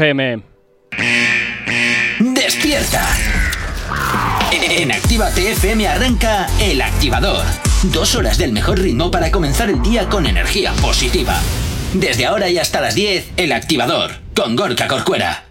FM. 0.00 0.42
¡Despierta! 2.20 3.06
En 4.50 4.90
Actívate 4.92 5.52
FM 5.52 5.86
arranca 5.86 6.46
El 6.58 6.80
Activador. 6.80 7.44
Dos 7.82 8.14
horas 8.14 8.38
del 8.38 8.52
mejor 8.52 8.78
ritmo 8.78 9.10
para 9.10 9.30
comenzar 9.30 9.68
el 9.68 9.82
día 9.82 10.08
con 10.08 10.24
energía 10.24 10.72
positiva. 10.80 11.38
Desde 11.92 12.24
ahora 12.24 12.48
y 12.48 12.56
hasta 12.56 12.80
las 12.80 12.94
10, 12.94 13.32
El 13.36 13.52
Activador, 13.52 14.12
con 14.34 14.56
Gorka 14.56 14.88
Corcuera. 14.88 15.44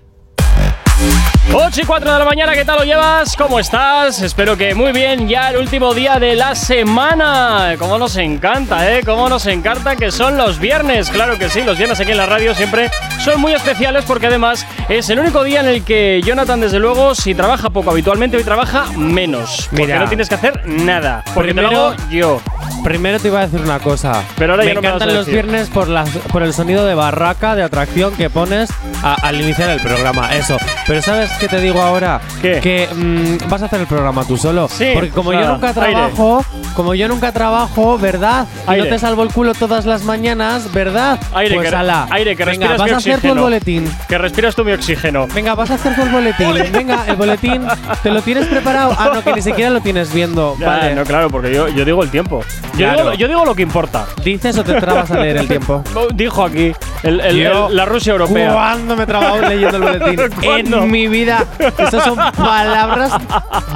8 1.51 1.81
y 1.81 1.83
4 1.83 2.13
de 2.13 2.19
la 2.19 2.25
mañana, 2.25 2.53
¿qué 2.53 2.63
tal 2.63 2.77
lo 2.77 2.83
llevas? 2.85 3.35
¿Cómo 3.35 3.59
estás? 3.59 4.21
Espero 4.21 4.55
que 4.55 4.75
muy 4.75 4.91
bien, 4.91 5.27
ya 5.27 5.49
el 5.49 5.57
último 5.57 5.93
día 5.95 6.19
de 6.19 6.35
la 6.35 6.53
semana. 6.53 7.75
Cómo 7.79 7.97
nos 7.97 8.15
encanta, 8.17 8.91
¿eh? 8.91 9.01
Cómo 9.03 9.27
nos 9.29 9.45
encanta 9.47 9.95
que 9.95 10.11
son 10.11 10.37
los 10.37 10.59
viernes. 10.59 11.09
Claro 11.09 11.37
que 11.39 11.49
sí, 11.49 11.63
los 11.63 11.77
viernes 11.77 11.99
aquí 11.99 12.11
en 12.11 12.17
la 12.17 12.27
radio 12.27 12.53
siempre 12.53 12.91
son 13.23 13.41
muy 13.41 13.53
especiales 13.53 14.05
porque 14.05 14.27
además 14.27 14.65
es 14.89 15.09
el 15.09 15.19
único 15.19 15.43
día 15.43 15.61
en 15.61 15.67
el 15.67 15.83
que 15.83 16.21
Jonathan, 16.23 16.61
desde 16.61 16.77
luego, 16.79 17.15
si 17.15 17.33
trabaja 17.33 17.71
poco 17.71 17.89
habitualmente, 17.91 18.37
hoy 18.37 18.43
trabaja 18.43 18.85
menos. 18.95 19.67
Porque 19.71 19.85
Mira. 19.87 19.99
no 19.99 20.07
tienes 20.07 20.29
que 20.29 20.35
hacer 20.35 20.61
nada. 20.67 21.23
Porque 21.33 21.53
te 21.53 21.61
lo 21.61 21.69
Primero- 21.69 21.87
hago 21.87 22.09
yo. 22.11 22.41
Primero 22.83 23.19
te 23.19 23.27
iba 23.27 23.39
a 23.41 23.47
decir 23.47 23.59
una 23.61 23.79
cosa. 23.79 24.23
Pero 24.37 24.53
ahora 24.53 24.63
me 24.63 24.69
ya 24.69 24.73
no 24.75 24.81
me 24.81 24.87
encantan 24.87 25.07
los 25.09 25.25
decir. 25.25 25.33
viernes 25.45 25.69
por, 25.69 25.87
las, 25.87 26.09
por 26.09 26.43
el 26.43 26.53
sonido 26.53 26.85
de 26.85 26.95
barraca, 26.95 27.55
de 27.55 27.63
atracción 27.63 28.13
que 28.15 28.29
pones 28.29 28.69
a- 29.03 29.15
al 29.21 29.39
iniciar 29.39 29.69
el 29.69 29.79
programa. 29.81 30.33
Eso. 30.35 30.57
Pero 30.87 31.01
¿sabes 31.01 31.29
qué 31.39 31.47
te 31.47 31.59
digo 31.59 31.81
ahora? 31.81 32.21
¿Qué? 32.41 32.59
Que 32.61 32.87
mm, 32.93 33.49
vas 33.49 33.61
a 33.61 33.65
hacer 33.65 33.81
el 33.81 33.87
programa 33.87 34.23
tú 34.25 34.37
solo. 34.37 34.67
Sí, 34.69 34.91
Porque 34.93 35.09
como 35.09 35.33
yo 35.33 35.45
nunca 35.47 35.67
aire. 35.69 35.81
trabajo, 35.91 36.45
como 36.75 36.95
yo 36.95 37.07
nunca 37.07 37.31
trabajo, 37.31 37.97
¿verdad? 37.97 38.47
Y 38.67 38.71
Aire. 38.71 38.83
no 38.83 38.89
te 38.95 38.99
salvo 38.99 39.23
el 39.23 39.29
culo 39.33 39.53
todas 39.53 39.85
las 39.85 40.03
mañanas, 40.03 40.71
¿verdad? 40.73 41.19
Aire, 41.33 41.55
pues 41.55 41.69
que, 41.69 41.75
ala. 41.75 42.07
aire, 42.11 42.35
que 42.35 42.45
Venga, 42.45 42.67
respiras 42.69 42.77
vas 42.79 42.87
mi 42.87 42.93
a 42.93 42.97
hacer 42.97 43.11
el 43.11 43.17
oxígeno. 43.17 43.41
boletín. 43.41 43.91
Que 44.07 44.17
respiras 44.17 44.55
tú 44.55 44.63
mi 44.63 44.71
oxígeno. 44.71 45.27
Venga, 45.33 45.53
vas 45.55 45.69
a 45.71 45.75
hacer 45.75 45.99
el 45.99 46.09
boletín. 46.09 46.53
Venga, 46.71 47.03
el 47.07 47.15
boletín. 47.17 47.67
¿Te 48.01 48.09
lo 48.09 48.21
tienes 48.21 48.45
preparado? 48.47 48.95
Ah, 48.97 49.11
no, 49.13 49.23
que 49.23 49.33
ni 49.33 49.41
siquiera 49.41 49.69
lo 49.69 49.81
tienes 49.81 50.13
viendo. 50.13 50.29
Ya, 50.59 50.67
vale. 50.67 50.95
no, 50.95 51.03
claro, 51.03 51.29
porque 51.29 51.53
yo, 51.53 51.67
yo 51.69 51.85
digo 51.85 52.03
el 52.03 52.09
tiempo. 52.09 52.43
Yo, 52.73 52.77
Claro. 52.77 52.97
digo, 53.03 53.13
yo 53.15 53.27
digo 53.27 53.45
lo 53.45 53.55
que 53.55 53.61
importa. 53.63 54.05
¿Dices 54.23 54.57
o 54.57 54.63
te 54.63 54.73
trabas 54.79 55.09
a 55.11 55.17
leer 55.19 55.37
el 55.37 55.47
tiempo? 55.47 55.83
Dijo 56.13 56.43
aquí 56.45 56.73
el- 57.03 57.19
el- 57.21 57.37
Yo- 57.37 57.67
el- 57.67 57.75
la 57.75 57.85
Rusia 57.85 58.11
europea. 58.11 58.53
¿Cuándo 58.53 58.95
me 58.95 59.03
he 59.03 59.05
trabado 59.07 59.41
leyendo 59.49 59.77
el 59.77 59.83
boletín? 59.83 60.29
¿Cuándo? 60.43 60.83
en 60.83 60.91
mi 60.91 61.07
vida. 61.07 61.45
Esas 61.77 62.03
son 62.03 62.15
palabras. 62.15 63.11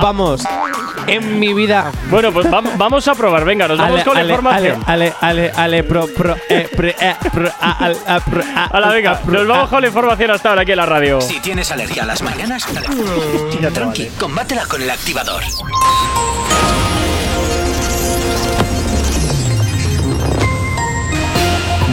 Vamos. 0.02 0.44
En 1.08 1.38
mi 1.40 1.54
vida. 1.54 1.92
Bueno, 2.10 2.32
pues 2.32 2.48
vam- 2.48 2.78
vamos 2.78 3.06
a 3.10 3.14
probar. 3.16 3.44
Venga, 3.44 3.68
nos 3.68 3.78
vamos 3.78 4.04
con 4.04 4.16
la 4.16 4.24
información. 4.24 4.82
Ale, 4.88 5.14
ale, 5.20 5.52
ale, 5.56 5.84
pro, 5.84 6.08
pro, 6.08 6.36
eh, 6.48 6.70
pre, 6.76 6.96
eh, 7.00 7.16
pro, 7.34 7.50
a, 7.60 7.72
al, 7.86 7.98
a, 8.08 8.20
pro, 8.22 8.42
a, 8.56 8.66
Hala, 8.66 8.88
venga, 8.90 9.12
a, 9.12 9.20
pro, 9.20 9.34
nos 9.40 9.48
vamos 9.48 9.68
a. 9.68 9.70
con 9.70 9.82
la 9.82 9.88
información 9.88 10.32
hasta 10.32 10.50
ahora 10.50 10.62
aquí 10.62 10.72
en 10.72 10.78
la 10.78 10.86
radio. 10.86 11.20
Si 11.20 11.40
tienes 11.42 11.72
alergia 11.72 12.04
a 12.04 12.06
las 12.06 12.22
mañanas, 12.22 12.66
tranqui, 13.74 14.08
combátela 14.18 14.66
con 14.66 14.82
El 14.82 14.90
Activador. 14.90 15.44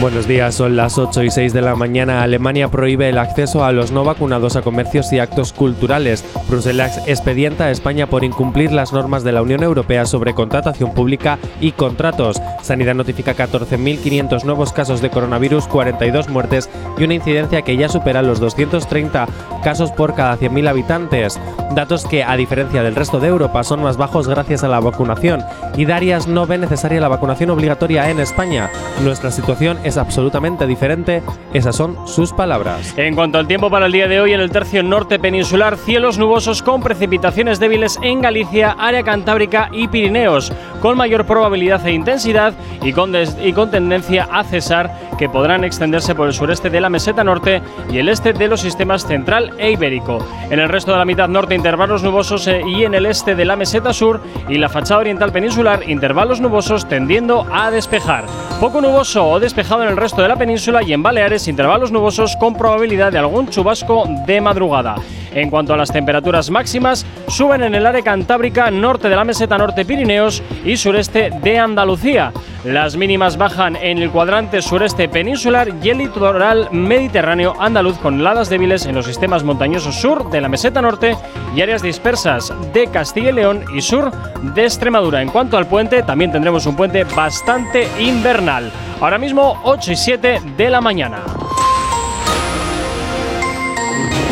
Buenos 0.01 0.27
días, 0.27 0.55
son 0.55 0.75
las 0.75 0.97
8 0.97 1.21
y 1.21 1.29
6 1.29 1.53
de 1.53 1.61
la 1.61 1.75
mañana. 1.75 2.23
Alemania 2.23 2.69
prohíbe 2.69 3.07
el 3.09 3.19
acceso 3.19 3.63
a 3.63 3.71
los 3.71 3.91
no 3.91 4.03
vacunados 4.03 4.55
a 4.55 4.63
comercios 4.63 5.13
y 5.13 5.19
actos 5.19 5.53
culturales. 5.53 6.25
Bruselas 6.49 7.03
expedienta 7.05 7.65
a 7.65 7.69
España 7.69 8.07
por 8.07 8.23
incumplir 8.23 8.71
las 8.71 8.93
normas 8.93 9.23
de 9.23 9.31
la 9.31 9.43
Unión 9.43 9.61
Europea 9.61 10.07
sobre 10.07 10.33
contratación 10.33 10.95
pública 10.95 11.37
y 11.59 11.73
contratos. 11.73 12.41
Sanidad 12.63 12.95
notifica 12.95 13.35
14.500 13.35 14.43
nuevos 14.43 14.73
casos 14.73 15.01
de 15.01 15.11
coronavirus, 15.11 15.67
42 15.67 16.29
muertes 16.29 16.67
y 16.97 17.03
una 17.03 17.13
incidencia 17.13 17.61
que 17.61 17.77
ya 17.77 17.87
supera 17.87 18.23
los 18.23 18.39
230 18.39 19.27
casos 19.63 19.91
por 19.91 20.15
cada 20.15 20.35
100.000 20.35 20.67
habitantes. 20.67 21.39
Datos 21.75 22.05
que, 22.05 22.23
a 22.23 22.35
diferencia 22.35 22.81
del 22.81 22.95
resto 22.95 23.19
de 23.19 23.27
Europa, 23.27 23.63
son 23.63 23.83
más 23.83 23.97
bajos 23.97 24.27
gracias 24.27 24.63
a 24.63 24.67
la 24.67 24.79
vacunación. 24.79 25.43
Y 25.77 25.85
Darias 25.85 26.27
no 26.27 26.47
ve 26.47 26.57
necesaria 26.57 26.99
la 26.99 27.07
vacunación 27.07 27.51
obligatoria 27.51 28.09
en 28.09 28.19
España. 28.19 28.69
Nuestra 29.03 29.31
situación 29.31 29.77
es 29.83 29.90
absolutamente 29.97 30.67
diferente. 30.67 31.21
Esas 31.53 31.75
son 31.75 32.07
sus 32.07 32.33
palabras. 32.33 32.93
En 32.97 33.15
cuanto 33.15 33.37
al 33.37 33.47
tiempo 33.47 33.69
para 33.69 33.85
el 33.85 33.91
día 33.91 34.07
de 34.07 34.21
hoy, 34.21 34.33
en 34.33 34.39
el 34.39 34.51
tercio 34.51 34.83
norte 34.83 35.19
peninsular, 35.19 35.77
cielos 35.77 36.17
nubosos 36.17 36.61
con 36.61 36.81
precipitaciones 36.81 37.59
débiles 37.59 37.99
en 38.01 38.21
Galicia, 38.21 38.75
área 38.77 39.03
cantábrica 39.03 39.69
y 39.71 39.87
Pirineos, 39.87 40.51
con 40.81 40.97
mayor 40.97 41.25
probabilidad 41.25 41.85
e 41.85 41.93
intensidad 41.93 42.53
y 42.81 42.93
con, 42.93 43.13
y 43.43 43.53
con 43.53 43.71
tendencia 43.71 44.27
a 44.31 44.43
cesar, 44.43 45.11
que 45.17 45.29
podrán 45.29 45.63
extenderse 45.63 46.15
por 46.15 46.27
el 46.27 46.33
sureste 46.33 46.71
de 46.71 46.81
la 46.81 46.89
meseta 46.89 47.23
norte 47.23 47.61
y 47.91 47.99
el 47.99 48.09
este 48.09 48.33
de 48.33 48.47
los 48.47 48.61
sistemas 48.61 49.05
central 49.05 49.53
e 49.59 49.71
ibérico. 49.71 50.17
En 50.49 50.59
el 50.59 50.67
resto 50.67 50.91
de 50.91 50.97
la 50.97 51.05
mitad 51.05 51.29
norte, 51.29 51.53
intervalos 51.53 52.01
nubosos 52.01 52.47
eh, 52.47 52.61
y 52.65 52.85
en 52.85 52.95
el 52.95 53.05
este 53.05 53.35
de 53.35 53.45
la 53.45 53.55
meseta 53.55 53.93
sur 53.93 54.19
y 54.49 54.57
la 54.57 54.67
fachada 54.67 55.01
oriental 55.01 55.31
peninsular, 55.31 55.87
intervalos 55.87 56.41
nubosos 56.41 56.87
tendiendo 56.87 57.45
a 57.53 57.69
despejar. 57.69 58.25
Poco 58.59 58.81
nuboso 58.81 59.27
o 59.27 59.39
despejado 59.39 59.80
en 59.83 59.89
el 59.89 59.97
resto 59.97 60.21
de 60.21 60.27
la 60.27 60.35
península 60.35 60.83
y 60.83 60.93
en 60.93 61.03
Baleares, 61.03 61.47
intervalos 61.47 61.91
nubosos 61.91 62.35
con 62.37 62.55
probabilidad 62.55 63.11
de 63.11 63.19
algún 63.19 63.49
chubasco 63.49 64.05
de 64.25 64.41
madrugada. 64.41 64.95
En 65.33 65.49
cuanto 65.49 65.73
a 65.73 65.77
las 65.77 65.91
temperaturas 65.91 66.49
máximas, 66.49 67.05
suben 67.27 67.63
en 67.63 67.73
el 67.73 67.85
área 67.85 68.01
cantábrica, 68.01 68.69
norte 68.69 69.07
de 69.07 69.15
la 69.15 69.23
meseta 69.23 69.57
norte 69.57 69.85
Pirineos 69.85 70.43
y 70.65 70.75
sureste 70.75 71.31
de 71.41 71.57
Andalucía. 71.57 72.33
Las 72.65 72.95
mínimas 72.95 73.37
bajan 73.37 73.75
en 73.77 73.97
el 73.97 74.11
cuadrante 74.11 74.61
sureste 74.61 75.09
peninsular 75.09 75.69
y 75.81 75.89
el 75.89 75.99
litoral 75.99 76.67
mediterráneo 76.71 77.55
andaluz 77.59 77.97
con 77.97 78.19
heladas 78.19 78.49
débiles 78.49 78.85
en 78.85 78.95
los 78.95 79.05
sistemas 79.05 79.43
montañosos 79.43 79.95
sur 79.95 80.29
de 80.29 80.41
la 80.41 80.49
meseta 80.49 80.81
norte 80.81 81.15
y 81.55 81.61
áreas 81.61 81.81
dispersas 81.81 82.53
de 82.73 82.87
Castilla 82.87 83.29
y 83.29 83.33
León 83.33 83.63
y 83.73 83.81
sur 83.81 84.11
de 84.53 84.63
Extremadura. 84.63 85.21
En 85.21 85.29
cuanto 85.29 85.57
al 85.57 85.67
puente, 85.67 86.03
también 86.03 86.31
tendremos 86.31 86.65
un 86.65 86.75
puente 86.75 87.03
bastante 87.05 87.87
invernal. 87.99 88.71
Ahora 88.99 89.17
mismo 89.17 89.59
8 89.73 89.93
y 89.93 89.95
7 89.95 90.41
de 90.57 90.69
la 90.69 90.81
mañana. 90.81 91.23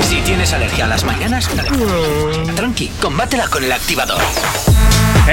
Si 0.01 0.17
tienes 0.17 0.51
alergia 0.51 0.83
a 0.83 0.87
las 0.89 1.05
mañanas, 1.05 1.49
tranqui, 2.57 2.89
combátela 3.01 3.47
con 3.47 3.63
El 3.63 3.71
Activador. 3.71 4.21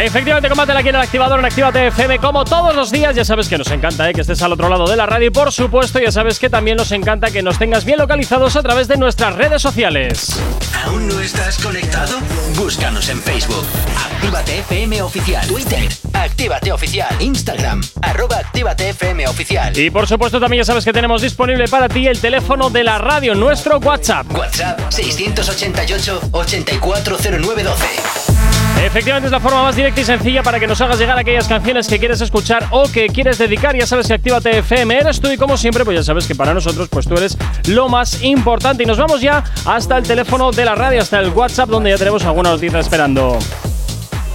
Efectivamente, 0.05 0.51
combate 0.51 0.73
aquí 0.73 0.91
en 0.91 0.95
el 0.95 1.01
activador 1.01 1.39
en 1.39 1.47
Actívate 1.47 1.87
FM 1.87 2.19
como 2.19 2.45
todos 2.45 2.77
los 2.77 2.91
días. 2.91 3.17
Ya 3.17 3.25
sabes 3.25 3.49
que 3.49 3.57
nos 3.57 3.71
encanta 3.71 4.09
¿eh? 4.09 4.13
que 4.13 4.21
estés 4.21 4.43
al 4.43 4.53
otro 4.53 4.69
lado 4.69 4.87
de 4.87 4.95
la 4.95 5.07
radio 5.07 5.29
y 5.29 5.31
por 5.31 5.53
supuesto 5.53 5.99
ya 5.99 6.13
sabes 6.13 6.39
que 6.39 6.51
también 6.51 6.77
nos 6.77 6.93
encanta 6.93 7.31
que 7.31 7.43
nos 7.43 7.59
tengas 7.59 7.87
bien 7.87 7.99
localizados 7.99 8.57
a 8.57 8.63
través 8.63 8.89
de 8.89 8.99
nuestras 8.99 9.35
redes 9.35 9.63
sociales. 9.63 10.39
¿Aún 10.85 11.09
no 11.09 11.19
estás 11.21 11.57
conectado? 11.59 12.19
Búscanos 12.57 13.09
en 13.09 13.23
Facebook. 13.23 13.65
Actívate 14.13 14.59
FM 14.59 15.03
Oficial. 15.03 15.47
Twitter. 15.47 15.89
Actívate 16.13 16.73
Oficial. 16.73 17.17
Instagram. 17.21 17.81
Arroba 18.03 18.37
Actívate 18.37 18.91
FM 18.91 19.27
Oficial. 19.27 19.77
Y 19.79 19.91
por 19.91 20.07
supuesto 20.07 20.39
también 20.39 20.61
ya 20.61 20.67
sabes 20.67 20.85
que 20.85 20.93
tenemos 20.93 21.23
disponible 21.23 21.69
para 21.69 21.89
ti 21.89 22.07
el 22.07 22.21
teléfono 22.21 22.69
de 22.69 22.85
la 22.85 22.99
radio, 22.99 23.35
nuestro 23.35 23.79
WhatsApp. 23.79 24.27
WhatsApp 24.37 24.79
688 24.91 26.21
840912. 26.33 28.46
Efectivamente 28.85 29.27
es 29.27 29.33
la 29.33 29.41
forma 29.41 29.63
más 29.63 29.75
directa 29.75 30.01
y 30.01 30.05
sencilla 30.05 30.43
para 30.43 30.61
que 30.61 30.67
nos 30.67 30.81
hagas 30.81 30.99
llegar 30.99 31.19
aquellas 31.19 31.49
canciones 31.49 31.89
que 31.89 31.99
quieres 31.99 32.21
escuchar 32.21 32.67
o 32.71 32.85
que 32.91 33.09
quieres 33.09 33.39
dedicar. 33.39 33.77
Ya 33.77 33.87
sabes 33.87 34.07
que 34.07 34.15
Actívate 34.15 34.59
FM 34.59 34.99
eres 34.99 35.21
tú 35.21 35.31
y 35.31 35.37
como 35.37 35.57
siempre 35.57 35.85
pues 35.85 35.97
ya 35.97 36.03
sabes 36.03 36.27
que 36.27 36.35
para 36.35 36.55
nosotros 36.55 36.89
pues 36.89 37.07
tú 37.07 37.15
eres 37.15 37.37
lo 37.69 37.89
más 37.89 38.23
importante. 38.23 38.83
Y 38.83 38.87
nos 38.87 38.99
vamos 38.99 39.21
ya 39.21 39.43
hasta 39.65 39.99
el 39.99 40.05
teléfono 40.05 40.53
de 40.53 40.65
la 40.65 40.75
radio, 40.75 41.01
hasta 41.01 41.19
el 41.19 41.31
WhatsApp 41.31 41.69
donde 41.69 41.91
ya 41.91 41.99
tenemos 41.99 42.25
alguna 42.25 42.51
noticia 42.51 42.79
esperando. 42.79 43.39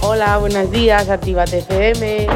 Hola, 0.00 0.36
buenos 0.38 0.70
días, 0.70 1.08
Actívate 1.08 1.58
FM. 1.58 2.26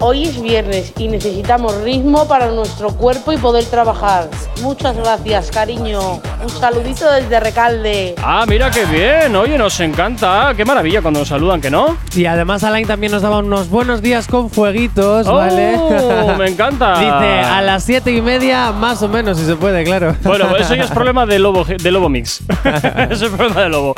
Hoy 0.00 0.24
es 0.26 0.40
viernes 0.40 0.92
y 0.96 1.08
necesitamos 1.08 1.82
ritmo 1.82 2.28
para 2.28 2.52
nuestro 2.52 2.90
cuerpo 2.90 3.32
y 3.32 3.36
poder 3.36 3.64
trabajar. 3.64 4.28
Muchas 4.62 4.96
gracias, 4.96 5.50
cariño. 5.50 6.20
Un 6.40 6.48
saludito 6.48 7.10
desde 7.10 7.40
Recalde. 7.40 8.14
Ah, 8.22 8.44
mira 8.46 8.70
qué 8.70 8.84
bien. 8.84 9.34
Oye, 9.34 9.58
nos 9.58 9.80
encanta. 9.80 10.52
Qué 10.56 10.64
maravilla 10.64 11.02
cuando 11.02 11.18
nos 11.20 11.28
saludan, 11.28 11.60
¿que 11.60 11.68
no? 11.68 11.96
Y 12.14 12.26
además 12.26 12.62
Alain 12.62 12.86
también 12.86 13.10
nos 13.10 13.22
daba 13.22 13.38
unos 13.38 13.68
buenos 13.70 14.00
días 14.00 14.28
con 14.28 14.50
fueguitos, 14.50 15.26
Oh, 15.26 15.34
¿vale? 15.34 15.76
me 16.38 16.48
encanta. 16.48 16.98
Dice 17.00 17.40
a 17.40 17.60
las 17.62 17.82
siete 17.82 18.12
y 18.12 18.20
media, 18.22 18.70
más 18.70 19.02
o 19.02 19.08
menos, 19.08 19.36
si 19.36 19.44
se 19.46 19.56
puede, 19.56 19.82
claro. 19.82 20.14
Bueno, 20.22 20.56
eso 20.56 20.76
ya 20.76 20.84
es 20.84 20.90
problema 20.92 21.26
de 21.26 21.40
Lobo, 21.40 21.64
de 21.64 21.90
Lobo 21.90 22.08
Mix. 22.08 22.40
eso 23.10 23.26
es 23.26 23.32
problema 23.32 23.62
de 23.62 23.68
Lobo. 23.68 23.94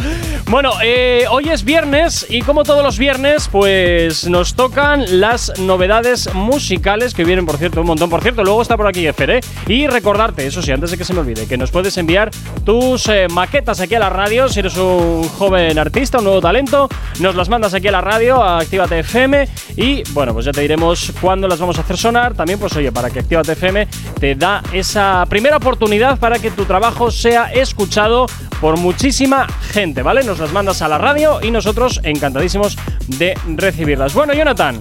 Bueno, 0.47 0.73
eh, 0.83 1.27
hoy 1.31 1.49
es 1.49 1.65
viernes 1.65 2.27
y 2.29 2.43
como 2.43 2.65
todos 2.65 2.83
los 2.83 2.99
viernes, 2.99 3.49
pues 3.49 4.29
nos 4.29 4.55
tocan 4.55 5.21
las 5.21 5.59
novedades 5.61 6.33
musicales 6.35 7.15
que 7.15 7.25
vienen, 7.25 7.47
por 7.47 7.57
cierto, 7.57 7.81
un 7.81 7.87
montón. 7.87 8.11
Por 8.11 8.21
cierto, 8.23 8.43
luego 8.43 8.61
está 8.61 8.77
por 8.77 8.87
aquí 8.89 9.07
Efer, 9.07 9.31
¿eh? 9.31 9.41
Y 9.69 9.87
recordarte, 9.87 10.47
eso 10.47 10.61
sí, 10.61 10.73
antes 10.73 10.91
de 10.91 10.99
que 10.99 11.05
se 11.05 11.15
me 11.15 11.21
olvide, 11.21 11.47
que 11.47 11.57
nos 11.57 11.71
puedes 11.71 11.97
enviar 11.99 12.31
tus 12.65 13.09
eh, 13.09 13.29
maquetas 13.31 13.81
aquí 13.81 13.95
a 13.95 14.01
la 14.01 14.11
radio. 14.11 14.49
Si 14.49 14.59
eres 14.59 14.77
un 14.77 15.29
joven 15.29 15.79
artista, 15.79 16.19
un 16.19 16.25
nuevo 16.25 16.41
talento, 16.41 16.89
nos 17.21 17.37
las 17.37 17.49
mandas 17.49 17.73
aquí 17.75 17.87
a 17.87 17.93
la 17.93 18.01
radio, 18.01 18.43
a 18.43 18.59
Actívate 18.59 18.99
FM. 19.01 19.49
Y 19.77 20.03
bueno, 20.11 20.33
pues 20.35 20.47
ya 20.47 20.53
te 20.53 20.63
diremos 20.63 21.13
cuándo 21.21 21.47
las 21.47 21.61
vamos 21.61 21.79
a 21.79 21.83
hacer 21.83 21.97
sonar. 21.97 22.35
También, 22.35 22.59
pues 22.59 22.75
oye, 22.75 22.91
para 22.91 23.11
que 23.11 23.21
Actívate 23.21 23.53
FM 23.53 23.87
te 24.19 24.35
da 24.35 24.63
esa 24.73 25.25
primera 25.29 25.59
oportunidad 25.59 26.19
para 26.19 26.39
que 26.39 26.51
tu 26.51 26.65
trabajo 26.65 27.11
sea 27.11 27.53
escuchado 27.53 28.27
por 28.61 28.77
muchísima 28.77 29.47
gente, 29.73 30.03
¿vale? 30.03 30.23
Nos 30.23 30.39
las 30.39 30.53
mandas 30.53 30.83
a 30.83 30.89
la 30.89 30.99
radio 30.99 31.41
y 31.43 31.51
nosotros 31.51 32.01
encantadísimos 32.03 32.77
de 33.07 33.37
recibirlas. 33.57 34.15
Bueno, 34.15 34.35
Jonathan. 34.35 34.79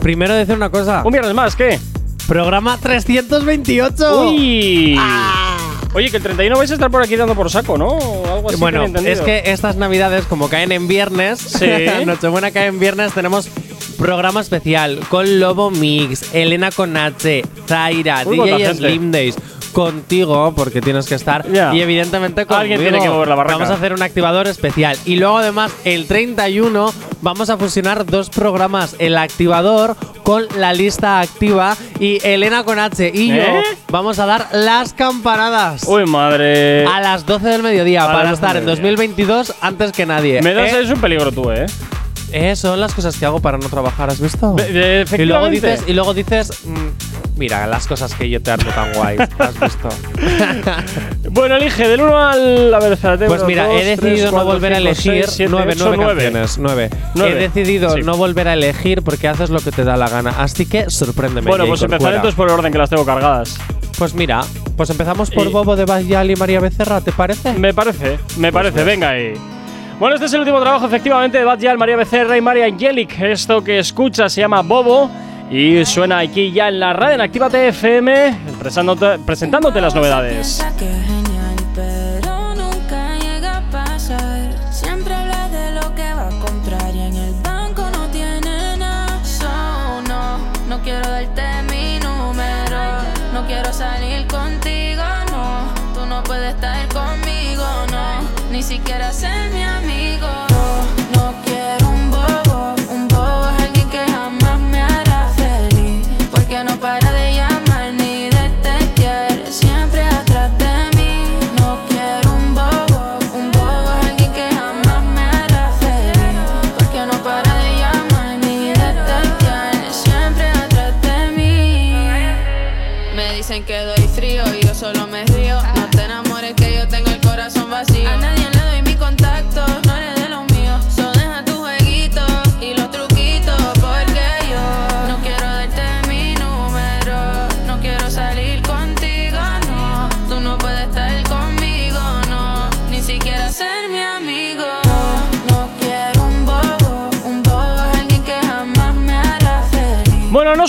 Primero 0.00 0.34
decir 0.34 0.54
una 0.54 0.70
cosa. 0.70 1.02
Un 1.04 1.12
viernes 1.12 1.34
más, 1.34 1.56
¿qué? 1.56 1.78
Programa 2.28 2.78
328. 2.78 4.20
Uy. 4.20 4.98
Oye, 5.94 6.10
que 6.10 6.16
el 6.16 6.22
31 6.22 6.58
vais 6.58 6.70
a 6.70 6.74
estar 6.74 6.90
por 6.90 7.02
aquí 7.02 7.16
dando 7.16 7.34
por 7.34 7.48
saco, 7.50 7.78
¿no? 7.78 7.98
Algo 8.30 8.48
así 8.48 8.58
bueno, 8.58 8.84
es 8.84 9.20
que 9.20 9.44
estas 9.46 9.76
navidades, 9.76 10.24
como 10.24 10.48
caen 10.48 10.72
en 10.72 10.88
viernes, 10.88 11.38
sí. 11.38 11.66
Nochebuena 12.04 12.50
cae 12.50 12.66
en 12.66 12.80
viernes, 12.80 13.12
tenemos 13.12 13.48
programa 13.96 14.40
especial 14.40 14.98
con 15.08 15.38
Lobo 15.38 15.70
Mix, 15.70 16.34
Elena 16.34 16.70
con 16.72 16.96
H, 16.96 17.44
Zaira, 17.68 18.24
DJ 18.24 18.74
Slim 18.74 19.12
Days 19.12 19.36
contigo, 19.74 20.54
porque 20.56 20.80
tienes 20.80 21.06
que 21.06 21.16
estar, 21.16 21.44
y 21.74 21.80
evidentemente 21.80 22.46
conmigo. 22.46 22.60
Alguien 22.60 22.80
tiene 22.80 23.00
que 23.00 23.10
mover 23.10 23.28
la 23.28 23.34
barraca. 23.34 23.56
Vamos 23.58 23.70
a 23.70 23.74
hacer 23.74 23.92
un 23.92 24.00
activador 24.00 24.46
especial. 24.46 24.96
Y 25.04 25.16
luego, 25.16 25.36
además, 25.36 25.72
el 25.84 26.06
31 26.06 26.94
vamos 27.20 27.50
a 27.50 27.58
fusionar 27.58 28.06
dos 28.06 28.30
programas: 28.30 28.96
el 28.98 29.18
activador 29.18 29.96
con 30.22 30.46
la 30.56 30.72
lista 30.72 31.20
activa. 31.20 31.76
Y 32.00 32.18
Elena 32.26 32.64
con 32.64 32.78
H 32.78 33.10
y 33.12 33.28
yo 33.28 33.34
¿Eh? 33.34 33.62
vamos 33.90 34.18
a 34.18 34.26
dar 34.26 34.48
las 34.52 34.94
campanadas. 34.94 35.84
Uy, 35.86 36.06
madre. 36.06 36.86
A 36.86 37.00
las 37.00 37.26
12 37.26 37.48
del 37.48 37.62
mediodía 37.62 38.06
para 38.06 38.32
estar 38.32 38.56
en 38.56 38.64
2022 38.64 39.54
antes 39.60 39.92
que 39.92 40.06
nadie. 40.06 40.40
Me 40.42 40.54
das 40.54 40.72
¿Eh? 40.72 40.80
es 40.82 40.90
un 40.90 41.00
peligro 41.00 41.32
tú, 41.32 41.50
¿eh? 41.50 41.66
Eh, 42.36 42.56
son 42.56 42.80
las 42.80 42.92
cosas 42.94 43.16
que 43.16 43.24
hago 43.26 43.38
para 43.40 43.58
no 43.58 43.68
trabajar, 43.68 44.10
¿has 44.10 44.20
visto? 44.20 44.54
De- 44.54 44.68
y 44.68 44.72
luego 44.72 45.02
efectivamente. 45.02 45.54
dices, 45.70 45.84
y 45.86 45.92
luego 45.92 46.14
dices 46.14 46.64
mm, 46.66 47.38
mira, 47.38 47.66
las 47.68 47.86
cosas 47.86 48.12
que 48.14 48.28
yo 48.28 48.42
te 48.42 48.50
ando 48.50 48.66
tan 48.70 48.92
guay, 48.94 49.16
¿has 49.38 49.60
visto? 49.60 49.88
Bueno, 51.30 51.56
elige 51.56 51.88
del 51.88 52.00
1 52.00 52.18
al. 52.28 52.74
A 52.74 52.78
ver, 52.78 52.92
espérate. 52.92 53.26
pues 53.26 53.40
uno, 53.40 53.48
mira, 53.48 53.66
dos, 53.66 53.80
he 53.80 53.84
decidido 53.84 54.14
tres, 54.16 54.24
no 54.26 54.30
cuatro, 54.32 54.52
volver 54.52 54.72
a 54.72 54.76
cinco, 54.76 54.88
elegir 54.88 55.12
seis, 55.24 55.30
siete, 55.36 55.50
nueve, 55.50 55.72
ocho, 55.74 55.92
nueve 55.96 56.22
canciones, 56.22 56.58
nueve. 56.58 56.90
He 57.16 57.34
decidido 57.34 57.90
Sí. 57.94 58.02
no 58.02 58.16
volver 58.16 58.48
a 58.48 58.52
elegir 58.54 59.02
porque 59.02 59.26
haces 59.28 59.50
lo 59.50 59.58
que 59.60 59.72
te 59.72 59.82
da 59.84 59.96
la 59.96 60.08
gana. 60.08 60.30
Así 60.38 60.66
que 60.66 60.90
sorpréndeme. 60.90 61.48
Bueno, 61.48 61.66
pues 61.66 61.82
empezar 61.82 62.14
entonces 62.14 62.36
por 62.36 62.48
el 62.48 62.54
orden 62.54 62.70
que 62.72 62.78
las 62.78 62.90
tengo 62.90 63.04
cargadas. 63.04 63.56
Pues 63.98 64.14
mira, 64.14 64.42
pues 64.76 64.90
empezamos 64.90 65.30
por 65.30 65.46
Y- 65.46 65.50
Bobo 65.50 65.74
de 65.76 65.84
Bayal 65.86 66.30
y 66.30 66.36
María 66.36 66.60
Becerra, 66.60 67.00
¿te 67.00 67.10
parece? 67.12 67.52
Me 67.54 67.72
parece, 67.74 68.18
me 68.38 68.52
parece, 68.52 68.74
pues. 68.74 68.86
venga 68.86 69.10
ahí. 69.10 69.34
Bueno, 69.98 70.16
este 70.16 70.26
es 70.26 70.32
el 70.34 70.40
último 70.40 70.60
trabajo 70.60 70.86
efectivamente 70.86 71.38
de 71.38 71.44
Bad 71.44 71.60
María 71.76 71.96
Becerra 71.96 72.36
y 72.36 72.40
María 72.40 72.66
Angelic. 72.66 73.20
Esto 73.20 73.62
que 73.62 73.78
escuchas 73.78 74.32
se 74.32 74.40
llama 74.40 74.62
Bobo 74.62 75.08
y 75.50 75.84
suena 75.84 76.18
aquí 76.18 76.50
ya 76.50 76.68
en 76.68 76.80
la 76.80 76.92
radio 76.92 77.14
en 77.14 77.20
Actívate 77.20 77.68
FM, 77.68 78.36
presentándote, 78.58 79.18
presentándote 79.24 79.80
las 79.80 79.94
novedades. 79.94 80.64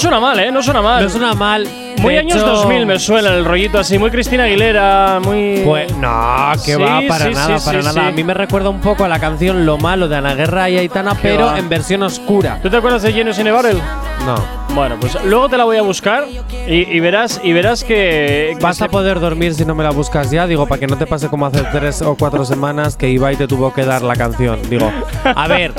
Suena 0.05 0.19
mal, 0.19 0.39
¿eh? 0.39 0.51
No 0.51 0.61
suena 0.63 0.81
mal. 0.81 1.03
No 1.03 1.09
suena 1.09 1.33
mal. 1.33 1.67
muy 1.97 2.13
De 2.13 2.19
años 2.19 2.37
hecho- 2.37 2.45
2000 2.47 2.85
me 2.85 2.99
suena 2.99 3.29
el 3.29 3.43
rollito 3.45 3.79
así, 3.79 3.97
muy 3.97 4.11
Cristina 4.11 4.43
Aguilera, 4.43 5.19
muy. 5.23 5.61
Pues 5.65 5.95
no, 5.97 6.51
que 6.63 6.75
Sí, 6.75 6.81
va 6.81 7.01
para 7.07 7.25
sí, 7.25 7.31
nada, 7.33 7.57
sí, 7.59 7.65
para 7.65 7.81
nada. 7.81 8.07
A 8.07 8.11
mí 8.11 8.23
me 8.23 8.33
recuerda 8.33 8.69
un 8.69 8.79
poco 8.81 9.03
a 9.03 9.07
la 9.07 9.19
canción 9.19 9.65
Lo 9.65 9.77
malo 9.77 10.07
de 10.07 10.15
Ana 10.17 10.35
Guerra 10.35 10.69
y 10.69 10.77
Aitana, 10.77 11.15
pero 11.21 11.47
va. 11.47 11.57
en 11.59 11.67
versión 11.69 12.03
oscura. 12.03 12.59
¿Tú 12.61 12.69
te 12.69 12.77
acuerdas 12.77 13.01
de 13.01 13.11
Genius 13.13 13.39
in 13.39 13.47
a 13.47 13.53
Barrel? 13.53 13.81
No. 14.25 14.64
Bueno, 14.75 14.97
pues 14.99 15.17
luego 15.23 15.47
te 15.47 15.57
la 15.57 15.63
voy 15.63 15.77
a 15.77 15.81
buscar 15.81 16.25
y, 16.67 16.99
verás 16.99 17.39
y 17.41 17.53
verás 17.53 17.85
que. 17.85 18.57
Vas 18.59 18.81
a 18.81 18.89
poder 18.89 19.21
dormir 19.21 19.53
si 19.53 19.63
no 19.63 19.73
me 19.73 19.85
la 19.85 19.91
buscas 19.91 20.31
ya, 20.31 20.47
digo, 20.47 20.67
para 20.67 20.81
que 20.81 20.87
no 20.87 20.97
te 20.97 21.07
pase 21.07 21.29
como 21.29 21.45
hace 21.45 21.63
tres 21.71 22.01
o 22.01 22.15
cuatro 22.15 22.43
semanas 22.43 22.97
que 22.97 23.09
Ibai 23.09 23.37
te 23.37 23.47
tuvo 23.47 23.73
que 23.73 23.85
dar 23.85 24.01
la 24.01 24.17
canción. 24.17 24.59
Digo, 24.69 24.91
a 25.23 25.47
ver, 25.47 25.73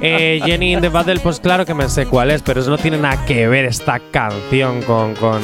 eh, 0.00 0.40
Jenny 0.44 0.72
in 0.72 0.80
the 0.80 0.88
Battle, 0.88 1.20
pues 1.20 1.38
claro 1.38 1.64
que 1.64 1.74
me 1.74 1.88
sé 1.88 2.06
cuál 2.06 2.32
es, 2.32 2.42
pero 2.42 2.60
eso 2.60 2.70
no 2.70 2.78
tiene 2.78 2.98
nada 2.98 3.24
que 3.24 3.46
ver 3.46 3.66
esta 3.66 4.00
canción 4.10 4.82
con. 4.82 5.14
con 5.14 5.40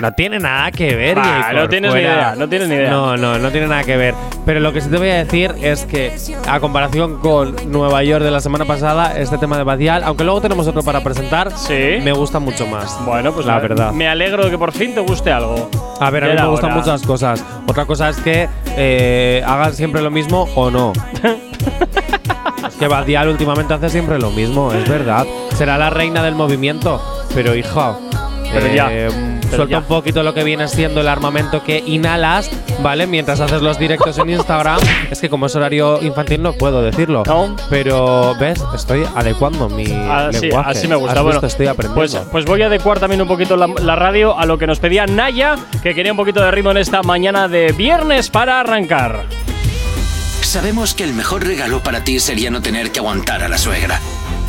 no 0.00 0.12
tiene 0.12 0.38
nada 0.38 0.70
que 0.70 0.94
ver, 0.96 1.18
Ah, 1.18 1.50
no 1.54 1.68
tienes 1.68 1.92
ni 1.94 2.00
idea, 2.00 2.34
no 2.36 2.48
tienes 2.48 2.68
ni 2.68 2.74
idea. 2.74 2.90
No, 2.90 3.16
no, 3.16 3.38
no 3.38 3.50
tiene 3.50 3.66
nada 3.66 3.84
que 3.84 3.96
ver. 3.96 4.14
Pero 4.46 4.60
lo 4.60 4.72
que 4.72 4.80
sí 4.80 4.88
te 4.88 4.96
voy 4.96 5.08
a 5.10 5.16
decir 5.24 5.54
es 5.60 5.84
que, 5.84 6.16
a 6.48 6.58
comparación 6.60 7.18
con 7.20 7.54
Nueva 7.70 8.02
York 8.02 8.24
de 8.24 8.30
la 8.30 8.40
semana 8.40 8.64
pasada, 8.64 9.18
este 9.18 9.36
tema 9.38 9.56
de 9.58 9.64
Badial, 9.64 10.02
aunque 10.04 10.24
luego 10.24 10.40
tenemos 10.40 10.66
otro 10.66 10.82
para 10.82 11.00
presentar, 11.02 11.50
Sí. 11.56 11.98
me 12.02 12.12
gusta 12.12 12.38
mucho 12.38 12.66
más. 12.66 12.98
Bueno, 13.04 13.32
pues 13.32 13.46
la 13.46 13.58
verdad. 13.58 13.92
Me 13.92 14.08
alegro 14.08 14.44
de 14.44 14.50
que 14.50 14.58
por 14.58 14.72
fin 14.72 14.94
te 14.94 15.00
guste 15.00 15.30
algo. 15.30 15.68
A 16.00 16.10
ver, 16.10 16.24
a 16.24 16.28
mí 16.28 16.34
me 16.34 16.46
gustan 16.48 16.70
hora. 16.72 16.80
muchas 16.80 17.02
cosas. 17.02 17.44
Otra 17.66 17.84
cosa 17.84 18.08
es 18.08 18.16
que 18.18 18.48
eh, 18.76 19.42
hagan 19.46 19.74
siempre 19.74 20.00
lo 20.00 20.10
mismo 20.10 20.48
o 20.54 20.70
no. 20.70 20.92
es 22.68 22.74
que 22.76 22.88
Badial 22.88 23.28
últimamente 23.28 23.74
hace 23.74 23.90
siempre 23.90 24.18
lo 24.18 24.30
mismo, 24.30 24.72
es 24.72 24.88
verdad. 24.88 25.26
Será 25.54 25.76
la 25.76 25.90
reina 25.90 26.22
del 26.22 26.34
movimiento, 26.34 27.02
pero 27.34 27.54
hijo. 27.54 27.98
Pero 28.52 28.66
ya, 28.74 28.88
eh, 28.90 29.08
pero 29.50 29.64
suelta 29.64 29.72
ya. 29.72 29.78
un 29.78 29.84
poquito 29.84 30.22
lo 30.22 30.34
que 30.34 30.44
viene 30.44 30.68
siendo 30.68 31.00
el 31.00 31.08
armamento 31.08 31.62
que 31.62 31.82
inhalas, 31.86 32.50
¿vale? 32.82 33.06
Mientras 33.06 33.40
haces 33.40 33.62
los 33.62 33.78
directos 33.78 34.18
en 34.18 34.30
Instagram. 34.30 34.78
es 35.10 35.20
que 35.20 35.28
como 35.28 35.46
es 35.46 35.56
horario 35.56 36.02
infantil 36.02 36.42
no 36.42 36.52
puedo 36.52 36.82
decirlo. 36.82 37.22
No. 37.26 37.56
Pero, 37.68 38.34
¿ves? 38.38 38.62
Estoy 38.74 39.04
adecuando 39.14 39.68
mi 39.68 39.84
Así, 39.84 40.40
lenguaje. 40.40 40.68
Ah, 40.68 40.70
así 40.70 40.88
me 40.88 40.96
gusta. 40.96 41.18
¿Has 41.18 41.22
Bueno, 41.22 41.46
estoy 41.46 41.66
aprendiendo. 41.66 41.94
Pues, 41.94 42.28
pues 42.30 42.44
voy 42.44 42.62
a 42.62 42.66
adecuar 42.66 43.00
también 43.00 43.20
un 43.20 43.28
poquito 43.28 43.56
la, 43.56 43.66
la 43.66 43.96
radio 43.96 44.38
a 44.38 44.46
lo 44.46 44.58
que 44.58 44.66
nos 44.66 44.80
pedía 44.80 45.06
Naya, 45.06 45.56
que 45.82 45.94
quería 45.94 46.12
un 46.12 46.18
poquito 46.18 46.40
de 46.42 46.50
ritmo 46.50 46.70
en 46.70 46.78
esta 46.78 47.02
mañana 47.02 47.48
de 47.48 47.72
viernes 47.72 48.30
para 48.30 48.60
arrancar. 48.60 49.24
Sabemos 50.42 50.94
que 50.94 51.04
el 51.04 51.12
mejor 51.12 51.46
regalo 51.46 51.80
para 51.80 52.02
ti 52.02 52.18
sería 52.18 52.50
no 52.50 52.60
tener 52.60 52.90
que 52.90 52.98
aguantar 52.98 53.42
a 53.42 53.48
la 53.48 53.58
suegra. 53.58 54.00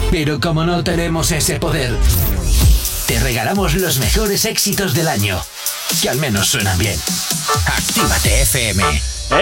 Pero 0.10 0.40
como 0.40 0.64
no 0.64 0.84
tenemos 0.84 1.32
ese 1.32 1.60
poder, 1.60 1.92
te 3.12 3.20
regalamos 3.20 3.74
los 3.74 4.00
mejores 4.00 4.46
éxitos 4.46 4.94
del 4.94 5.10
año, 5.10 5.38
que 6.02 6.08
al 6.08 6.18
menos 6.18 6.48
suenan 6.48 6.78
bien. 6.78 6.98
Actívate 7.66 8.44
FM. 8.44 8.84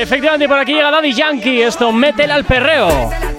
Efectivamente, 0.01 0.47
por 0.47 0.57
aquí 0.57 0.73
llega 0.73 0.89
Daddy 0.89 1.13
Yankee. 1.13 1.61
Esto, 1.61 1.91
métela 1.91 2.33
al 2.33 2.45
perreo. 2.45 3.38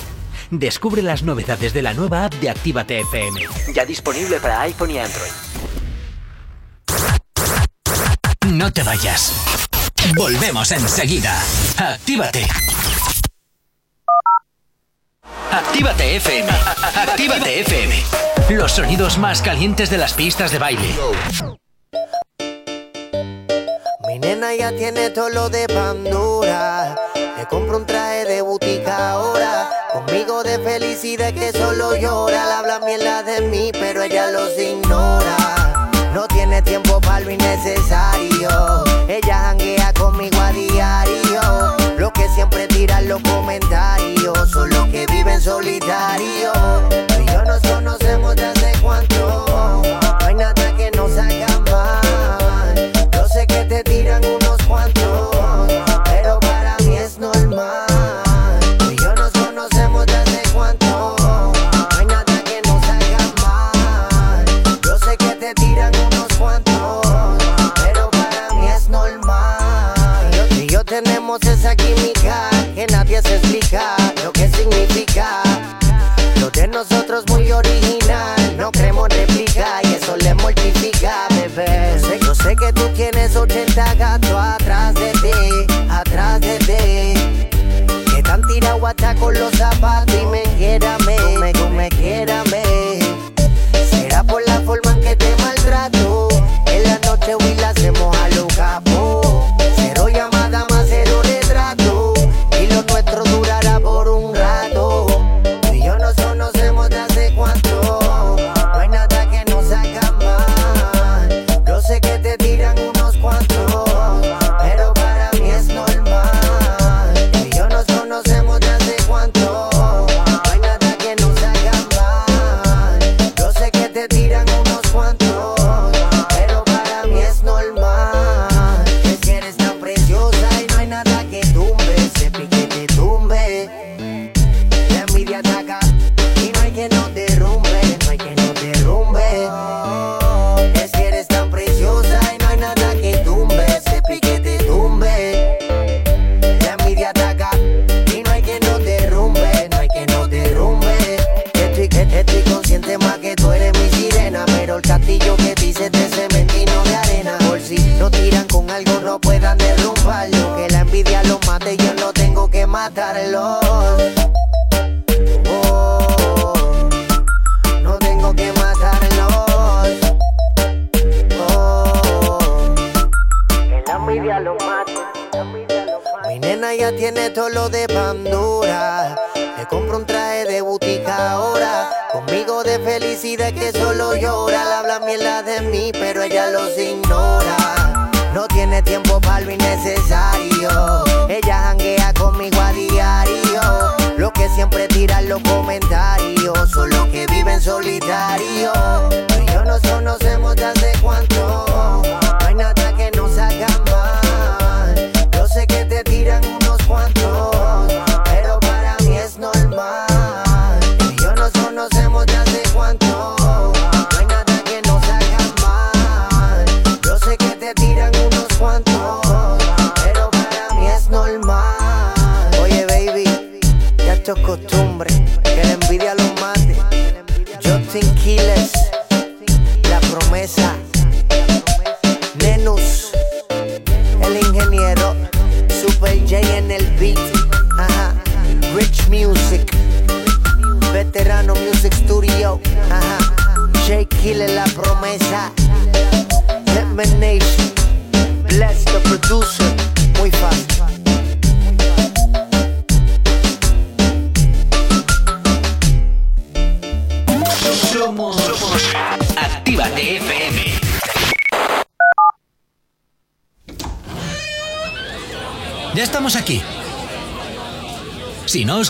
Descubre 0.51 1.01
las 1.01 1.23
novedades 1.23 1.73
de 1.73 1.81
la 1.81 1.93
nueva 1.93 2.25
app 2.25 2.33
de 2.33 2.49
Actívate 2.49 2.99
FM. 2.99 3.39
Ya 3.73 3.85
disponible 3.85 4.37
para 4.41 4.59
iPhone 4.61 4.91
y 4.91 4.99
Android. 4.99 5.31
No 8.47 8.73
te 8.73 8.83
vayas. 8.83 9.31
Volvemos 10.17 10.69
enseguida. 10.71 11.41
Actívate. 11.77 12.45
Actívate 15.51 16.17
FM. 16.17 16.49
Actívate 16.95 17.61
FM. 17.61 18.03
Los 18.49 18.73
sonidos 18.73 19.17
más 19.17 19.41
calientes 19.41 19.89
de 19.89 19.97
las 19.99 20.13
pistas 20.13 20.51
de 20.51 20.59
baile. 20.59 20.95
Mi 24.05 24.19
nena 24.19 24.53
ya 24.53 24.75
tiene 24.75 25.11
todo 25.11 25.29
lo 25.29 25.49
de 25.49 25.65
Pandora. 25.69 26.97
Le 27.37 27.45
compro 27.47 27.77
un 27.77 27.85
traje 27.85 28.25
de 28.25 28.41
butón 28.41 28.60
Amigo 30.11 30.43
de 30.43 30.59
felicidad 30.59 31.33
que 31.33 31.53
solo 31.53 31.95
llora, 31.95 32.45
la 32.45 32.59
habla 32.59 32.79
mierda 32.81 33.23
de 33.23 33.47
mí, 33.47 33.71
pero 33.71 34.03
ella 34.03 34.29
los 34.29 34.59
ignora. 34.59 35.89
No 36.13 36.27
tiene 36.27 36.61
tiempo 36.61 36.99
para 36.99 37.21
lo 37.21 37.31
innecesario. 37.31 38.83
Ella 39.07 39.37
janguea 39.37 39.93
conmigo 39.93 40.37
a 40.37 40.51
diario. 40.51 41.77
Lo 41.97 42.11
que 42.11 42.27
siempre 42.27 42.67
tiran 42.67 43.07
los 43.07 43.21
comentarios 43.21 44.51
son 44.51 44.69
los 44.71 44.85
que 44.89 45.05
viven 45.05 45.39
solitario. 45.39 46.51
Tú 47.07 47.15
y 47.21 47.31
yo 47.31 47.45
nos 47.45 47.61
conocemos 47.61 48.35
desde 48.35 48.60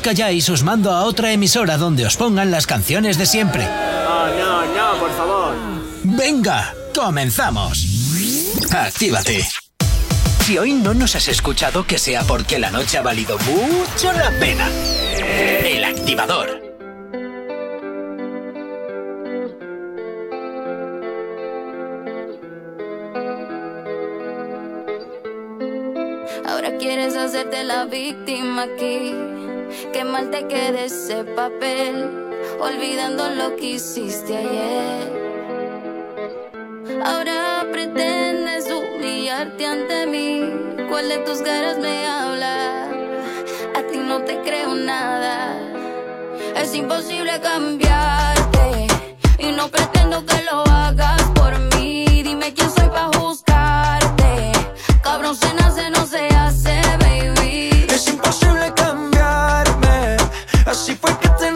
os 0.01 0.07
calláis, 0.07 0.49
os 0.49 0.63
mando 0.63 0.89
a 0.89 1.05
otra 1.05 1.31
emisora 1.31 1.77
donde 1.77 2.07
os 2.09 2.17
pongan 2.17 2.49
las 2.49 2.65
canciones 2.65 3.19
de 3.19 3.27
siempre. 3.27 3.69
Oh, 3.69 4.27
no, 4.33 4.65
no, 4.65 4.99
por 4.99 5.11
favor. 5.13 5.53
Venga, 6.03 6.73
comenzamos. 6.95 7.85
Actívate. 8.71 9.45
Si 10.39 10.57
hoy 10.57 10.73
no 10.73 10.95
nos 10.95 11.15
has 11.15 11.27
escuchado, 11.27 11.85
que 11.85 11.99
sea 11.99 12.23
porque 12.23 12.57
la 12.57 12.71
noche 12.71 12.97
ha 12.97 13.03
valido 13.03 13.37
mucho 13.45 14.11
la 14.11 14.31
pena. 14.39 14.67
El 15.63 15.83
activador. 15.83 16.49
Ahora 26.47 26.75
quieres 26.79 27.15
hacerte 27.15 27.63
la 27.63 27.85
víctima 27.85 28.63
aquí. 28.63 29.40
Qué 29.93 30.03
mal 30.03 30.29
te 30.31 30.47
quede 30.47 30.85
ese 30.85 31.23
papel, 31.23 32.09
olvidando 32.59 33.29
lo 33.29 33.55
que 33.55 33.71
hiciste 33.71 34.37
ayer. 34.37 35.21
Ahora 37.03 37.65
pretendes 37.71 38.69
humillarte 38.69 39.65
ante 39.65 40.05
mí. 40.07 40.41
¿Cuál 40.89 41.09
de 41.09 41.17
tus 41.19 41.41
caras 41.41 41.77
me 41.79 42.05
habla? 42.05 42.85
A 43.75 43.81
ti 43.89 43.97
no 43.97 44.21
te 44.23 44.41
creo 44.41 44.75
nada. 44.75 45.57
Es 46.55 46.75
imposible 46.75 47.39
cambiarte 47.41 48.87
y 49.39 49.51
no 49.51 49.69
pretendo 49.69 50.25
que 50.25 50.43
lo 50.51 50.63
hagas 50.67 51.23
por 51.33 51.57
mí. 51.75 52.21
Dime 52.23 52.53
quién 52.53 52.69
soy 52.69 52.89
para 52.89 53.07
juzgarte. 53.17 54.51
Cabrón 55.01 55.35
se 55.35 55.53
nace, 55.55 55.89
no 55.89 56.05
se 56.05 56.27
hace, 56.27 56.81
baby. 56.99 57.10
Así 60.71 60.95
fue 60.95 61.11
que 61.19 61.27
te 61.27 61.51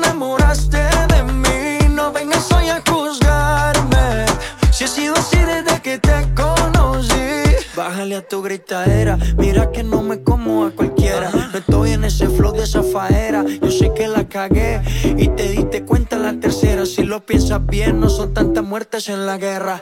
a 8.16 8.22
tu 8.22 8.42
gritadera. 8.42 9.18
Mira 9.38 9.72
que 9.72 9.84
no 9.84 10.02
me 10.02 10.24
como 10.24 10.66
a 10.66 10.72
cualquiera. 10.72 11.30
No 11.32 11.58
estoy 11.58 11.92
en 11.92 12.06
ese 12.06 12.28
flow 12.30 12.54
de 12.54 12.64
esa 12.64 12.84
faera. 12.84 13.44
Yo 13.62 13.70
sé 13.72 13.94
que 13.94 14.08
la 14.08 14.28
cagué 14.28 14.82
y 15.18 15.28
te 15.30 15.50
diste 15.50 15.84
cuenta 15.84 16.16
en 16.16 16.24
la 16.24 16.40
tercera. 16.40 16.86
Si 16.86 17.04
lo 17.04 17.26
piensas 17.26 17.66
bien, 17.66 18.00
no 18.00 18.10
son 18.10 18.34
tantas 18.34 18.64
muertes 18.64 19.10
en 19.10 19.26
la 19.26 19.38
guerra. 19.38 19.82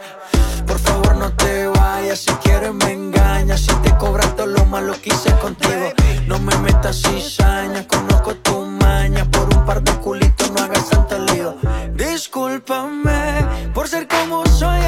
Por 0.65 0.79
favor, 0.79 1.15
no 1.17 1.31
te 1.33 1.67
vayas. 1.67 2.19
Si 2.19 2.31
quieres, 2.43 2.73
me 2.73 2.91
engañas. 2.91 3.61
Si 3.61 3.73
te 3.83 3.95
cobras 3.97 4.35
todo 4.35 4.47
lo 4.47 4.65
malo 4.65 4.93
que 5.01 5.09
hice 5.09 5.31
contigo. 5.37 5.93
No 6.27 6.39
me 6.39 6.55
metas 6.57 7.01
cizaña. 7.01 7.87
Conozco 7.87 8.35
tu 8.35 8.65
maña. 8.65 9.25
Por 9.29 9.55
un 9.55 9.65
par 9.65 9.83
de 9.83 9.91
culitos, 9.93 10.51
no 10.51 10.63
hagas 10.63 10.89
tanto 10.89 11.19
lío. 11.33 11.55
Discúlpame 11.95 13.45
por 13.73 13.87
ser 13.87 14.07
como 14.07 14.45
soy, 14.45 14.79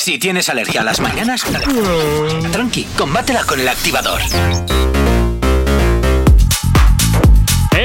Si 0.00 0.18
tienes 0.18 0.48
alergia 0.48 0.80
a 0.80 0.84
las 0.84 0.98
mañanas, 0.98 1.44
tranqui, 2.50 2.84
combátela 2.96 3.44
con 3.44 3.60
el 3.60 3.68
activador. 3.68 4.22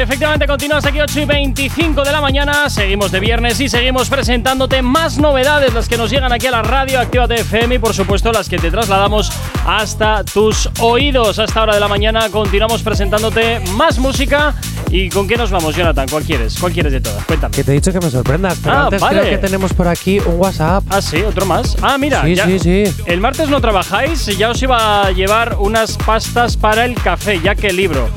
Efectivamente, 0.05 0.45
continúas 0.45 0.85
aquí 0.85 1.01
8 1.01 1.21
y 1.21 1.25
25 1.25 2.03
de 2.03 2.11
la 2.11 2.21
mañana. 2.21 2.69
Seguimos 2.69 3.11
de 3.11 3.19
viernes 3.19 3.59
y 3.59 3.67
seguimos 3.67 4.07
presentándote 4.07 4.83
más 4.83 5.17
novedades, 5.17 5.73
las 5.73 5.87
que 5.89 5.97
nos 5.97 6.11
llegan 6.11 6.31
aquí 6.31 6.45
a 6.45 6.51
la 6.51 6.61
radio 6.61 6.99
Actívate 6.99 7.41
FM 7.41 7.73
y, 7.75 7.79
por 7.79 7.91
supuesto, 7.95 8.31
las 8.31 8.47
que 8.47 8.59
te 8.59 8.69
trasladamos 8.69 9.31
hasta 9.65 10.23
tus 10.23 10.69
oídos. 10.79 11.39
A 11.39 11.45
esta 11.45 11.63
hora 11.63 11.73
de 11.73 11.79
la 11.79 11.87
mañana 11.87 12.29
continuamos 12.29 12.83
presentándote 12.83 13.59
más 13.71 13.97
música. 13.97 14.53
¿Y 14.91 15.09
con 15.09 15.27
qué 15.27 15.37
nos 15.37 15.49
vamos, 15.49 15.75
Jonathan? 15.75 16.07
¿Cuál 16.07 16.23
quieres? 16.23 16.55
¿Cuál 16.59 16.71
quieres 16.71 16.91
de 16.93 17.01
todas? 17.01 17.25
Cuéntame. 17.25 17.55
Que 17.55 17.63
te 17.63 17.71
he 17.71 17.73
dicho 17.73 17.91
que 17.91 17.99
me 17.99 18.11
sorprendas, 18.11 18.59
pero 18.63 18.75
Ah, 18.75 18.83
antes 18.83 19.01
vale. 19.01 19.21
creo 19.21 19.31
que 19.31 19.37
tenemos 19.39 19.73
por 19.73 19.87
aquí 19.87 20.19
un 20.19 20.35
WhatsApp. 20.39 20.83
Ah, 20.91 21.01
sí, 21.01 21.23
otro 21.23 21.47
más. 21.47 21.75
Ah, 21.81 21.97
mira. 21.97 22.21
Sí, 22.23 22.35
ya- 22.35 22.45
sí, 22.45 22.59
sí. 22.59 22.83
El 23.07 23.19
martes 23.21 23.49
no 23.49 23.59
trabajáis, 23.59 24.27
ya 24.37 24.51
os 24.51 24.61
iba 24.61 25.07
a 25.07 25.11
llevar 25.11 25.55
unas 25.59 25.97
pastas 25.97 26.55
para 26.57 26.85
el 26.85 26.93
café, 26.93 27.41
ya 27.41 27.55
que 27.55 27.67
el 27.69 27.77
libro. 27.77 28.07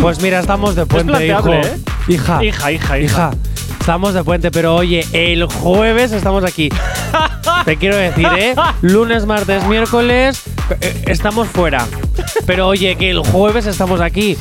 Pues 0.00 0.20
mira, 0.20 0.40
estamos 0.40 0.74
de 0.76 0.86
puente, 0.86 1.26
hijo. 1.26 1.52
¿eh? 1.52 1.78
Hija. 2.08 2.44
Hija, 2.44 2.72
hija, 2.72 2.98
hija. 2.98 3.30
Estamos 3.80 4.14
de 4.14 4.22
puente, 4.24 4.50
pero 4.50 4.74
oye, 4.74 5.06
el 5.12 5.44
jueves 5.46 6.12
estamos 6.12 6.44
aquí. 6.44 6.68
Te 7.64 7.76
quiero 7.76 7.96
decir, 7.96 8.28
¿eh? 8.38 8.54
Lunes, 8.82 9.26
martes, 9.26 9.64
miércoles 9.66 10.42
eh, 10.80 11.02
estamos 11.06 11.48
fuera. 11.48 11.86
Pero 12.46 12.68
oye, 12.68 12.96
que 12.96 13.10
el 13.10 13.20
jueves 13.20 13.66
estamos 13.66 14.00
aquí. 14.00 14.36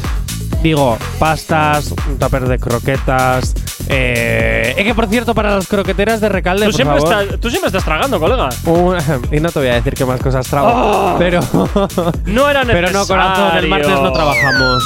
Digo, 0.62 0.97
pastas, 1.19 1.93
un 2.08 2.17
tupper 2.19 2.47
de 2.47 2.60
croquetas. 2.60 3.54
Eh, 3.88 4.75
es 4.78 4.84
que 4.84 4.93
por 4.93 5.08
cierto, 5.08 5.34
para 5.34 5.56
las 5.56 5.67
croqueteras 5.67 6.21
de 6.21 6.30
recalde, 6.30 6.65
Tú 6.65 6.71
por 6.71 6.75
siempre, 6.75 7.02
favor, 7.02 7.38
tú 7.39 7.49
siempre 7.49 7.67
estás 7.69 7.84
tragando, 7.86 8.19
colega. 8.19 8.49
un- 8.65 8.97
y 9.32 9.39
no 9.39 9.52
te 9.52 9.60
voy 9.60 9.69
a 9.69 9.75
decir 9.75 9.93
qué 9.93 10.06
más 10.06 10.19
cosas 10.19 10.45
trago. 10.47 10.67
Oh. 10.71 11.15
Pero. 11.17 11.39
No 12.25 12.49
era 12.49 12.63
Pero 12.67 12.91
no, 12.91 13.06
corazón, 13.08 13.58
el 13.58 13.67
martes 13.69 13.88
no 13.89 13.95
necesario. 13.95 14.12
trabajamos. 14.13 14.84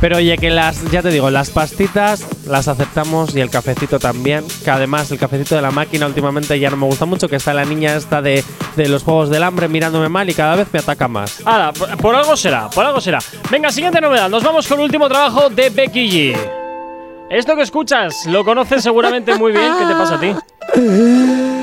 Pero 0.00 0.18
oye, 0.18 0.36
que 0.36 0.50
las, 0.50 0.90
ya 0.90 1.00
te 1.02 1.08
digo, 1.08 1.30
las 1.30 1.50
pastitas 1.50 2.26
las 2.46 2.68
aceptamos 2.68 3.34
y 3.34 3.40
el 3.40 3.48
cafecito 3.50 3.98
también. 3.98 4.44
Que 4.62 4.70
además 4.70 5.10
el 5.10 5.18
cafecito 5.18 5.54
de 5.54 5.62
la 5.62 5.70
máquina 5.70 6.06
últimamente 6.06 6.58
ya 6.60 6.68
no 6.70 6.76
me 6.76 6.86
gusta 6.86 7.06
mucho, 7.06 7.28
que 7.28 7.36
está 7.36 7.54
la 7.54 7.64
niña 7.64 7.96
esta 7.96 8.20
de, 8.20 8.44
de 8.76 8.88
los 8.88 9.02
juegos 9.02 9.30
del 9.30 9.42
hambre 9.42 9.68
mirándome 9.68 10.08
mal 10.08 10.28
y 10.28 10.34
cada 10.34 10.54
vez 10.54 10.68
me 10.72 10.80
ataca 10.80 11.08
más. 11.08 11.40
Ahora, 11.46 11.72
por, 11.72 11.96
por 11.96 12.14
algo 12.14 12.36
será, 12.36 12.68
por 12.68 12.84
algo 12.84 13.00
será. 13.00 13.18
Venga, 13.50 13.70
siguiente 13.70 14.00
novedad. 14.00 14.28
Nos 14.28 14.44
vamos 14.44 14.66
con 14.68 14.78
el 14.80 14.84
último 14.84 15.08
trabajo 15.08 15.48
de 15.48 15.70
Becky 15.70 16.10
G. 16.10 16.36
Esto 17.30 17.56
que 17.56 17.62
escuchas 17.62 18.26
lo 18.26 18.44
conoces 18.44 18.82
seguramente 18.82 19.34
muy 19.34 19.52
bien. 19.52 19.72
¿Qué 19.78 19.86
te 19.86 19.94
pasa 19.94 20.14
a 20.16 20.20
ti? 20.20 20.34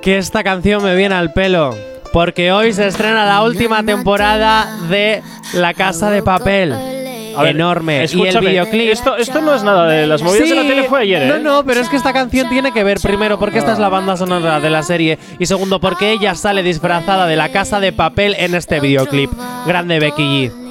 Que 0.00 0.16
esta 0.16 0.44
canción 0.44 0.82
me 0.84 0.94
viene 0.94 1.16
al 1.16 1.32
pelo. 1.32 1.74
Porque 2.12 2.52
hoy 2.52 2.72
se 2.72 2.86
estrena 2.86 3.26
la 3.26 3.42
última 3.42 3.82
temporada 3.82 4.78
de 4.88 5.22
La 5.54 5.74
Casa 5.74 6.08
de 6.10 6.22
Papel. 6.22 6.97
Ver, 7.42 7.56
Enorme. 7.56 8.06
Y 8.10 8.26
el 8.26 8.38
videoclip. 8.40 8.90
Esto, 8.90 9.16
esto 9.16 9.40
no 9.40 9.54
es 9.54 9.62
nada 9.62 9.86
de 9.86 10.06
las 10.06 10.22
movidas 10.22 10.48
de 10.48 10.54
la 10.54 10.62
tele, 10.62 10.84
fue 10.84 11.02
ayer, 11.02 11.22
¿eh? 11.22 11.28
No, 11.28 11.38
no, 11.38 11.64
pero 11.64 11.80
es 11.80 11.88
que 11.88 11.96
esta 11.96 12.12
canción 12.12 12.48
tiene 12.48 12.72
que 12.72 12.84
ver, 12.84 13.00
primero, 13.00 13.38
porque 13.38 13.58
esta 13.58 13.72
es 13.72 13.78
la 13.78 13.88
banda 13.88 14.16
sonora 14.16 14.60
de 14.60 14.70
la 14.70 14.82
serie. 14.82 15.18
Y 15.38 15.46
segundo, 15.46 15.80
porque 15.80 16.12
ella 16.12 16.34
sale 16.34 16.62
disfrazada 16.62 17.26
de 17.26 17.36
la 17.36 17.50
casa 17.50 17.80
de 17.80 17.92
papel 17.92 18.34
en 18.38 18.54
este 18.54 18.80
videoclip. 18.80 19.30
Grande 19.66 19.98
Becky 20.00 20.22
G. 20.22 20.68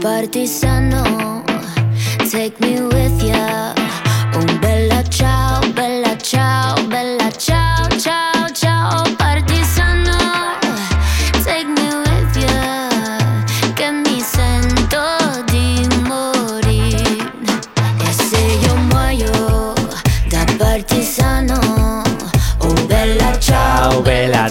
partisano. 0.00 1.44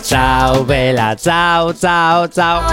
Ciao, 0.01 0.65
vela, 0.65 1.15
ciao, 1.15 1.73
ciao, 1.73 2.27
ciao. 2.27 2.63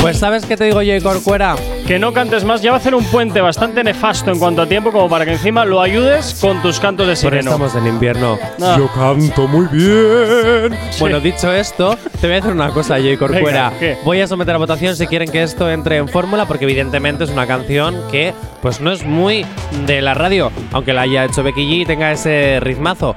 Pues 0.00 0.18
¿sabes 0.18 0.44
qué 0.46 0.56
te 0.56 0.64
digo 0.64 0.82
yo, 0.82 1.02
Corcuera? 1.02 1.56
Que 1.86 2.00
no 2.00 2.12
cantes 2.12 2.42
más, 2.42 2.62
ya 2.62 2.72
va 2.72 2.78
a 2.78 2.80
hacer 2.80 2.96
un 2.96 3.04
puente 3.04 3.40
bastante 3.40 3.84
nefasto 3.84 4.32
en 4.32 4.40
cuanto 4.40 4.60
a 4.62 4.66
tiempo, 4.66 4.90
como 4.90 5.08
para 5.08 5.24
que 5.24 5.34
encima 5.34 5.64
lo 5.64 5.80
ayudes 5.80 6.36
con 6.40 6.60
tus 6.60 6.80
cantos 6.80 7.06
de 7.06 7.12
Pero 7.12 7.30
sireno. 7.30 7.50
estamos 7.52 7.76
en 7.76 7.86
invierno. 7.86 8.36
Ah. 8.60 8.74
Yo 8.76 8.88
canto 8.88 9.46
muy 9.46 9.66
bien. 9.66 10.76
Bueno, 10.98 11.20
dicho 11.20 11.52
esto, 11.52 11.96
te 12.20 12.26
voy 12.26 12.32
a 12.32 12.40
decir 12.40 12.50
una 12.50 12.70
cosa, 12.70 12.94
Jay 12.94 13.16
Corcuera. 13.16 13.72
Venga. 13.80 13.98
Voy 14.04 14.20
a 14.20 14.26
someter 14.26 14.56
a 14.56 14.58
votación 14.58 14.96
si 14.96 15.06
quieren 15.06 15.30
que 15.30 15.44
esto 15.44 15.70
entre 15.70 15.98
en 15.98 16.08
fórmula, 16.08 16.44
porque 16.46 16.64
evidentemente 16.64 17.22
es 17.22 17.30
una 17.30 17.46
canción 17.46 17.94
que 18.10 18.34
pues 18.62 18.80
no 18.80 18.90
es 18.90 19.04
muy 19.04 19.46
de 19.86 20.02
la 20.02 20.14
radio, 20.14 20.50
aunque 20.72 20.92
la 20.92 21.02
haya 21.02 21.24
hecho 21.24 21.44
Becky 21.44 21.62
G 21.70 21.82
y 21.82 21.86
tenga 21.86 22.10
ese 22.10 22.58
ritmazo. 22.60 23.14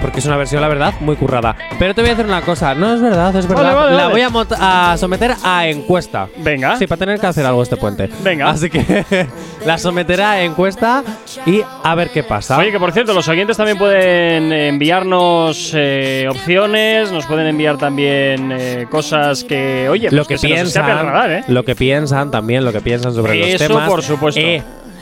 Porque 0.00 0.20
es 0.20 0.26
una 0.26 0.36
versión, 0.36 0.60
la 0.62 0.68
verdad, 0.68 0.94
muy 1.00 1.16
currada. 1.16 1.56
Pero 1.78 1.94
te 1.94 2.00
voy 2.00 2.10
a 2.10 2.14
decir 2.14 2.26
una 2.26 2.42
cosa, 2.42 2.74
no 2.74 2.94
es 2.94 3.00
verdad, 3.02 3.34
es 3.36 3.46
verdad. 3.46 3.64
Vale, 3.64 3.76
vale, 3.76 3.96
la 3.96 4.08
vale. 4.08 4.26
voy 4.28 4.42
a, 4.58 4.92
a 4.92 4.96
someter 4.96 5.34
a 5.42 5.68
encuesta. 5.68 6.28
Venga. 6.38 6.76
Sí, 6.76 6.86
para 6.86 6.98
tener 6.98 7.20
que 7.20 7.26
hacer 7.26 7.44
algo 7.44 7.62
este 7.62 7.76
puente. 7.76 8.08
Venga. 8.22 8.50
Así 8.50 8.70
que 8.70 9.04
la 9.66 9.78
someterá 9.78 10.32
a 10.32 10.42
encuesta 10.42 11.04
y 11.46 11.62
a 11.82 11.94
ver 11.94 12.10
qué 12.10 12.22
pasa. 12.22 12.56
Oye, 12.58 12.72
que 12.72 12.78
por 12.78 12.92
cierto, 12.92 13.12
los 13.12 13.28
oyentes 13.28 13.56
también 13.56 13.78
pueden 13.78 14.52
enviarnos 14.52 15.72
eh, 15.74 16.26
opciones, 16.30 17.12
nos 17.12 17.26
pueden 17.26 17.46
enviar 17.46 17.76
también 17.76 18.52
eh, 18.52 18.86
cosas 18.90 19.44
que, 19.44 19.88
oye, 19.88 20.10
lo 20.10 20.24
pues 20.24 20.28
que, 20.28 20.38
se 20.38 20.48
nos 20.48 20.68
escape 20.68 20.86
piensan, 20.86 21.06
al 21.06 21.12
radar, 21.12 21.30
¿eh? 21.30 21.44
lo 21.48 21.64
que 21.64 21.74
piensan 21.74 22.30
también, 22.30 22.64
lo 22.64 22.72
que 22.72 22.80
piensan 22.80 23.14
sobre 23.14 23.34
los 23.36 23.48
Eso, 23.48 23.66
temas. 23.66 23.88
por 23.88 24.02
supuesto. 24.02 24.40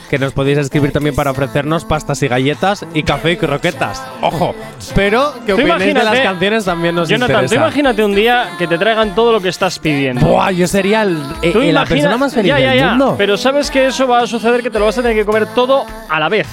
Que 0.09 0.19
nos 0.19 0.33
podéis 0.33 0.57
escribir 0.59 0.91
también 0.93 1.15
para 1.15 1.31
ofrecernos 1.31 1.85
pastas 1.85 2.23
y 2.23 2.29
galletas 2.29 2.87
y 2.95 3.03
café 3.03 3.33
y 3.33 3.37
croquetas. 3.37 4.03
Ojo, 4.23 4.55
pero 4.95 5.35
que 5.45 5.53
opinéis 5.53 5.95
de 5.95 6.03
las 6.03 6.19
canciones 6.21 6.65
también 6.65 6.95
nos 6.95 7.09
Jonathan, 7.09 7.45
interesa. 7.45 7.55
imagínate 7.57 8.05
un 8.05 8.15
día 8.15 8.49
que 8.59 8.67
te 8.67 8.79
traigan 8.79 9.15
todo 9.15 9.33
lo 9.33 9.41
que 9.41 9.49
estás 9.51 9.79
pidiendo. 9.79 10.25
Buah, 10.27 10.51
yo 10.53 10.67
sería 10.67 11.03
el, 11.03 11.19
eh, 11.43 11.53
eh, 11.55 11.73
la 11.73 11.85
persona 11.85 12.17
más 12.17 12.33
feliz 12.35 12.49
ya, 12.49 12.59
ya, 12.59 12.71
del 12.71 12.79
ya, 12.79 12.89
mundo. 12.91 13.15
Pero 13.19 13.37
sabes 13.37 13.71
que 13.71 13.87
eso 13.87 14.07
va 14.09 14.21
a 14.21 14.27
suceder 14.27 14.63
que 14.63 14.71
te 14.71 14.79
lo 14.79 14.87
vas 14.87 14.97
a 14.97 15.03
tener 15.03 15.17
que 15.17 15.27
comer 15.27 15.47
todo 15.55 15.85
a 16.09 16.19
la 16.19 16.29
vez. 16.31 16.47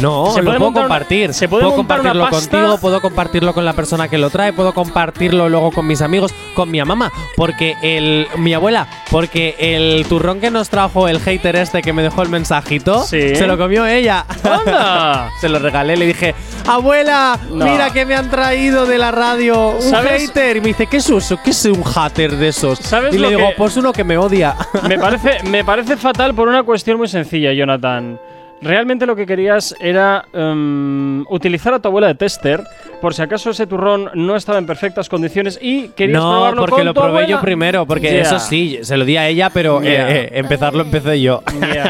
No, 0.00 0.32
Se 0.32 0.40
lo 0.42 0.46
puede 0.46 0.58
puedo 0.58 0.72
compartir. 0.72 1.32
se 1.32 1.48
puede 1.48 1.62
puedo 1.62 1.74
una 1.74 1.76
compartirlo 1.76 2.28
pasta- 2.30 2.50
contigo, 2.58 2.78
puedo 2.78 3.00
compartirlo 3.00 3.54
con 3.54 3.64
la 3.64 3.72
persona 3.74 4.08
que 4.08 4.18
lo 4.18 4.30
trae, 4.30 4.52
puedo 4.52 4.74
compartirlo 4.74 5.48
luego 5.48 5.70
con 5.70 5.86
mis 5.86 6.02
amigos, 6.02 6.32
con 6.54 6.70
mi 6.70 6.82
mamá, 6.82 7.12
porque 7.36 7.76
el 7.82 8.26
mi 8.36 8.52
abuela, 8.54 8.88
porque 9.10 9.54
el 9.58 10.04
turrón 10.08 10.40
que 10.40 10.50
nos 10.50 10.68
trajo 10.70 11.08
el 11.08 11.20
hater 11.20 11.56
este 11.56 11.82
que 11.82 11.92
me 11.92 12.02
dejó 12.02 12.22
el 12.22 12.28
mensajito, 12.28 12.95
Sí. 13.04 13.34
se 13.34 13.46
lo 13.46 13.56
comió 13.58 13.86
ella. 13.86 14.24
¡Anda! 14.44 15.30
se 15.40 15.48
lo 15.48 15.58
regalé, 15.58 15.96
le 15.96 16.06
dije, 16.06 16.34
abuela, 16.66 17.38
No. 17.50 17.64
mira 17.64 17.90
que 17.90 18.04
me 18.06 18.14
han 18.14 18.30
traído 18.30 18.86
de 18.86 18.98
la 18.98 19.10
radio 19.10 19.70
un 19.70 19.82
¿Sabes? 19.82 20.28
hater. 20.28 20.56
Y 20.56 20.60
me 20.60 20.68
dice, 20.68 20.86
¿qué 20.86 20.98
es 20.98 21.08
eso? 21.10 21.38
¿Qué 21.42 21.50
es 21.50 21.64
un 21.66 21.82
hater 21.84 22.36
de 22.36 22.48
esos? 22.48 22.78
¿Sabes 22.78 23.14
y 23.14 23.18
le 23.18 23.28
digo, 23.28 23.50
pues 23.56 23.76
uno 23.76 23.92
que 23.92 24.04
me 24.04 24.16
odia. 24.18 24.54
Me 24.88 24.98
parece, 24.98 25.42
me 25.44 25.64
parece 25.64 25.96
fatal 25.96 26.34
por 26.34 26.48
una 26.48 26.62
cuestión 26.62 26.98
muy 26.98 27.08
sencilla, 27.08 27.52
Jonathan. 27.52 28.18
Realmente 28.62 29.06
lo 29.06 29.14
que 29.14 29.26
querías 29.26 29.74
era 29.80 30.24
em, 30.32 31.24
utilizar 31.28 31.74
a 31.74 31.78
tu 31.78 31.88
abuela 31.88 32.06
de 32.06 32.14
tester 32.14 32.62
por 33.00 33.12
si 33.14 33.22
acaso 33.22 33.50
ese 33.50 33.66
turrón 33.66 34.10
no 34.14 34.36
estaba 34.36 34.58
en 34.58 34.66
perfectas 34.66 35.08
condiciones 35.08 35.58
y 35.60 35.88
querías 35.88 36.22
No, 36.22 36.30
probarlo 36.30 36.60
porque 36.62 36.76
con 36.76 36.84
lo 36.86 36.94
tu 36.94 37.00
probé 37.00 37.26
yo 37.26 37.40
primero, 37.40 37.86
porque 37.86 38.20
eso 38.20 38.38
sí, 38.38 38.78
se 38.82 38.96
lo 38.96 39.04
di 39.04 39.16
a 39.16 39.28
ella, 39.28 39.50
pero 39.50 39.82
eh, 39.82 39.86
eh, 39.86 40.30
empezarlo 40.32 40.82
empecé 40.82 41.20
yo. 41.20 41.42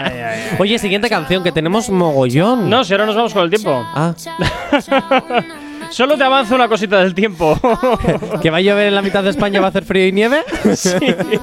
Oye, 0.59 0.79
siguiente 0.79 1.09
canción, 1.09 1.45
que 1.45 1.53
tenemos 1.53 1.89
mogollón. 1.91 2.69
No, 2.69 2.85
si 2.85 2.93
ahora 2.93 3.07
nos 3.07 3.15
vamos 3.15 3.33
con 3.33 3.45
el 3.45 3.51
tiempo. 3.51 3.85
Ah, 3.95 4.15
Solo 5.91 6.17
te 6.17 6.25
avanzo 6.25 6.55
una 6.55 6.69
cosita 6.69 6.99
del 7.03 7.15
tiempo. 7.15 7.59
que 8.43 8.51
va 8.51 8.59
a 8.59 8.61
llover 8.61 8.89
en 8.89 8.95
la 8.95 9.03
mitad 9.03 9.23
de 9.23 9.31
España, 9.31 9.61
va 9.61 9.67
a 9.67 9.71
hacer 9.71 9.85
frío 9.85 10.07
y 10.07 10.13
nieve. 10.13 10.43
Sí, 10.77 10.91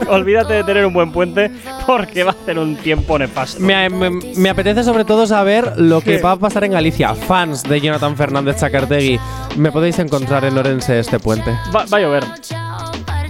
olvídate 0.09 0.53
de 0.53 0.63
tener 0.63 0.85
un 0.85 0.93
buen 0.93 1.11
puente 1.11 1.49
porque 1.87 2.23
va 2.23 2.31
a 2.31 2.35
hacer 2.41 2.59
un 2.59 2.75
tiempo 2.75 3.17
nefasto. 3.17 3.59
Me, 3.61 3.89
me- 3.89 4.09
me 4.35 4.49
apetece 4.49 4.83
sobre 4.83 5.05
todo 5.05 5.25
saber 5.27 5.73
lo 5.77 6.01
que 6.01 6.17
¿Qué? 6.17 6.21
va 6.21 6.31
a 6.33 6.35
pasar 6.37 6.63
en 6.65 6.71
Galicia. 6.73 7.15
Fans 7.15 7.63
de 7.63 7.81
Jonathan 7.81 8.15
Fernández 8.15 8.57
Chacartegui, 8.57 9.19
me 9.57 9.71
podéis 9.71 9.97
encontrar 9.99 10.45
en 10.45 10.57
Orense 10.57 10.99
este 10.99 11.19
puente. 11.19 11.51
Va, 11.75 11.85
va 11.91 11.97
a 11.97 12.01
llover. 12.01 12.23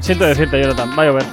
Siento 0.01 0.25
decirte, 0.25 0.59
Jonathan, 0.61 0.89
va 0.97 1.03
a 1.03 1.05
llover. 1.05 1.23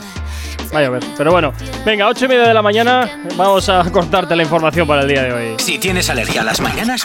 Va 0.74 0.78
a 0.78 0.83
llover. 0.83 1.02
Pero 1.16 1.33
bueno, 1.33 1.52
venga, 1.85 2.06
ocho 2.09 2.26
y 2.26 2.28
media 2.28 2.48
de 2.48 2.54
la 2.54 2.62
mañana, 2.62 3.11
vamos 3.37 3.68
a 3.68 3.83
cortarte 3.90 4.37
la 4.37 4.42
información 4.42 4.87
para 4.87 5.02
el 5.02 5.09
día 5.09 5.22
de 5.24 5.33
hoy. 5.33 5.54
Si 5.59 5.78
tienes 5.78 6.09
alergia 6.11 6.42
a 6.42 6.44
las 6.44 6.61
mañanas, 6.61 7.04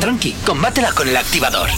tranqui, 0.00 0.32
combátela 0.44 0.92
con 0.92 1.08
el 1.08 1.16
activador. 1.16 1.68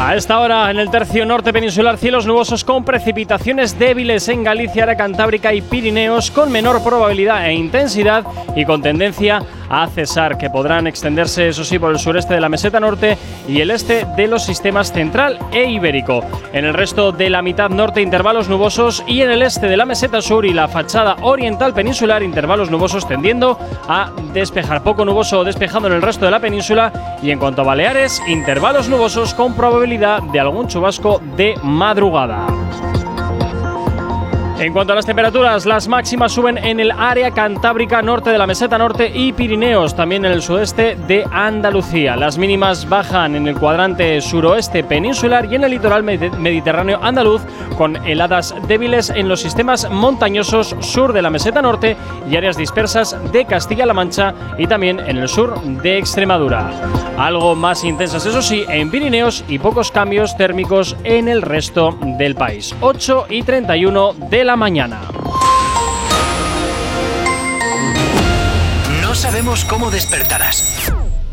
A 0.00 0.16
esta 0.16 0.40
hora, 0.40 0.70
en 0.70 0.78
el 0.78 0.90
tercio 0.90 1.24
norte 1.24 1.52
peninsular, 1.52 1.96
cielos 1.96 2.26
nubosos 2.26 2.64
con 2.64 2.84
precipitaciones 2.84 3.78
débiles 3.78 4.28
en 4.28 4.42
Galicia, 4.42 4.82
área 4.82 4.96
cantábrica 4.96 5.54
y 5.54 5.62
Pirineos, 5.62 6.32
con 6.32 6.50
menor 6.50 6.82
probabilidad 6.82 7.46
e 7.46 7.54
intensidad 7.54 8.24
y 8.56 8.64
con 8.64 8.82
tendencia 8.82 9.40
a 9.63 9.63
cesar, 9.92 10.38
que 10.38 10.50
podrán 10.50 10.86
extenderse, 10.86 11.48
eso 11.48 11.64
sí, 11.64 11.78
por 11.78 11.90
el 11.90 11.98
sureste 11.98 12.34
de 12.34 12.40
la 12.40 12.48
meseta 12.48 12.80
norte 12.80 13.18
y 13.48 13.60
el 13.60 13.70
este 13.70 14.06
de 14.16 14.26
los 14.26 14.44
sistemas 14.44 14.92
central 14.92 15.38
e 15.52 15.70
ibérico. 15.70 16.22
En 16.52 16.64
el 16.64 16.74
resto 16.74 17.12
de 17.12 17.30
la 17.30 17.42
mitad 17.42 17.70
norte, 17.70 18.00
intervalos 18.00 18.48
nubosos 18.48 19.02
y 19.06 19.22
en 19.22 19.30
el 19.30 19.42
este 19.42 19.66
de 19.66 19.76
la 19.76 19.84
meseta 19.84 20.22
sur 20.22 20.44
y 20.46 20.52
la 20.52 20.68
fachada 20.68 21.16
oriental 21.22 21.74
peninsular, 21.74 22.22
intervalos 22.22 22.70
nubosos 22.70 23.06
tendiendo 23.06 23.58
a 23.88 24.10
despejar. 24.32 24.82
Poco 24.82 25.04
nuboso 25.04 25.40
o 25.40 25.44
despejando 25.44 25.88
en 25.88 25.94
el 25.94 26.02
resto 26.02 26.24
de 26.24 26.30
la 26.30 26.40
península 26.40 27.18
y 27.22 27.30
en 27.30 27.38
cuanto 27.38 27.62
a 27.62 27.64
Baleares, 27.64 28.22
intervalos 28.28 28.88
nubosos 28.88 29.34
con 29.34 29.54
probabilidad 29.54 30.22
de 30.22 30.40
algún 30.40 30.68
chubasco 30.68 31.20
de 31.36 31.54
madrugada. 31.62 32.46
En 34.64 34.72
cuanto 34.72 34.94
a 34.94 34.96
las 34.96 35.04
temperaturas, 35.04 35.66
las 35.66 35.88
máximas 35.88 36.32
suben 36.32 36.56
en 36.56 36.80
el 36.80 36.90
área 36.90 37.30
cantábrica 37.32 38.00
norte 38.00 38.30
de 38.30 38.38
la 38.38 38.46
meseta 38.46 38.78
norte 38.78 39.12
y 39.14 39.34
Pirineos, 39.34 39.94
también 39.94 40.24
en 40.24 40.32
el 40.32 40.40
sudeste 40.40 40.96
de 41.06 41.22
Andalucía. 41.30 42.16
Las 42.16 42.38
mínimas 42.38 42.88
bajan 42.88 43.36
en 43.36 43.46
el 43.46 43.56
cuadrante 43.56 44.18
suroeste 44.22 44.82
peninsular 44.82 45.52
y 45.52 45.56
en 45.56 45.64
el 45.64 45.72
litoral 45.72 46.02
med- 46.02 46.32
mediterráneo 46.38 46.98
andaluz, 47.02 47.42
con 47.76 47.96
heladas 48.06 48.54
débiles 48.66 49.10
en 49.10 49.28
los 49.28 49.40
sistemas 49.40 49.90
montañosos 49.90 50.74
sur 50.80 51.12
de 51.12 51.20
la 51.20 51.28
meseta 51.28 51.60
norte 51.60 51.94
y 52.30 52.34
áreas 52.36 52.56
dispersas 52.56 53.18
de 53.32 53.44
Castilla-La 53.44 53.92
Mancha 53.92 54.32
y 54.56 54.66
también 54.66 54.98
en 54.98 55.18
el 55.18 55.28
sur 55.28 55.60
de 55.60 55.98
Extremadura. 55.98 56.70
Algo 57.18 57.54
más 57.54 57.84
intensas, 57.84 58.24
eso 58.24 58.40
sí, 58.40 58.64
en 58.68 58.90
Pirineos 58.90 59.44
y 59.46 59.58
pocos 59.58 59.90
cambios 59.90 60.36
térmicos 60.38 60.96
en 61.04 61.28
el 61.28 61.42
resto 61.42 61.96
del 62.18 62.34
país. 62.34 62.74
8 62.80 63.26
y 63.28 63.42
31 63.42 64.14
de 64.30 64.42
la 64.44 64.53
mañana. 64.56 65.00
No 69.00 69.14
sabemos 69.14 69.64
cómo 69.64 69.90
despertarás, 69.90 70.92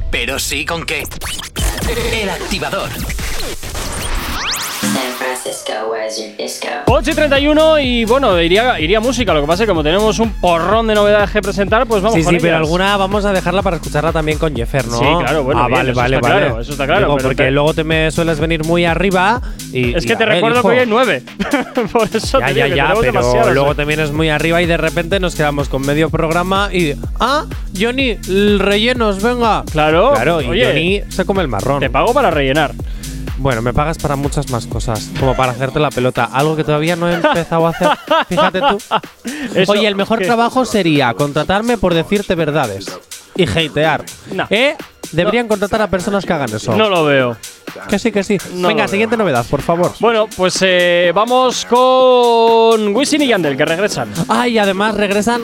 pero 0.09 0.39
sí 0.39 0.65
con 0.65 0.85
qué. 0.85 1.03
El 2.11 2.29
activador. 2.29 2.89
8 6.85 7.11
y 7.11 7.13
31 7.15 7.79
y 7.79 8.05
bueno, 8.05 8.39
iría, 8.39 8.79
iría 8.79 8.99
música. 8.99 9.33
Lo 9.33 9.41
que 9.41 9.47
pasa 9.47 9.63
es 9.63 9.67
que 9.67 9.71
como 9.71 9.83
tenemos 9.83 10.19
un 10.19 10.31
porrón 10.39 10.87
de 10.87 10.95
novedades 10.95 11.31
que 11.31 11.41
presentar, 11.41 11.85
pues 11.87 12.01
vamos 12.01 12.17
sí, 12.19 12.23
con 12.23 12.33
sí, 12.35 12.39
pero 12.41 12.57
alguna 12.57 12.95
vamos 12.97 13.25
a 13.25 13.31
dejarla 13.33 13.61
para 13.61 13.77
escucharla 13.77 14.11
también 14.11 14.37
con 14.37 14.55
Jeffer, 14.55 14.85
¿no? 14.87 14.99
Sí, 14.99 15.05
claro, 15.19 15.43
bueno, 15.43 15.61
Ah, 15.63 15.67
bien, 15.67 15.77
vale, 15.79 15.91
eso 15.91 15.99
vale, 15.99 16.15
está 16.17 16.29
vale. 16.29 16.41
claro, 16.45 16.61
eso 16.61 16.71
está 16.71 16.85
claro, 16.85 16.99
Digo, 17.01 17.15
pero 17.17 17.29
porque 17.29 17.43
te- 17.43 17.51
luego 17.51 17.73
te 17.73 17.83
me 17.83 18.11
sueles 18.11 18.39
venir 18.39 18.63
muy 18.65 18.85
arriba 18.85 19.41
y. 19.71 19.95
Es 19.95 20.03
y 20.03 20.07
que 20.07 20.13
a 20.13 20.17
te 20.17 20.25
ver, 20.25 20.35
recuerdo 20.35 20.59
hijo, 20.59 20.69
que 20.69 20.73
hoy 20.75 20.79
hay 20.81 20.85
9. 20.87 21.23
Por 21.91 22.07
eso 22.15 22.39
Ya, 22.39 22.45
te 22.47 22.53
ya, 22.53 22.65
digo 22.65 22.69
que 22.69 22.75
ya, 22.75 22.83
tenemos 22.87 22.99
pero 22.99 23.11
demasiadas. 23.13 23.53
luego 23.53 23.75
te 23.75 23.85
vienes 23.85 24.11
muy 24.11 24.29
arriba 24.29 24.61
y 24.61 24.65
de 24.65 24.77
repente 24.77 25.19
nos 25.19 25.35
quedamos 25.35 25.69
con 25.69 25.81
medio 25.85 26.09
programa 26.09 26.69
y. 26.71 26.93
¡Ah! 27.19 27.45
Johnny, 27.79 28.17
el 28.27 28.59
rellenos, 28.59 29.21
venga. 29.23 29.63
Claro, 29.71 30.11
Claro, 30.13 30.41
y 30.41 30.47
oye, 30.49 30.65
Johnny 30.65 31.01
se 31.09 31.25
come 31.25 31.41
el 31.41 31.47
marrón. 31.47 31.79
Te 31.79 31.89
pago 31.89 32.13
para 32.13 32.29
rellenar. 32.31 32.71
Bueno, 33.41 33.63
me 33.63 33.73
pagas 33.73 33.97
para 33.97 34.15
muchas 34.15 34.51
más 34.51 34.67
cosas, 34.67 35.09
como 35.19 35.35
para 35.35 35.51
hacerte 35.53 35.79
la 35.79 35.89
pelota. 35.89 36.25
Algo 36.25 36.55
que 36.55 36.63
todavía 36.63 36.95
no 36.95 37.09
he 37.09 37.15
empezado 37.15 37.65
a 37.65 37.71
hacer. 37.71 37.89
Fíjate 38.29 38.59
tú. 38.59 38.77
Eso- 39.55 39.71
Oye, 39.71 39.87
el 39.87 39.95
mejor 39.95 40.19
¿qué? 40.19 40.25
trabajo 40.25 40.63
sería 40.63 41.11
contratarme 41.15 41.77
por 41.77 41.95
decirte 41.95 42.35
verdades 42.35 42.85
y 43.35 43.49
hatear. 43.49 44.05
No. 44.31 44.45
¿Eh? 44.51 44.75
Deberían 45.11 45.47
contratar 45.47 45.81
a 45.81 45.87
personas 45.87 46.25
que 46.25 46.33
hagan 46.33 46.53
eso. 46.53 46.75
No 46.75 46.89
lo 46.89 47.05
veo. 47.05 47.37
Que 47.89 47.99
sí, 47.99 48.11
que 48.11 48.23
sí. 48.23 48.37
No 48.55 48.67
Venga, 48.67 48.87
siguiente 48.87 49.15
novedad, 49.15 49.45
por 49.49 49.61
favor. 49.61 49.93
Bueno, 49.99 50.27
pues 50.35 50.57
eh, 50.61 51.11
vamos 51.13 51.65
con 51.65 52.95
Wisin 52.95 53.21
y 53.21 53.27
Yandel, 53.27 53.55
que 53.55 53.65
regresan. 53.65 54.09
Ah, 54.27 54.47
y 54.47 54.57
además 54.57 54.95
regresan. 54.95 55.43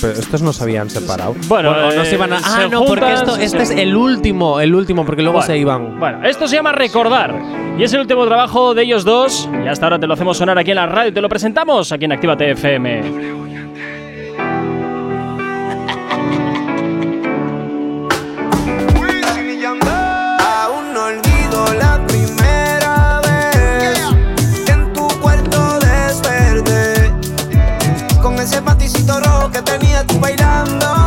Pero 0.00 0.12
estos 0.14 0.42
no 0.42 0.52
se 0.52 0.64
habían 0.64 0.90
separado. 0.90 1.34
Bueno, 1.46 1.72
no 1.72 2.02
eh, 2.02 2.06
se 2.06 2.14
iban 2.14 2.32
a. 2.32 2.38
Ah, 2.38 2.62
se 2.62 2.68
no, 2.68 2.84
porque 2.84 3.04
juntan, 3.04 3.12
esto, 3.12 3.36
este 3.36 3.62
es 3.62 3.70
el 3.70 3.94
último, 3.96 4.60
el 4.60 4.74
último, 4.74 5.04
porque 5.04 5.22
luego 5.22 5.42
se 5.42 5.56
iban. 5.56 5.98
Bueno, 5.98 6.24
esto 6.24 6.48
se 6.48 6.56
llama 6.56 6.72
Recordar. 6.72 7.34
Y 7.78 7.84
es 7.84 7.92
el 7.92 8.00
último 8.00 8.26
trabajo 8.26 8.74
de 8.74 8.82
ellos 8.82 9.04
dos. 9.04 9.48
Y 9.64 9.68
hasta 9.68 9.86
ahora 9.86 9.98
te 9.98 10.06
lo 10.06 10.14
hacemos 10.14 10.36
sonar 10.36 10.58
aquí 10.58 10.70
en 10.70 10.76
la 10.76 10.86
radio 10.86 11.10
y 11.10 11.14
te 11.14 11.20
lo 11.20 11.28
presentamos 11.28 11.92
aquí 11.92 12.04
en 12.04 12.12
Actívate 12.12 12.50
FM. 12.50 13.51
Paticito 28.92 29.20
rojo 29.20 29.50
que 29.50 29.62
tenía 29.62 30.06
tú 30.06 30.18
bailándome. 30.20 31.01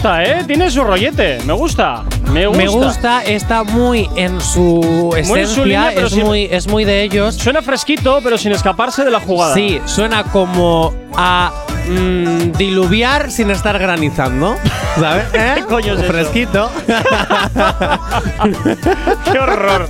Gusta, 0.00 0.24
¿eh? 0.24 0.44
Tiene 0.46 0.70
su 0.70 0.82
rollete. 0.82 1.40
Me 1.44 1.52
gusta. 1.52 2.04
Me 2.32 2.46
gusta. 2.46 2.62
Me 2.62 2.68
gusta, 2.68 3.22
está 3.24 3.64
muy 3.64 4.08
en 4.16 4.40
su 4.40 5.12
en 5.14 5.26
su 5.26 5.36
esencia, 5.36 5.64
línea, 5.64 5.92
es, 5.92 6.10
sin- 6.12 6.24
muy, 6.24 6.44
es 6.50 6.66
muy 6.68 6.84
de 6.86 7.02
ellos. 7.02 7.34
Suena 7.34 7.60
fresquito, 7.60 8.20
pero 8.24 8.38
sin 8.38 8.52
escaparse 8.52 9.04
de 9.04 9.10
la 9.10 9.20
jugada. 9.20 9.52
Sí, 9.52 9.78
suena 9.84 10.24
como 10.24 10.94
a 11.16 11.52
mm, 11.86 12.52
diluviar 12.52 13.30
sin 13.30 13.50
estar 13.50 13.78
granizando. 13.78 14.56
¿Sabes? 14.98 15.24
¿Eh? 15.34 15.52
¿Qué 15.56 15.64
coño 15.64 15.92
es? 15.94 16.06
Fresquito. 16.06 16.70
¡Qué 19.30 19.38
horror! 19.38 19.86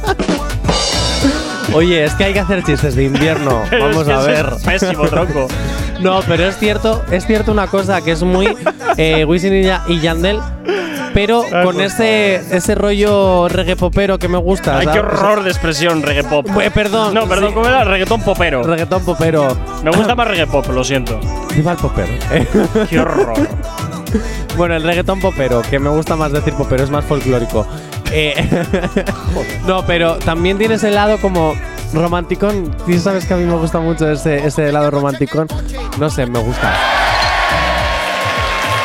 Oye, 1.72 2.02
es 2.02 2.14
que 2.14 2.24
hay 2.24 2.32
que 2.32 2.40
hacer 2.40 2.64
chistes 2.64 2.96
de 2.96 3.04
invierno. 3.04 3.62
Pero 3.70 3.84
Vamos 3.90 4.00
es 4.00 4.06
que 4.08 4.12
a 4.12 4.18
ver. 4.22 4.52
es 4.56 4.62
Pésimo, 4.64 5.04
tronco. 5.06 5.46
No, 6.00 6.20
pero 6.26 6.48
es 6.48 6.56
cierto, 6.56 7.04
es 7.10 7.26
cierto 7.26 7.52
una 7.52 7.66
cosa 7.66 8.00
que 8.00 8.12
es 8.12 8.22
muy 8.22 8.56
eh, 8.96 9.24
Wisin 9.24 9.54
y 9.54 9.62
Ya- 9.62 9.82
y 9.88 10.00
Yandel, 10.00 10.38
pero 11.14 11.42
Ay, 11.52 11.64
con 11.64 11.80
ese, 11.80 12.36
ese 12.56 12.74
rollo 12.74 13.48
reggae 13.48 13.76
popero 13.76 14.18
que 14.18 14.28
me 14.28 14.38
gusta. 14.38 14.78
Ay, 14.78 14.86
qué 14.92 15.00
horror 15.00 15.42
de 15.42 15.50
expresión, 15.50 16.02
reggae 16.02 16.24
pop. 16.24 16.46
Eh, 16.62 16.70
perdón. 16.70 17.14
No, 17.14 17.26
perdón, 17.26 17.48
sí. 17.48 17.54
¿cómo 17.54 17.66
era? 17.66 17.84
Reggaetón 17.84 18.22
popero. 18.22 18.62
Reggaetón 18.62 19.04
popero. 19.04 19.56
Me 19.82 19.90
gusta 19.90 20.14
más 20.14 20.28
reggae 20.28 20.46
pop, 20.46 20.66
lo 20.68 20.84
siento. 20.84 21.18
Viva 21.54 21.72
el 21.72 21.78
popero. 21.78 22.12
Qué 22.90 23.00
horror. 23.00 23.34
Bueno, 24.56 24.76
el 24.76 24.82
reggaetón 24.82 25.20
popero, 25.20 25.62
que 25.62 25.78
me 25.78 25.88
gusta 25.90 26.16
más 26.16 26.32
decir 26.32 26.52
popero, 26.54 26.84
es 26.84 26.90
más 26.90 27.04
folclórico. 27.04 27.66
Eh, 28.12 28.34
no, 29.66 29.84
pero 29.86 30.16
también 30.16 30.58
tiene 30.58 30.74
ese 30.74 30.90
lado 30.90 31.18
como 31.18 31.54
romanticón. 31.92 32.74
Tú 32.86 32.98
sabes 32.98 33.24
que 33.24 33.34
a 33.34 33.36
mí 33.36 33.44
me 33.44 33.54
gusta 33.54 33.78
mucho 33.78 34.08
ese, 34.10 34.44
ese 34.46 34.70
lado 34.72 34.90
romanticón. 34.90 35.46
No 35.98 36.10
sé, 36.10 36.26
me 36.26 36.38
gusta. 36.40 36.72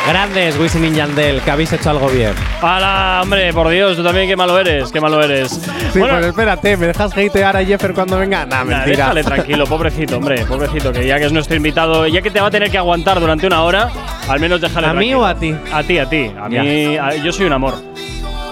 Grandes, 0.08 0.56
Wisin 0.58 0.84
y 0.84 0.92
Yandel, 0.92 1.40
que 1.40 1.50
habéis 1.50 1.72
hecho 1.72 1.90
algo 1.90 2.08
bien. 2.08 2.32
¡Hala, 2.62 3.20
hombre! 3.22 3.52
Por 3.52 3.68
Dios, 3.68 3.96
tú 3.96 4.04
también 4.04 4.28
qué 4.28 4.36
malo 4.36 4.58
eres, 4.58 4.92
qué 4.92 5.00
malo 5.00 5.20
eres. 5.22 5.50
Sí, 5.92 5.98
pues 5.98 6.26
espérate, 6.26 6.76
¿me 6.76 6.86
dejas 6.86 7.10
hatear 7.12 7.56
a 7.56 7.64
Jeffer 7.64 7.92
cuando 7.92 8.16
venga? 8.18 8.46
Nah, 8.46 8.58
Nah, 8.58 8.64
mentira. 8.64 8.96
déjale 9.12 9.24
tranquilo, 9.24 9.66
pobrecito, 9.66 10.16
hombre, 10.18 10.44
pobrecito, 10.46 10.92
que 10.92 11.06
ya 11.06 11.18
que 11.18 11.24
es 11.26 11.32
nuestro 11.32 11.56
invitado, 11.56 12.06
ya 12.06 12.22
que 12.22 12.30
te 12.30 12.40
va 12.40 12.46
a 12.46 12.50
tener 12.50 12.70
que 12.70 12.78
aguantar 12.78 13.18
durante 13.18 13.46
una 13.48 13.62
hora, 13.64 13.90
al 14.28 14.38
menos 14.38 14.60
déjale 14.60 14.86
¿A 14.86 14.92
mí 14.94 15.10
tranquilo. 15.10 15.20
o 15.20 15.24
a 15.24 15.34
ti? 15.34 15.54
A 15.72 15.82
ti, 15.82 15.98
a 15.98 16.08
ti. 16.08 16.30
A 16.40 16.48
mí, 16.48 16.96
a- 16.96 17.16
yo 17.16 17.32
soy 17.32 17.46
un 17.46 17.52
amor. 17.54 17.74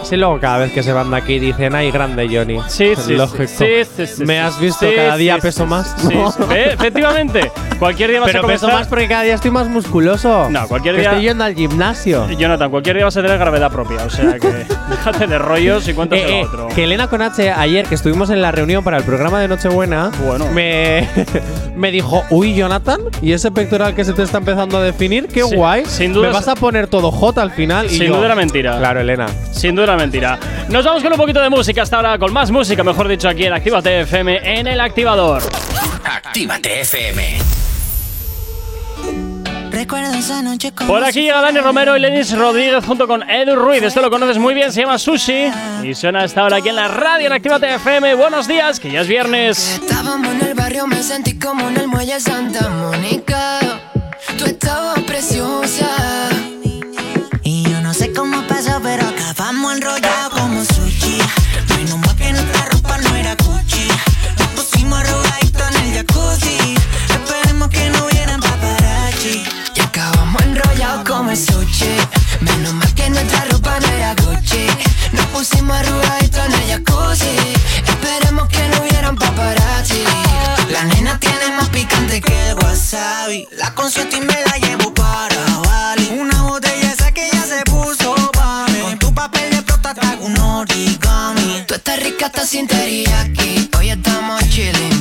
Sí, 0.03 0.17
luego 0.19 0.39
cada 0.39 0.59
vez 0.59 0.73
que 0.73 0.83
se 0.83 0.93
van 0.93 1.11
de 1.11 1.17
aquí 1.17 1.39
dicen, 1.39 1.75
ay, 1.75 1.91
grande 1.91 2.29
Johnny. 2.31 2.59
Sí, 2.69 2.93
sí, 2.95 3.15
Lógico. 3.15 3.47
sí, 3.47 3.67
sí, 3.97 4.07
sí, 4.07 4.25
¿Me 4.27 4.39
has 4.39 4.61
visto 4.61 4.87
cada 4.95 5.17
día 5.17 5.39
peso 5.39 5.65
más? 5.67 5.95
Sí. 5.97 6.15
Eh, 6.55 6.73
efectivamente. 6.75 7.51
Cualquier 7.79 8.11
día 8.11 8.21
vas 8.21 8.29
Pero 8.31 8.45
a 8.45 8.47
peso 8.47 8.61
comenzar. 8.63 8.81
más 8.81 8.89
porque 8.89 9.09
cada 9.09 9.23
día 9.23 9.35
estoy 9.35 9.51
más 9.51 9.69
musculoso. 9.69 10.49
No, 10.51 10.67
cualquier 10.69 10.95
Que 10.95 11.01
día- 11.03 11.11
Estoy 11.11 11.25
yendo 11.27 11.45
al 11.45 11.55
gimnasio. 11.55 12.29
Jonathan, 12.39 12.71
cualquier 12.71 12.97
día 12.97 13.05
vas 13.05 13.17
a 13.17 13.23
tener 13.23 13.39
gravedad 13.39 13.71
propia. 13.71 14.05
O 14.05 14.11
sea 14.11 14.39
que 14.39 14.49
déjate 14.91 15.27
de 15.27 15.39
rollos 15.39 15.87
y 15.89 15.93
cuéntate 15.95 16.23
Eh, 16.23 16.41
eh, 16.41 16.45
otro. 16.47 16.69
que 16.69 16.85
Elena 16.85 17.09
Conache, 17.09 17.51
ayer 17.51 17.87
que 17.87 17.95
estuvimos 17.95 18.31
en 18.31 18.41
la 18.41 18.53
reunión 18.53 18.83
para 18.85 18.97
el 18.99 19.05
programa 19.05 19.41
de 19.41 19.49
Nochebuena, 19.49 20.11
Bueno. 20.25 20.47
me, 20.53 21.09
me 21.77 21.91
dijo, 21.91 22.25
uy, 22.31 22.55
Jonathan, 22.55 23.01
¿y 23.21 23.33
ese 23.33 23.51
pectoral 23.51 23.95
que 23.95 24.05
se 24.05 24.13
te 24.13 24.23
está 24.23 24.39
empezando 24.39 24.79
a 24.79 24.83
definir? 24.83 25.27
¡Qué 25.29 25.43
Sí, 25.43 25.55
guay! 25.57 25.85
sin 25.87 26.13
duda 26.13 26.23
Me 26.23 26.29
es- 26.29 26.35
vas 26.35 26.49
a 26.49 26.55
poner 26.55 26.87
todo 26.87 27.11
J 27.11 27.43
al 27.43 27.51
final. 27.51 27.87
y 27.87 27.91
Sin 27.91 28.07
yo, 28.09 28.17
duda 28.17 28.27
era 28.27 28.35
mentira. 28.35 28.79
Claro, 28.79 29.01
Elena. 29.01 29.27
Sin 29.51 29.75
duda 29.75 29.97
mentira. 29.97 30.39
Nos 30.69 30.85
vamos 30.85 31.03
con 31.03 31.13
un 31.13 31.19
poquito 31.19 31.41
de 31.43 31.51
música 31.51 31.83
hasta 31.83 31.97
ahora, 31.97 32.19
con 32.19 32.33
más 32.33 32.51
música, 32.51 32.83
mejor 32.85 33.09
dicho, 33.09 33.29
aquí 33.29 33.45
en 33.45 33.53
Actívate 33.53 34.01
FM 34.03 34.59
en 34.61 34.67
el 34.67 34.81
activador. 34.81 35.43
Actívate 36.05 36.81
FM. 36.81 37.39
Por 40.87 41.05
aquí 41.05 41.23
llega 41.23 41.41
Dani 41.41 41.59
Romero 41.59 41.97
y 41.97 42.01
Lenis 42.01 42.37
Rodríguez 42.37 42.85
junto 42.85 43.09
con 43.09 43.29
Edu 43.29 43.57
Ruiz. 43.57 43.83
Esto 43.83 44.01
lo 44.01 44.09
conoces 44.09 44.39
muy 44.39 44.55
bien, 44.55 44.73
se 44.73 44.83
llama 44.83 44.99
Sushi. 44.99 45.51
Y 45.83 45.95
suena 45.95 46.23
hasta 46.23 46.43
ahora 46.43 46.59
aquí 46.59 46.69
en 46.69 46.77
la 46.77 46.89
radio 46.89 47.27
en 47.27 47.33
Actívate 47.33 47.75
FM. 47.75 48.15
Buenos 48.15 48.47
días, 48.47 48.79
que 48.79 48.91
ya 48.91 49.01
es 49.01 49.09
viernes. 49.09 49.81
Estábamos 49.83 50.33
en 50.33 50.47
el 50.47 50.55
barrio, 50.55 50.87
me 50.87 51.03
sentí 51.03 51.39
como 51.39 51.69
en 51.69 51.77
el 51.77 51.89
muelle 51.89 52.21
Santa 52.21 52.69
Mónica. 52.71 53.59
Tú 54.39 54.45
estabas 54.45 55.01
preciosa. 55.01 55.89
Y 57.43 57.69
yo 57.69 57.81
no 57.81 57.93
sé 57.93 58.13
cómo 58.13 58.43
pasó, 58.47 58.81
pero 58.83 59.04
Menos 71.35 72.75
mal 72.75 72.95
que 72.95 73.11
nuestra 73.11 73.45
ropa 73.47 73.81
no 73.81 73.89
era 73.89 74.15
Gucci. 74.15 74.67
Nos 75.11 75.27
pusimos 75.27 75.77
arrugaditos 75.77 76.47
en 76.47 76.53
el 76.53 76.69
jacuzzi. 76.69 77.37
Esperemos 77.89 78.49
que 78.49 78.69
no 78.69 78.81
hubieran 78.81 79.17
paparazzi. 79.17 80.05
La 80.71 80.85
nena 80.85 81.19
tiene 81.19 81.51
más 81.57 81.69
picante 81.71 82.21
que 82.21 82.51
el 82.51 82.55
wasabi. 82.55 83.49
La 83.59 83.75
concierto 83.75 84.17
y 84.17 84.21
me 84.21 84.45
la 84.47 84.59
llevo 84.59 84.95
para 84.95 85.45
Bali. 85.67 86.09
Una 86.21 86.41
botella 86.43 86.93
esa 86.93 87.11
que 87.11 87.29
ya 87.33 87.43
se 87.43 87.65
puso 87.65 88.15
pa' 88.33 88.67
mí. 88.69 88.83
Con 88.83 88.99
tu 89.01 89.13
papel 89.13 89.51
de 89.51 89.63
te 89.63 90.07
hago 90.07 90.27
un 90.27 90.37
con 90.37 91.67
Tú 91.67 91.75
estás 91.75 91.99
rica, 92.01 92.27
estás 92.27 92.49
sin 92.49 92.69
teriyaki. 92.69 93.71
Hoy 93.77 93.91
estamos 93.91 94.41
chilling, 94.51 94.94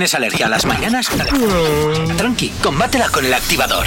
tienes 0.00 0.14
alergia 0.14 0.46
a 0.46 0.48
las 0.48 0.64
mañanas, 0.64 1.10
tranqui, 2.16 2.48
combátela 2.62 3.10
con 3.10 3.22
el 3.26 3.34
activador. 3.34 3.86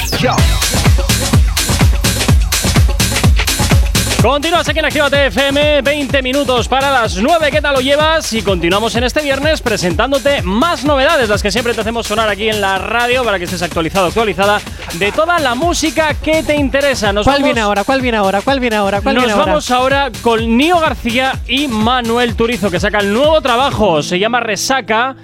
Continúas 4.21 4.69
aquí 4.69 4.77
en 4.77 4.85
Actívate 4.85 5.25
FM, 5.25 5.81
20 5.81 6.21
minutos 6.21 6.67
para 6.67 6.91
las 6.91 7.17
9. 7.17 7.49
¿Qué 7.49 7.61
tal 7.61 7.73
lo 7.73 7.81
llevas? 7.81 8.31
Y 8.33 8.43
continuamos 8.43 8.93
en 8.95 9.05
este 9.05 9.23
viernes 9.23 9.59
presentándote 9.61 10.43
más 10.43 10.85
novedades, 10.85 11.29
las 11.29 11.41
que 11.41 11.51
siempre 11.51 11.73
te 11.73 11.81
hacemos 11.81 12.05
sonar 12.05 12.29
aquí 12.29 12.47
en 12.47 12.61
la 12.61 12.77
radio 12.77 13.23
para 13.23 13.39
que 13.39 13.45
estés 13.45 13.63
actualizado, 13.63 14.05
actualizada 14.05 14.61
de 14.93 15.11
toda 15.11 15.39
la 15.39 15.55
música 15.55 16.13
que 16.13 16.43
te 16.43 16.55
interesa. 16.55 17.11
Nos 17.11 17.23
¿Cuál 17.23 17.37
vamos- 17.37 17.45
viene 17.47 17.61
ahora? 17.61 17.83
¿Cuál 17.85 18.01
viene 18.01 18.17
ahora? 18.19 18.41
¿Cuál 18.41 18.59
viene 18.59 18.75
ahora? 18.75 19.01
¿Cuál 19.01 19.15
Nos 19.15 19.23
viene 19.23 19.33
ahora? 19.33 19.45
vamos 19.53 19.71
ahora 19.71 20.11
con 20.21 20.57
Nio 20.57 20.79
García 20.79 21.39
y 21.47 21.67
Manuel 21.67 22.35
Turizo, 22.35 22.69
que 22.69 22.79
sacan 22.79 23.11
nuevo 23.11 23.41
trabajo. 23.41 24.03
Se 24.03 24.19
llama 24.19 24.41
Resaca. 24.41 25.15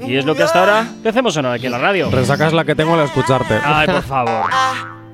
Y 0.00 0.16
es 0.16 0.24
lo 0.24 0.34
que 0.34 0.42
hasta 0.42 0.60
ahora 0.60 0.86
te 1.02 1.08
hacemos 1.08 1.34
sonar 1.34 1.52
aquí 1.52 1.66
en 1.66 1.72
la 1.72 1.78
radio. 1.78 2.10
Resacas 2.10 2.52
la 2.52 2.64
que 2.64 2.74
tengo 2.74 2.94
al 2.94 3.00
escucharte. 3.00 3.58
Ay, 3.64 3.86
por 3.86 4.02
favor. 4.02 4.50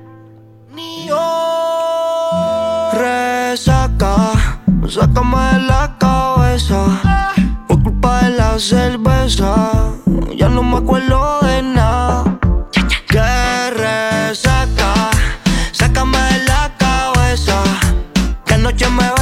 Resaca, 2.93 4.31
sácame 4.87 5.37
de 5.53 5.59
la 5.67 5.95
cabeza. 5.97 6.85
Por 7.67 7.83
culpa 7.83 8.21
de 8.21 8.29
la 8.31 8.59
cerveza, 8.59 9.93
ya 10.35 10.49
no 10.49 10.63
me 10.63 10.77
acuerdo 10.77 11.39
de 11.41 11.61
nada. 11.61 12.23
Que 13.07 13.69
resaca, 13.71 15.09
sácame 15.71 16.17
de 16.17 16.43
la 16.45 16.71
cabeza. 16.77 17.61
Que 18.45 18.53
anoche 18.55 18.89
me 18.89 19.03
besa 19.03 19.20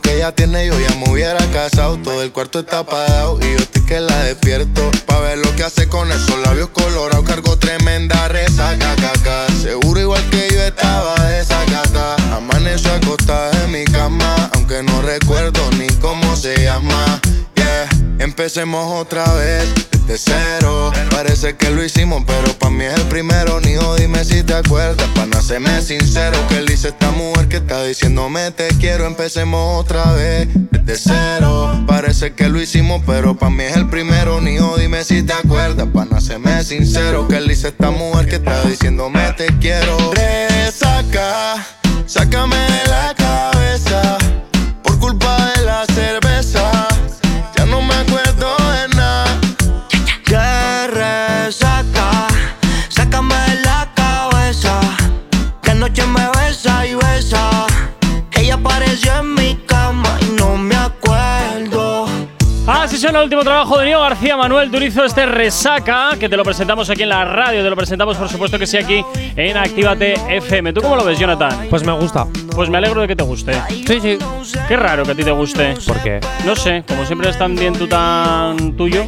que 0.00 0.16
ella 0.16 0.32
tiene, 0.32 0.66
yo 0.66 0.78
ya 0.78 0.94
me 0.96 1.10
hubiera 1.10 1.38
casado. 1.52 1.96
Todo 1.98 2.22
el 2.22 2.32
cuarto 2.32 2.60
está 2.60 2.80
apagado 2.80 3.38
y 3.40 3.52
yo 3.52 3.56
estoy 3.56 3.84
que 3.84 4.00
la 4.00 4.24
despierto. 4.24 4.90
Pa' 5.06 5.20
ver 5.20 5.38
lo 5.38 5.54
que 5.56 5.64
hace 5.64 5.88
con 5.88 6.10
esos 6.10 6.38
labios 6.40 6.70
colorados. 6.70 7.26
Cargo 7.26 7.56
tremenda 7.58 8.28
resaca, 8.28 8.94
caca. 8.96 9.46
Seguro 9.62 10.00
igual 10.00 10.22
que 10.30 10.48
yo 10.52 10.60
estaba 10.62 11.14
desacata. 11.28 12.16
Amaneció 12.36 12.92
acostada 12.92 13.64
en 13.64 13.72
mi 13.72 13.84
cama, 13.84 14.50
aunque 14.54 14.82
no 14.82 15.02
recuerdo 15.02 15.60
ni 15.78 15.86
cómo 16.00 16.36
se 16.36 16.64
llama. 16.64 17.20
Empecemos 18.38 19.00
otra 19.00 19.24
vez. 19.32 19.64
Desde 20.06 20.18
cero, 20.58 20.92
parece 21.10 21.56
que 21.56 21.70
lo 21.70 21.82
hicimos, 21.82 22.22
pero 22.26 22.52
pa' 22.58 22.68
mí 22.68 22.84
es 22.84 22.92
el 22.92 23.06
primero. 23.08 23.62
Nijo, 23.62 23.96
dime 23.96 24.26
si 24.26 24.42
te 24.42 24.52
acuerdas, 24.52 25.08
pa' 25.14 25.24
no 25.24 25.40
serme 25.40 25.80
sincero. 25.80 26.36
Que 26.46 26.58
él 26.58 26.66
dice 26.66 26.88
esta 26.88 27.12
mujer 27.12 27.48
que 27.48 27.56
está 27.56 27.82
diciéndome 27.82 28.50
te 28.50 28.68
quiero. 28.78 29.06
Empecemos 29.06 29.80
otra 29.80 30.12
vez, 30.12 30.48
desde 30.70 30.96
cero. 30.96 31.82
Parece 31.86 32.34
que 32.34 32.50
lo 32.50 32.60
hicimos, 32.60 33.00
pero 33.06 33.38
pa' 33.38 33.48
mí 33.48 33.64
es 33.64 33.74
el 33.74 33.88
primero. 33.88 34.38
Nijo, 34.42 34.76
dime 34.76 35.02
si 35.02 35.22
te 35.22 35.32
acuerdas, 35.32 35.88
pa' 35.94 36.04
no 36.04 36.20
serme 36.20 36.62
sincero. 36.62 37.26
Que 37.28 37.38
él 37.38 37.48
dice 37.48 37.68
esta 37.68 37.90
mujer 37.90 38.28
que 38.28 38.36
está 38.36 38.62
diciéndome 38.64 39.32
te 39.32 39.46
quiero. 39.60 40.12
Resaca, 40.12 41.66
sácame 42.04 42.56
de 42.56 42.90
la 42.90 43.14
cabeza. 43.16 44.18
Por 44.82 44.98
culpa 44.98 45.52
de 45.56 45.64
la 45.64 45.86
cerveza, 45.86 46.15
último 63.26 63.42
trabajo 63.42 63.76
de 63.78 63.86
Nio 63.86 64.00
García 64.00 64.36
Manuel 64.36 64.70
Turizo, 64.70 65.04
este 65.04 65.26
Resaca, 65.26 66.16
que 66.16 66.28
te 66.28 66.36
lo 66.36 66.44
presentamos 66.44 66.88
aquí 66.90 67.02
en 67.02 67.08
la 67.08 67.24
radio, 67.24 67.60
te 67.60 67.68
lo 67.68 67.74
presentamos 67.74 68.16
por 68.16 68.28
supuesto 68.28 68.56
que 68.56 68.68
sí 68.68 68.76
aquí 68.76 69.04
en 69.34 69.56
Actívate 69.56 70.14
FM. 70.28 70.72
¿Tú 70.72 70.80
cómo 70.80 70.94
lo 70.94 71.04
ves, 71.04 71.18
Jonathan? 71.18 71.66
Pues 71.68 71.84
me 71.84 71.90
gusta. 71.90 72.24
Pues 72.56 72.70
me 72.70 72.78
alegro 72.78 73.02
de 73.02 73.08
que 73.08 73.14
te 73.14 73.22
guste. 73.22 73.52
Sí, 73.86 74.00
sí. 74.00 74.18
Qué 74.66 74.76
raro 74.78 75.04
que 75.04 75.12
a 75.12 75.14
ti 75.14 75.22
te 75.22 75.30
guste. 75.30 75.74
¿Por 75.86 76.02
qué? 76.02 76.20
No 76.46 76.56
sé, 76.56 76.84
como 76.88 77.04
siempre 77.04 77.28
es 77.28 77.36
tan 77.38 77.54
bien 77.54 77.74
tú 77.74 77.86
tan 77.86 78.72
tuyo. 78.78 79.04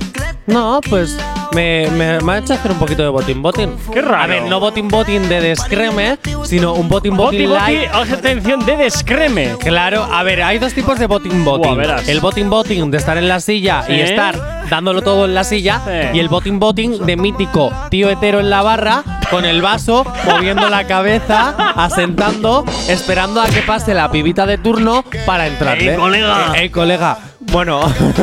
No, 0.46 0.80
pues 0.88 1.16
me, 1.54 1.88
me, 1.92 2.20
me 2.20 2.32
ha 2.32 2.38
hecho 2.38 2.52
hacer 2.54 2.70
un 2.70 2.78
poquito 2.78 3.02
de 3.02 3.08
botín 3.08 3.40
botín. 3.42 3.74
Qué 3.92 4.02
raro. 4.02 4.22
A 4.22 4.26
ver, 4.26 4.42
no 4.44 4.60
botín 4.60 4.88
botín 4.88 5.28
de 5.30 5.40
descreme, 5.40 6.18
sino 6.44 6.74
un 6.74 6.88
botín 6.90 7.16
botín 7.16 7.52
light. 7.52 7.88
atención 7.90 8.64
de 8.66 8.76
descreme. 8.76 9.56
Claro, 9.58 10.04
a 10.04 10.22
ver, 10.22 10.42
hay 10.42 10.58
dos 10.58 10.74
tipos 10.74 10.98
de 10.98 11.06
botín 11.06 11.44
Buah, 11.44 11.56
botín. 11.58 11.76
verás. 11.78 12.06
El 12.08 12.20
botín 12.20 12.50
botín 12.50 12.90
de 12.90 12.98
estar 12.98 13.16
en 13.16 13.28
la 13.28 13.40
silla 13.40 13.84
y 13.88 14.00
estar 14.00 14.66
dándolo 14.68 15.00
todo 15.02 15.24
en 15.24 15.34
la 15.34 15.44
silla. 15.44 15.80
Sí. 15.86 16.16
Y 16.16 16.20
el 16.20 16.28
botín 16.28 16.58
botín 16.58 17.04
de 17.04 17.16
mítico 17.16 17.70
tío 17.90 18.10
hetero 18.10 18.40
en 18.40 18.48
la 18.50 18.62
barra, 18.62 19.02
con 19.30 19.44
el 19.44 19.60
vaso, 19.60 20.06
moviendo 20.26 20.68
la 20.70 20.86
cabeza, 20.86 21.54
asentando, 21.76 22.64
esperando 22.88 23.37
a 23.40 23.48
que 23.48 23.62
pase 23.62 23.94
la 23.94 24.10
pibita 24.10 24.46
de 24.46 24.58
turno 24.58 25.04
para 25.26 25.46
entrarle. 25.46 25.90
Ey, 25.92 25.96
colega. 25.96 26.52
Eh, 26.54 26.62
ey, 26.62 26.68
colega. 26.70 27.18
Bueno, 27.52 27.80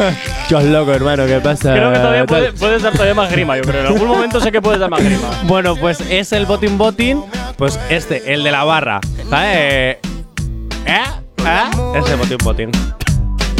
yo 0.50 0.60
loco, 0.62 0.94
hermano, 0.94 1.26
¿qué 1.26 1.40
pasa? 1.40 1.74
Creo 1.74 1.92
que 1.92 1.98
todavía 2.00 2.26
puede- 2.26 2.52
puedes 2.54 2.82
dar 2.84 2.94
todavía 2.94 3.16
más 3.16 3.32
grima, 3.32 3.58
yo 3.58 3.64
creo. 3.64 3.82
En 3.82 3.88
algún 3.88 4.08
momento 4.08 4.40
sé 4.40 4.52
que 4.52 4.62
puedes 4.62 4.80
dar 4.80 4.90
más 4.90 5.04
grima. 5.04 5.28
Bueno, 5.44 5.76
pues 5.76 6.02
es 6.02 6.32
el 6.34 6.46
botín 6.46 6.78
botín, 6.78 7.24
pues 7.58 7.80
este, 7.90 8.34
el 8.34 8.44
de 8.44 8.52
la 8.52 8.64
barra. 8.64 9.00
¿Eh? 9.34 10.00
¿Eh? 10.86 11.02
Ese 11.96 12.16
botín 12.16 12.38
botín. 12.44 12.72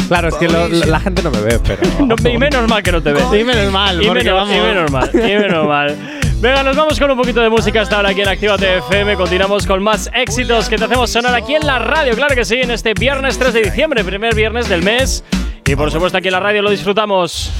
Claro, 0.08 0.28
es 0.28 0.34
que 0.36 0.48
lo- 0.48 0.68
la 0.68 1.00
gente 1.00 1.22
no 1.22 1.30
me 1.32 1.40
ve, 1.40 1.58
pero. 1.66 1.82
No, 2.06 2.14
y 2.30 2.38
menos 2.38 2.68
mal 2.68 2.82
que 2.82 2.92
no 2.92 3.02
te 3.02 3.12
ve. 3.12 3.20
Y 3.40 3.42
menos 3.44 3.72
mal, 3.72 4.00
y 4.00 4.06
porque 4.06 4.22
menos, 4.24 4.38
vamos. 4.40 4.54
y 4.54 4.60
menos 4.60 4.90
mal, 4.92 5.10
y 5.12 5.18
menos 5.18 5.66
mal. 5.66 5.96
Venga, 6.38 6.62
nos 6.62 6.76
vamos 6.76 7.00
con 7.00 7.10
un 7.10 7.16
poquito 7.16 7.40
de 7.40 7.48
música 7.48 7.80
hasta 7.80 7.96
ahora 7.96 8.10
aquí 8.10 8.20
en 8.20 8.28
Actívate 8.28 8.78
FM. 8.78 9.16
Continuamos 9.16 9.66
con 9.66 9.82
más 9.82 10.10
éxitos 10.14 10.68
que 10.68 10.76
te 10.76 10.84
hacemos 10.84 11.10
sonar 11.10 11.34
aquí 11.34 11.54
en 11.54 11.66
la 11.66 11.78
radio. 11.78 12.14
Claro 12.14 12.34
que 12.34 12.44
sí, 12.44 12.56
en 12.56 12.70
este 12.70 12.92
viernes 12.92 13.38
3 13.38 13.54
de 13.54 13.62
diciembre, 13.62 14.04
primer 14.04 14.34
viernes 14.34 14.68
del 14.68 14.82
mes. 14.82 15.24
Y 15.64 15.74
por 15.74 15.90
supuesto 15.90 16.18
aquí 16.18 16.28
en 16.28 16.32
la 16.32 16.40
radio 16.40 16.60
lo 16.60 16.70
disfrutamos. 16.70 17.50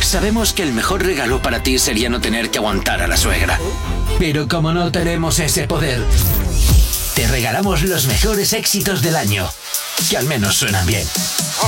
Sabemos 0.00 0.52
que 0.52 0.64
el 0.64 0.72
mejor 0.72 1.04
regalo 1.04 1.40
para 1.40 1.62
ti 1.62 1.78
sería 1.78 2.08
no 2.08 2.20
tener 2.20 2.50
que 2.50 2.58
aguantar 2.58 3.02
a 3.02 3.06
la 3.06 3.16
suegra. 3.16 3.60
Pero 4.18 4.48
como 4.48 4.72
no 4.72 4.90
tenemos 4.90 5.38
ese 5.38 5.68
poder, 5.68 6.02
te 7.14 7.28
regalamos 7.28 7.82
los 7.82 8.08
mejores 8.08 8.52
éxitos 8.52 9.00
del 9.00 9.14
año. 9.14 9.48
Que 10.08 10.16
al 10.18 10.26
menos 10.26 10.56
suenan 10.56 10.84
bien. 10.86 11.06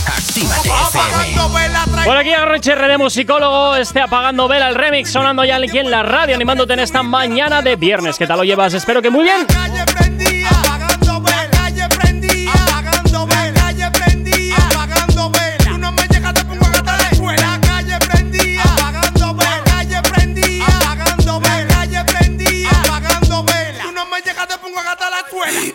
Actívate 0.06 0.68
FM. 0.68 2.04
Por 2.04 2.16
aquí 2.16 2.30
RHR 2.34 2.88
de 2.88 2.98
musicólogo, 2.98 3.76
esté 3.76 4.00
apagando 4.00 4.48
vela 4.48 4.68
el 4.68 4.74
remix 4.74 5.10
sonando 5.10 5.44
ya 5.44 5.56
aquí 5.56 5.78
en 5.78 5.90
la 5.90 6.02
radio, 6.02 6.34
animándote 6.34 6.74
en 6.74 6.80
esta 6.80 7.02
mañana 7.02 7.62
de 7.62 7.76
viernes. 7.76 8.16
¿Qué 8.18 8.26
tal 8.26 8.38
lo 8.38 8.44
llevas? 8.44 8.74
Espero 8.74 9.00
que 9.00 9.10
muy 9.10 9.24
bien. 9.24 9.46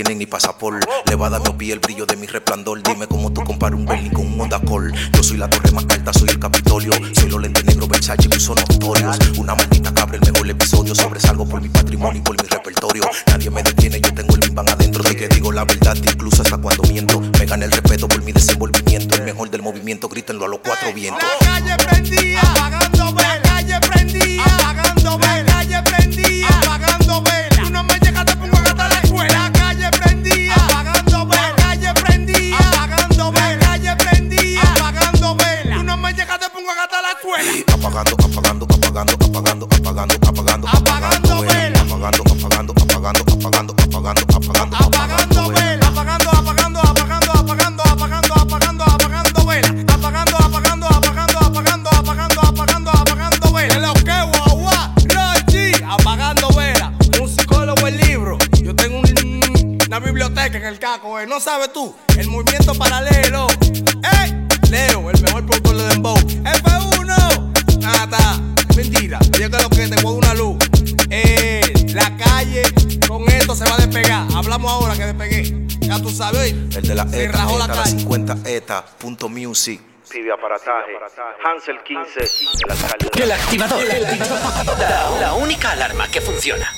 tienen 0.03 0.17
ni 0.17 0.25
pasaporte. 0.25 0.87
Le 1.07 1.15
va 1.17 1.27
a 1.27 1.29
dar 1.29 1.41
miopía 1.41 1.73
el 1.73 1.79
brillo 1.79 2.05
de 2.05 2.15
mi 2.15 2.25
resplandor. 2.25 2.81
Dime 2.81 3.05
cómo 3.05 3.33
tú 3.33 3.43
comparas 3.43 3.77
un 3.77 3.85
Berlin 3.85 4.13
con 4.13 4.27
un 4.27 4.39
Honda 4.39 4.61
Call. 4.61 4.93
Yo 5.11 5.21
soy 5.21 5.35
la 5.35 5.49
torre 5.49 5.71
más 5.71 5.83
alta, 5.89 6.13
soy 6.13 6.29
el 6.29 6.39
Capitolio. 6.39 6.93
Soy 7.13 7.29
los 7.29 7.41
lentes 7.41 7.65
negros 7.65 7.89
Versace 7.89 8.29
que 8.29 8.39
son 8.39 8.55
notorios. 8.55 9.17
Una 9.37 9.55
maldita 9.55 9.93
cabra, 9.93 10.15
el 10.15 10.31
mejor 10.31 10.49
episodio. 10.49 10.95
Sobresalgo 10.95 11.45
por 11.45 11.61
mi 11.61 11.67
patrimonio 11.67 12.21
y 12.21 12.23
por 12.23 12.41
mi 12.41 12.47
repertorio. 12.47 13.03
Nadie 13.27 13.49
me 13.49 13.61
detiene, 13.61 13.99
yo 13.99 14.13
tengo 14.13 14.35
el 14.35 14.39
bim 14.39 14.55
bam 14.55 14.69
adentro. 14.69 15.03
De 15.03 15.17
que 15.17 15.27
digo 15.27 15.51
la 15.51 15.65
verdad, 15.65 15.97
incluso 15.97 16.43
hasta 16.43 16.57
cuando 16.57 16.83
miento. 16.83 17.19
Me 17.37 17.45
gana 17.45 17.65
el 17.65 17.71
respeto 17.71 18.07
por 18.07 18.23
mi 18.23 18.31
desenvolvimiento. 18.31 19.15
El 19.15 19.23
mejor 19.23 19.49
del 19.49 19.63
movimiento, 19.63 20.07
grítenlo 20.07 20.45
a 20.45 20.47
los 20.47 20.59
cuatro 20.63 20.93
vientos. 20.93 21.27
calle 21.41 21.75
prendía, 21.75 22.39
apagando 22.39 23.13
vela. 23.15 23.41
calle 23.43 23.79
prendía, 23.81 24.43
apagando 24.45 25.17
vela. 25.17 25.45
calle 25.51 25.83
prendía, 25.83 26.47
apagando 26.47 27.21
vela. 27.21 27.63
Tú 27.63 27.69
no 27.69 27.83
me 27.83 27.99
llegas, 27.99 28.25
te 28.25 28.37
pongo 28.37 28.55
a 28.55 28.61
gastar 28.61 28.89
la 28.89 28.99
escuela. 29.01 29.48
¿No 61.27 61.39
sabes 61.41 61.73
tú? 61.73 61.93
El 62.17 62.27
movimiento 62.29 62.73
paralelo. 62.75 63.47
¡Ey! 64.23 64.47
Leo, 64.69 65.09
el 65.09 65.21
mejor 65.21 65.45
productor 65.45 65.75
de 65.75 65.83
Dembow. 65.89 66.15
F1. 66.15 67.79
Nada, 67.79 68.39
mentira. 68.75 69.19
Yo 69.37 69.49
creo 69.49 69.69
que 69.69 69.87
te 69.87 70.01
pongo 70.01 70.17
una 70.17 70.33
luz. 70.33 70.57
Eh, 71.09 71.61
la 71.93 72.15
calle 72.15 72.61
con 73.07 73.27
esto 73.29 73.53
se 73.53 73.65
va 73.65 73.75
a 73.75 73.77
despegar. 73.77 74.27
Hablamos 74.33 74.71
ahora 74.71 74.95
que 74.95 75.05
despegué. 75.07 75.67
Ya 75.81 76.01
tú 76.01 76.09
sabes. 76.09 76.53
El 76.53 76.87
de 76.87 76.95
la 76.95 77.07
Se 77.07 77.25
ETA, 77.25 77.37
rajó 77.37 77.57
la 77.57 77.65
ETA, 77.65 77.75
la 77.75 77.83
calle. 77.83 77.99
50 77.99 78.37
ETA, 78.45 78.85
punto 78.97 79.27
music. 79.27 79.81
Pide 80.09 80.31
aparataje. 80.31 80.93
Hansel 81.43 81.83
15, 81.83 82.19
el 82.19 82.71
alcalde. 82.71 83.23
El 83.23 83.31
activador. 83.31 83.83
La, 84.79 85.19
la 85.19 85.33
única 85.33 85.71
alarma 85.71 86.07
que 86.07 86.21
funciona. 86.21 86.71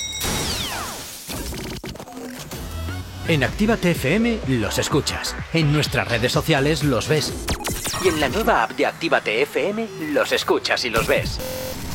En 3.27 3.43
Actívate 3.43 3.91
FM 3.91 4.39
los 4.47 4.79
escuchas. 4.79 5.35
En 5.53 5.71
nuestras 5.71 6.07
redes 6.07 6.31
sociales 6.31 6.83
los 6.83 7.07
ves. 7.07 7.33
Y 8.03 8.07
en 8.07 8.19
la 8.19 8.29
nueva 8.29 8.63
app 8.63 8.71
de 8.71 8.87
Actívate 8.87 9.43
FM 9.43 9.87
los 10.11 10.31
escuchas 10.31 10.83
y 10.85 10.89
los 10.89 11.07
ves. 11.07 11.39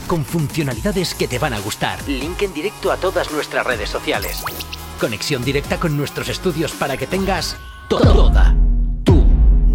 Con 0.07 0.25
funcionalidades 0.25 1.15
que 1.15 1.27
te 1.27 1.39
van 1.39 1.53
a 1.53 1.59
gustar. 1.59 1.99
Link 2.09 2.43
en 2.43 2.55
directo 2.55 2.93
a 2.93 2.97
todas 2.97 3.33
nuestras 3.33 3.67
redes 3.67 3.91
sociales. 3.91 4.45
Conexión 5.01 5.45
directa 5.45 5.79
con 5.79 5.97
nuestros 5.97 6.29
estudios 6.29 6.73
para 6.73 6.97
que 6.97 7.07
tengas 7.07 7.57
toda 7.89 8.55
tu 9.05 9.27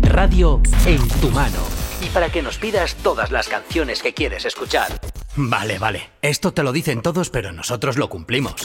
radio 0.02 0.62
en 0.86 1.06
tu 1.20 1.30
mano. 1.32 1.60
Y 2.02 2.08
para 2.08 2.32
que 2.32 2.42
nos 2.42 2.58
pidas 2.58 2.96
todas 2.96 3.30
las 3.30 3.50
canciones 3.50 4.02
que 4.02 4.14
quieres 4.14 4.46
escuchar. 4.46 5.00
Vale, 5.36 5.78
vale. 5.78 6.10
Esto 6.22 6.54
te 6.54 6.64
lo 6.64 6.72
dicen 6.72 7.02
todos, 7.02 7.30
pero 7.30 7.52
nosotros 7.52 7.98
lo 7.98 8.10
cumplimos. 8.10 8.56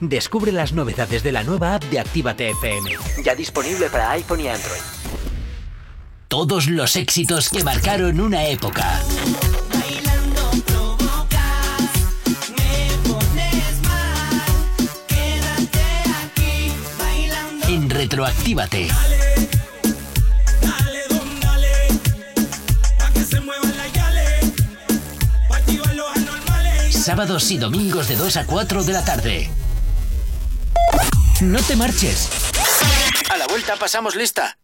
Descubre 0.00 0.52
las 0.52 0.72
novedades 0.72 1.22
de 1.22 1.32
la 1.32 1.42
nueva 1.42 1.76
app 1.76 1.84
de 1.84 2.00
Actívate 2.00 2.50
FM. 2.50 2.90
Ya 3.24 3.34
disponible 3.34 3.88
para 3.90 4.10
iPhone 4.10 4.40
y 4.40 4.48
Android. 4.48 4.80
Todos 6.28 6.66
los 6.66 6.96
éxitos 6.96 7.48
que 7.48 7.62
marcaron 7.62 8.20
una 8.20 8.44
época. 8.46 9.00
En 17.68 17.88
Retroactívate. 17.88 18.88
Sábados 26.90 27.50
y 27.50 27.58
domingos 27.58 28.08
de 28.08 28.16
2 28.16 28.36
a 28.38 28.46
4 28.46 28.84
de 28.84 28.92
la 28.92 29.04
tarde. 29.04 29.50
No 31.40 31.60
te 31.62 31.76
marches. 31.76 32.30
A 33.30 33.36
la 33.36 33.46
vuelta 33.46 33.76
pasamos 33.76 34.14
lista. 34.14 34.56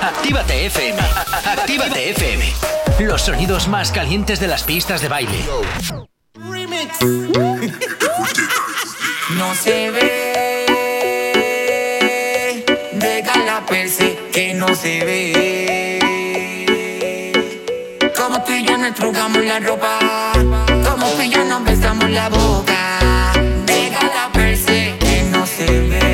Actívate 0.00 0.66
FM. 0.66 1.00
Actívate 1.46 2.10
FM. 2.10 2.52
Los 3.00 3.22
sonidos 3.22 3.68
más 3.68 3.90
calientes 3.90 4.38
de 4.40 4.48
las 4.48 4.62
pistas 4.62 5.00
de 5.00 5.08
baile. 5.08 5.44
No 9.30 9.54
se 9.54 9.90
ve, 9.90 10.66
déjala 12.92 13.64
perse 13.66 14.18
que 14.32 14.54
no 14.54 14.74
se 14.74 15.04
ve. 15.04 15.98
Como 18.16 18.42
tú 18.44 18.52
y 18.52 18.64
yo 18.64 18.76
nos 18.78 18.94
trugamos 18.94 19.44
la 19.44 19.58
ropa, 19.60 19.98
como 20.84 21.06
tú 21.12 21.22
y 21.22 21.30
yo 21.30 21.44
nos 21.44 21.64
besamos 21.64 22.10
la 22.10 22.28
boca. 22.28 22.73
No 25.80 26.13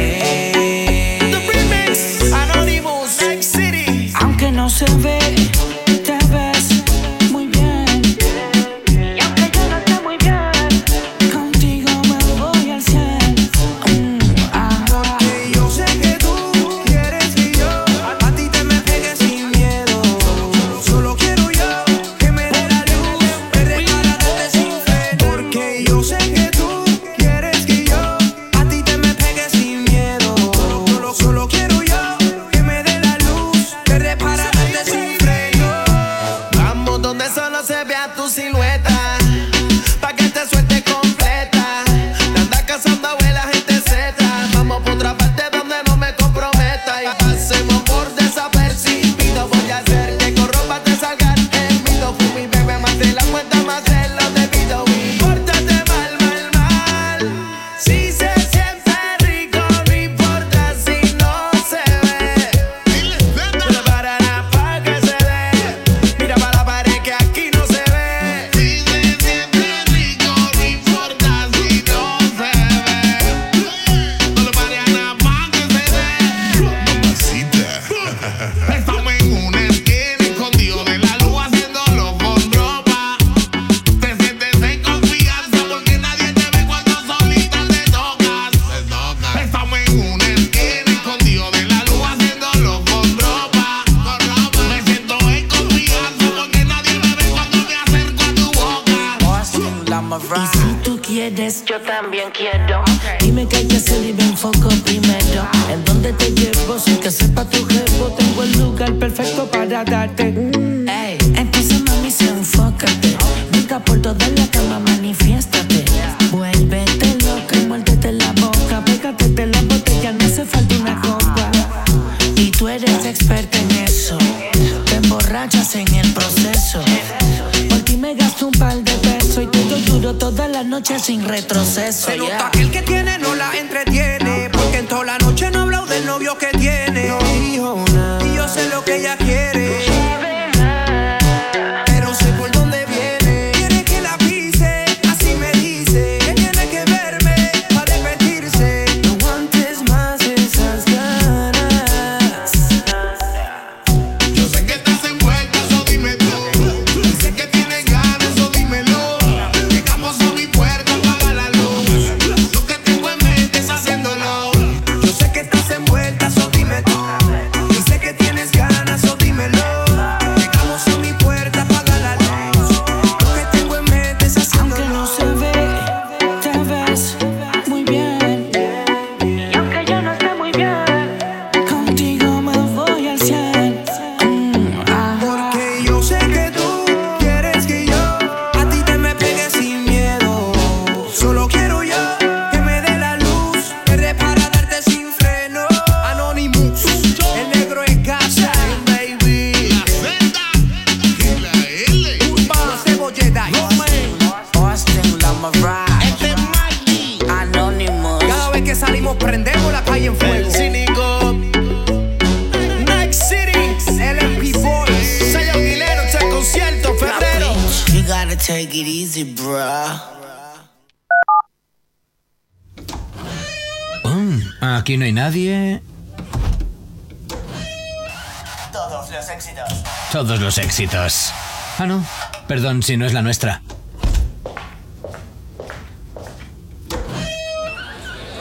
éxitos. 230.80 231.32
Ah, 231.78 231.86
no. 231.86 232.04
Perdón 232.46 232.82
si 232.82 232.96
no 232.96 233.04
es 233.04 233.12
la 233.12 233.22
nuestra. 233.22 233.62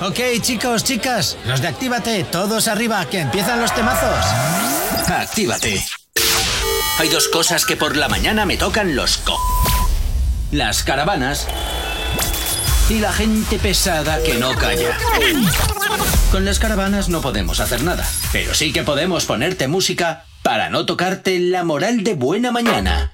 Ok, 0.02 0.20
chicos, 0.42 0.86
chicas, 0.86 1.38
los 1.46 1.62
de 1.62 1.68
Actívate, 1.68 2.24
todos 2.24 2.70
arriba, 2.70 3.06
que 3.08 3.20
empiezan 3.20 3.60
los 3.60 3.76
temazos. 3.76 4.26
Actívate. 5.10 5.84
Hay 7.00 7.10
dos 7.10 7.28
cosas 7.28 7.66
que 7.66 7.76
por 7.76 7.98
la 7.98 8.08
mañana 8.08 8.46
me 8.46 8.56
tocan 8.56 8.96
los 8.96 9.18
co. 9.18 9.38
Las 10.52 10.84
caravanas 10.84 11.46
y 12.90 13.00
la 13.00 13.12
gente 13.12 13.60
pesada 13.60 14.24
que 14.24 14.36
no 14.36 14.56
calla. 14.56 14.98
Con 16.32 16.46
las 16.46 16.60
caravanas 16.60 17.10
no 17.10 17.20
podemos 17.20 17.60
hacer 17.60 17.84
nada, 17.84 18.08
pero 18.32 18.54
sí 18.54 18.72
que 18.72 18.84
podemos 18.84 19.26
ponerte 19.26 19.68
música 19.68 20.26
para 20.50 20.68
no 20.68 20.84
tocarte 20.84 21.38
la 21.38 21.64
moral 21.64 22.04
de 22.04 22.16
buena 22.16 22.52
mañana. 22.52 23.12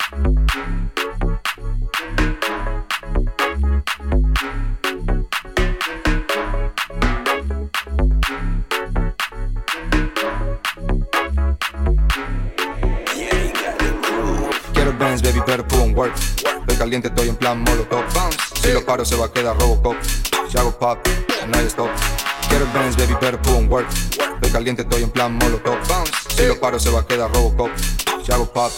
Quiero 14.73 14.97
Benz, 14.97 15.21
baby, 15.21 15.41
pero 15.45 15.65
on 15.83 15.93
work. 15.93 16.15
Estoy 16.15 16.77
caliente, 16.77 17.09
estoy 17.09 17.27
en 17.27 17.36
plan 17.36 17.59
molotov. 17.59 18.05
Si 18.61 18.71
lo 18.71 18.86
paro, 18.86 19.03
se 19.03 19.17
va 19.17 19.25
a 19.25 19.33
quedar 19.33 19.57
Robocop. 19.59 19.97
Si 20.47 20.57
hago 20.57 20.71
pop, 20.79 21.05
no 21.49 21.57
hay 21.57 21.65
stop. 21.65 21.89
Quiero 22.47 22.65
Benz, 22.73 22.95
baby, 22.95 23.17
pero 23.19 23.38
on 23.57 23.69
work. 23.69 23.88
Estoy 24.45 24.59
caliente, 24.59 24.83
estoy 24.83 25.01
en 25.01 25.09
plan 25.09 25.33
molotov. 25.33 25.75
Si 26.37 26.45
lo 26.45 26.59
paro, 26.59 26.79
se 26.79 26.91
va 26.91 26.99
a 26.99 27.07
quedar 27.07 27.33
Robocop. 27.33 27.71
Si 28.23 28.31
hago 28.31 28.45
pop, 28.45 28.71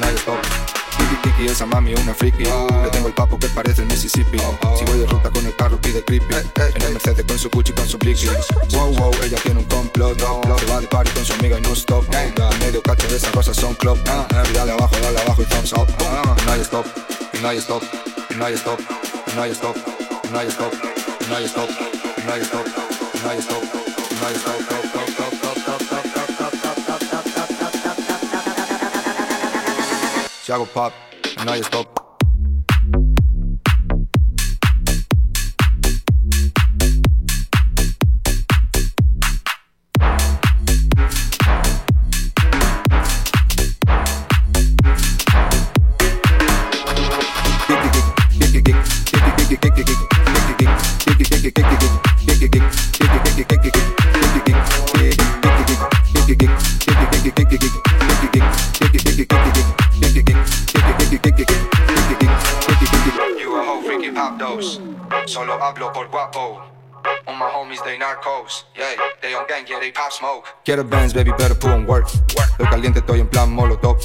no 0.00 0.06
hay 0.06 0.14
stop. 0.14 0.38
Tiki 0.96 1.16
tiki, 1.22 1.46
esa 1.46 1.66
mami 1.66 1.92
una 1.92 2.14
friki. 2.14 2.44
Le 2.44 2.88
tengo 2.90 3.08
el 3.08 3.12
papo 3.12 3.38
que 3.38 3.46
parece 3.48 3.82
el 3.82 3.88
Mississippi. 3.88 4.38
Si 4.78 4.84
voy 4.86 4.98
de 4.98 5.06
ruta 5.06 5.28
con 5.28 5.44
el 5.44 5.54
carro, 5.56 5.78
pide 5.78 6.02
creepy. 6.02 6.34
En 6.74 6.82
el 6.82 6.92
Mercedes 6.94 7.26
con 7.26 7.38
su 7.38 7.50
Gucci, 7.50 7.74
con 7.74 7.86
su 7.86 7.98
Blicky. 7.98 8.28
Wow, 8.70 8.94
wow, 8.94 9.12
ella 9.22 9.36
tiene 9.42 9.60
un 9.60 9.66
complot. 9.66 10.18
Se 10.58 10.66
va 10.66 10.80
de 10.80 10.86
party 10.86 11.10
con 11.10 11.24
su 11.26 11.34
amiga 11.34 11.58
y 11.58 11.60
no 11.60 11.72
stop. 11.74 12.06
Medio 12.60 12.80
cacho 12.80 13.06
de 13.06 13.16
esas 13.16 13.30
cosas 13.30 13.54
son 13.56 13.74
club. 13.74 13.98
Y 14.48 14.52
dale 14.54 14.72
abajo, 14.72 14.96
dale 15.02 15.20
abajo 15.20 15.42
y 15.42 15.44
thumbs 15.44 15.74
up. 15.74 15.86
No 16.46 16.52
hay 16.52 16.62
stop, 16.62 16.86
no 17.42 17.48
hay 17.48 17.58
stop, 17.58 17.82
no 18.38 18.46
hay 18.46 18.54
stop, 18.54 18.80
no 19.36 19.42
hay 19.42 19.50
stop, 19.50 19.76
no 20.32 20.38
hay 20.38 20.48
stop, 20.48 20.72
no 21.28 21.36
hay 21.36 21.44
stop, 21.44 21.68
no 22.24 22.32
hay 22.32 22.42
stop, 22.42 22.66
no 23.22 23.30
hay 23.30 23.38
stop, 23.38 23.62
no 24.20 24.26
hay 24.26 24.34
stop. 24.34 24.79
Shago 30.50 30.66
pop, 30.74 30.92
and 31.36 31.46
now 31.46 31.54
you 31.54 31.62
stop. 31.62 32.09
Hablo 65.80 65.94
por 65.94 66.10
guapo. 66.10 66.60
On 67.26 67.38
my 67.38 67.46
homies, 67.46 67.82
they 67.84 67.96
narcos. 67.96 68.66
Yeah, 68.76 68.84
they 69.22 69.32
on 69.32 69.46
gang, 69.48 69.64
yeah, 69.66 69.80
they 69.80 69.90
pop 69.90 70.12
smoke. 70.12 70.44
Quiero 70.62 70.84
Benz, 70.84 71.14
baby, 71.14 71.30
better 71.38 71.54
put 71.54 71.70
on 71.70 71.86
work. 71.86 72.06
Estoy 72.06 72.66
caliente, 72.66 72.98
estoy 72.98 73.20
en 73.20 73.28
plan 73.28 73.50
molotov. 73.50 73.96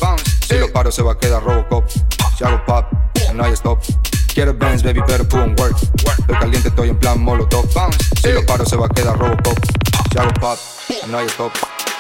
Si 0.48 0.58
lo 0.58 0.72
paro, 0.72 0.90
se 0.90 1.04
va 1.04 1.12
a 1.12 1.20
quedar 1.20 1.44
Robocop. 1.44 1.84
Si 2.38 2.46
hago 2.46 2.64
pop, 2.66 2.86
no 3.34 3.44
hay 3.44 3.52
stop. 3.52 3.84
Quiero 4.34 4.54
Benz, 4.54 4.84
baby, 4.84 5.02
better 5.02 5.28
put 5.28 5.42
on 5.42 5.54
work. 5.60 5.76
Estoy 6.20 6.38
caliente, 6.40 6.70
estoy 6.70 6.90
en 6.92 6.98
plan 6.98 7.22
molotov. 7.22 7.66
Si 8.22 8.32
lo 8.32 8.46
paro, 8.46 8.66
se 8.66 8.78
va 8.78 8.86
a 8.86 8.90
quedar 8.90 9.20
Robocop. 9.20 9.58
Si 10.14 10.18
hago 10.18 10.32
pop, 10.40 10.58
no 11.08 11.18
hay 11.18 11.28
stop. 11.28 11.52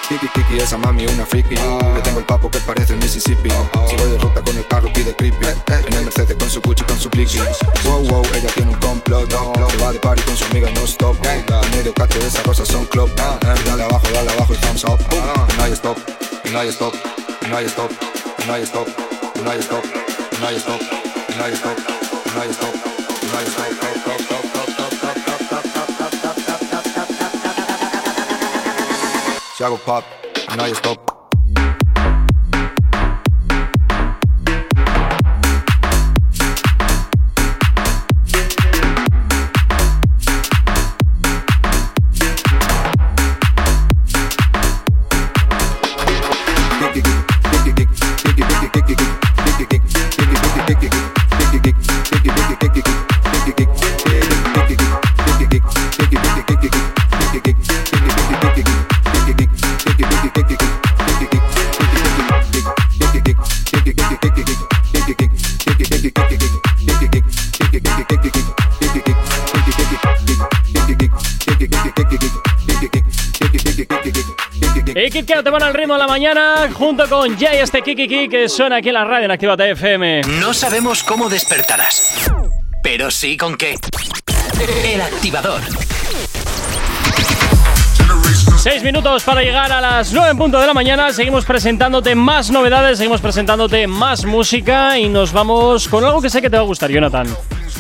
Kiki 0.08 0.28
Kiki, 0.28 0.58
esa 0.62 0.78
mami 0.78 1.08
una 1.08 1.26
friki. 1.26 1.56
Le 1.56 2.02
tengo 2.04 2.20
el 2.20 2.26
papo 2.26 2.50
que 2.52 2.60
parece 2.60 2.94
el 2.94 3.00
Mississippi. 3.00 3.50
Si 3.90 3.96
voy 3.96 4.12
de 4.12 4.18
ruta 4.20 4.42
con 4.42 4.56
el 4.56 4.68
carro, 4.68 4.88
pide 4.94 5.16
creepy. 5.16 5.48
En 5.68 5.94
el 5.94 6.06
Mercedes 6.06 6.38
con 6.38 6.48
su 6.50 6.62
Gucci, 6.62 6.84
con 6.84 7.00
su 7.00 7.10
Blicky. 7.10 7.40
Wow, 7.84 8.08
wow, 8.08 8.24
ella 8.36 8.50
tiene 8.54 8.72
un 8.72 8.78
complot. 8.78 9.32
Se 9.32 9.78
va 9.84 9.92
de 9.92 10.00
party 10.00 10.22
con 10.22 10.38
su 10.38 10.46
amiga, 10.46 10.70
no 10.72 10.82
stop. 10.82 11.18
En 11.26 11.72
medio 11.72 11.92
cacho 11.94 12.20
de 12.20 12.28
esas 12.28 12.42
cosas 12.44 12.68
son 12.68 12.86
club. 12.86 13.10
Y 13.10 13.68
dale 13.68 13.84
abajo, 13.84 14.08
dale 14.14 14.32
abajo 14.32 14.54
y 14.54 14.58
thumbs 14.58 14.84
up. 14.84 15.00
Y 15.12 15.58
no 15.58 15.64
hay 15.64 15.72
stop, 15.74 15.98
no 16.52 16.60
hay 16.60 16.70
stop, 16.70 16.94
no 17.50 17.58
hay 17.58 17.66
stop, 17.66 17.90
no 18.46 18.54
hay 18.54 18.62
stop, 18.64 18.88
no 19.44 19.52
hay 19.52 19.60
stop, 19.60 19.84
no 20.40 20.48
hay 20.48 20.56
stop, 20.58 20.82
no 21.36 21.44
hay 21.44 21.54
stop, 21.54 21.78
no 22.36 22.42
hay 22.42 22.52
stop, 22.52 22.76
y 23.24 23.26
no 23.26 23.40
hay 23.40 23.46
stop. 23.48 24.45
Si 29.56 29.64
hago 29.64 29.78
pop, 29.78 30.04
no 30.58 30.64
hay 30.66 30.74
stop. 30.74 31.15
Y 74.98 75.10
Kit 75.10 75.28
Kat 75.28 75.44
te 75.44 75.50
van 75.50 75.62
al 75.62 75.74
ritmo 75.74 75.96
de 75.96 76.00
la 76.00 76.08
mañana 76.08 76.70
junto 76.74 77.10
con 77.10 77.38
Jay 77.38 77.58
este 77.58 77.82
Kiki 77.82 78.30
que 78.30 78.48
suena 78.48 78.78
aquí 78.78 78.88
en 78.88 78.94
la 78.94 79.04
radio 79.04 79.26
en 79.26 79.32
Actívate 79.32 79.72
FM. 79.72 80.22
No 80.40 80.54
sabemos 80.54 81.04
cómo 81.04 81.28
despertarás, 81.28 82.32
pero 82.82 83.12
sí 83.12 83.36
con 83.36 83.58
qué. 83.58 83.76
El 84.86 85.02
activador. 85.02 85.60
Seis 88.58 88.84
minutos 88.84 89.24
para 89.24 89.42
llegar 89.42 89.70
a 89.70 89.82
las 89.82 90.14
9 90.14 90.32
en 90.32 90.38
punto 90.38 90.62
de 90.62 90.68
la 90.68 90.74
mañana. 90.74 91.12
Seguimos 91.12 91.44
presentándote 91.44 92.16
más 92.16 92.50
novedades, 92.50 92.98
seguimos 92.98 93.20
presentándote 93.20 93.88
más 93.88 94.24
música 94.24 94.98
y 94.98 95.10
nos 95.10 95.34
vamos 95.34 95.90
con 95.90 96.06
algo 96.06 96.22
que 96.22 96.30
sé 96.30 96.42
que 96.42 96.50
te 96.50 96.56
va 96.56 96.64
a 96.64 96.66
gustar, 96.66 96.90
Jonathan. 96.90 97.28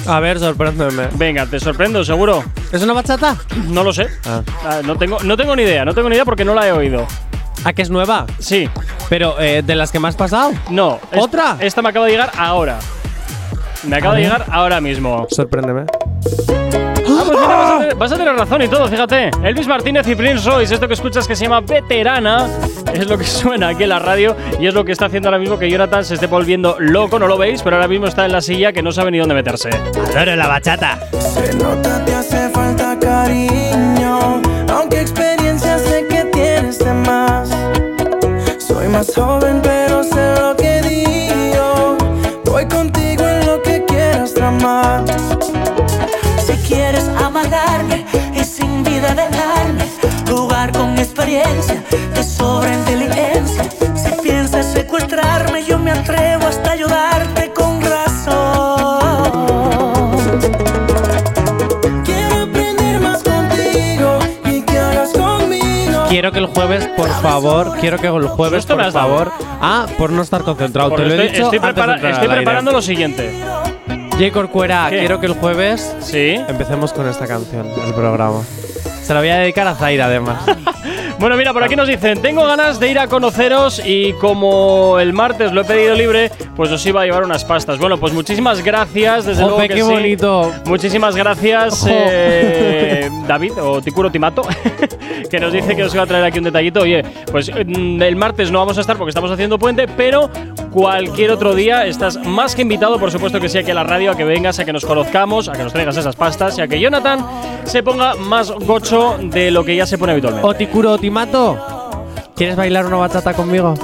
A 0.08 0.20
ver, 0.20 0.40
sorpréndeme. 0.40 1.08
Venga, 1.14 1.46
te 1.46 1.60
sorprendo, 1.60 2.04
seguro. 2.04 2.44
¿Es 2.72 2.82
una 2.84 2.94
bachata? 2.94 3.36
No 3.68 3.84
lo 3.84 3.92
sé. 3.92 4.08
Ah. 4.26 4.42
Ah, 4.64 4.82
no, 4.84 4.98
tengo, 4.98 5.18
no 5.24 5.36
tengo 5.36 5.56
ni 5.56 5.64
idea, 5.64 5.84
no 5.86 5.94
tengo 5.94 6.10
ni 6.10 6.16
idea 6.16 6.26
porque 6.26 6.46
no 6.46 6.54
la 6.54 6.68
he 6.68 6.72
oído. 6.72 7.08
¿A 7.64 7.74
que 7.74 7.82
es 7.82 7.90
nueva? 7.90 8.28
Sí. 8.40 8.70
Pero, 9.10 9.40
eh, 9.40 9.64
¿de 9.66 9.76
las 9.76 9.92
que 9.92 10.00
me 10.00 10.08
has 10.08 10.16
pasado? 10.16 10.52
No. 10.70 11.00
¿Otra? 11.18 11.58
Esta 11.60 11.82
me 11.82 11.90
acaba 11.90 12.06
de 12.06 12.12
llegar 12.12 12.32
ahora. 12.38 12.78
Me 13.84 13.96
acaba 13.96 14.16
de 14.16 14.22
llegar 14.22 14.46
ahora 14.52 14.80
mismo. 14.82 15.26
Sorpréndeme. 15.30 15.86
Pues 17.26 17.40
mira, 17.40 17.56
vas 17.56 17.72
a, 17.72 17.80
tener, 17.80 17.96
vas 17.96 18.12
a 18.12 18.18
tener 18.18 18.36
razón 18.36 18.62
y 18.62 18.68
todo, 18.68 18.88
fíjate. 18.88 19.32
Elvis 19.44 19.68
Martínez 19.68 20.08
y 20.08 20.16
Prince 20.16 20.48
Royce, 20.48 20.76
esto 20.76 20.88
que 20.88 20.94
escuchas 20.94 21.28
que 21.28 21.36
se 21.36 21.46
llama 21.46 21.62
Veterana, 21.62 22.48
es 22.94 23.08
lo 23.08 23.18
que 23.18 23.24
suena 23.26 23.70
aquí 23.70 23.84
en 23.84 23.90
la 23.90 24.00
radio 24.00 24.36
y 24.60 24.68
es 24.68 24.74
lo 24.74 24.86
que 24.86 24.92
está 24.92 25.06
haciendo 25.06 25.30
ahora 25.30 25.40
mismo 25.40 25.58
que 25.58 25.70
Jonathan 25.70 26.06
se 26.06 26.16
esté 26.16 26.28
volviendo 26.28 26.76
loco, 26.80 27.18
no 27.20 27.28
lo 27.28 27.38
veis, 27.38 27.64
pero 27.64 27.78
ahora 27.78 27.88
mismo 27.88 28.08
está 28.08 28.26
en 28.26 28.32
la 28.32 28.42
silla 28.42 28.74
que 28.74 28.82
no 28.82 28.92
sabe 28.92 29.12
ni 29.12 29.18
dónde 29.18 29.36
meterse. 29.36 29.70
Adoro 30.16 30.36
la 30.36 30.48
bachata. 30.48 31.00
Se 31.20 31.56
nota 31.56 32.04
te 32.06 32.14
hace 32.14 32.50
falta 32.50 32.98
cariño, 33.00 34.42
aunque 34.72 35.02
experiencia 35.02 35.78
sé 35.80 36.06
que 36.08 36.26
tienes 36.26 36.80
de 36.80 36.94
más. 36.94 37.50
Soy 38.58 38.88
más 38.88 39.14
joven 39.16 39.62
pero 39.64 40.04
sé 40.04 40.36
lo 40.40 40.56
que 40.56 40.82
digo. 40.82 41.98
Voy 42.46 42.66
contigo 42.68 43.26
en 43.26 43.46
lo 43.46 43.62
que 43.62 43.84
quieras 43.86 44.34
tramar. 44.34 45.04
Amargarme 47.24 48.06
y 48.34 48.44
sin 48.44 48.84
vida 48.84 49.14
dejarme, 49.16 49.86
jugar 50.30 50.72
con 50.72 50.98
experiencia, 50.98 51.82
te 52.14 52.24
sobra 52.24 52.74
inteligencia. 52.74 53.64
Si 53.96 54.12
piensas 54.22 54.66
secuestrarme, 54.68 55.64
yo 55.66 55.78
me 55.80 55.92
atrevo 55.92 56.48
hasta 56.48 56.72
ayudarte 56.72 57.52
con 57.54 57.82
razón. 57.82 59.02
Quiero 62.04 62.44
aprender 62.44 63.00
más 63.02 63.24
contigo 63.24 64.20
y 64.46 64.62
que 64.62 64.80
conmigo. 65.14 66.04
Quiero 66.10 66.32
que 66.32 66.40
el 66.40 66.46
jueves, 66.48 66.88
por 66.96 67.10
favor, 67.22 67.78
quiero 67.80 67.98
que 67.98 68.08
el 68.08 68.28
jueves, 68.28 68.66
por 68.66 68.92
favor. 68.92 69.32
Ah, 69.62 69.86
por 69.98 70.12
no 70.12 70.22
estar 70.22 70.44
concentrado. 70.44 70.90
Porque 70.90 71.04
Te 71.04 71.10
lo 71.10 71.16
he 71.16 71.26
estoy, 71.26 71.32
dicho 71.38 71.44
estoy 71.54 71.58
antes 71.58 71.76
de 71.76 71.82
prepara- 71.82 71.94
entrar 71.96 72.12
estoy 72.12 72.26
al 72.26 72.32
aire. 72.32 72.44
preparando 72.44 72.72
lo 72.72 72.82
siguiente. 72.82 73.34
J. 74.18 74.32
Corcuera, 74.32 74.88
¿Qué? 74.90 75.00
quiero 75.00 75.20
que 75.20 75.26
el 75.26 75.34
jueves 75.34 75.94
¿Sí? 76.00 76.36
empecemos 76.48 76.94
con 76.94 77.08
esta 77.08 77.28
canción, 77.28 77.68
el 77.86 77.94
programa. 77.94 78.42
Se 79.04 79.14
la 79.14 79.20
voy 79.20 79.30
a 79.30 79.38
dedicar 79.40 79.68
a 79.68 79.76
Zaira, 79.76 80.06
además. 80.06 80.42
Bueno, 81.18 81.38
mira, 81.38 81.54
por 81.54 81.64
aquí 81.64 81.78
nos 81.78 81.88
dicen, 81.88 82.22
tengo 82.22 82.46
ganas 82.46 82.78
de 82.80 82.92
ir 82.92 83.00
a 83.00 83.08
conoceros 83.08 83.82
y 83.84 84.12
como 84.14 85.00
el 85.00 85.14
martes 85.14 85.54
lo 85.54 85.62
he 85.62 85.64
pedido 85.64 85.96
libre, 85.96 86.30
pues 86.58 86.70
os 86.72 86.86
iba 86.86 87.02
a 87.02 87.06
llevar 87.06 87.24
unas 87.24 87.46
pastas. 87.46 87.80
Bueno, 87.80 87.98
pues 87.98 88.12
muchísimas 88.12 88.62
gracias, 88.62 89.26
desde 89.26 89.44
Jope, 89.44 89.56
luego 89.56 89.62
que 89.62 89.76
qué 89.76 89.82
sí. 89.82 89.92
bonito. 89.92 90.52
Muchísimas 90.66 91.16
gracias, 91.16 91.86
eh, 91.90 93.10
David 93.28 93.54
o 93.62 93.82
Ticuro 93.82 94.12
Timato, 94.12 94.42
que 95.32 95.40
nos 95.40 95.54
dice 95.54 95.74
que 95.76 95.84
os 95.84 95.94
iba 95.94 96.04
a 96.04 96.06
traer 96.06 96.26
aquí 96.26 96.38
un 96.38 96.44
detallito. 96.44 96.82
Oye, 96.82 97.04
pues 97.32 97.50
mm, 97.50 98.02
el 98.02 98.16
martes 98.18 98.52
no 98.52 98.60
vamos 98.60 98.78
a 98.78 98.82
estar 98.82 98.98
porque 98.98 99.10
estamos 99.10 99.32
haciendo 99.32 99.58
puente, 99.58 99.88
pero 99.88 100.30
cualquier 100.72 101.32
otro 101.32 101.56
día 101.56 101.86
estás 101.86 102.18
más 102.18 102.54
que 102.54 102.64
invitado, 102.64 103.00
por 103.00 103.10
supuesto 103.10 103.40
que 103.40 103.48
sí, 103.48 103.58
aquí 103.58 103.72
a 103.72 103.76
la 103.76 103.86
radio, 103.86 104.12
a 104.12 104.18
que 104.18 104.26
vengas, 104.26 104.60
a 104.60 104.66
que 104.66 104.74
nos 104.74 104.86
conozcamos, 104.86 105.48
a 105.48 105.54
que 105.54 105.64
nos 105.64 105.72
traigas 105.72 105.96
esas 105.96 106.18
pastas 106.18 106.58
y 106.58 106.62
a 106.62 106.68
que 106.68 106.82
Jonathan 106.82 107.26
se 107.64 107.82
ponga 107.82 108.16
más 108.16 108.52
gocho 108.52 109.18
de 109.22 109.52
lo 109.52 109.64
que 109.64 109.78
ya 109.78 109.86
se 109.86 109.98
pone 109.98 110.12
habitualmente. 110.12 110.46
O 110.46 110.54
Tikuro 110.54 110.98
o 111.06 111.08
Timato, 111.08 111.56
¿quieres 112.36 112.56
bailar 112.56 112.84
una 112.88 112.98
bachata 112.98 113.34
conmigo? 113.36 113.76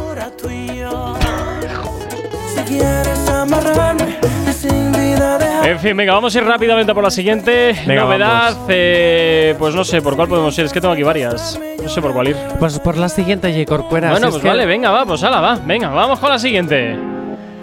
En 5.63 5.79
fin, 5.79 5.95
venga, 5.95 6.13
vamos 6.13 6.35
a 6.35 6.37
ir 6.39 6.43
rápidamente 6.45 6.93
por 6.93 7.03
la 7.03 7.11
siguiente 7.11 7.75
Venga, 7.85 8.01
novedad. 8.03 8.53
eh, 8.69 9.55
pues 9.59 9.75
no 9.75 9.83
sé 9.83 10.01
por 10.01 10.15
cuál 10.15 10.27
podemos 10.27 10.57
ir, 10.57 10.65
es 10.65 10.73
que 10.73 10.81
tengo 10.81 10.93
aquí 10.93 11.03
varias. 11.03 11.59
No 11.81 11.87
sé 11.89 12.01
por 12.01 12.13
cuál 12.13 12.29
ir. 12.29 12.35
Pues 12.59 12.79
por 12.79 12.97
la 12.97 13.07
siguiente, 13.07 13.53
J. 13.53 13.65
Corcuera. 13.65 14.09
bueno, 14.11 14.27
si 14.27 14.31
pues 14.31 14.41
que- 14.41 14.47
vale, 14.49 14.65
venga, 14.65 14.89
va, 14.89 15.05
pues 15.05 15.23
ala, 15.23 15.39
va. 15.39 15.59
Venga, 15.63 15.89
vamos 15.89 16.19
con 16.19 16.29
la 16.29 16.39
siguiente. 16.39 16.97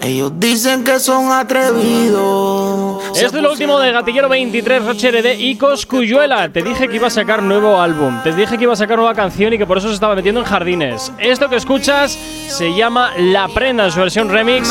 Ellos 0.01 0.31
dicen 0.35 0.83
que 0.83 0.99
son 0.99 1.31
atrevidos. 1.31 3.03
Esto 3.15 3.37
es 3.37 3.43
lo 3.43 3.51
último 3.51 3.79
de 3.79 3.91
Gatillero 3.91 4.29
23, 4.29 4.85
Roche 4.85 5.11
de 5.11 5.35
y 5.35 5.57
Coscuyuela. 5.57 6.49
Te 6.49 6.61
dije 6.61 6.87
que 6.87 6.95
iba 6.95 7.07
a 7.07 7.09
sacar 7.11 7.43
nuevo 7.43 7.79
álbum, 7.79 8.21
te 8.23 8.33
dije 8.33 8.57
que 8.57 8.63
iba 8.63 8.73
a 8.73 8.77
sacar 8.77 8.97
nueva 8.97 9.13
canción 9.13 9.53
y 9.53 9.57
que 9.57 9.65
por 9.65 9.77
eso 9.77 9.89
se 9.89 9.95
estaba 9.95 10.15
metiendo 10.15 10.39
en 10.41 10.45
jardines. 10.45 11.11
Esto 11.17 11.49
que 11.49 11.57
escuchas 11.57 12.17
se 12.47 12.73
llama 12.73 13.11
La 13.17 13.47
Prenda 13.49 13.85
en 13.85 13.91
su 13.91 13.99
versión 13.99 14.29
remix 14.29 14.69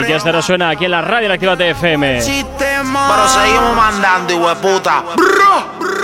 y 0.00 0.04
que 0.04 0.14
hasta 0.14 0.30
ahora 0.30 0.42
suena 0.42 0.70
aquí 0.70 0.86
en 0.86 0.92
la 0.92 1.02
radio 1.02 1.26
en 1.26 1.32
Actívate 1.32 1.70
FM. 1.70 2.20
Pero 2.22 3.28
seguimos 3.28 3.76
mandando, 3.76 4.36
hueputa. 4.38 5.04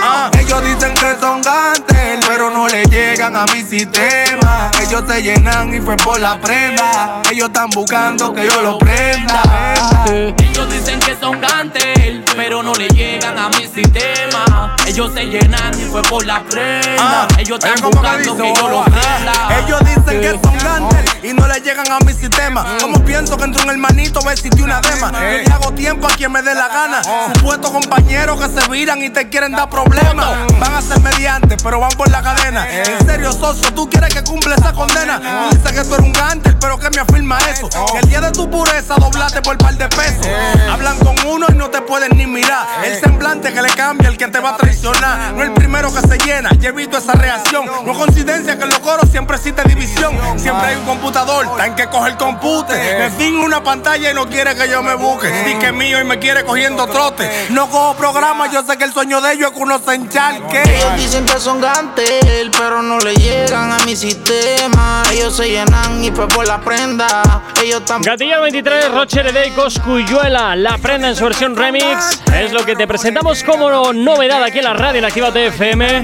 Ah, 0.03 0.31
ellos 0.39 0.63
dicen 0.63 0.93
que 0.95 1.15
son 1.19 1.41
gantel, 1.41 2.19
pero 2.27 2.49
no 2.49 2.67
le 2.67 2.83
llegan 2.85 3.35
a 3.35 3.45
mi 3.45 3.61
sistema. 3.61 4.71
Ellos 4.81 5.03
se 5.07 5.21
llenan 5.21 5.73
y 5.73 5.79
fue 5.79 5.95
por 5.97 6.19
la 6.19 6.39
prenda. 6.41 7.21
Ellos 7.31 7.47
están 7.47 7.69
buscando 7.69 8.33
que 8.33 8.45
yo 8.45 8.50
lo 8.59 8.77
prenda. 8.77 10.50
Ellos 10.51 10.69
dicen 10.69 10.99
que 10.99 11.15
son 11.19 11.39
gantel, 11.39 12.23
pero 12.35 12.61
no 12.61 12.73
le 12.75 12.87
llegan 12.89 13.37
a 13.37 13.49
mi 13.49 13.65
sistema. 13.67 14.75
Ellos 14.85 15.11
se 15.13 15.25
llenan 15.25 15.71
y 15.79 15.85
fue 15.85 16.01
por 16.03 16.25
la 16.25 16.41
prenda. 16.43 16.97
Ah, 16.99 17.27
Ellos 17.37 17.57
están 17.57 17.71
oye, 17.73 17.81
¿cómo 17.81 17.91
que 18.01 18.07
buscando 18.17 18.33
dice? 18.35 18.53
que 18.53 18.59
yo 18.59 18.69
lo 18.69 18.79
Oh, 18.81 18.83
prenda. 18.83 19.59
Ellos 19.65 19.79
dicen 19.79 20.21
que 20.21 20.31
son 20.43 20.57
gantel 20.57 21.05
y 21.23 21.33
no 21.33 21.47
le 21.47 21.59
llegan 21.61 21.89
a 21.91 21.99
mi 21.99 22.13
sistema. 22.13 22.65
Como 22.81 22.99
pienso 23.05 23.37
que 23.37 23.45
entre 23.45 23.63
un 23.63 23.69
hermanito 23.69 24.21
va 24.21 24.31
a 24.31 24.33
existir 24.33 24.63
una 24.63 24.81
dema. 24.81 25.11
Yo 25.13 25.19
le 25.19 25.53
hago 25.53 25.71
tiempo 25.73 26.07
a 26.07 26.11
quien 26.11 26.31
me 26.31 26.41
dé 26.41 26.53
la 26.53 26.67
gana. 26.67 27.01
Supuestos 27.35 27.71
compañeros 27.71 28.39
que 28.41 28.59
se 28.61 28.67
viran 28.69 29.01
y 29.01 29.09
te 29.09 29.29
quieren 29.29 29.53
dar 29.53 29.69
problemas. 29.69 30.27
Van 30.59 30.75
a 30.75 30.81
ser 30.81 30.99
mediantes, 31.01 31.61
pero 31.63 31.79
van 31.79 31.91
por 31.91 32.09
la 32.11 32.21
cadena. 32.21 32.67
En 32.69 33.05
serio, 33.05 33.31
socio, 33.31 33.73
tú 33.73 33.89
quieres 33.89 34.13
que 34.13 34.23
cumpla 34.23 34.55
esa 34.55 34.73
condena. 34.73 35.19
Tú 35.49 35.55
dices 35.55 35.71
que 35.71 35.83
tú 35.87 35.93
eres 35.95 36.05
un 36.05 36.13
gantel, 36.13 36.57
pero 36.59 36.77
que 36.77 36.89
me 36.89 36.99
afirma 37.01 37.37
eso. 37.39 37.69
Que 37.93 37.99
el 37.99 38.09
día 38.09 38.19
de 38.21 38.31
tu 38.31 38.49
pureza 38.49 38.95
doblaste 38.95 39.41
por 39.41 39.57
par 39.57 39.75
de 39.75 39.87
pesos. 39.87 40.27
Hablan 40.71 40.97
con 40.99 41.15
uno 41.25 41.47
y 41.49 41.53
no 41.53 41.69
te 41.69 41.81
pueden 41.81 42.17
ni 42.17 42.25
mirar. 42.25 42.67
El 42.83 42.99
semblante 42.99 43.53
que 43.53 43.61
le 43.61 43.69
cambia 43.69 44.09
el 44.09 44.17
que 44.17 44.27
te 44.27 44.39
va 44.39 44.51
a 44.51 44.57
traicionar. 44.57 45.33
No 45.33 45.43
el 45.43 45.53
primero 45.53 45.93
que 45.93 46.01
se 46.01 46.17
llena, 46.17 46.51
ya 46.59 46.69
he 46.69 46.71
visto 46.71 46.97
esa 46.97 47.13
reacción. 47.13 47.65
No 47.85 47.93
coincidencia 47.93 48.57
que 48.57 48.63
en 48.63 48.69
los 48.69 48.79
coros 48.79 49.09
siempre 49.09 49.37
existe 49.37 49.63
división. 49.63 50.17
Siempre 50.37 50.67
hay 50.67 50.75
un 50.77 50.85
computador 50.85 51.55
Tan 51.57 51.75
que 51.75 51.87
coge 51.87 52.11
el 52.11 52.17
compute. 52.17 52.73
Me 52.73 53.09
fin 53.11 53.37
una 53.37 53.63
pantalla 53.63 54.11
y 54.11 54.13
no 54.13 54.27
quiere 54.27 54.55
que 54.55 54.69
yo 54.69 54.81
me 54.81 54.95
busque. 54.95 55.27
Dice 55.27 55.59
que 55.59 55.67
es 55.67 55.73
mío 55.73 55.99
y 55.99 56.03
me 56.03 56.19
quiere 56.19 56.43
cogiendo 56.43 56.87
trote. 56.87 57.29
No 57.49 57.69
cojo 57.69 57.95
programa, 57.95 58.51
yo 58.51 58.63
sé 58.63 58.77
que 58.77 58.83
el 58.83 58.93
sueño 58.93 59.21
de 59.21 59.33
ellos 59.33 59.51
es 59.51 59.57
que 59.57 59.63
uno 59.63 59.79
se 59.79 59.93
encharque. 59.95 60.61
Ellos 60.63 60.95
dicen 60.97 61.25
que 61.25 61.39
son 61.39 61.61
gantel, 61.61 62.51
pero 62.57 62.81
no 62.81 62.99
le 62.99 63.13
llegan 63.15 63.71
a 63.71 63.79
mi 63.85 63.95
sistema. 63.95 65.03
Ellos 65.11 65.35
se 65.35 65.49
llenan 65.49 66.03
y 66.03 66.11
fue 66.11 66.27
por 66.27 66.47
la 66.47 66.59
prenda. 66.61 67.43
Ellos 67.61 67.83
también. 67.85 68.13
Gatilla 68.13 68.39
23, 68.39 68.91
Rocher 68.91 69.33
Day, 69.33 69.51
Coscuyuela, 69.51 70.30
la 70.31 70.77
prenda 70.81 71.09
en 71.09 71.15
su 71.15 71.25
versión 71.25 71.55
remix. 71.57 72.21
Es 72.33 72.53
lo 72.53 72.63
que 72.65 72.75
te 72.75 72.87
presentamos 72.87 73.43
como 73.43 73.91
novedad 73.91 74.41
aquí 74.43 74.59
en 74.59 74.63
la 74.63 74.73
radio 74.73 74.99
en 74.99 75.05
Activa 75.05 75.29
TFM. 75.31 76.03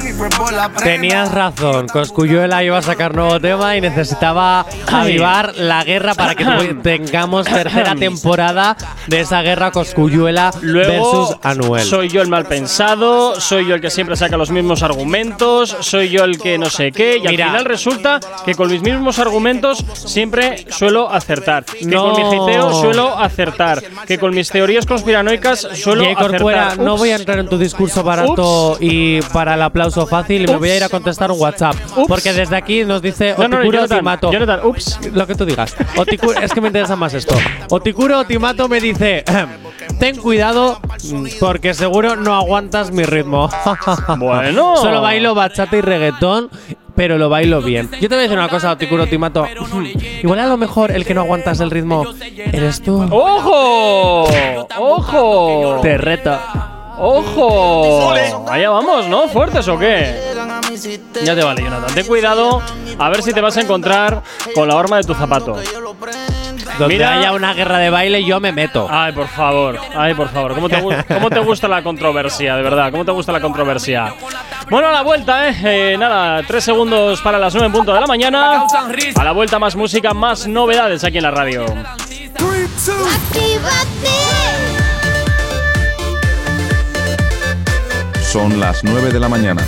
Tenías 0.83 1.31
razón, 1.31 1.87
Coscuyuela 1.87 2.61
iba 2.63 2.77
a 2.77 2.81
sacar 2.81 3.15
nuevo 3.15 3.39
tema 3.39 3.77
y 3.77 3.81
necesitaba 3.81 4.65
avivar 4.91 5.55
la 5.55 5.83
guerra 5.85 6.13
para 6.13 6.35
que 6.35 6.43
tengamos 6.83 7.45
tercera 7.47 7.95
temporada 7.95 8.75
de 9.07 9.21
esa 9.21 9.41
guerra 9.41 9.71
Coscuyuela 9.71 10.51
Luego, 10.61 10.89
versus 11.25 11.37
Anuel. 11.43 11.83
soy 11.85 12.09
yo 12.09 12.21
el 12.21 12.27
mal 12.27 12.45
pensado, 12.45 13.39
soy 13.39 13.65
yo 13.67 13.75
el 13.75 13.81
que 13.81 13.89
siempre 13.89 14.17
saca 14.17 14.35
los 14.35 14.49
mismos 14.51 14.83
argumentos, 14.83 15.75
soy 15.79 16.09
yo 16.09 16.25
el 16.25 16.37
que 16.37 16.57
no 16.57 16.69
sé 16.69 16.91
qué, 16.91 17.17
y 17.17 17.21
Mira. 17.27 17.45
al 17.45 17.51
final 17.51 17.65
resulta 17.65 18.19
que 18.45 18.55
con 18.55 18.69
mis 18.69 18.81
mismos 18.81 19.19
argumentos 19.19 19.83
siempre 19.93 20.65
suelo 20.69 21.09
acertar. 21.09 21.63
Que 21.63 21.85
No. 21.85 22.11
con 22.11 22.21
mi 22.29 22.35
hiteo 22.35 22.73
suelo 22.81 23.17
acertar. 23.17 23.81
Que 24.05 24.16
con 24.17 24.33
mis 24.33 24.49
teorías 24.49 24.85
conspiranoicas 24.85 25.67
suelo. 25.73 26.03
Corcuera, 26.15 26.75
no 26.75 26.93
Ups. 26.93 26.99
voy 26.99 27.09
a 27.11 27.15
entrar 27.15 27.39
en 27.39 27.47
tu 27.47 27.57
discurso 27.57 28.03
barato 28.03 28.77
y 28.79 29.21
para 29.33 29.55
el 29.55 29.61
aplauso 29.61 30.07
fácil 30.07 30.43
y 30.43 30.47
me 30.47 30.55
voy 30.57 30.69
a 30.69 30.77
ir 30.77 30.83
a 30.83 30.89
contestar 30.89 31.31
un 31.31 31.39
WhatsApp. 31.39 31.75
Porque 32.07 32.33
desde 32.33 32.55
aquí 32.55 32.83
nos 32.85 33.01
dice 33.01 33.35
No, 33.37 33.47
no, 33.47 33.63
no, 33.63 33.81
Otimato. 33.83 34.31
Ups. 34.63 34.99
Lo 35.13 35.27
que 35.27 35.35
tú 35.35 35.45
digas. 35.45 35.75
Es 36.41 36.51
que 36.53 36.61
me 36.61 36.67
interesa 36.67 36.95
más 36.95 37.13
esto. 37.13 37.35
Otikuro 37.69 38.19
Otimato 38.19 38.67
me 38.67 38.79
dice: 38.79 39.23
Ten 39.99 40.17
cuidado 40.17 40.79
porque 41.39 41.73
seguro 41.73 42.15
no 42.15 42.35
aguantas 42.35 42.91
mi 42.91 43.03
ritmo. 43.03 43.49
Bueno. 44.17 44.77
Solo 44.77 45.01
bailo 45.01 45.35
bachata 45.35 45.77
y 45.77 45.81
reggaetón. 45.81 46.49
Pero 46.97 47.19
lo 47.19 47.29
bailo 47.29 47.61
bien. 47.61 47.89
Yo 48.01 48.09
te 48.09 48.15
voy 48.15 48.17
a 48.17 48.21
decir 48.23 48.37
una 48.37 48.49
cosa, 48.49 48.71
Otikuro 48.71 49.03
Otimato. 49.03 49.47
Igual 50.23 50.39
a 50.39 50.47
lo 50.47 50.57
mejor 50.57 50.91
el 50.91 51.05
que 51.05 51.13
no 51.13 51.21
aguantas 51.21 51.59
el 51.59 51.69
ritmo 51.69 52.03
eres 52.35 52.81
tú. 52.81 53.07
¡Ojo! 53.11 54.27
¡Ojo! 54.79 55.79
Te 55.83 55.95
reto. 55.99 56.37
¡Ojo! 56.97 58.13
Allá 58.49 58.71
vamos, 58.71 59.07
¿no? 59.07 59.27
¿Fuertes 59.27 59.67
o 59.67 59.77
qué? 59.77 60.19
Ya 61.23 61.35
te 61.35 61.43
vale, 61.43 61.61
Jonathan. 61.61 61.93
Ten 61.93 62.07
cuidado 62.07 62.63
a 62.97 63.09
ver 63.09 63.21
si 63.21 63.31
te 63.31 63.41
vas 63.41 63.55
a 63.57 63.61
encontrar 63.61 64.23
con 64.55 64.67
la 64.67 64.75
horma 64.75 64.97
de 64.97 65.03
tu 65.03 65.13
zapato. 65.13 65.55
Donde 66.79 66.93
Mira- 66.95 67.13
haya 67.17 67.31
una 67.33 67.53
guerra 67.53 67.79
de 67.79 67.89
baile, 67.89 68.23
yo 68.23 68.39
me 68.39 68.51
meto. 68.51 68.87
Ay, 68.89 69.11
por 69.11 69.27
favor, 69.27 69.79
ay, 69.95 70.13
por 70.13 70.29
favor. 70.29 70.53
¿Cómo 70.53 70.69
te, 70.69 70.81
gu- 70.81 71.05
cómo 71.13 71.29
te 71.29 71.39
gusta 71.39 71.67
la 71.67 71.81
controversia, 71.81 72.55
de 72.55 72.61
verdad? 72.61 72.91
¿Cómo 72.91 73.03
te 73.03 73.11
gusta 73.11 73.31
la 73.31 73.39
controversia? 73.41 74.13
Bueno, 74.69 74.89
a 74.89 74.91
la 74.91 75.01
vuelta, 75.01 75.49
¿eh? 75.49 75.55
Eh, 75.93 75.97
Nada, 75.97 76.43
tres 76.43 76.63
segundos 76.63 77.21
para 77.21 77.39
las 77.39 77.53
nueve 77.53 77.67
en 77.67 77.73
punto 77.73 77.93
de 77.93 77.99
la 78.01 78.07
mañana. 78.07 78.63
A 79.15 79.23
la 79.23 79.31
vuelta, 79.31 79.57
más 79.59 79.75
música, 79.75 80.13
más 80.13 80.45
novedades 80.47 81.03
aquí 81.03 81.17
en 81.17 81.23
la 81.23 81.31
radio. 81.31 81.65
Son 88.21 88.59
las 88.59 88.83
9 88.83 89.11
de 89.11 89.19
la 89.19 89.29
mañana. 89.29 89.63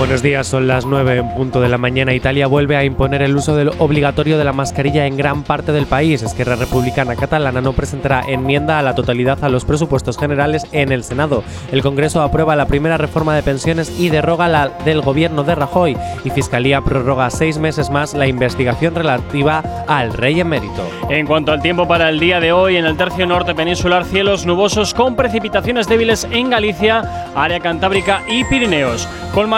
Buenos 0.00 0.22
días, 0.22 0.46
son 0.46 0.66
las 0.66 0.86
9 0.86 1.18
en 1.18 1.34
punto 1.34 1.60
de 1.60 1.68
la 1.68 1.76
mañana. 1.76 2.14
Italia 2.14 2.46
vuelve 2.46 2.74
a 2.74 2.84
imponer 2.84 3.20
el 3.20 3.36
uso 3.36 3.54
del 3.54 3.70
obligatorio 3.78 4.38
de 4.38 4.44
la 4.44 4.54
mascarilla 4.54 5.04
en 5.04 5.18
gran 5.18 5.42
parte 5.42 5.72
del 5.72 5.84
país. 5.84 6.22
Esquerra 6.22 6.56
Republicana 6.56 7.16
Catalana 7.16 7.60
no 7.60 7.74
presentará 7.74 8.22
enmienda 8.26 8.78
a 8.78 8.82
la 8.82 8.94
totalidad 8.94 9.44
a 9.44 9.50
los 9.50 9.66
presupuestos 9.66 10.16
generales 10.16 10.66
en 10.72 10.90
el 10.90 11.04
Senado. 11.04 11.44
El 11.70 11.82
Congreso 11.82 12.22
aprueba 12.22 12.56
la 12.56 12.64
primera 12.64 12.96
reforma 12.96 13.36
de 13.36 13.42
pensiones 13.42 13.92
y 14.00 14.08
derroga 14.08 14.48
la 14.48 14.70
del 14.86 15.02
gobierno 15.02 15.44
de 15.44 15.54
Rajoy. 15.54 15.98
Y 16.24 16.30
Fiscalía 16.30 16.80
prorroga 16.80 17.28
seis 17.28 17.58
meses 17.58 17.90
más 17.90 18.14
la 18.14 18.26
investigación 18.26 18.94
relativa 18.94 19.84
al 19.86 20.14
rey 20.14 20.40
emérito. 20.40 20.82
En 21.10 21.26
cuanto 21.26 21.52
al 21.52 21.60
tiempo 21.60 21.86
para 21.86 22.08
el 22.08 22.18
día 22.18 22.40
de 22.40 22.52
hoy, 22.52 22.76
en 22.76 22.86
el 22.86 22.96
tercio 22.96 23.26
norte 23.26 23.54
peninsular, 23.54 24.06
cielos 24.06 24.46
nubosos 24.46 24.94
con 24.94 25.14
precipitaciones 25.14 25.88
débiles 25.88 26.26
en 26.30 26.48
Galicia, 26.48 27.02
área 27.34 27.60
cantábrica 27.60 28.22
y 28.26 28.44
Pirineos, 28.44 29.06
con 29.34 29.50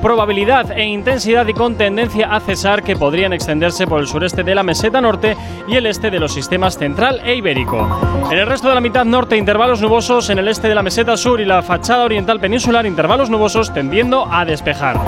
probabilidad 0.00 0.70
e 0.72 0.84
intensidad 0.84 1.46
y 1.46 1.54
con 1.54 1.76
tendencia 1.76 2.34
a 2.34 2.40
cesar 2.40 2.82
que 2.82 2.96
podrían 2.96 3.32
extenderse 3.32 3.86
por 3.86 4.00
el 4.00 4.06
sureste 4.06 4.42
de 4.42 4.54
la 4.54 4.62
meseta 4.62 5.00
norte 5.00 5.36
y 5.68 5.76
el 5.76 5.86
este 5.86 6.10
de 6.10 6.20
los 6.20 6.32
sistemas 6.32 6.78
central 6.78 7.20
e 7.24 7.34
ibérico. 7.34 7.88
En 8.30 8.38
el 8.38 8.46
resto 8.46 8.68
de 8.68 8.74
la 8.74 8.80
mitad 8.80 9.04
norte, 9.04 9.36
intervalos 9.36 9.80
nubosos 9.80 10.30
en 10.30 10.38
el 10.38 10.48
este 10.48 10.68
de 10.68 10.74
la 10.74 10.82
meseta 10.82 11.16
sur 11.16 11.40
y 11.40 11.44
la 11.44 11.62
fachada 11.62 12.04
oriental 12.04 12.40
peninsular, 12.40 12.86
intervalos 12.86 13.30
nubosos 13.30 13.72
tendiendo 13.72 14.26
a 14.30 14.44
despejar. 14.44 15.00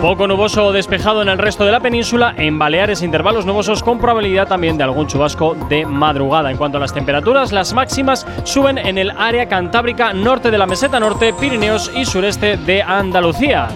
Poco 0.00 0.26
nuboso 0.26 0.64
o 0.64 0.72
despejado 0.72 1.20
en 1.20 1.28
el 1.28 1.36
resto 1.36 1.66
de 1.66 1.72
la 1.72 1.80
península, 1.80 2.34
en 2.38 2.58
Baleares 2.58 3.02
intervalos 3.02 3.44
nubosos 3.44 3.82
con 3.82 3.98
probabilidad 3.98 4.48
también 4.48 4.78
de 4.78 4.84
algún 4.84 5.06
chubasco 5.06 5.54
de 5.68 5.84
madrugada. 5.84 6.50
En 6.50 6.56
cuanto 6.56 6.78
a 6.78 6.80
las 6.80 6.94
temperaturas, 6.94 7.52
las 7.52 7.74
máximas 7.74 8.26
suben 8.44 8.78
en 8.78 8.96
el 8.96 9.10
área 9.10 9.46
cantábrica 9.46 10.14
norte 10.14 10.50
de 10.50 10.56
la 10.56 10.66
meseta 10.66 10.98
norte, 10.98 11.34
Pirineos 11.34 11.92
y 11.94 12.06
sureste 12.06 12.56
de 12.56 12.82
Andalucía. 12.82 13.68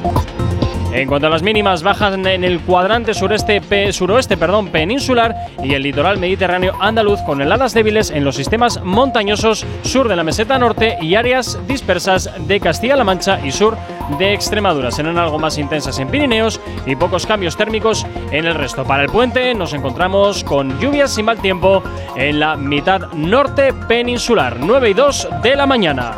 En 0.94 1.08
cuanto 1.08 1.26
a 1.26 1.30
las 1.30 1.42
mínimas, 1.42 1.82
bajan 1.82 2.24
en 2.24 2.44
el 2.44 2.60
cuadrante 2.60 3.14
sureste, 3.14 3.60
pe- 3.60 3.92
suroeste 3.92 4.36
peninsular 4.36 5.34
y 5.60 5.74
el 5.74 5.82
litoral 5.82 6.18
mediterráneo 6.18 6.72
andaluz 6.80 7.20
con 7.22 7.42
heladas 7.42 7.74
débiles 7.74 8.12
en 8.12 8.22
los 8.22 8.36
sistemas 8.36 8.80
montañosos 8.80 9.66
sur 9.82 10.06
de 10.08 10.14
la 10.14 10.22
meseta 10.22 10.56
norte 10.56 10.96
y 11.00 11.16
áreas 11.16 11.58
dispersas 11.66 12.30
de 12.46 12.60
Castilla-La 12.60 13.02
Mancha 13.02 13.44
y 13.44 13.50
sur 13.50 13.76
de 14.20 14.34
Extremadura. 14.34 14.92
Serán 14.92 15.18
algo 15.18 15.40
más 15.40 15.58
intensas 15.58 15.98
en 15.98 16.06
Pirineos 16.08 16.60
y 16.86 16.94
pocos 16.94 17.26
cambios 17.26 17.56
térmicos 17.56 18.06
en 18.30 18.44
el 18.46 18.54
resto. 18.54 18.84
Para 18.84 19.02
el 19.02 19.10
puente 19.10 19.52
nos 19.52 19.72
encontramos 19.72 20.44
con 20.44 20.78
lluvias 20.78 21.18
y 21.18 21.24
mal 21.24 21.38
tiempo 21.38 21.82
en 22.16 22.38
la 22.38 22.54
mitad 22.54 23.10
norte 23.14 23.72
peninsular, 23.88 24.58
9 24.60 24.90
y 24.90 24.94
2 24.94 25.28
de 25.42 25.56
la 25.56 25.66
mañana. 25.66 26.12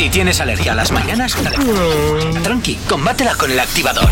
Si 0.00 0.08
tienes 0.08 0.40
alergia 0.40 0.72
a 0.72 0.74
las 0.74 0.92
mañanas, 0.92 1.36
tranqui, 2.42 2.76
combátela 2.88 3.34
con 3.34 3.50
el 3.50 3.60
activador. 3.60 4.08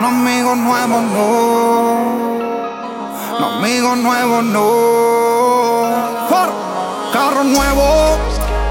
no 0.00 0.08
amigos 0.08 0.56
nuevos, 0.56 1.02
no. 1.02 2.24
No 3.38 3.46
amigos 3.58 3.96
nuevos, 3.98 4.44
no. 4.44 4.60
Por 6.28 6.52
carro 7.12 7.44
nuevo, 7.44 8.18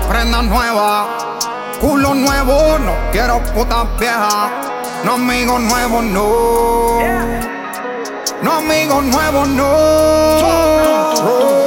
prenda 0.09 0.41
nueva, 0.41 1.05
culo 1.79 2.13
nuevo, 2.13 2.77
no 2.79 2.93
quiero 3.11 3.41
putas 3.53 3.85
viejas. 3.97 4.49
No 5.03 5.13
amigos 5.13 5.59
nuevos, 5.59 6.03
no. 6.03 6.99
No 8.41 8.51
amigos 8.51 9.03
nuevos, 9.03 9.47
no. 9.49 11.62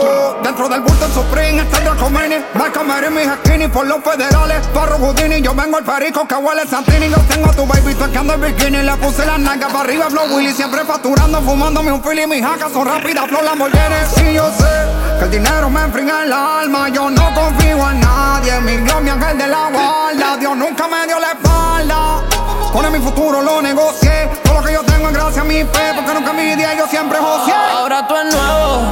Dentro 0.57 0.75
del 0.75 0.81
bulto 0.81 1.05
en 1.05 1.13
Supreme 1.13 1.61
está 1.61 1.81
Dracomini 1.81 2.37
Marca 2.55 2.83
Mary, 2.83 3.11
mis 3.11 3.27
skinny 3.27 3.69
por 3.69 3.87
los 3.87 4.03
federales. 4.03 4.63
Barro 4.73 4.97
Houdini, 4.97 5.43
yo 5.43 5.55
vengo 5.55 5.77
el 5.77 5.85
perico 5.85 6.27
que 6.27 6.35
huele 6.35 6.67
Santini. 6.67 7.11
Yo 7.11 7.19
tengo 7.29 7.51
a 7.51 7.53
tu 7.53 7.67
baby 7.67 7.95
tocando 7.95 8.33
el 8.33 8.41
bikini. 8.41 8.83
Le 8.83 8.97
puse 8.97 9.27
la 9.27 9.37
nalga 9.37 9.69
para 9.69 9.81
arriba, 9.81 10.09
Flow 10.09 10.35
Willy 10.35 10.55
Siempre 10.55 10.83
facturando, 10.87 11.43
fumándome 11.43 11.93
un 11.93 12.03
fili 12.03 12.27
Mis 12.27 12.41
jacas 12.41 12.73
son 12.73 12.87
rápidas, 12.87 13.27
Flow 13.29 13.43
Lamborghini. 13.43 13.97
Sí, 14.15 14.33
yo 14.33 14.51
sé 14.57 15.19
que 15.19 15.25
el 15.27 15.31
dinero 15.31 15.69
me 15.69 15.83
enfría 15.83 16.25
el 16.25 16.33
alma. 16.33 16.89
Yo 16.89 17.11
no 17.11 17.35
confío 17.35 17.91
en 17.91 18.01
nadie 18.01 18.59
Mi 18.61 18.79
Dios, 18.79 19.03
mi 19.03 19.11
ángel 19.11 19.37
de 19.37 19.49
la 19.49 19.69
guarda. 19.71 20.39
Dios 20.39 20.57
nunca 20.57 20.89
me 20.89 21.07
dio 21.07 21.19
la 21.21 21.33
espalda 21.33 22.36
Con 22.77 22.93
mi 22.93 22.99
futuro 22.99 23.41
lo 23.41 23.62
negocié 23.62 24.29
Todo 24.45 24.61
lo 24.61 24.62
que 24.62 24.74
yo 24.74 24.83
tengo 24.83 25.09
es 25.09 25.14
gracias 25.14 25.39
a 25.39 25.45
mi 25.45 25.64
fe 25.64 25.95
Porque 25.95 26.12
nunca 26.12 26.35
mi 26.35 26.55
día 26.55 26.74
yo 26.77 26.87
siempre 26.87 27.18
joseé 27.18 27.55
Ahora 27.74 28.07
tú 28.07 28.14
es 28.16 28.35
nuevo, 28.35 28.83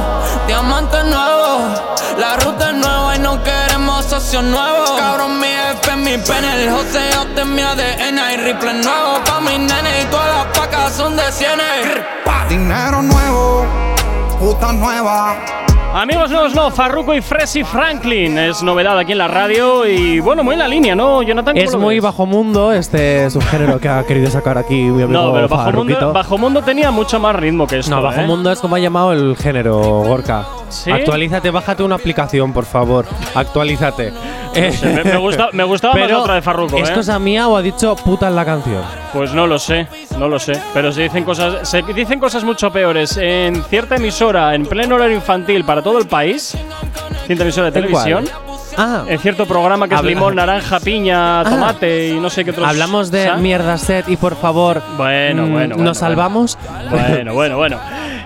diamante 0.47 1.03
nuevo. 1.03 1.59
La 2.17 2.37
ruta 2.37 2.69
es 2.69 2.75
nueva 2.77 3.15
y 3.15 3.19
no 3.19 3.43
queremos 3.43 4.05
socios 4.05 4.43
nuevos. 4.43 4.89
Cabrón, 4.91 5.39
mi 5.39 5.47
F, 5.47 5.95
mi 5.97 6.17
pene, 6.17 6.63
el 6.63 6.71
joseo 6.71 7.25
de 7.35 7.45
mi 7.45 7.61
ADN. 7.61 8.17
Hay 8.19 8.37
rifle 8.37 8.73
nuevo 8.73 9.21
pa' 9.25 9.41
mis 9.41 9.59
nenes 9.59 10.03
y 10.03 10.05
todas 10.07 10.33
las 10.33 10.57
pacas 10.57 10.93
son 10.93 11.15
de 11.17 11.31
cienes. 11.31 12.01
Dinero 12.47 13.01
nuevo, 13.01 13.65
puta 14.39 14.71
nueva. 14.71 15.35
Amigos 15.97 16.29
nuevos, 16.29 16.53
no, 16.53 16.69
Farruko 16.71 17.13
y 17.13 17.21
Fresi 17.21 17.63
Franklin 17.63 18.37
es 18.37 18.61
novedad 18.61 18.99
aquí 18.99 19.13
en 19.13 19.17
la 19.17 19.29
radio 19.29 19.87
y 19.87 20.19
bueno, 20.19 20.43
muy 20.43 20.51
en 20.51 20.59
la 20.59 20.67
línea, 20.67 20.93
¿no, 20.93 21.21
Jonathan? 21.23 21.55
¿Cómo 21.55 21.65
Es 21.65 21.75
muy 21.77 21.95
ves? 21.95 22.03
bajo 22.03 22.25
mundo 22.25 22.73
este 22.73 23.29
subgénero 23.29 23.79
que 23.79 23.87
ha 23.87 24.03
querido 24.03 24.29
sacar 24.29 24.57
aquí 24.57 24.73
mi 24.75 25.03
amigo 25.03 25.07
No, 25.07 25.31
pero 25.33 25.47
bajo 25.47 25.71
mundo, 25.71 26.11
bajo 26.11 26.37
mundo 26.37 26.61
tenía 26.63 26.91
mucho 26.91 27.17
más 27.17 27.33
ritmo 27.37 27.65
que 27.65 27.79
esto. 27.79 27.95
No, 27.95 28.01
bajo 28.01 28.19
¿eh? 28.19 28.27
mundo 28.27 28.51
es 28.51 28.59
como 28.59 28.75
ha 28.75 28.79
llamado 28.79 29.13
el 29.13 29.37
género, 29.37 29.77
Gorka. 29.79 30.45
¿Sí? 30.67 30.91
Actualízate, 30.91 31.49
bájate 31.49 31.81
una 31.83 31.95
aplicación, 31.95 32.51
por 32.51 32.65
favor. 32.65 33.05
Actualízate. 33.33 34.11
No 34.11 34.71
sé, 34.71 34.87
me, 34.93 35.03
me 35.03 35.17
gusta- 35.17 35.49
me 35.53 35.63
gustaba 35.63 35.93
más 35.93 36.03
Pero, 36.03 36.17
la 36.17 36.23
otra 36.23 36.35
de 36.35 36.41
Farruko, 36.41 36.77
¿Es 36.77 36.89
¿eh? 36.89 36.93
cosa 36.93 37.19
mía 37.19 37.47
o 37.47 37.55
ha 37.55 37.61
dicho 37.61 37.95
puta 37.95 38.27
en 38.27 38.35
la 38.35 38.43
canción? 38.45 38.81
Pues 39.13 39.33
no 39.33 39.47
lo 39.47 39.59
sé, 39.59 39.87
no 40.17 40.27
lo 40.27 40.39
sé. 40.39 40.61
Pero 40.73 40.91
se 40.91 41.03
dicen 41.03 41.23
cosas, 41.23 41.67
se 41.69 41.81
dicen 41.81 42.19
cosas 42.19 42.43
mucho 42.43 42.69
peores 42.71 43.15
en 43.17 43.63
cierta 43.65 43.95
emisora, 43.95 44.55
en 44.55 44.65
pleno 44.65 44.95
horario 44.95 45.15
infantil 45.15 45.63
para 45.65 45.81
todo 45.85 45.99
el 45.99 46.07
país. 46.07 46.57
Cierta 47.27 47.43
emisora 47.43 47.67
de 47.67 47.71
televisión. 47.71 48.25
Ah. 48.75 49.03
En 49.07 49.19
cierto 49.19 49.45
programa 49.45 49.87
que 49.87 49.93
es 49.93 49.99
Habla- 49.99 50.09
limón, 50.09 50.35
naranja, 50.35 50.79
piña, 50.79 51.41
Ah. 51.41 51.43
tomate 51.45 52.09
y 52.09 52.19
no 52.19 52.29
sé 52.29 52.43
qué 52.43 52.51
otros. 52.51 52.67
Hablamos 52.67 53.09
de 53.11 53.25
¿sabes? 53.25 53.41
mierda 53.41 53.77
set 53.77 54.09
y 54.09 54.17
por 54.17 54.35
favor. 54.35 54.81
Bueno, 54.97 55.43
mm, 55.45 55.51
bueno, 55.51 55.75
bueno, 55.75 55.83
¿Nos 55.89 55.99
salvamos? 55.99 56.57
Bueno, 56.89 57.33
bueno, 57.35 57.55
bueno. 57.57 57.77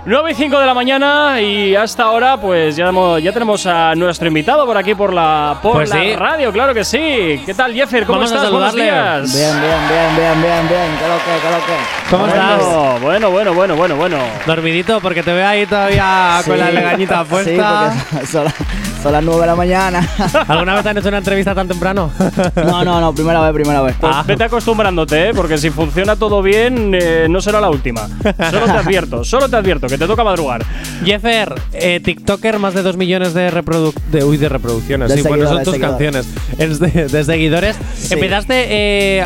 9 0.05 0.31
y 0.31 0.33
5 0.33 0.59
de 0.59 0.65
la 0.65 0.73
mañana 0.73 1.39
y 1.41 1.75
hasta 1.75 2.03
ahora 2.03 2.37
pues 2.37 2.75
ya, 2.75 2.87
hemos- 2.89 3.21
ya 3.21 3.31
tenemos 3.31 3.65
a 3.67 3.93
nuestro 3.95 4.27
invitado 4.27 4.65
por 4.65 4.75
aquí 4.77 4.95
por 4.95 5.13
la, 5.13 5.59
por 5.61 5.73
Pues 5.73 5.89
la 5.89 6.01
sí. 6.01 6.15
radio, 6.15 6.51
claro 6.51 6.73
que 6.73 6.83
sí. 6.83 7.41
¿Qué 7.45 7.53
tal, 7.55 7.73
Jeffer? 7.73 8.05
¿Cómo 8.05 8.19
Vamos 8.19 8.31
a 8.31 8.35
estás? 8.37 8.51
Buenos 8.51 8.73
días. 8.73 9.33
Bien, 9.35 9.51
bien, 9.61 9.77
bien, 9.89 10.15
bien, 10.15 10.41
bien, 10.41 10.67
bien. 10.67 10.97
¿Qué 10.99 11.07
lo 11.07 11.17
que, 11.17 11.41
qué 11.41 11.51
lo 11.51 11.65
que? 11.65 12.09
¿Cómo 12.09 12.27
estás? 12.27 12.59
Bueno, 12.59 12.99
bueno, 13.01 13.29
bueno, 13.31 13.53
bueno, 13.53 13.75
bueno, 13.75 13.95
bueno. 13.97 14.17
Dormidito, 14.47 14.99
porque 14.99 15.21
te 15.21 15.33
veo 15.33 15.47
ahí 15.47 15.65
todavía 15.67 16.41
con 16.45 16.55
Sí, 16.55 16.59
la 16.59 16.71
legañita 16.71 17.23
Sí, 17.23 17.29
puesta. 17.29 17.93
porque 18.11 18.25
son, 18.31 18.43
las- 18.45 18.53
son 19.01 19.11
las 19.13 19.23
9 19.23 19.41
de 19.41 19.47
la 19.47 19.55
mañana. 19.55 20.07
¿Alguna 20.47 20.73
vez 20.73 20.83
te 20.83 20.89
han 20.89 20.97
hecho 20.97 21.07
una 21.07 21.17
entrevista 21.19 21.55
tan 21.55 21.67
temprano? 21.67 22.11
no, 22.55 22.83
no, 22.83 22.99
no, 22.99 23.13
primera 23.13 23.41
vez, 23.41 23.53
primera 23.53 23.81
vez. 23.81 23.95
Pues 23.99 24.15
vete 24.25 24.43
acostumbrándote, 24.43 25.29
¿eh? 25.29 25.31
porque 25.33 25.57
si 25.57 25.69
funciona 25.69 26.15
todo 26.15 26.41
bien, 26.41 26.95
eh, 26.99 27.27
no 27.29 27.41
será 27.41 27.61
la 27.61 27.69
última. 27.69 28.07
Solo 28.51 28.65
te 28.65 28.71
advierto, 28.71 29.23
solo 29.23 29.49
te 29.49 29.55
advierto, 29.55 29.87
que 29.87 29.97
te 29.97 30.07
toca 30.07 30.23
madrugar. 30.23 30.65
Jeffer, 31.03 31.53
eh, 31.73 31.99
TikToker, 32.03 32.59
más 32.59 32.73
de 32.73 32.81
2 32.81 32.97
millones 32.97 33.33
de, 33.33 33.51
reproduc 33.51 33.95
de, 34.11 34.23
uy, 34.23 34.37
de 34.37 34.49
reproducciones. 34.49 35.09
De 35.09 35.17
sí, 35.21 35.27
bueno, 35.27 35.47
son 35.47 35.63
tus 35.63 35.73
seguidores. 35.73 36.25
canciones. 36.25 36.27
Es 36.57 36.79
de, 36.79 37.07
de 37.07 37.23
seguidores. 37.23 37.77
Empezaste. 38.09 39.23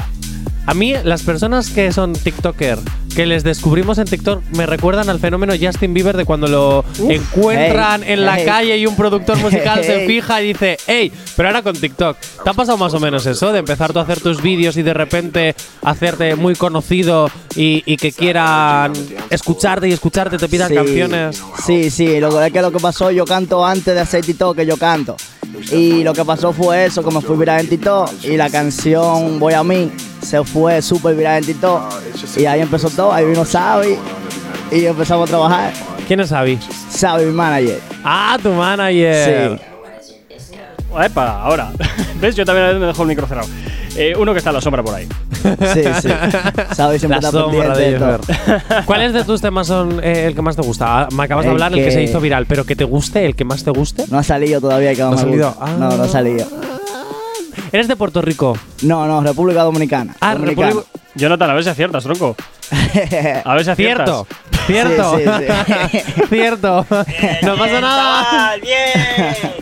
A 0.66 0.74
mí, 0.74 0.94
las 1.04 1.24
personas 1.24 1.70
que 1.70 1.92
son 1.92 2.14
TikToker, 2.14 2.80
que 3.16 3.26
les 3.26 3.44
descubrimos 3.44 3.98
en 3.98 4.06
TikTok, 4.06 4.42
me 4.56 4.66
recuerdan 4.66 5.10
al 5.10 5.20
fenómeno 5.20 5.54
Justin 5.60 5.94
Bieber 5.94 6.16
de 6.16 6.26
cuando 6.26 6.48
lo 6.48 6.86
encuentran 7.10 8.02
hey, 8.04 8.14
en 8.14 8.26
la 8.26 8.38
hey. 8.38 8.46
calle 8.46 8.78
y 8.78 8.88
un 8.88 8.96
productor 8.96 9.38
musical 9.38 9.84
se 9.84 10.06
fija 10.08 10.42
y 10.42 10.48
dice, 10.48 10.78
hey, 10.88 11.12
pero 11.36 11.50
ahora 11.50 11.62
con 11.62 11.76
TikTok. 11.76 12.18
¿Te 12.44 12.50
ha 12.50 12.54
pasado 12.54 12.78
más 12.78 12.94
o 12.94 13.00
menos 13.00 13.26
eso? 13.26 13.52
De 13.52 13.60
empezar 13.60 13.94
tú 13.94 14.00
a 14.00 14.04
hacer 14.04 14.20
tus 14.20 14.42
vídeos 14.42 14.78
y 14.78 14.84
de 14.84 14.94
repente 14.94 15.56
hacerte 15.84 16.36
muy 16.36 16.56
conocido 16.56 17.30
y, 17.56 17.84
y 17.86 17.98
que 17.98 18.12
quieran 18.12 18.94
escucharte 19.30 19.90
y 19.90 19.92
escucharte, 19.92 20.38
te 20.38 20.48
pidan 20.48 20.70
Sí, 20.70 20.76
canciones. 20.76 21.44
Sí, 21.66 21.90
sí, 21.90 22.20
lo 22.20 22.30
que 22.30 22.48
es 22.48 22.54
que 22.54 22.62
lo 22.62 22.72
que 22.72 22.80
pasó, 22.80 23.12
yo 23.12 23.26
canto 23.26 23.66
antes 23.66 23.94
de 23.94 24.00
hacer 24.00 24.26
TikTok 24.26 24.56
que 24.56 24.66
yo 24.66 24.78
canto. 24.78 25.18
Y 25.72 26.04
lo 26.04 26.14
que 26.14 26.26
pasó 26.26 26.52
fue 26.52 26.86
eso, 26.86 27.04
que 27.04 27.14
me 27.14 27.22
fui 27.22 27.38
viral 27.38 27.62
en 27.62 27.70
TikTok 27.70 28.24
y 28.24 28.38
la 28.38 28.50
canción 28.50 29.40
Voy 29.40 29.54
a 29.54 29.64
mí 29.64 29.92
se 30.22 30.44
fue 30.44 30.82
súper 30.82 31.16
viral 31.16 31.40
en 31.40 31.46
TikTok. 31.46 31.82
Y 32.38 32.46
ahí 32.46 32.62
empezó 32.62 32.90
todo, 32.90 33.14
ahí 33.14 33.26
vino 33.26 33.46
Sabi 33.46 33.98
y 34.72 34.86
empezamos 34.86 35.30
a 35.30 35.32
trabajar. 35.32 35.74
¿Quién 36.08 36.20
es 36.20 36.30
Sabi? 36.30 36.58
Sabi, 36.90 37.26
mi 37.26 37.32
manager. 37.32 37.80
Ah, 38.04 38.38
tu 38.42 38.50
manager. 38.52 39.60
Sí. 39.60 40.54
Epa, 41.04 41.42
ahora. 41.42 41.72
¿Ves? 42.22 42.36
Yo 42.36 42.46
también 42.46 42.80
me 42.80 42.86
dejo 42.88 43.02
el 43.02 43.08
micro 43.08 43.28
cerrado. 43.28 43.48
Eh, 43.96 44.14
uno 44.18 44.32
que 44.34 44.40
está 44.40 44.50
en 44.50 44.56
la 44.56 44.62
sombra 44.62 44.82
por 44.84 44.96
ahí. 44.96 45.08
Sí, 45.34 45.84
sí. 46.02 46.10
Sabi 46.76 46.98
siempre 47.00 47.22
La 47.22 47.28
está 47.28 47.32
sombra 47.32 47.76
de 47.78 47.94
todo. 48.00 48.20
¿Cuáles 48.86 49.14
de 49.14 49.24
tus 49.24 49.40
temas 49.42 49.68
son 49.68 50.00
eh, 50.04 50.26
el 50.28 50.36
que 50.36 50.42
más 50.42 50.56
te 50.56 50.62
gusta? 50.64 51.02
Ah, 51.04 51.08
Me 51.16 51.24
acabas 51.24 51.44
de 51.46 51.50
El 51.52 51.56
hablar 51.56 51.72
el 51.74 51.80
que 51.80 51.86
que- 51.86 51.92
se 51.92 52.02
hizo 52.04 52.20
viral, 52.20 52.46
pero 52.48 52.66
que 52.66 52.76
te 52.76 52.86
guste, 52.86 53.26
el 53.26 53.36
que 53.36 53.46
más 53.46 53.64
te 53.64 53.70
guste. 53.72 54.06
No 54.10 54.18
ha 54.18 54.24
salido 54.24 54.60
todavía, 54.62 54.96
que 54.96 55.02
no, 55.02 55.12
¿No 55.12 55.16
ha 55.16 55.20
salido? 55.20 55.56
Ah. 55.60 55.72
No, 55.78 55.96
no 55.96 56.04
ha 56.04 56.08
salido. 56.08 56.48
¿Eres 57.72 57.88
de 57.88 57.96
Puerto 57.96 58.22
Rico? 58.22 58.58
No, 58.84 59.06
no, 59.08 59.22
República 59.22 59.62
Dominicana. 59.64 60.16
Ah, 60.22 60.34
Dominicana. 60.34 60.68
República. 60.70 60.90
Jonathan, 61.16 61.50
a 61.50 61.54
ver 61.54 61.64
si 61.64 61.70
aciertas, 61.70 62.04
tronco. 62.04 62.36
A 63.46 63.54
ver 63.54 63.64
si 63.66 63.70
aciertas. 63.70 64.26
Cierto, 64.66 65.18
cierto, 65.18 65.18
Sí, 65.92 66.00
sí, 66.00 66.22
cierto. 66.30 66.86
no 67.44 67.56
pasa 67.58 67.82
nada. 67.82 68.56
Bien, 68.58 69.54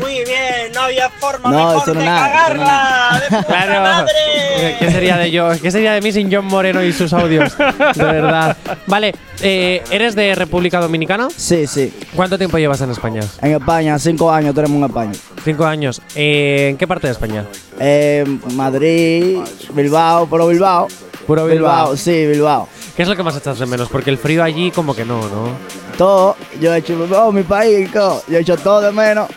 muy 0.00 0.14
bien, 0.24 0.72
no 0.74 0.82
había 0.82 1.08
forma 1.10 1.50
No, 1.50 1.56
mejor 1.74 1.88
no 1.88 2.00
de 2.00 2.06
nada, 2.06 2.26
eso 2.26 2.54
no 2.54 2.64
cagarla. 2.64 3.22
de 3.30 3.44
Claro. 3.46 3.80
madre. 3.82 4.76
¿Qué 4.78 4.90
sería 4.90 5.16
de 5.16 5.30
yo? 5.30 5.48
¿Qué 5.60 5.70
sería 5.70 5.92
de 5.92 6.00
mí 6.00 6.12
sin 6.12 6.32
John 6.32 6.46
Moreno 6.46 6.82
y 6.82 6.92
sus 6.92 7.12
audios? 7.12 7.56
De 7.58 8.04
verdad. 8.04 8.56
Vale, 8.86 9.14
eh, 9.40 9.82
¿eres 9.90 10.14
de 10.14 10.34
República 10.34 10.80
Dominicana? 10.80 11.28
Sí, 11.34 11.66
sí. 11.66 11.92
¿Cuánto 12.14 12.36
tiempo 12.38 12.58
llevas 12.58 12.80
en 12.80 12.90
España? 12.90 13.20
En 13.42 13.52
España, 13.52 13.98
cinco 13.98 14.30
años 14.30 14.54
tenemos 14.54 14.76
en 14.78 14.84
España. 14.84 15.12
Cinco 15.44 15.64
años. 15.66 16.00
Eh, 16.14 16.68
¿En 16.70 16.76
qué 16.76 16.86
parte 16.86 17.06
de 17.06 17.12
España? 17.12 17.44
Eh, 17.80 18.24
Madrid, 18.54 19.38
Bilbao, 19.72 20.26
pero 20.28 20.46
Bilbao. 20.48 20.88
Puro 21.26 21.46
Bilbao. 21.46 21.96
sí, 21.96 22.26
Bilbao. 22.26 22.68
¿Qué 22.96 23.02
es 23.02 23.08
lo 23.08 23.14
que 23.14 23.22
más 23.22 23.36
echas 23.36 23.58
de 23.58 23.66
menos? 23.66 23.88
Porque 23.90 24.10
el 24.10 24.18
frío 24.18 24.42
allí 24.42 24.70
como 24.70 24.94
que 24.96 25.04
no, 25.04 25.20
¿no? 25.20 25.50
Todo, 25.96 26.36
yo 26.60 26.74
he 26.74 26.78
hecho, 26.78 26.96
oh, 27.16 27.30
mi 27.32 27.42
país, 27.42 27.88
yo 27.92 28.22
he 28.32 28.40
hecho 28.40 28.56
todo 28.56 28.80
de 28.80 28.92
menos. 28.92 29.28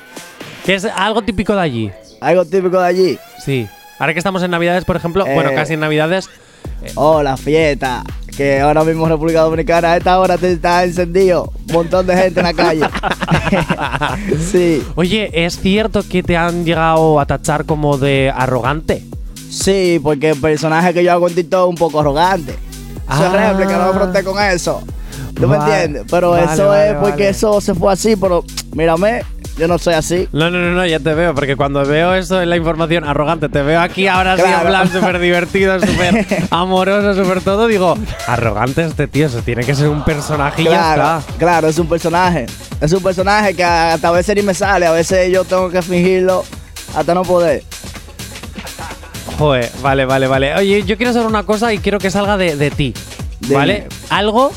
¿Qué 0.65 0.75
es 0.75 0.85
algo 0.85 1.21
típico 1.21 1.53
de 1.55 1.61
allí? 1.61 1.91
Algo 2.19 2.45
típico 2.45 2.79
de 2.79 2.87
allí. 2.87 3.19
Sí. 3.43 3.67
Ahora 3.99 4.13
que 4.13 4.19
estamos 4.19 4.41
en 4.43 4.51
Navidades, 4.51 4.85
por 4.85 4.95
ejemplo, 4.95 5.25
Eh, 5.25 5.33
bueno, 5.33 5.51
casi 5.55 5.73
en 5.73 5.79
Navidades, 5.79 6.29
Oh, 6.95 7.21
la 7.21 7.37
fiesta. 7.37 8.03
Que 8.35 8.59
ahora 8.61 8.83
mismo 8.83 9.07
República 9.07 9.41
Dominicana 9.41 9.91
a 9.93 9.97
esta 9.97 10.17
hora 10.19 10.37
te 10.37 10.51
está 10.51 10.83
encendido. 10.83 11.51
Un 11.67 11.73
montón 11.73 12.07
de 12.07 12.15
gente 12.17 12.39
en 12.39 12.45
la 12.45 12.53
calle. 12.53 12.85
sí. 14.51 14.83
Oye, 14.95 15.29
¿es 15.45 15.59
cierto 15.59 16.01
que 16.07 16.23
te 16.23 16.37
han 16.37 16.63
llegado 16.65 17.19
a 17.19 17.25
tachar 17.25 17.65
como 17.65 17.97
de 17.97 18.31
arrogante? 18.35 19.03
Sí, 19.49 19.99
porque 20.01 20.29
el 20.31 20.39
personaje 20.39 20.93
que 20.93 21.03
yo 21.03 21.11
hago 21.11 21.27
en 21.27 21.35
TikTok 21.35 21.65
es 21.65 21.69
un 21.69 21.75
poco 21.75 21.99
arrogante. 21.99 22.53
Eso 22.53 23.25
es 23.25 23.33
Ah. 23.33 23.53
réplica, 23.53 23.77
no 23.77 23.87
me 23.87 23.93
fronté 23.99 24.23
con 24.23 24.41
eso. 24.41 24.81
¿Tú 25.35 25.47
me 25.47 25.57
entiendes? 25.57 26.03
Pero 26.09 26.31
vale, 26.31 26.53
eso 26.53 26.67
vale, 26.67 26.89
es 26.91 26.95
porque 26.95 27.29
eso 27.29 27.59
se 27.61 27.73
fue 27.75 27.91
así, 27.93 28.15
pero 28.15 28.43
mírame, 28.73 29.23
yo 29.57 29.67
no 29.67 29.77
soy 29.77 29.93
así. 29.93 30.27
No, 30.31 30.49
no, 30.49 30.59
no, 30.59 30.71
no, 30.71 30.85
ya 30.85 30.99
te 30.99 31.13
veo, 31.13 31.35
porque 31.35 31.55
cuando 31.55 31.85
veo 31.85 32.13
eso 32.15 32.41
en 32.41 32.49
la 32.49 32.57
información 32.57 33.03
arrogante, 33.03 33.49
te 33.49 33.61
veo 33.61 33.79
aquí 33.81 34.07
ahora 34.07 34.35
sí 34.35 34.41
en 34.43 34.47
Claro. 34.49 34.67
plan 34.69 34.91
súper 34.91 35.19
divertido, 35.19 35.79
súper 35.79 36.25
amoroso, 36.51 37.13
súper 37.21 37.41
todo, 37.41 37.67
digo, 37.67 37.97
arrogante 38.27 38.83
este 38.83 39.07
tío, 39.07 39.27
eso 39.27 39.41
tiene 39.41 39.63
que 39.63 39.75
ser 39.75 39.89
un 39.89 40.03
personaje 40.03 40.61
y 40.61 40.65
ya 40.65 40.71
Claro, 40.95 41.19
está. 41.19 41.33
claro, 41.37 41.67
es 41.67 41.77
un 41.79 41.87
personaje. 41.87 42.45
Es 42.79 42.91
un 42.93 43.03
personaje 43.03 43.53
que 43.53 43.63
hasta 43.63 44.07
a 44.07 44.11
veces 44.11 44.35
ni 44.35 44.41
me 44.41 44.53
sale, 44.53 44.85
a 44.87 44.91
veces 44.91 45.31
yo 45.31 45.43
tengo 45.43 45.69
que 45.69 45.81
fingirlo 45.81 46.43
hasta 46.95 47.13
no 47.13 47.21
poder. 47.23 47.63
Joder, 49.37 49.71
vale, 49.81 50.05
vale, 50.05 50.27
vale. 50.27 50.55
Oye, 50.55 50.83
yo 50.83 50.97
quiero 50.97 51.13
saber 51.13 51.27
una 51.27 51.43
cosa 51.43 51.73
y 51.73 51.79
quiero 51.79 51.99
que 51.99 52.09
salga 52.11 52.37
de, 52.37 52.55
de 52.55 52.71
ti. 52.71 52.93
¿Vale? 53.49 53.87
Algo. 54.09 54.51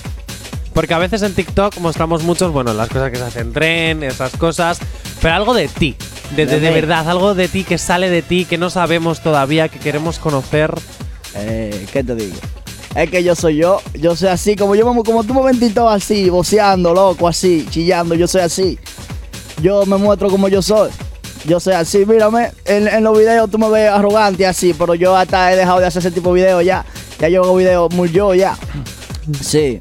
Porque 0.75 0.93
a 0.93 0.99
veces 0.99 1.23
en 1.23 1.33
TikTok 1.35 1.79
mostramos 1.79 2.23
muchos, 2.25 2.53
bueno, 2.53 2.75
las 2.75 2.89
cosas 2.89 3.11
que 3.11 3.17
se 3.17 3.23
hacen 3.23 3.53
tren, 3.53 4.03
esas 4.03 4.37
cosas. 4.37 4.79
Pero 5.23 5.35
algo 5.35 5.55
de 5.55 5.69
ti. 5.69 5.97
De, 6.37 6.47
de- 6.47 6.59
verdad, 6.59 7.09
algo 7.09 7.35
de 7.35 7.47
ti 7.49 7.63
que 7.65 7.79
sale 7.79 8.11
de 8.11 8.21
ti, 8.23 8.45
que 8.45 8.59
no 8.59 8.69
sabemos 8.71 9.23
todavía, 9.23 9.69
que 9.69 9.79
queremos 9.79 10.19
conocer. 10.19 10.75
Eh, 11.37 11.87
¿Qué 11.93 12.03
te 12.03 12.15
digo? 12.17 12.37
Es 12.97 13.11
que 13.11 13.23
yo 13.25 13.35
soy 13.35 13.57
yo, 13.57 13.81
yo 13.95 14.15
soy 14.17 14.29
así, 14.29 14.55
como 14.57 14.75
yo 14.75 14.93
me- 14.93 15.03
como 15.03 15.25
tú 15.25 15.33
me 15.35 15.43
ves 15.43 15.55
en 15.55 15.61
TikTok 15.61 15.91
así, 15.91 16.29
voceando, 16.31 16.93
loco, 16.93 17.29
así, 17.29 17.67
chillando, 17.71 18.15
yo 18.15 18.27
soy 18.29 18.41
así. 18.43 18.79
Yo 19.63 19.87
me 19.87 19.97
muestro 19.97 20.29
como 20.29 20.49
yo 20.49 20.61
soy. 20.63 20.91
Yo 21.45 21.61
soy 21.61 21.75
así, 21.75 22.05
mírame, 22.07 22.51
en, 22.65 22.89
en 22.89 23.05
los 23.05 23.17
videos 23.19 23.51
tú 23.51 23.59
me 23.59 23.69
ves 23.69 23.91
arrogante 23.91 24.47
así, 24.47 24.75
pero 24.75 24.95
yo 24.95 25.15
hasta 25.17 25.53
he 25.53 25.57
dejado 25.57 25.79
de 25.79 25.87
hacer 25.87 26.01
ese 26.01 26.11
tipo 26.11 26.31
de 26.35 26.43
videos 26.43 26.65
ya. 26.65 26.85
Ya 27.21 27.29
yo 27.29 27.43
hago 27.45 27.55
videos 27.57 27.93
muy 27.95 28.11
yo 28.11 28.35
ya. 28.35 28.57
Sí. 29.41 29.79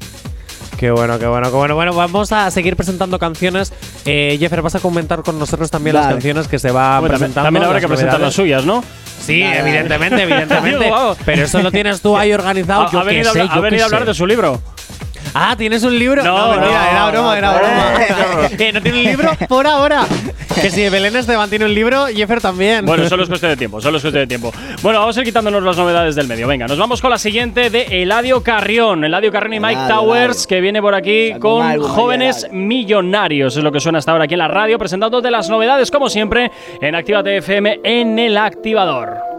Qué 0.84 0.90
bueno, 0.90 1.18
qué 1.18 1.24
bueno, 1.26 1.48
qué 1.50 1.56
bueno. 1.56 1.74
Bueno, 1.76 1.94
vamos 1.94 2.30
a 2.32 2.50
seguir 2.50 2.76
presentando 2.76 3.18
canciones. 3.18 3.72
Eh, 4.04 4.36
Jeffer, 4.38 4.60
vas 4.60 4.74
a 4.74 4.80
comentar 4.80 5.22
con 5.22 5.38
nosotros 5.38 5.70
también 5.70 5.96
las 5.96 6.08
canciones 6.08 6.46
que 6.46 6.58
se 6.58 6.70
va 6.70 7.00
presentando. 7.00 7.42
también 7.44 7.64
habrá 7.64 7.80
que 7.80 7.88
presentar 7.88 8.20
las 8.20 8.34
suyas, 8.34 8.66
¿no? 8.66 8.84
Sí, 9.18 9.42
evidentemente, 9.42 10.22
evidentemente. 10.24 10.92
Pero 11.24 11.44
eso 11.44 11.62
lo 11.62 11.72
tienes 11.72 12.02
tú 12.02 12.18
ahí 12.18 12.34
organizado. 12.34 12.82
Ha, 12.82 12.90
yo 12.90 12.98
ha 13.00 13.02
qué 13.04 13.08
venido, 13.12 13.30
a 13.30 13.32
sé, 13.32 13.40
hablar- 13.40 13.52
ha 13.52 13.56
yo 13.56 13.62
venido 13.62 13.82
a 13.82 13.86
hablar 13.86 14.00
sé. 14.02 14.06
de 14.08 14.14
su 14.14 14.26
libro. 14.26 14.60
Ah, 15.34 15.56
¿tienes 15.58 15.82
un 15.82 15.98
libro? 15.98 16.22
No, 16.22 16.50
mentira, 16.50 16.84
no, 16.84 16.90
era 16.90 17.10
broma, 17.10 17.38
era 17.38 17.52
no. 17.52 17.58
broma. 17.58 18.52
Eh, 18.56 18.72
¿No 18.72 18.80
tiene 18.80 18.98
un 18.98 19.04
libro? 19.04 19.30
Por 19.48 19.66
ahora. 19.66 20.06
que 20.60 20.70
si 20.70 20.88
Belén 20.88 21.16
Esteban 21.16 21.50
tiene 21.50 21.64
un 21.64 21.74
libro, 21.74 22.06
Jeffer 22.06 22.40
también. 22.40 22.86
Bueno, 22.86 23.08
solo 23.08 23.24
es 23.24 23.28
cuestión 23.28 23.50
de 23.50 23.56
tiempo, 23.56 23.80
solo 23.80 23.96
es 23.96 24.02
cuestión 24.02 24.22
de 24.22 24.26
tiempo. 24.28 24.52
Bueno, 24.80 25.00
vamos 25.00 25.16
a 25.16 25.20
ir 25.20 25.26
quitándonos 25.26 25.62
las 25.62 25.76
novedades 25.76 26.14
del 26.14 26.28
medio. 26.28 26.46
Venga, 26.46 26.68
nos 26.68 26.78
vamos 26.78 27.00
con 27.00 27.10
la 27.10 27.18
siguiente 27.18 27.68
de 27.68 28.02
Eladio 28.02 28.42
Carrión. 28.44 29.04
Eladio 29.04 29.32
Carrión 29.32 29.54
y 29.54 29.60
Mike 29.60 29.72
Eladio, 29.72 29.96
Towers, 29.96 30.46
que 30.46 30.60
viene 30.60 30.80
por 30.80 30.94
aquí 30.94 31.32
con 31.40 31.80
Jóvenes 31.82 32.46
Millonarios. 32.52 33.56
Es 33.56 33.64
lo 33.64 33.72
que 33.72 33.80
suena 33.80 33.98
hasta 33.98 34.12
ahora 34.12 34.24
aquí 34.24 34.34
en 34.34 34.38
la 34.38 34.48
radio, 34.48 34.78
presentándote 34.78 35.30
las 35.32 35.50
novedades, 35.50 35.90
como 35.90 36.08
siempre, 36.08 36.52
en 36.80 36.94
Actívate 36.94 37.38
FM 37.38 37.80
en 37.82 38.18
el 38.20 38.36
activador. 38.36 39.33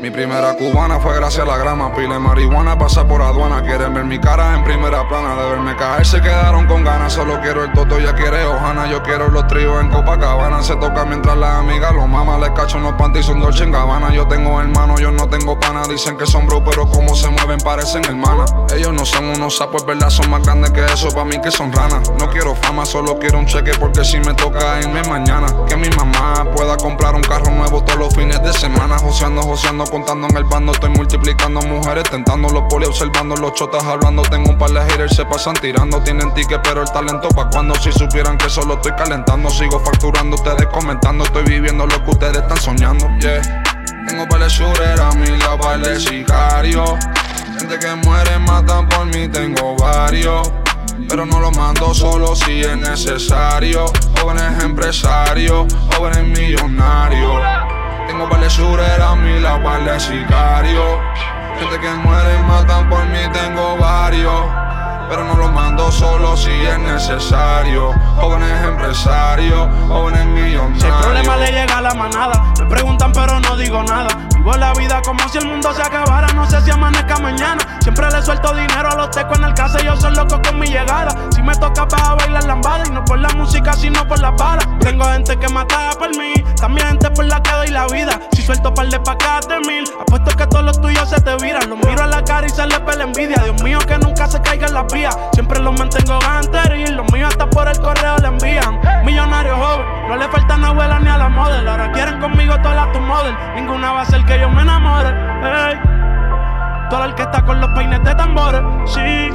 Mi 0.00 0.10
primera 0.10 0.56
cubana 0.56 0.98
fue 0.98 1.14
gracias 1.14 1.46
a 1.46 1.50
la 1.50 1.58
grama, 1.58 1.94
pile 1.94 2.18
marihuana, 2.18 2.78
pasa 2.78 3.06
por 3.06 3.20
aduana. 3.20 3.62
Quieren 3.62 3.92
ver 3.92 4.04
mi 4.04 4.18
cara 4.18 4.54
en 4.54 4.64
primera 4.64 5.06
plana, 5.06 5.34
de 5.34 5.50
verme 5.50 5.76
caer 5.76 6.06
se 6.06 6.22
quedaron 6.22 6.66
con 6.66 6.82
ganas. 6.82 7.12
Solo 7.12 7.38
quiero 7.42 7.64
el 7.64 7.72
toto, 7.74 7.98
ya 7.98 8.14
quiere 8.14 8.46
Ojana. 8.46 8.90
Yo 8.90 9.02
quiero 9.02 9.28
los 9.28 9.46
tríos 9.46 9.78
en 9.78 9.90
Copacabana. 9.90 10.62
Se 10.62 10.74
toca 10.76 11.04
mientras 11.04 11.36
las 11.36 11.50
amigas 11.58 11.92
los 11.94 12.08
mamas 12.08 12.40
les 12.40 12.48
cacho 12.52 12.78
unos 12.78 12.94
panties 12.94 13.26
son 13.26 13.40
Dolce 13.40 13.64
en 13.64 13.72
Gabbana. 13.72 14.10
Yo 14.14 14.26
tengo 14.26 14.58
hermanos, 14.58 15.02
yo 15.02 15.10
no 15.10 15.28
tengo 15.28 15.60
pana. 15.60 15.82
Dicen 15.86 16.16
que 16.16 16.24
son 16.24 16.46
bro, 16.46 16.64
pero 16.64 16.88
como 16.88 17.14
se 17.14 17.28
mueven 17.28 17.58
parecen 17.58 18.02
hermanas. 18.06 18.54
Ellos 18.74 18.94
no 18.94 19.04
son 19.04 19.26
unos 19.26 19.58
sapos, 19.58 19.84
verdad, 19.84 20.08
son 20.08 20.30
más 20.30 20.42
grandes 20.42 20.70
que 20.70 20.82
eso. 20.82 21.10
Pa' 21.10 21.26
mí 21.26 21.38
que 21.42 21.50
son 21.50 21.70
ranas. 21.72 22.10
No 22.18 22.30
quiero 22.30 22.54
fama, 22.54 22.86
solo 22.86 23.18
quiero 23.18 23.38
un 23.38 23.44
cheque 23.44 23.72
porque 23.78 24.02
si 24.02 24.18
me 24.18 24.32
toca 24.32 24.80
irme 24.80 25.02
mañana. 25.10 25.46
Que 25.68 25.76
mi 25.76 25.90
mamá 25.90 26.46
pueda 26.56 26.78
comprar 26.78 27.14
un 27.14 27.22
carro 27.22 27.50
nuevo 27.50 27.84
todos 27.84 27.98
los 27.98 28.14
fines 28.14 28.42
de 28.42 28.54
semana. 28.54 28.98
Joseando, 28.98 29.42
joseando, 29.42 29.89
contando 29.90 30.28
en 30.28 30.36
el 30.36 30.44
bando. 30.44 30.72
Estoy 30.72 30.90
multiplicando 30.90 31.60
mujeres, 31.62 32.04
tentando 32.08 32.48
los 32.48 32.62
poli, 32.70 32.86
observando 32.86 33.36
los 33.36 33.52
chotas 33.54 33.84
hablando. 33.84 34.22
Tengo 34.22 34.50
un 34.50 34.58
par 34.58 34.70
de 34.70 34.80
haters, 34.80 35.16
se 35.16 35.24
pasan 35.24 35.54
tirando. 35.54 36.02
Tienen 36.02 36.32
ticket, 36.34 36.60
pero 36.62 36.82
el 36.82 36.90
talento 36.90 37.28
pa' 37.28 37.50
cuando 37.50 37.74
si 37.74 37.92
supieran 37.92 38.38
que 38.38 38.48
solo 38.48 38.74
estoy 38.74 38.92
calentando. 38.92 39.50
Sigo 39.50 39.80
facturando, 39.80 40.36
ustedes 40.36 40.66
comentando. 40.68 41.24
Estoy 41.24 41.44
viviendo 41.44 41.86
lo 41.86 42.04
que 42.04 42.10
ustedes 42.10 42.38
están 42.38 42.58
soñando. 42.58 43.06
Tengo 44.06 44.26
par 44.28 44.40
de 44.40 44.48
shooter 44.48 45.00
a 45.00 45.10
mi 45.12 45.26
lado, 45.38 45.58
par. 45.58 45.80
Gente 47.58 47.78
que 47.78 47.94
muere, 47.96 48.38
matan 48.38 48.88
por 48.88 49.06
mí, 49.06 49.28
tengo 49.28 49.76
varios. 49.76 50.50
Pero 51.08 51.26
no 51.26 51.40
lo 51.40 51.50
mando 51.50 51.92
solo 51.92 52.36
si 52.36 52.60
es 52.60 52.76
necesario. 52.76 53.86
Jóvenes 54.20 54.62
empresarios, 54.62 55.66
jóvenes 55.94 56.26
millonarios. 56.38 57.79
Tengo 58.20 58.32
par 58.32 58.40
de 58.42 59.02
a 59.02 59.16
mi 59.16 59.40
lado, 59.40 59.62
par 59.62 59.82
de 59.82 59.98
sicarios. 59.98 60.98
Gente 61.58 61.80
que 61.80 61.88
muere, 62.04 62.38
matan 62.42 62.86
por 62.90 63.02
mí, 63.06 63.18
tengo 63.32 63.78
varios. 63.78 64.69
Pero 65.10 65.24
no 65.24 65.34
lo 65.34 65.48
mando 65.48 65.90
solo 65.90 66.36
si 66.36 66.52
es 66.52 66.78
necesario. 66.78 67.92
Jóvenes 68.20 68.64
empresarios, 68.64 69.68
jóvenes 69.88 70.24
millonarios. 70.26 70.80
Si 70.80 70.86
el 70.86 70.94
problema 70.94 71.36
le 71.36 71.50
llega 71.50 71.78
a 71.78 71.80
la 71.80 71.94
manada, 71.94 72.52
me 72.60 72.66
preguntan 72.66 73.10
pero 73.12 73.40
no 73.40 73.56
digo 73.56 73.82
nada. 73.82 74.08
Vivo 74.36 74.52
la 74.56 74.72
vida 74.74 75.02
como 75.04 75.28
si 75.28 75.38
el 75.38 75.46
mundo 75.46 75.72
se 75.74 75.82
acabara, 75.82 76.28
no 76.28 76.48
sé 76.48 76.60
si 76.62 76.70
amanezca 76.70 77.18
mañana. 77.18 77.58
Siempre 77.80 78.08
le 78.10 78.22
suelto 78.22 78.54
dinero 78.54 78.88
a 78.88 78.94
los 78.94 79.10
tecos 79.10 79.36
en 79.38 79.44
el 79.46 79.54
casa, 79.54 79.82
yo 79.82 79.96
soy 79.96 80.14
loco 80.14 80.40
con 80.42 80.60
mi 80.60 80.68
llegada. 80.68 81.10
Si 81.34 81.42
me 81.42 81.54
toca 81.56 81.88
para 81.88 82.14
bailar 82.14 82.44
lambada, 82.44 82.84
y 82.86 82.90
no 82.90 83.04
por 83.04 83.18
la 83.18 83.30
música, 83.30 83.72
sino 83.72 84.06
por 84.06 84.20
las 84.20 84.34
balas. 84.36 84.66
Tengo 84.78 85.04
gente 85.06 85.36
que 85.36 85.48
mata 85.48 85.90
por 85.98 86.16
mí, 86.16 86.34
también 86.60 86.86
gente 86.86 87.10
por 87.10 87.24
la 87.24 87.42
que 87.42 87.50
doy 87.50 87.68
la 87.68 87.86
vida. 87.88 88.20
Si 88.32 88.42
suelto 88.42 88.72
par 88.72 88.86
de 88.88 89.00
pacas 89.00 89.48
de 89.48 89.58
mil, 89.60 89.84
apuesto 90.00 90.36
que 90.36 90.46
todos 90.46 90.64
los 90.64 90.80
tuyos 90.80 91.08
se 91.10 91.20
te 91.20 91.34
viran. 91.36 91.68
Los 91.68 91.78
miro 91.78 92.02
a 92.02 92.06
la 92.06 92.22
cara 92.22 92.46
y 92.46 92.50
se 92.50 92.64
les 92.66 92.84
ve 92.84 92.92
envidia. 93.02 93.42
Dios 93.42 93.62
mío, 93.62 93.78
que 93.86 93.98
nunca 93.98 94.26
se 94.26 94.40
caiga 94.40 94.66
en 94.66 94.74
la 94.74 94.86
Siempre 95.32 95.60
los 95.60 95.78
mantengo 95.78 96.18
ganteril, 96.18 96.96
los 96.96 97.10
míos 97.12 97.30
hasta 97.30 97.48
por 97.48 97.66
el 97.68 97.78
correo 97.80 98.16
le 98.18 98.28
envían. 98.28 98.80
Millonario 99.04 99.56
joven, 99.56 99.86
no 100.08 100.16
le 100.16 100.28
faltan 100.28 100.64
abuela 100.64 100.98
ni 100.98 101.08
a 101.08 101.16
la 101.16 101.28
model. 101.28 101.66
Ahora 101.66 101.90
quieren 101.92 102.20
conmigo 102.20 102.54
todas 102.60 102.76
las 102.76 102.92
tu 102.92 103.00
model. 103.00 103.34
Ninguna 103.54 103.92
va 103.92 104.02
a 104.02 104.04
ser 104.04 104.24
que 104.24 104.38
yo 104.38 104.50
me 104.50 104.62
enamore. 104.62 105.08
Ey. 105.08 105.80
Todo 106.90 107.04
el 107.04 107.14
que 107.14 107.22
está 107.22 107.42
con 107.42 107.60
los 107.60 107.70
peines 107.70 108.02
de 108.04 108.14
tambores, 108.14 108.60
sí. 108.86 109.30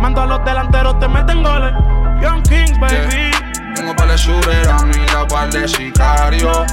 Mando 0.00 0.22
a 0.22 0.26
los 0.26 0.44
delanteros, 0.44 0.98
te 0.98 1.08
meten 1.08 1.42
goles. 1.42 1.72
Young 2.20 2.42
Kings, 2.42 2.78
baby. 2.80 3.30
Tengo 3.74 3.94
par 3.96 4.08
de 4.08 4.68
a 4.68 4.84
mi 4.84 5.06
lado, 5.06 5.28
par 5.28 5.50
de 5.50 5.68
sicarios. 5.68 6.66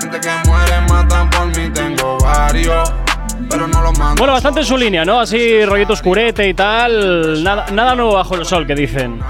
Gente 0.00 0.20
que 0.20 0.30
muere, 0.46 0.80
matan 0.88 1.30
por 1.30 1.46
mí, 1.46 1.70
tengo 1.70 2.18
varios. 2.18 2.92
Pero 3.48 3.66
no 3.66 3.82
los 3.82 3.98
mando. 3.98 4.18
Bueno, 4.18 4.32
bastante 4.32 4.60
en 4.60 4.66
su 4.66 4.76
línea, 4.76 5.04
¿no? 5.04 5.20
Así 5.20 5.64
rollito 5.64 5.92
oscurete 5.92 6.48
y 6.48 6.54
tal. 6.54 7.42
Nada, 7.42 7.66
nada 7.72 7.94
nuevo 7.94 8.14
bajo 8.14 8.34
el 8.34 8.44
sol, 8.44 8.66
que 8.66 8.74
dicen. 8.74 9.20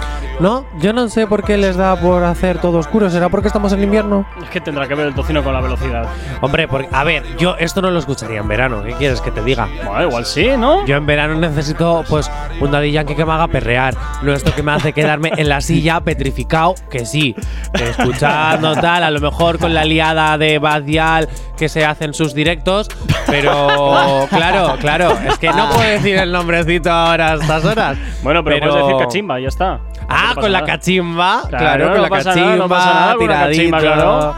No, 0.41 0.67
yo 0.81 0.93
no 0.93 1.09
sé 1.09 1.27
por 1.29 1.45
qué 1.45 1.57
les 1.57 1.77
da 1.77 1.95
por 1.97 2.25
hacer 2.25 2.59
todo 2.61 2.79
oscuro. 2.79 3.09
¿Será 3.09 3.29
porque 3.29 3.47
estamos 3.47 3.73
en 3.73 3.83
invierno? 3.85 4.27
Es 4.43 4.51
que 4.51 4.61
tendrá 4.61 4.89
que 4.89 4.95
ver 4.95 5.07
el 5.07 5.15
tocino 5.15 5.45
con 5.45 5.55
la 5.55 5.61
velocidad. 5.61 6.07
Hombre, 6.41 6.67
porque, 6.67 6.89
a 6.91 7.05
ver, 7.05 7.23
yo 7.37 7.55
esto 7.57 7.81
no 7.81 7.91
lo 7.91 8.01
escucharía 8.01 8.41
en 8.41 8.49
verano. 8.49 8.83
¿Qué 8.83 8.95
quieres 8.95 9.21
que 9.21 9.31
te 9.31 9.43
diga? 9.43 9.69
Bueno, 9.85 10.09
igual 10.09 10.27
sí, 10.27 10.49
¿no? 10.59 10.85
Yo 10.87 10.97
en 10.97 11.07
verano 11.07 11.35
necesito, 11.37 12.05
pues, 12.09 12.31
un 12.61 12.71
Daddy 12.71 12.91
Yankee 12.91 13.15
que 13.15 13.25
me 13.25 13.33
haga 13.33 13.47
perrear. 13.47 13.95
No 14.23 14.33
esto 14.33 14.53
que 14.55 14.63
me 14.63 14.73
hace 14.73 14.93
quedarme 14.93 15.33
en 15.37 15.49
la 15.49 15.61
silla 15.61 16.01
petrificado, 16.01 16.75
que 16.91 17.07
sí. 17.07 17.37
escuchando 17.75 18.75
tal, 18.75 19.05
a 19.05 19.11
lo 19.11 19.21
mejor 19.21 19.59
con 19.59 19.73
la 19.73 19.85
liada 19.85 20.37
de 20.37 20.59
Badial 20.59 21.29
que 21.57 21.69
se 21.69 21.85
hacen 21.85 22.13
sus 22.13 22.35
directos. 22.35 22.89
Pero, 23.27 23.69
claro, 24.31 24.77
claro, 24.81 25.19
es 25.29 25.39
que 25.39 25.49
no 25.49 25.69
puedo 25.71 25.89
decir 25.89 26.17
el 26.17 26.33
nombrecito 26.33 26.91
ahora 26.91 27.33
a 27.33 27.35
estas 27.35 27.65
horas. 27.65 27.99
Bueno, 28.23 28.43
pero, 28.45 28.59
puedes 28.67 28.87
decir 28.87 28.97
cachimba, 28.99 29.41
ya 29.41 29.49
está. 29.49 29.81
Ah, 30.09 30.33
No 30.35 30.43
con 30.43 30.53
la 30.53 30.65
cachimba. 30.65 31.43
Claro, 31.49 31.59
Claro, 31.59 31.85
no 31.87 31.93
con 31.93 32.03
la 32.03 32.09
pasa 32.09 32.31
cachimba, 32.31 32.51
nada, 32.51 32.59
no 32.59 32.69
pasa 32.69 32.95
nada 32.95 33.15
con 33.17 33.29
la 33.29 33.35
cachimba, 33.47 33.79
claro. 33.81 34.35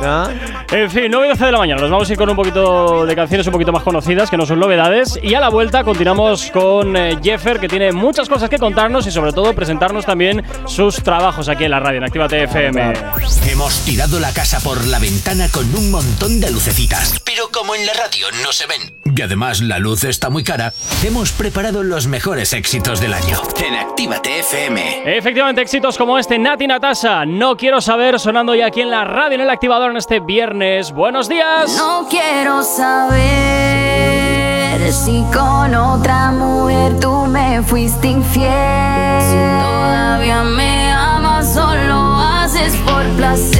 ¿No? 0.00 0.28
En 0.72 0.90
fin, 0.90 1.06
9 1.10 1.26
y 1.26 1.30
12 1.30 1.44
de 1.46 1.52
la 1.52 1.58
mañana. 1.58 1.80
Nos 1.80 1.90
vamos 1.90 2.08
a 2.08 2.12
ir 2.12 2.18
con 2.18 2.30
un 2.30 2.36
poquito 2.36 3.06
de 3.06 3.14
canciones 3.14 3.46
un 3.46 3.52
poquito 3.52 3.72
más 3.72 3.82
conocidas, 3.82 4.30
que 4.30 4.36
no 4.36 4.46
son 4.46 4.58
novedades. 4.58 5.18
Y 5.22 5.34
a 5.34 5.40
la 5.40 5.48
vuelta 5.48 5.84
continuamos 5.84 6.50
con 6.50 6.96
eh, 6.96 7.18
Jeffer, 7.22 7.60
que 7.60 7.68
tiene 7.68 7.92
muchas 7.92 8.28
cosas 8.28 8.48
que 8.48 8.58
contarnos 8.58 9.06
y 9.06 9.10
sobre 9.10 9.32
todo 9.32 9.52
presentarnos 9.54 10.04
también 10.04 10.42
sus 10.66 11.02
trabajos 11.02 11.48
aquí 11.48 11.64
en 11.64 11.72
la 11.72 11.80
radio, 11.80 11.98
en 11.98 12.04
Actívate 12.04 12.44
FM. 12.44 12.92
Hemos 13.50 13.80
tirado 13.84 14.20
la 14.20 14.32
casa 14.32 14.60
por 14.60 14.86
la 14.86 14.98
ventana 14.98 15.48
con 15.50 15.74
un 15.74 15.90
montón 15.90 16.40
de 16.40 16.50
lucecitas. 16.50 17.20
Pero 17.24 17.48
como 17.52 17.74
en 17.74 17.86
la 17.86 17.92
radio 17.94 18.26
no 18.42 18.52
se 18.52 18.66
ven 18.66 19.00
y 19.16 19.22
además 19.22 19.60
la 19.60 19.78
luz 19.78 20.04
está 20.04 20.30
muy 20.30 20.44
cara, 20.44 20.72
hemos 21.04 21.32
preparado 21.32 21.82
los 21.82 22.06
mejores 22.06 22.52
éxitos 22.52 23.00
del 23.00 23.12
año. 23.12 23.42
En 23.62 23.74
Actívate 23.74 24.40
FM. 24.40 25.16
Efectivamente, 25.16 25.60
éxitos 25.62 25.98
como 25.98 26.18
este, 26.18 26.38
Nati 26.38 26.66
Natasha. 26.66 27.26
No 27.26 27.56
quiero 27.56 27.80
saber, 27.80 28.18
sonando 28.18 28.54
ya 28.54 28.66
aquí 28.66 28.80
en 28.80 28.90
la 28.90 29.04
radio, 29.04 29.34
en 29.34 29.42
el 29.42 29.50
activador 29.70 29.92
en 29.92 29.98
este 29.98 30.18
viernes. 30.18 30.90
Buenos 30.90 31.28
días. 31.28 31.76
No 31.76 32.08
quiero 32.10 32.64
saber 32.64 33.20
si 34.92 35.22
con 35.32 35.72
otra 35.76 36.32
mujer 36.32 36.98
tú 36.98 37.26
me 37.26 37.62
fuiste 37.62 38.08
infiel. 38.08 38.50
Si 38.50 39.36
todavía 39.36 40.42
me 40.42 40.90
amas, 40.90 41.54
solo 41.54 42.16
haces 42.16 42.74
por 42.78 43.04
placer. 43.16 43.59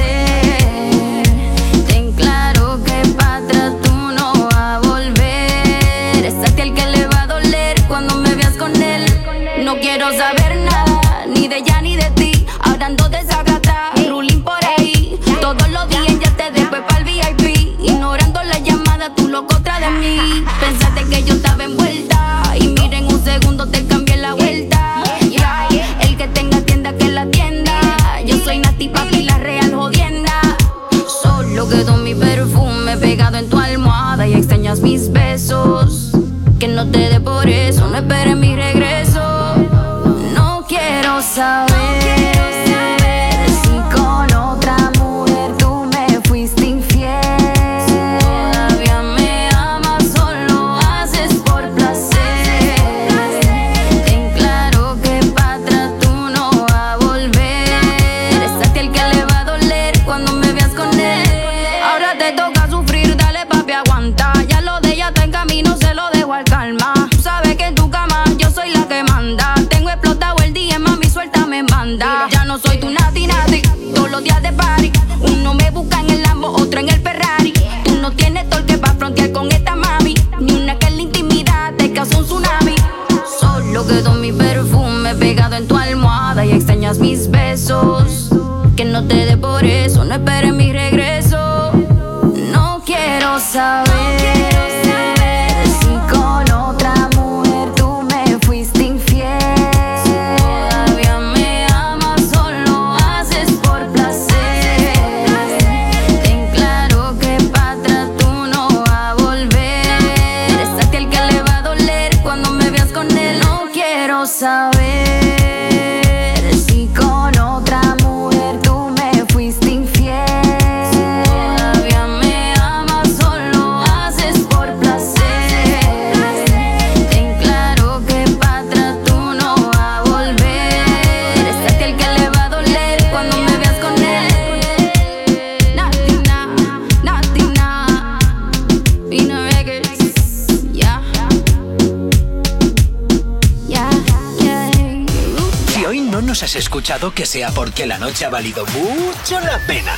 porque 147.63 147.85
la 147.85 147.99
noche 147.99 148.25
ha 148.25 148.29
valido 148.31 148.65
mucho 148.65 149.39
la 149.39 149.59
pena. 149.67 149.95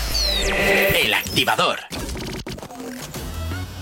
El 1.02 1.14
activador. 1.14 1.80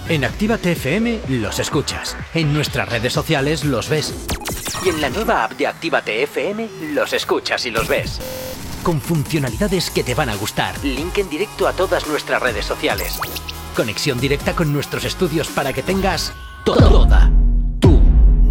En 0.08 0.24
Activa 0.24 0.60
TFM 0.60 1.22
los 1.30 1.58
escuchas, 1.58 2.16
en 2.36 2.53
nuestras 2.53 2.88
redes 2.88 3.12
sociales 3.12 3.64
los 3.64 3.90
ves 3.90 4.14
y 4.86 4.90
en 4.90 5.02
la 5.02 5.10
nueva 5.10 5.45
app 5.45 5.53
de 5.53 5.66
Activa 5.66 6.03
TFM 6.03 6.70
los 6.94 7.12
escuchas 7.14 7.66
y 7.66 7.72
los 7.72 7.88
ves. 7.88 8.20
Con 8.84 9.02
funcionalidades 9.02 9.90
que 9.90 10.03
te 10.03 10.14
van 10.14 10.30
a 10.30 10.36
gustar. 10.36 10.76
Link 10.84 11.18
en 11.18 11.30
directo 11.32 11.68
a 11.68 11.74
todas 11.74 12.06
nuestras 12.06 12.40
redes 12.40 12.66
sociales. 12.68 13.20
Conexión 13.76 14.20
directa 14.20 14.53
con 14.53 14.72
nuestros 14.72 15.06
estudios 15.06 15.48
para 15.48 15.74
que 15.74 15.82
tengas 15.82 16.34
toda 16.66 17.32
tu 17.80 17.99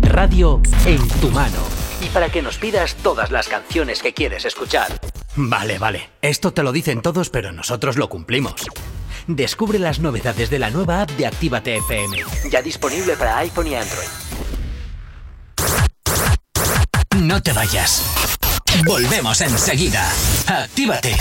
radio 0.03 0.61
en 0.87 1.07
tu 1.21 1.31
mano 1.31 1.81
y 2.01 2.07
para 2.09 2.31
que 2.31 2.43
nos 2.43 2.59
pidas 2.59 2.95
todas 2.97 3.31
las 3.31 3.49
canciones 3.49 4.03
que 4.03 4.15
quieres 4.15 4.45
escuchar. 4.45 5.00
Vale, 5.37 5.79
vale. 5.79 6.11
Esto 6.23 6.53
te 6.53 6.63
lo 6.63 6.73
dicen 6.73 7.03
todos, 7.03 7.31
pero 7.31 7.53
nosotros 7.53 7.97
lo 7.97 8.09
cumplimos. 8.09 8.55
Descubre 9.27 9.79
las 9.79 10.01
novedades 10.01 10.51
de 10.51 10.59
la 10.59 10.71
nueva 10.71 11.03
app 11.03 11.11
de 11.13 11.27
Actívate 11.27 11.77
FM. 11.77 12.25
Ya 12.51 12.63
disponible 12.63 13.17
para 13.17 13.39
iPhone 13.39 13.69
y 13.69 13.75
Android. 13.75 14.09
No 17.17 17.43
te 17.43 17.53
vayas. 17.53 18.03
Volvemos 18.87 19.41
enseguida. 19.41 20.11
Actívate. 20.47 21.17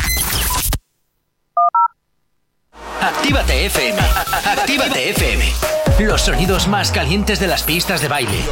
Actívate 3.01 3.65
FM. 3.65 3.99
Actívate 4.45 5.09
FM. 5.09 5.45
Los 5.99 6.21
sonidos 6.21 6.67
más 6.67 6.91
calientes 6.91 7.39
de 7.39 7.47
las 7.47 7.63
pistas 7.63 8.01
de 8.01 8.07
baile. 8.07 8.43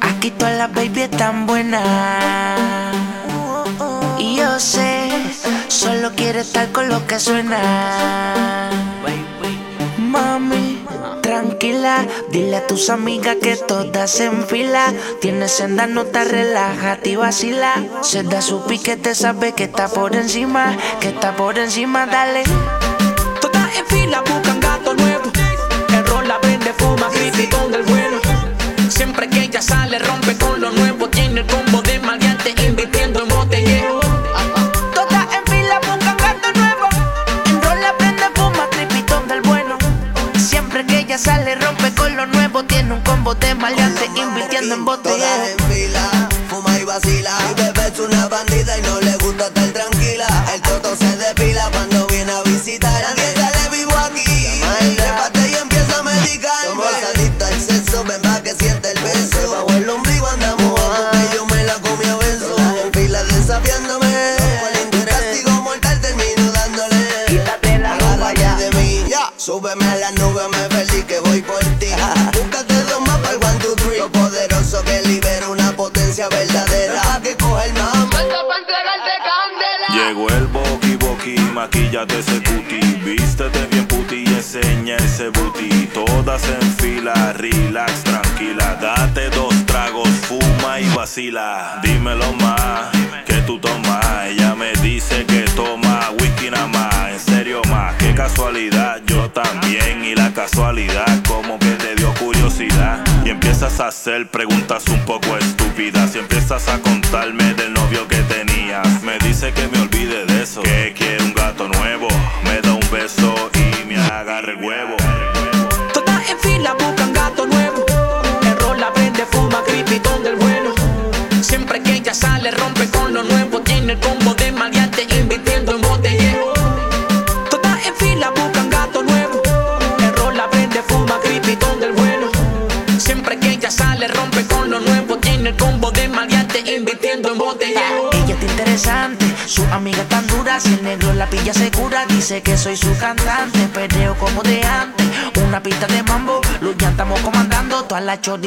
Aquí 0.00 0.30
todas 0.30 0.56
las 0.56 0.72
baby 0.72 1.08
tan 1.08 1.46
buenas 1.46 3.01
Solo 4.60 6.12
quiere 6.14 6.40
estar 6.40 6.70
con 6.72 6.90
lo 6.90 7.06
que 7.06 7.18
suena. 7.18 8.68
Mami, 9.96 10.84
tranquila. 11.22 12.06
Dile 12.30 12.56
a 12.56 12.66
tus 12.66 12.90
amigas 12.90 13.36
que 13.40 13.56
todas 13.56 14.20
en 14.20 14.46
fila. 14.46 14.92
Tienes 15.22 15.52
senda, 15.52 15.86
no 15.86 16.04
te 16.04 16.24
relajas, 16.24 16.98
y 17.04 17.16
vacila. 17.16 17.72
Se 18.02 18.24
da 18.24 18.42
su 18.42 18.66
piquete, 18.66 19.14
sabe 19.14 19.52
que 19.52 19.64
está 19.64 19.88
por 19.88 20.14
encima. 20.14 20.76
Que 21.00 21.08
está 21.08 21.34
por 21.34 21.58
encima, 21.58 22.04
dale. 22.04 22.42
Todas 23.40 23.74
en 23.78 23.86
fila, 23.86 24.22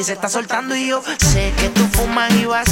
se 0.03 0.13
está 0.13 0.29
soltando 0.29 0.75
y 0.75 0.87
yo 0.87 1.01
sé 1.19 1.53
que 1.57 1.69
tú 1.69 1.87
fumas 1.93 2.33
y 2.35 2.45
vacilas. 2.45 2.64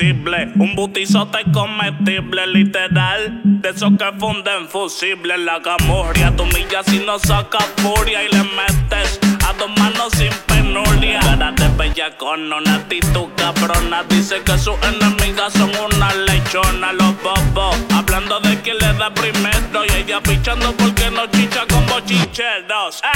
Un 0.00 0.74
butizote 0.74 1.38
comestible 1.52 2.46
literal, 2.48 3.40
de 3.44 3.68
esos 3.68 3.92
que 3.96 4.12
funden 4.18 4.68
fusible 4.68 5.38
la 5.38 5.62
camorria, 5.62 6.34
tu 6.34 6.44
milla 6.46 6.82
si 6.84 6.98
no 6.98 7.16
saca 7.20 7.58
furia 7.76 8.24
y 8.24 8.28
le 8.28 8.42
metes 8.42 9.20
a 9.48 9.52
dos 9.52 9.70
manos 9.78 10.12
sin 10.16 10.32
penuria. 10.46 11.20
Cara 11.20 11.52
de 11.52 11.68
bella 11.76 12.16
con 12.16 12.52
una 12.52 12.74
actitud 12.74 13.28
cabrona. 13.36 14.02
Dice 14.08 14.42
que 14.44 14.58
sus 14.58 14.74
enemigas 14.82 15.52
son 15.52 15.70
una 15.70 16.12
lechona. 16.12 16.92
Los 16.92 17.14
bobos 17.22 17.76
hablando 17.94 18.40
de 18.40 18.60
quién 18.62 18.78
le 18.78 18.92
da 18.94 19.14
primero. 19.14 19.84
Y 19.88 19.92
ella 19.92 20.20
pichando 20.20 20.72
porque 20.72 21.08
no 21.10 21.26
chicha 21.26 21.64
con 21.70 21.86
bochincheros. 21.86 23.00
¡Ey! 23.04 23.13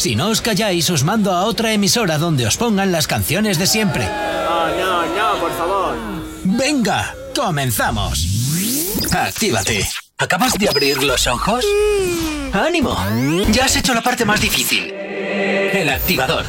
Si 0.00 0.16
no 0.16 0.32
os 0.32 0.40
calláis, 0.40 0.88
os 0.88 1.04
mando 1.04 1.28
a 1.30 1.44
otra 1.44 1.74
emisora 1.76 2.16
donde 2.16 2.46
os 2.48 2.56
pongan 2.56 2.90
las 2.90 3.04
canciones 3.06 3.58
de 3.58 3.66
siempre. 3.66 4.08
No, 4.08 4.68
no, 4.72 5.04
no, 5.04 5.38
por 5.38 5.52
favor. 5.52 5.94
Venga, 6.42 7.14
comenzamos. 7.36 8.24
Actívate. 9.12 9.86
¿Acabas 10.16 10.54
de 10.54 10.70
abrir 10.70 11.02
los 11.04 11.26
ojos? 11.26 11.66
¡Ánimo! 12.54 12.96
Ya 13.52 13.66
has 13.66 13.76
hecho 13.76 13.92
la 13.92 14.00
parte 14.00 14.24
más 14.24 14.40
difícil. 14.40 14.90
El 14.90 15.90
activador. 15.90 16.46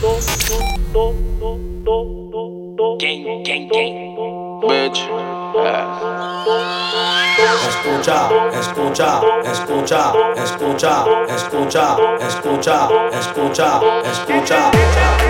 Bitch. 4.61 5.30
Escucha, 7.67 8.29
escucha, 8.53 9.21
escucha, 9.43 10.13
escucha, 10.37 11.03
escucha, 11.27 11.97
escucha, 12.21 12.87
escucha, 13.11 13.81
escucha. 14.05 15.20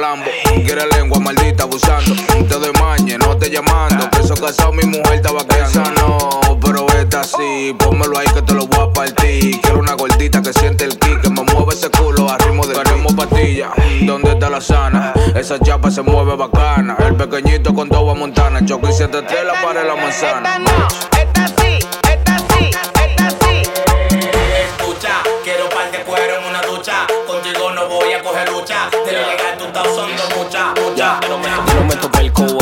Lambo. 0.00 0.30
Quiere 0.64 0.86
lengua 0.86 1.20
maldita 1.20 1.64
abusando. 1.64 2.14
Te 2.48 2.54
doy 2.58 2.72
mañe, 2.80 3.18
no 3.18 3.36
te 3.36 3.50
llamando. 3.50 4.10
Preso 4.10 4.34
casado, 4.34 4.72
mi 4.72 4.84
mujer 4.84 5.14
estaba 5.14 5.40
Esa 5.40 5.82
no, 5.92 6.58
pero 6.60 6.86
esta 6.88 7.22
sí. 7.22 7.74
Pónmelo 7.78 8.18
ahí 8.18 8.26
que 8.34 8.42
te 8.42 8.54
lo 8.54 8.66
voy 8.66 8.88
a 8.88 8.92
partir. 8.92 9.60
Quiero 9.60 9.78
una 9.78 9.94
gordita 9.94 10.42
que 10.42 10.52
siente 10.52 10.84
el 10.84 10.98
kick, 10.98 11.20
que 11.20 11.30
me 11.30 11.42
mueve 11.42 11.74
ese 11.74 11.90
culo 11.90 12.28
a 12.28 12.38
ritmo 12.38 12.66
de 12.66 12.74
Queremos 12.74 13.12
pastilla, 13.12 13.70
¿dónde 14.02 14.30
está 14.30 14.48
la 14.48 14.60
sana? 14.60 15.12
Esa 15.34 15.58
chapa 15.58 15.90
se 15.90 16.02
mueve 16.02 16.34
bacana. 16.34 16.96
El 16.98 17.14
pequeñito 17.14 17.74
con 17.74 17.88
dos 17.88 18.16
montana. 18.16 18.64
Choque 18.64 18.88
y 18.90 18.92
siete 18.92 19.18
estrellas 19.18 19.56
para 19.62 19.84
la 19.84 19.96
manzana. 19.96 20.58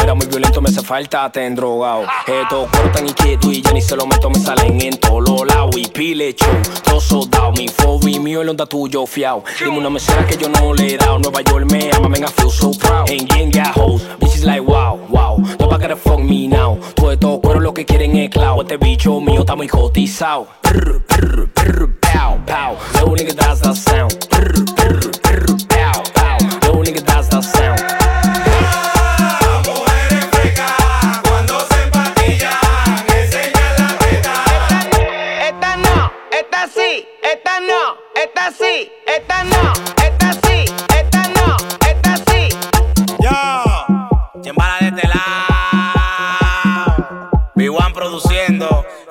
Era 0.09 0.15
muy 0.15 0.27
violento, 0.27 0.63
me 0.63 0.71
hace 0.71 0.81
falta, 0.81 1.31
te 1.31 1.51
drogado. 1.51 2.07
Estos 2.27 2.71
cueros 2.71 2.93
tan 2.93 3.07
inquietos 3.07 3.53
y 3.53 3.61
ya 3.61 3.73
ni 3.73 3.83
se 3.83 3.95
lo 3.95 4.07
meto, 4.07 4.31
me 4.31 4.39
salen 4.39 4.81
en 4.81 4.97
todos 4.99 5.29
los 5.29 5.47
lados. 5.47 5.77
Y 5.77 5.87
pile 5.87 6.35
show, 6.35 6.49
todo 6.83 6.99
soldado, 6.99 7.53
mi 7.53 7.69
fobi 7.69 8.19
mío, 8.19 8.41
el 8.41 8.49
onda 8.49 8.65
tuyo 8.65 9.05
fiao. 9.05 9.45
Dime 9.59 9.77
una 9.77 9.91
mesera 9.91 10.27
que 10.27 10.39
yo 10.39 10.49
no 10.49 10.73
le 10.73 10.95
he 10.95 10.97
dado. 10.97 11.19
Nueva 11.19 11.43
York 11.43 11.71
me 11.71 11.91
ama, 11.93 12.09
I 12.17 12.27
feel 12.27 12.51
so 12.51 12.71
proud. 12.71 13.11
And 13.11 13.29
gang 13.29 13.51
got 13.51 13.77
hoes, 13.77 14.03
bitches 14.19 14.45
like 14.45 14.63
wow, 14.63 14.99
wow. 15.11 15.37
Nobody 15.61 15.83
gotta 15.83 15.97
fuck 15.97 16.21
me 16.21 16.49
now. 16.49 16.79
Todo 16.95 17.13
estos 17.13 17.41
cueros 17.41 17.63
lo 17.63 17.75
que 17.75 17.85
quieren 17.85 18.17
es 18.17 18.31
clout. 18.31 18.63
Este 18.63 18.79
bicho 18.79 19.21
mío 19.21 19.41
está 19.41 19.57
muy 19.57 19.69
cotizado. 19.69 20.47
Prr, 20.63 21.05
prr, 21.07 21.49
prr, 21.53 21.99
pow, 22.01 22.39
pow. 22.47 22.77
Little 22.95 23.15
nigga 23.15 23.35
that's 23.35 23.61
the 23.61 23.75
sound. 23.75 24.13
Prr, 24.31 24.68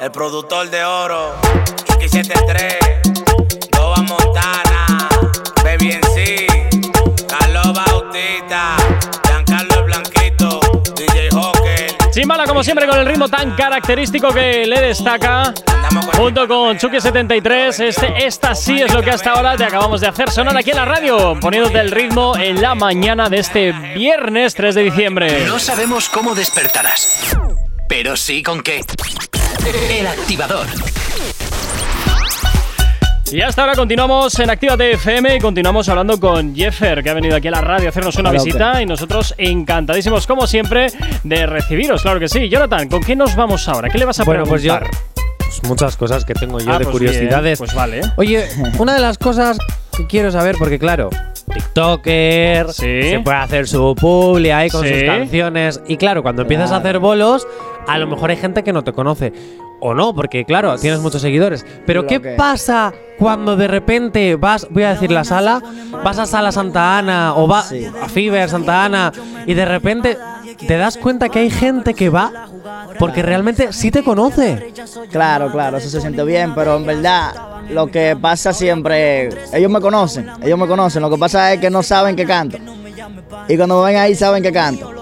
el 0.08 0.12
productor 0.12 0.70
de 0.70 0.86
oro. 0.86 1.36
X73, 2.00 2.78
Doba 3.72 3.98
Montana, 4.04 5.10
Baby 5.64 5.92
en 5.92 6.02
sí, 6.16 6.48
Carlos 7.28 7.74
Bautista, 7.74 8.78
Giancarlo 9.26 9.80
el 9.80 9.84
Blanquito, 9.84 10.62
DJ 10.96 11.30
Hawker. 11.32 11.98
Chimbala, 12.12 12.46
como 12.46 12.64
siempre, 12.64 12.88
con 12.88 12.98
el 13.00 13.06
ritmo 13.06 13.28
tan 13.28 13.54
característico 13.56 14.30
que 14.30 14.66
le 14.66 14.80
destaca. 14.80 15.54
Junto 16.16 16.48
con 16.48 16.78
Chucky73, 16.78 17.80
este, 17.84 18.26
esta 18.26 18.56
sí 18.56 18.82
es 18.82 18.94
lo 18.94 19.02
que 19.02 19.12
hasta 19.12 19.32
ahora 19.32 19.58
te 19.58 19.66
acabamos 19.66 20.00
de 20.00 20.08
hacer 20.08 20.30
sonar 20.30 20.56
aquí 20.56 20.70
en 20.70 20.78
la 20.78 20.86
radio, 20.86 21.38
poniéndote 21.40 21.80
el 21.80 21.92
ritmo 21.92 22.38
en 22.38 22.62
la 22.62 22.76
mañana 22.76 23.30
de 23.30 23.40
este 23.40 23.74
viernes 23.74 24.56
3 24.56 24.74
de 24.74 24.84
diciembre. 24.84 25.46
No 25.46 25.60
sabemos 25.60 26.08
cómo 26.08 26.34
despertarás, 26.34 27.36
pero 27.90 28.16
sí 28.16 28.42
con 28.42 28.62
qué. 28.62 28.82
El 29.66 30.08
activador. 30.08 30.66
Y 33.32 33.42
hasta 33.42 33.62
ahora 33.62 33.76
continuamos 33.76 34.38
en 34.40 34.50
Actívate 34.50 34.92
FM 34.94 35.36
y 35.36 35.40
continuamos 35.40 35.90
hablando 35.90 36.20
con 36.20 36.56
Jeffer, 36.56 37.04
que 37.04 37.10
ha 37.10 37.14
venido 37.14 37.36
aquí 37.36 37.50
a 37.50 37.52
la 37.52 37.62
radio 37.62 37.88
a 37.88 37.90
hacernos 37.90 38.16
una 38.18 38.30
Hola, 38.30 38.42
visita 38.44 38.82
y 38.82 38.86
nosotros 38.86 39.34
encantadísimos, 39.38 40.26
como 40.28 40.48
siempre, 40.48 40.88
de 41.24 41.46
recibiros, 41.46 42.02
claro 42.04 42.20
que 42.20 42.30
sí. 42.30 42.48
Jonathan, 42.50 42.88
¿con 42.88 43.02
qué 43.04 43.16
nos 43.16 43.36
vamos 43.36 43.68
ahora? 43.68 43.90
¿Qué 43.90 43.98
le 43.98 44.06
vas 44.06 44.20
a 44.20 44.24
Bueno, 44.24 44.46
pues 44.46 44.64
yo. 44.64 44.78
preguntar? 44.78 45.02
pues 45.40 45.64
muchas 45.64 45.98
cosas 45.98 46.24
que 46.24 46.34
tengo 46.34 46.60
yo 46.60 46.72
Ah, 46.72 46.78
de 46.80 46.86
pues 46.86 46.94
curiosidades. 46.94 47.44
bien, 47.44 47.58
pues 47.58 47.74
vale. 47.74 48.02
Oye, 48.16 48.48
una 48.78 48.94
de 48.94 49.02
las 49.02 49.18
cosas 49.18 49.58
que 49.96 50.06
quiero 50.08 50.32
saber, 50.32 50.56
porque 50.58 50.78
claro, 50.80 51.10
TikToker, 51.58 52.72
se 52.74 53.22
puede 53.24 53.38
hacer 53.38 53.68
su 53.68 53.96
publi 53.96 54.52
ahí 54.52 54.70
con 54.70 54.84
Sí. 54.84 54.94
sus 54.94 55.04
canciones. 55.04 55.82
Y 55.88 55.98
claro, 55.98 56.22
cuando 56.24 56.44
empiezas 56.44 56.72
a 56.72 56.78
hacer 56.78 57.00
bolos, 57.00 57.48
a 57.88 57.98
lo 57.98 58.08
mejor 58.08 58.30
hay 58.30 58.38
gente 58.38 58.64
que 58.64 58.74
no 58.74 58.84
te 58.84 58.94
conoce. 58.94 59.34
O 59.80 59.94
no, 59.94 60.14
porque 60.16 60.44
claro, 60.44 60.76
tienes 60.78 61.00
muchos 61.02 61.22
seguidores. 61.22 61.66
Pero 61.86 62.02
Lo 62.02 62.08
¿qué 62.08 62.20
que- 62.20 62.30
pasa 62.32 62.94
cuando 63.20 63.56
de 63.56 63.68
repente 63.68 64.36
vas, 64.36 64.68
voy 64.72 64.84
a 64.84 64.90
decir 64.94 65.12
la 65.12 65.24
sala, 65.24 65.62
vas 66.04 66.18
a 66.18 66.26
Sala 66.26 66.52
Santa 66.52 66.98
Ana 66.98 67.36
o 67.36 67.48
va 67.48 67.60
a 67.60 68.10
Fiber 68.10 68.50
Santa 68.50 68.86
Ana 68.86 69.12
y 69.46 69.54
de 69.54 69.66
repente 69.66 70.18
te 70.68 70.78
das 70.78 70.98
cuenta 70.98 71.30
que 71.30 71.40
hay 71.40 71.50
gente 71.52 71.94
que 71.94 72.10
va 72.10 72.32
porque 73.00 73.22
realmente 73.22 73.74
sí 73.74 73.92
te 73.92 74.04
conoce. 74.04 74.74
Claro, 75.12 75.52
claro, 75.52 75.78
eso 75.78 75.90
se 75.90 76.02
siente 76.02 76.24
bien, 76.24 76.54
pero 76.56 76.78
en 76.78 76.86
verdad 76.86 77.34
lo 77.70 77.88
que 77.88 78.16
pasa 78.20 78.54
siempre, 78.54 79.30
ellos 79.54 79.70
me 79.72 79.82
conocen, 79.82 80.28
ellos 80.44 80.58
me 80.58 80.68
conocen, 80.68 81.02
lo 81.02 81.10
que 81.10 81.18
pasa 81.18 81.54
es 81.54 81.60
que 81.60 81.70
no 81.70 81.84
saben 81.84 82.16
que 82.16 82.26
canto. 82.26 82.58
Y 83.48 83.58
cuando 83.58 83.80
me 83.82 83.88
ven 83.88 83.98
ahí 83.98 84.16
saben 84.16 84.42
que 84.44 84.52
canto. 84.52 84.94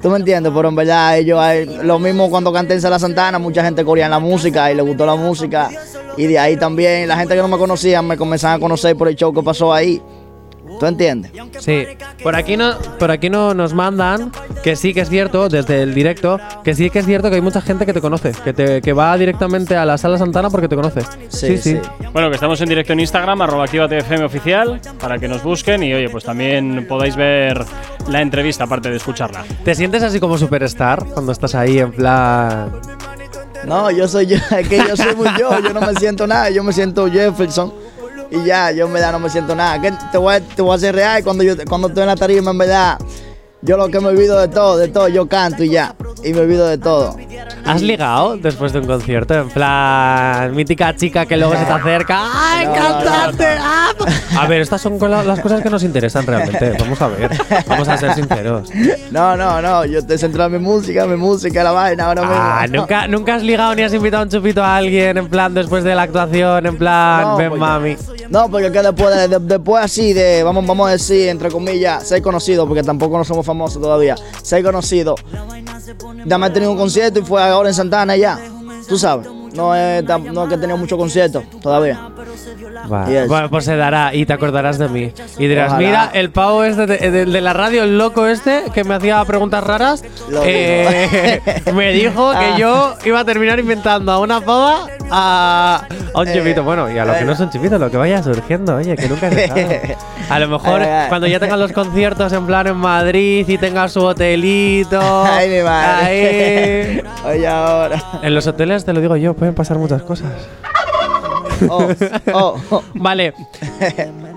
¿Tú 0.00 0.10
me 0.10 0.18
entiendes? 0.18 0.52
Pero 0.54 0.68
en 0.68 0.76
verdad 0.76 1.18
ellos, 1.18 1.40
hay- 1.40 1.66
lo 1.82 1.98
mismo 1.98 2.30
cuando 2.30 2.52
canté 2.52 2.74
en 2.74 2.80
Sala 2.80 2.98
Santana, 2.98 3.38
mucha 3.38 3.64
gente 3.64 3.84
corría 3.84 4.04
en 4.04 4.10
la 4.12 4.18
música 4.20 4.70
y 4.70 4.74
le 4.74 4.82
gustó 4.82 5.04
la 5.04 5.16
música. 5.16 5.70
Y 6.16 6.26
de 6.26 6.38
ahí 6.38 6.56
también 6.56 7.08
la 7.08 7.16
gente 7.16 7.34
que 7.34 7.40
no 7.42 7.48
me 7.48 7.58
conocía 7.58 8.00
me 8.02 8.16
comenzaron 8.16 8.56
a 8.56 8.60
conocer 8.60 8.96
por 8.96 9.08
el 9.08 9.16
show 9.16 9.32
que 9.32 9.42
pasó 9.42 9.72
ahí. 9.72 10.00
¿Tú 10.78 10.86
entiendes? 10.86 11.32
Sí, 11.58 11.84
por 12.22 12.36
aquí 12.36 12.56
no, 12.56 12.78
por 12.98 13.10
aquí 13.10 13.28
no 13.30 13.54
nos 13.54 13.74
mandan 13.74 14.30
que 14.62 14.76
sí 14.76 14.94
que 14.94 15.00
es 15.00 15.08
cierto 15.08 15.48
desde 15.48 15.82
el 15.82 15.94
directo 15.94 16.38
que 16.62 16.74
sí 16.74 16.90
que 16.90 17.00
es 17.00 17.06
cierto 17.06 17.30
que 17.30 17.36
hay 17.36 17.40
mucha 17.40 17.60
gente 17.60 17.84
que 17.84 17.92
te 17.92 18.00
conoce, 18.00 18.32
que 18.44 18.52
te 18.52 18.80
que 18.80 18.92
va 18.92 19.16
directamente 19.16 19.76
a 19.76 19.84
la 19.84 19.98
sala 19.98 20.18
Santana 20.18 20.50
porque 20.50 20.68
te 20.68 20.76
conoce. 20.76 21.00
Sí, 21.28 21.58
sí. 21.58 21.78
Bueno, 22.12 22.28
que 22.28 22.36
estamos 22.36 22.60
en 22.60 22.68
directo 22.68 22.92
en 22.92 23.00
Instagram, 23.00 23.42
arroba 23.42 23.64
activatefm 23.64 24.24
oficial, 24.24 24.80
para 25.00 25.18
que 25.18 25.28
nos 25.28 25.42
busquen 25.42 25.82
y 25.82 25.92
oye, 25.94 26.08
pues 26.08 26.24
también 26.24 26.86
podáis 26.88 27.16
ver 27.16 27.64
la 28.08 28.22
entrevista, 28.22 28.64
aparte 28.64 28.90
de 28.90 28.96
escucharla. 28.96 29.44
¿Te 29.64 29.74
sientes 29.74 30.02
así 30.02 30.20
como 30.20 30.38
superstar 30.38 31.04
cuando 31.06 31.32
estás 31.32 31.54
ahí 31.54 31.78
en 31.78 31.92
plan? 31.92 32.70
No, 33.64 33.90
yo 33.90 34.06
soy 34.06 34.26
yo, 34.26 34.36
es 34.58 34.68
que 34.68 34.78
yo 34.78 34.96
soy 34.96 35.14
muy 35.16 35.28
yo, 35.38 35.60
yo 35.60 35.72
no 35.72 35.80
me 35.80 35.94
siento 35.94 36.26
nada, 36.26 36.50
yo 36.50 36.62
me 36.62 36.72
siento 36.72 37.10
Jefferson 37.10 37.72
y 38.30 38.44
ya, 38.44 38.70
yo 38.72 38.86
en 38.86 38.92
verdad 38.92 39.12
no 39.12 39.18
me 39.20 39.30
siento 39.30 39.54
nada. 39.54 39.80
Que 39.80 39.92
te 40.12 40.18
voy, 40.18 40.34
a- 40.34 40.40
te 40.40 40.62
voy 40.62 40.72
a 40.72 40.74
hacer 40.76 40.94
real 40.94 41.22
cuando 41.24 41.44
yo 41.44 41.54
cuando 41.68 41.88
estoy 41.88 42.02
en 42.02 42.08
la 42.08 42.16
tarima, 42.16 42.50
en 42.50 42.58
verdad, 42.58 42.98
yo 43.62 43.76
lo 43.76 43.88
que 43.88 44.00
me 44.00 44.08
olvido 44.08 44.38
de 44.40 44.48
todo, 44.48 44.76
de 44.76 44.88
todo, 44.88 45.08
yo 45.08 45.26
canto 45.28 45.64
y 45.64 45.70
ya, 45.70 45.94
y 46.22 46.32
me 46.32 46.40
olvido 46.40 46.66
de 46.66 46.78
todo. 46.78 47.16
¿Has 47.64 47.82
ligado 47.82 48.36
después 48.36 48.72
de 48.72 48.80
un 48.80 48.86
concierto? 48.86 49.34
En 49.34 49.50
plan, 49.50 50.54
mítica 50.54 50.94
chica 50.96 51.26
que 51.26 51.36
luego 51.36 51.54
se 51.54 51.64
te 51.64 51.72
acerca. 51.72 52.20
¡Ay, 52.32 52.66
No, 52.66 52.72
cantante! 52.74 53.46
¡Ah! 53.60 53.90
A 54.38 54.46
ver, 54.46 54.62
estas 54.62 54.80
son 54.80 54.98
las 54.98 55.40
cosas 55.40 55.62
que 55.62 55.68
nos 55.70 55.82
interesan 55.82 56.24
realmente. 56.26 56.72
Vamos 56.78 57.00
a 57.02 57.08
ver, 57.08 57.30
vamos 57.66 57.88
a 57.88 57.96
ser 57.98 58.14
sinceros. 58.14 58.70
No, 59.10 59.36
no, 59.36 59.60
no, 59.60 59.84
yo 59.84 59.98
estoy 59.98 60.16
centrado 60.18 60.54
en 60.54 60.62
mi 60.62 60.66
música, 60.66 61.06
mi 61.06 61.16
música, 61.16 61.62
la 61.62 61.72
vaina 61.72 62.06
ahora. 62.06 62.22
Ah, 62.24 62.66
¿nunca, 62.68 63.06
nunca 63.08 63.34
has 63.34 63.42
ligado 63.42 63.74
ni 63.74 63.82
has 63.82 63.92
invitado 63.92 64.22
un 64.22 64.28
chupito 64.30 64.62
a 64.62 64.76
alguien 64.76 65.18
en 65.18 65.28
plan 65.28 65.52
después 65.52 65.84
de 65.84 65.94
la 65.94 66.02
actuación, 66.02 66.66
en 66.66 66.78
plan, 66.78 67.22
No, 67.22 67.36
ven 67.36 67.48
pues, 67.50 67.60
mami. 67.60 67.96
No, 68.30 68.48
porque 68.50 68.70
que 68.70 68.82
después, 68.82 69.14
de- 69.16 69.28
de- 69.28 69.38
después 69.40 69.84
así 69.84 70.12
de, 70.12 70.42
vamos, 70.42 70.66
vamos 70.66 70.88
a 70.88 70.92
decir, 70.92 71.28
entre 71.28 71.50
comillas, 71.50 72.06
ser 72.06 72.22
conocido, 72.22 72.66
porque 72.66 72.82
tampoco 72.82 73.16
no 73.18 73.24
somos 73.24 73.44
famosos 73.44 73.80
todavía, 73.82 74.14
ser 74.42 74.62
conocido. 74.62 75.14
Dame 76.24 76.46
he 76.46 76.50
tenido 76.50 76.72
un 76.72 76.78
concierto 76.78 77.18
y 77.20 77.22
fue 77.24 77.42
ahora 77.42 77.68
en 77.68 77.74
Santana 77.74 78.16
ya. 78.16 78.38
Tú 78.88 78.98
sabes, 78.98 79.26
no 79.54 79.74
tam- 80.02 80.32
no 80.32 80.44
he 80.54 80.58
tenido 80.58 80.76
muchos 80.76 80.98
conciertos 80.98 81.44
todavía. 81.60 82.10
Va. 82.90 83.06
Yes. 83.06 83.28
Bueno, 83.28 83.48
pues 83.50 83.64
se 83.64 83.76
dará 83.76 84.14
y 84.14 84.24
te 84.26 84.32
acordarás 84.32 84.78
de 84.78 84.88
mí. 84.88 85.12
Y 85.38 85.46
dirás, 85.46 85.68
Ojalá. 85.72 85.86
mira, 85.86 86.10
el 86.12 86.30
pavo 86.30 86.64
este 86.64 86.86
de, 86.86 87.10
de- 87.10 87.24
de 87.26 87.40
la 87.40 87.52
radio, 87.52 87.82
el 87.84 87.98
loco 87.98 88.26
este, 88.26 88.62
que 88.72 88.84
me 88.84 88.94
hacía 88.94 89.24
preguntas 89.24 89.62
raras, 89.64 90.02
eh, 90.44 91.40
me 91.74 91.92
dijo 91.92 92.30
Ah. 92.30 92.40
que 92.54 92.60
yo 92.60 92.94
iba 93.04 93.20
a 93.20 93.24
terminar 93.24 93.58
inventando 93.58 94.12
a 94.12 94.18
una 94.20 94.40
pava 94.40 94.86
a, 95.10 95.82
a 96.14 96.20
un 96.20 96.28
Eh, 96.28 96.32
chivito. 96.32 96.62
Bueno, 96.62 96.90
y 96.90 96.98
a 96.98 97.04
lo 97.04 97.14
que 97.14 97.24
no 97.24 97.32
es 97.32 97.40
un 97.40 97.50
chivito, 97.50 97.78
lo 97.78 97.90
que 97.90 97.96
vaya 97.96 98.22
surgiendo, 98.22 98.76
oye, 98.76 98.96
que 98.96 99.08
nunca 99.08 99.30
se. 99.30 99.96
A 100.28 100.38
lo 100.38 100.46
mejor 100.48 100.82
cuando 101.08 101.26
ya 101.26 101.40
tengas 101.40 101.58
los 101.58 101.72
conciertos 101.72 102.32
en 102.34 102.44
plan 102.46 102.66
en 102.66 102.76
Madrid 102.76 103.48
y 103.48 103.56
tengas 103.56 103.92
su 103.92 104.02
hotelito. 104.04 105.00
Ay, 105.24 105.48
mi 105.48 105.62
madre. 105.62 106.04
ahí. 106.06 107.02
Oye, 107.24 107.46
ahora. 107.46 108.02
En 108.22 108.34
los 108.34 108.46
hoteles, 108.46 108.84
te 108.84 108.92
lo 108.92 109.00
digo 109.00 109.16
yo, 109.16 109.32
pueden 109.34 109.54
pasar 109.54 109.78
muchas 109.78 110.02
cosas. 110.02 110.28
Oh, 111.70 111.88
oh, 112.34 112.56
oh. 112.70 112.82
Vale. 112.94 113.34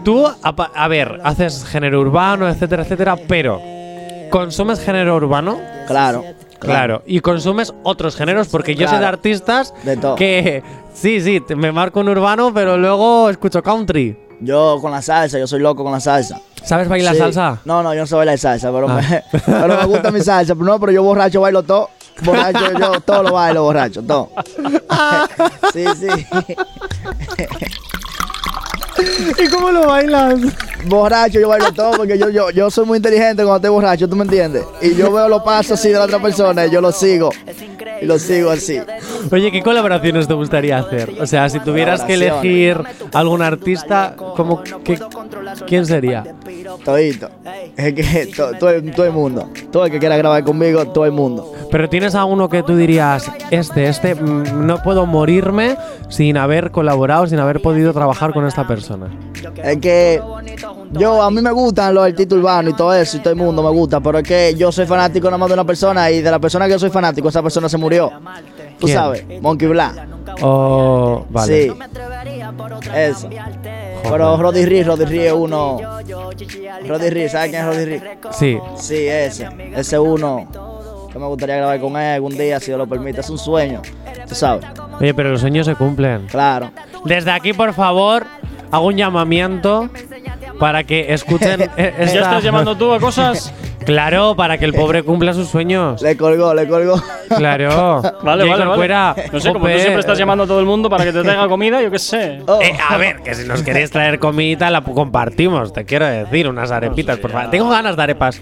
Tú, 0.04 0.26
a 0.44 0.88
ver, 0.88 1.20
haces 1.24 1.64
género 1.66 2.02
urbano, 2.02 2.48
etcétera, 2.50 2.84
etcétera, 2.84 3.16
pero 3.28 3.62
¿consumes 4.30 4.80
género 4.80 5.16
urbano? 5.16 5.60
Claro. 5.88 6.24
Claro. 6.60 7.02
Y 7.08 7.22
consumes 7.22 7.74
otros 7.84 8.16
géneros, 8.16 8.48
porque 8.48 8.76
yo 8.76 8.88
sé 8.88 8.98
de 9.00 9.06
artistas 9.06 9.74
De 9.84 9.98
todo. 9.98 10.16
que 10.16 10.62
sí, 10.94 11.20
sí, 11.22 11.42
me 11.56 11.72
marco 11.72 12.00
un 12.02 12.10
urbano, 12.10 12.54
pero 12.54 12.78
luego 12.78 13.30
escucho 13.30 13.64
country. 13.64 14.18
Yo 14.40 14.78
con 14.82 14.92
la 14.92 15.02
salsa, 15.02 15.38
yo 15.40 15.46
soy 15.48 15.60
loco 15.60 15.84
con 15.84 15.92
la 15.92 16.00
salsa. 16.00 16.40
¿Sabes 16.64 16.88
bailar 16.88 17.14
Sí. 17.14 17.20
salsa? 17.20 17.60
No, 17.66 17.82
no, 17.84 17.94
yo 17.96 18.02
no 18.02 18.06
sé 18.08 18.16
bailar 18.16 18.38
salsa, 18.38 18.72
pero, 18.72 18.88
Ah. 18.90 18.96
me, 19.02 19.24
pero 19.46 19.68
me 19.78 19.86
gusta 19.86 20.12
mi 20.12 20.20
salsa. 20.22 20.54
No, 20.56 20.80
pero 20.80 20.92
yo 20.92 21.02
borracho 21.04 21.42
bailo 21.42 21.64
todo. 21.64 21.90
Borracho, 22.24 22.72
yo 22.80 23.02
todo 23.02 23.24
lo 23.24 23.34
bailo 23.34 23.64
borracho, 23.64 24.02
todo. 24.04 24.30
sí, 25.74 25.86
sí. 26.00 26.08
¿Y 29.44 29.48
cómo 29.50 29.72
lo 29.72 29.88
bailas? 29.88 30.36
Borracho, 30.86 31.40
yo 31.40 31.48
bailo 31.48 31.72
todo 31.74 31.92
porque 31.92 32.18
yo, 32.18 32.30
yo, 32.30 32.50
yo 32.52 32.70
soy 32.72 32.86
muy 32.86 32.98
inteligente 32.98 33.44
cuando 33.44 33.56
estoy 33.58 33.70
borracho, 33.70 34.08
¿tú 34.10 34.16
me 34.16 34.24
entiendes? 34.24 34.64
Y 34.82 34.96
yo 34.96 35.12
veo 35.12 35.28
los 35.30 35.42
pasos 35.44 35.74
así 35.80 35.90
de 35.90 35.96
la 35.96 36.06
otra 36.06 36.20
persona 36.20 36.66
y 36.66 36.72
yo 36.72 36.82
lo 36.82 36.92
sigo. 36.92 37.30
Y 38.02 38.06
lo 38.06 38.18
sigo 38.18 38.50
así. 38.50 38.80
Oye, 39.32 39.52
¿qué 39.52 39.62
colaboraciones 39.62 40.28
te 40.28 40.34
gustaría 40.34 40.78
hacer? 40.80 41.12
O 41.20 41.28
sea, 41.28 41.50
si 41.50 41.60
tuvieras 41.60 42.02
que 42.04 42.16
elegir 42.16 42.82
algún 43.14 43.42
artista, 43.44 44.16
¿cómo, 44.16 44.64
qué- 44.84 45.00
¿quién 45.68 45.86
sería? 45.86 46.24
Todito. 46.84 47.30
Es 47.78 47.94
que 47.94 48.32
to- 48.36 48.54
todo, 48.60 48.70
el- 48.72 48.92
todo 48.92 49.06
el 49.06 49.12
mundo. 49.12 49.50
Todo 49.72 49.86
el 49.86 49.92
que 49.92 50.00
quiera 50.00 50.18
grabar 50.18 50.44
conmigo, 50.44 50.86
todo 50.88 51.06
el 51.06 51.12
mundo. 51.12 51.54
Pero 51.70 51.88
tienes 51.90 52.16
a 52.16 52.26
uno 52.26 52.50
que 52.50 52.64
tú 52.64 52.76
dirías, 52.76 53.30
este, 53.52 53.88
este, 53.88 54.16
mm, 54.16 54.66
no 54.66 54.82
puedo 54.84 55.06
morirme 55.06 55.78
sin 56.10 56.38
haber 56.38 56.72
colaborado, 56.72 57.28
sin 57.28 57.40
haber 57.40 57.62
podido 57.62 57.94
trabajar 57.94 58.34
con 58.34 58.46
esta 58.48 58.68
persona. 58.68 59.08
Es 59.64 59.78
que 59.78 60.22
yo, 60.92 61.22
a 61.22 61.32
mí 61.32 61.42
me 61.42 61.52
gustan 61.52 61.94
los 61.94 62.04
artistas 62.04 62.38
urbanos 62.38 62.74
y 62.74 62.76
todo 62.76 62.94
eso, 62.94 63.18
y 63.18 63.20
todo 63.22 63.32
el 63.34 63.40
mundo 63.40 63.64
me 63.64 63.70
gusta, 63.70 64.00
pero 64.00 64.18
es 64.20 64.28
que 64.28 64.56
yo 64.58 64.72
soy 64.72 64.86
fanático 64.86 65.28
nada 65.28 65.38
más 65.38 65.48
de 65.50 65.54
una 65.54 65.64
persona 65.66 66.10
y 66.12 66.22
de 66.22 66.32
la 66.32 66.40
persona 66.40 66.66
que 66.66 66.72
yo 66.74 66.80
soy 66.80 66.90
fanático, 66.90 67.30
esa 67.30 67.42
persona 67.42 67.70
se 67.70 67.78
murió. 67.78 68.12
Tú 68.82 68.88
¿Quién? 68.88 68.98
sabes, 68.98 69.24
Monkey 69.42 69.68
Black. 69.68 69.94
Oh, 70.42 71.24
vale. 71.30 71.68
Sí. 71.70 71.74
Eso. 72.94 73.30
Pero 74.04 74.38
Roddy 74.38 74.66
Ree, 74.66 74.84
Roddy 74.84 75.06
Ree 75.06 75.28
es 75.28 75.34
uno. 75.34 75.78
Roddy 76.88 77.10
Ree, 77.12 77.30
¿sabes 77.30 77.52
quién 77.52 77.62
es 77.62 77.68
Roddy 77.68 77.86
Ree? 77.86 78.02
Sí. 78.32 78.58
Sí, 78.78 79.08
ese. 79.08 79.48
Ese 79.76 80.00
uno 80.00 80.48
que 81.14 81.20
me 81.20 81.28
gustaría 81.28 81.58
grabar 81.58 81.80
con 81.80 81.96
él 81.96 82.16
algún 82.16 82.36
día, 82.38 82.60
si 82.60 82.68
Dios 82.68 82.80
lo 82.80 82.88
permite. 82.88 83.22
Es 83.22 83.30
un 83.30 83.38
sueño, 83.38 83.82
tú 84.28 84.34
sabes. 84.34 84.66
Oye, 85.00 85.14
pero 85.14 85.30
los 85.30 85.42
sueños 85.42 85.66
se 85.68 85.76
cumplen. 85.76 86.26
Claro. 86.28 86.72
Desde 87.06 87.30
aquí, 87.32 87.54
por 87.54 87.74
favor, 87.74 88.26
hago 88.72 88.88
un 88.88 88.96
llamamiento 88.98 89.90
para 90.60 90.84
que 90.84 91.14
escuchen. 91.14 91.62
esta- 91.78 92.06
¿Ya 92.14 92.22
estás 92.22 92.44
llamando 92.44 92.76
tú 92.76 92.92
a 92.94 93.00
cosas? 93.00 93.54
Claro, 93.86 94.36
para 94.36 94.58
que 94.58 94.66
el 94.66 94.74
pobre 94.74 95.04
cumpla 95.04 95.34
sus 95.34 95.48
sueños. 95.50 96.02
Le 96.02 96.16
colgó, 96.18 96.54
le 96.54 96.68
colgó. 96.68 97.02
Claro. 97.36 98.02
Vale, 98.24 98.48
vale, 98.48 98.66
vale. 98.66 99.30
No 99.32 99.40
sé, 99.40 99.54
como 99.54 99.68
tú 99.68 99.74
siempre 99.80 100.00
estás 100.00 100.18
llamando 100.18 100.44
a 100.44 100.48
todo 100.48 100.60
el 100.60 100.66
mundo 100.66 100.90
para 100.90 101.04
que 101.04 101.12
te 101.14 101.22
traiga 101.24 101.48
comida, 101.48 101.82
yo 101.82 101.90
qué 101.90 102.00
sé. 102.00 102.42
Eh, 102.62 102.78
a 102.90 102.98
ver, 102.98 103.22
que 103.24 103.34
si 103.34 103.48
nos 103.48 103.64
queréis 103.64 103.90
traer 103.92 104.20
comida, 104.20 104.70
la 104.70 104.82
compartimos. 104.82 105.74
Te 105.74 105.86
quiero 105.86 106.06
decir, 106.06 106.48
unas 106.48 106.72
arepitas, 106.72 107.18
por 107.18 107.32
favor. 107.32 107.50
Tengo 107.50 107.70
ganas 107.70 107.96
de 107.96 108.04
arepas 108.04 108.42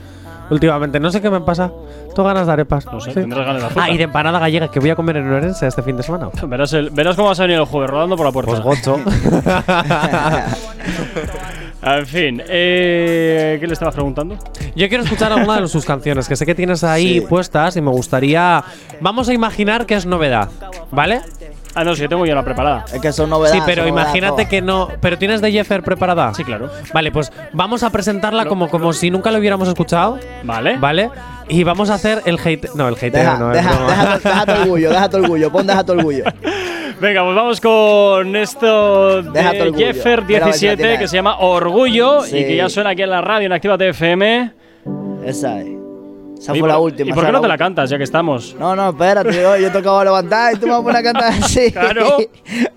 últimamente. 0.49 0.99
No 0.99 1.11
sé 1.11 1.21
qué 1.21 1.29
me 1.29 1.41
pasa. 1.41 1.71
Tengo 2.13 2.27
ganas 2.27 2.47
de 2.47 2.53
arepas. 2.53 2.85
No 2.87 2.99
sé, 2.99 3.11
tendrás 3.13 3.45
ganas 3.45 3.61
de 3.61 3.67
azúcar. 3.67 3.83
Ah, 3.87 3.91
y 3.91 3.97
de 3.97 4.03
empanada 4.03 4.39
gallega 4.39 4.69
que 4.69 4.79
voy 4.79 4.89
a 4.89 4.95
comer 4.95 5.17
en 5.17 5.31
Orense 5.31 5.67
este 5.67 5.81
fin 5.83 5.95
de 5.95 6.03
semana. 6.03 6.29
Verás, 6.47 6.73
el- 6.73 6.89
verás 6.89 7.15
cómo 7.15 7.29
vas 7.29 7.39
a 7.39 7.43
venir 7.43 7.59
el 7.59 7.65
jueves 7.65 7.89
rodando 7.89 8.17
por 8.17 8.25
la 8.25 8.31
puerta. 8.31 8.51
Pues 8.51 8.61
gocho. 8.61 8.99
en 11.81 12.05
fin, 12.05 12.41
eh, 12.47 13.57
¿qué 13.59 13.67
le 13.67 13.73
estabas 13.73 13.95
preguntando? 13.95 14.37
Yo 14.75 14.89
quiero 14.89 15.03
escuchar 15.03 15.31
alguna 15.31 15.61
de 15.61 15.67
sus 15.67 15.85
canciones, 15.85 16.27
que 16.27 16.35
sé 16.35 16.45
que 16.45 16.55
tienes 16.55 16.83
ahí 16.83 17.19
Sí. 17.19 17.21
puestas 17.21 17.75
y 17.77 17.81
me 17.81 17.91
gustaría. 17.91 18.63
Vamos 19.01 19.29
a 19.29 19.33
imaginar 19.33 19.85
que 19.85 19.95
es 19.95 20.05
novedad, 20.05 20.49
¿vale? 20.91 21.21
Ah, 21.75 21.83
no, 21.83 21.95
sí, 21.95 22.01
yo 22.01 22.09
tengo 22.09 22.25
ya 22.25 22.33
una 22.33 22.43
preparada. 22.43 22.83
Es 22.91 22.99
que 22.99 23.13
son 23.13 23.29
novedades. 23.29 23.59
Sí, 23.61 23.63
pero 23.65 23.87
imagínate 23.87 24.31
todas. 24.33 24.47
que 24.49 24.61
no. 24.61 24.89
¿Pero 24.99 25.17
tienes 25.19 25.39
de 25.39 25.51
Jeffer 25.51 25.83
preparada? 25.83 26.33
Sí, 26.33 26.43
claro. 26.43 26.69
Vale, 26.93 27.11
pues 27.11 27.31
vamos 27.53 27.83
a 27.83 27.91
presentarla 27.91 28.45
como, 28.47 28.69
como 28.69 28.91
si 28.91 29.11
nunca 29.11 29.29
lo 29.31 29.37
hubiéramos 29.37 29.67
escuchado. 29.67 30.19
Vale. 30.43 30.77
¿Vale? 30.77 31.11
Y 31.49 31.63
vamos 31.63 31.89
a 31.89 31.95
hacer 31.95 32.21
el 32.25 32.37
hate. 32.43 32.69
No, 32.75 32.87
el 32.87 32.95
hate 32.95 33.11
Deja, 33.11 33.37
no, 33.37 33.51
es 33.51 33.57
deja, 33.57 33.79
deja, 33.87 34.19
deja 34.19 34.45
tu 34.45 34.51
orgullo, 34.61 34.89
deja 34.91 35.09
tu 35.09 35.17
orgullo, 35.17 35.51
pon 35.51 35.67
deja 35.67 35.83
tu 35.83 35.91
orgullo. 35.93 36.23
Venga, 37.01 37.23
pues 37.23 37.35
vamos 37.35 37.61
con 37.61 38.35
esto 38.35 39.21
de 39.23 39.61
orgullo. 39.61 39.77
Jeffer 39.77 40.23
Mira 40.25 40.43
a 40.43 40.45
ver 40.47 40.53
si 40.55 40.65
la 40.65 40.71
17 40.71 40.77
tiene. 40.77 40.99
que 40.99 41.07
se 41.07 41.15
llama 41.15 41.37
Orgullo 41.39 42.21
Sí. 42.23 42.37
y 42.37 42.43
que 42.45 42.55
ya 42.57 42.67
suena 42.69 42.89
aquí 42.91 43.01
en 43.03 43.09
la 43.09 43.21
radio 43.21 43.45
en 43.47 43.53
Activa 43.53 43.75
FM. 43.79 44.51
Esa 45.25 45.61
es. 45.61 45.78
Esa 46.39 46.55
¿Y 46.55 46.59
fue 46.61 46.69
la 46.69 46.79
última. 46.79 47.09
¿Y 47.09 47.13
por 47.13 47.25
qué 47.25 47.31
no 47.33 47.41
te 47.41 47.47
la 47.49 47.57
cantas 47.57 47.89
ya 47.89 47.97
que 47.97 48.03
estamos? 48.05 48.55
No, 48.57 48.73
no, 48.75 48.89
espérate, 48.91 49.33
yo, 49.41 49.57
yo 49.57 49.71
tocaba 49.71 50.05
levantar 50.05 50.53
y 50.55 50.57
tú 50.57 50.67
me 50.67 50.71
vas 50.71 50.79
a 50.79 50.83
poner 50.83 50.97
a 50.97 51.03
cantar 51.03 51.33
así. 51.43 51.71
Claro. 51.71 52.17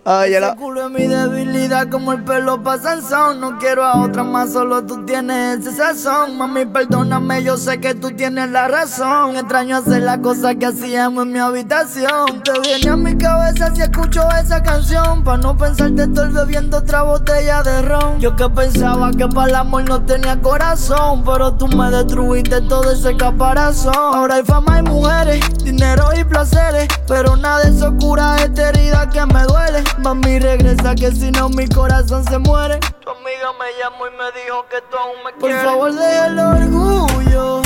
Oye, 0.05 0.37
Ese 0.37 0.57
culo 0.57 0.87
es 0.87 0.91
mi 0.91 1.07
debilidad 1.07 1.89
como 1.89 2.13
el 2.13 2.25
pelo 2.25 2.61
pasa 2.61 2.95
el 2.95 3.03
son 3.03 3.41
No 3.41 3.57
quiero 3.59 3.85
a 3.85 4.03
otra 4.03 4.25
más, 4.25 4.53
solo 4.53 4.85
tú 4.85 5.05
tienes 5.07 5.61
ese 5.61 5.71
sazón 5.77 6.37
Mami, 6.37 6.67
perdóname, 6.67 7.45
yo 7.45 7.57
sé 7.57 7.79
que 7.79 7.95
tú 7.95 8.11
tienes 8.11 8.51
la 8.51 8.67
razón 8.67 9.37
Extraño 9.37 9.77
hacer 9.77 10.03
las 10.03 10.19
cosas 10.19 10.57
que 10.57 10.67
hacíamos 10.67 11.25
en 11.25 11.33
mi 11.33 11.39
habitación 11.39 12.43
Te 12.43 12.59
viene 12.61 12.91
a 12.91 12.97
mi 12.97 13.17
cabeza 13.17 13.73
si 13.73 13.83
escucho 13.83 14.23
esa 14.43 14.61
canción 14.61 15.23
Pa' 15.23 15.37
no 15.37 15.57
pensarte 15.57 16.03
estoy 16.03 16.33
bebiendo 16.33 16.79
otra 16.79 17.03
botella 17.03 17.63
de 17.63 17.83
ron 17.83 18.19
Yo 18.19 18.35
que 18.35 18.51
pensaba 18.51 19.13
que 19.13 19.29
para 19.29 19.49
el 19.51 19.55
amor 19.55 19.89
no 19.89 20.03
tenía 20.03 20.41
corazón 20.41 21.23
Pero 21.25 21.55
tú 21.55 21.69
me 21.69 21.91
destruiste 21.93 22.61
todo 22.63 22.91
ese 22.91 23.17
caparazón 23.53 24.15
Ahora 24.15 24.37
hay 24.37 24.45
fama 24.45 24.79
y 24.79 24.83
mujeres, 24.83 25.41
dinero 25.63 26.09
y 26.19 26.25
placeres 26.25 26.89
Pero 27.07 27.37
nada 27.37 27.63
de 27.65 27.77
eso 27.77 27.95
cura 27.99 28.37
esta 28.37 28.71
herida 28.71 29.09
que 29.11 29.25
me 29.27 29.43
duele. 29.43 29.85
Mami 29.99 30.39
regresa 30.39 30.95
que 30.95 31.11
si 31.13 31.31
no 31.31 31.49
mi 31.49 31.67
corazón 31.69 32.25
se 32.25 32.39
muere. 32.39 32.79
Tu 32.81 33.11
amiga 33.11 33.53
me 33.59 33.67
llamó 33.81 34.07
y 34.07 34.11
me 34.11 34.41
dijo 34.41 34.65
que 34.71 34.81
tú 34.91 34.97
aún 34.97 35.25
me 35.25 35.33
quieres. 35.33 35.63
Por 35.63 35.71
favor 35.71 35.93
deja 35.93 36.27
el 36.27 36.39
orgullo 36.39 37.63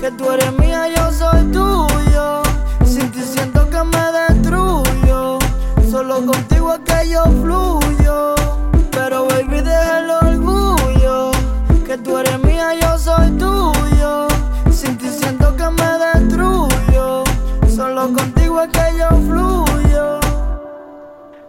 Que 0.00 0.10
tú 0.12 0.30
eres 0.30 0.52
mía, 0.58 0.88
yo 0.88 1.12
soy 1.12 1.42
tuyo. 1.52 2.42
Sin 2.84 3.10
ti 3.12 3.20
siento 3.22 3.68
que 3.68 3.82
me 3.82 4.12
destruyo 4.12 5.38
Solo 5.90 6.24
contigo 6.24 6.74
es 6.74 6.80
que 6.80 7.10
yo 7.10 7.24
fluyo. 7.24 8.34
Pero 8.90 9.26
baby 9.26 9.60
deja 9.60 9.98
el 9.98 10.10
orgullo 10.10 11.30
Que 11.86 11.98
tú 11.98 12.16
eres 12.18 12.38
mía, 12.40 12.45
Solo 18.06 18.18
contigo 18.18 18.62
es 18.62 18.68
que 18.68 18.98
yo 18.98 19.08
fluyo 19.08 20.20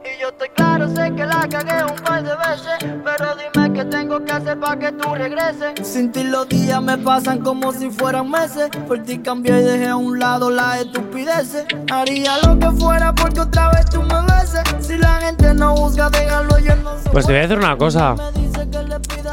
y 0.03 0.21
yo 0.21 0.29
estoy 0.29 0.49
claro, 0.55 0.87
sé 0.87 1.13
que 1.15 1.23
la 1.23 1.47
cagué 1.47 1.83
un 1.83 2.03
par 2.03 2.23
de 2.23 2.31
veces 2.31 2.93
Pero 3.03 3.35
dime 3.35 3.73
qué 3.73 3.85
tengo 3.85 4.25
que 4.25 4.31
hacer 4.31 4.59
para 4.59 4.79
que 4.79 4.91
tú 4.93 5.13
regreses 5.13 5.87
Sin 5.87 6.11
ti 6.11 6.23
los 6.23 6.49
días 6.49 6.81
me 6.81 6.97
pasan 6.97 7.41
como 7.41 7.71
si 7.73 7.91
fueran 7.91 8.31
meses 8.31 8.71
Por 8.87 9.03
ti 9.03 9.19
cambié 9.19 9.59
y 9.59 9.63
dejé 9.65 9.87
a 9.89 9.97
un 9.97 10.17
lado 10.17 10.49
las 10.49 10.79
estupideces 10.79 11.67
Haría 11.91 12.39
lo 12.39 12.57
que 12.57 12.71
fuera 12.71 13.13
porque 13.13 13.41
otra 13.41 13.69
vez 13.73 13.85
tú 13.91 14.01
me 14.01 14.19
beses 14.21 14.63
Si 14.79 14.97
la 14.97 15.21
gente 15.21 15.53
no 15.53 15.75
juzga, 15.75 16.09
déjalo 16.09 16.57
yo 16.57 16.75
no 16.77 16.97
soy 17.03 17.11
Pues 17.11 17.27
te 17.27 17.33
voy 17.33 17.39
a 17.39 17.41
decir 17.43 17.57
una 17.59 17.77
cosa. 17.77 18.15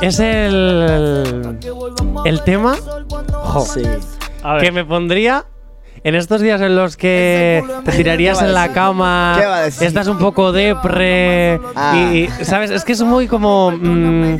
Es 0.02 0.20
el. 0.20 1.59
El 2.26 2.42
tema. 2.42 2.76
jo, 3.44 3.66
que 4.60 4.72
me 4.72 4.84
pondría. 4.84 5.46
En 6.05 6.14
estos 6.14 6.43
días 6.43 6.60
en 6.60 6.76
los 6.76 6.98
que 6.98 7.64
te 7.86 7.93
tirarías 7.93 8.36
¿Qué 8.39 8.44
va 8.44 8.47
a 8.47 8.48
en 8.51 8.55
la 8.55 8.72
cama, 8.74 9.40
estás 9.81 10.06
un 10.06 10.18
poco 10.18 10.52
depre 10.52 11.59
Ah. 11.74 11.94
y, 12.12 12.24
y, 12.40 12.44
¿sabes? 12.44 12.70
Es 12.70 12.85
que 12.85 12.93
es 12.93 13.01
muy 13.01 13.26
como 13.26 13.70
mm, 13.70 14.39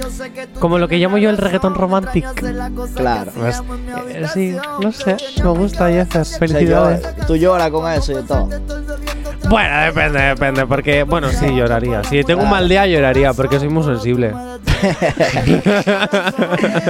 como 0.61 0.79
lo 0.79 0.89
que 0.89 0.99
llamo 0.99 1.17
yo 1.17 1.31
el 1.31 1.39
reggaetón 1.39 1.75
romántico. 1.75 2.31
Claro. 2.95 3.33
Pues, 3.35 3.63
eh, 4.11 4.27
sí, 4.35 4.55
no 4.83 4.93
sé, 4.93 5.17
me 5.43 5.49
gusta 5.51 5.87
O 5.87 6.25
sea, 6.25 6.39
felicidades. 6.39 7.03
yo- 7.19 7.27
tú 7.27 7.37
lloras 7.37 7.71
con 7.71 7.91
eso 7.91 8.13
y 8.21 8.23
todo. 8.25 8.49
Bueno, 9.49 9.81
depende, 9.81 10.21
depende, 10.21 10.67
porque, 10.67 11.03
bueno, 11.03 11.31
sí, 11.31 11.47
lloraría. 11.55 12.03
Si 12.05 12.23
tengo 12.25 12.43
un 12.43 12.51
mal 12.51 12.69
día, 12.69 12.87
lloraría, 12.87 13.33
porque 13.33 13.59
soy 13.59 13.69
muy 13.69 13.85
sensible. 13.85 14.33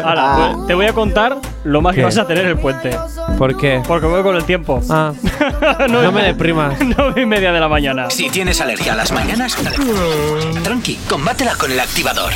Hala, 0.05 0.53
pues, 0.55 0.67
te 0.67 0.75
voy 0.75 0.87
a 0.87 0.93
contar 0.93 1.39
lo 1.65 1.81
más 1.81 1.95
que 1.95 2.05
vas 2.05 2.19
a 2.19 2.27
tener 2.27 2.47
el 2.47 2.59
puente. 2.59 2.97
¿Por 3.39 3.57
qué? 3.57 3.83
Porque 3.87 4.07
voy 4.07 4.23
con 4.23 4.37
el 4.37 4.45
tiempo. 4.45 4.81
Ah, 4.89 5.13
no 5.91 6.13
me 6.13 6.23
deprimas. 6.23 6.79
Nueve 6.97 7.23
y 7.23 7.27
media 7.27 7.53
de 7.53 7.61
la 7.61 7.69
mañana. 7.69 8.11
Si 8.11 8.31
tienes 8.31 8.61
alergia 8.61 8.93
a 8.93 8.97
las 8.97 9.13
mañanas, 9.13 9.57
tranqui, 10.63 10.99
combátela 11.09 11.55
con 11.57 11.71
el 11.71 11.81
activador. 11.81 12.33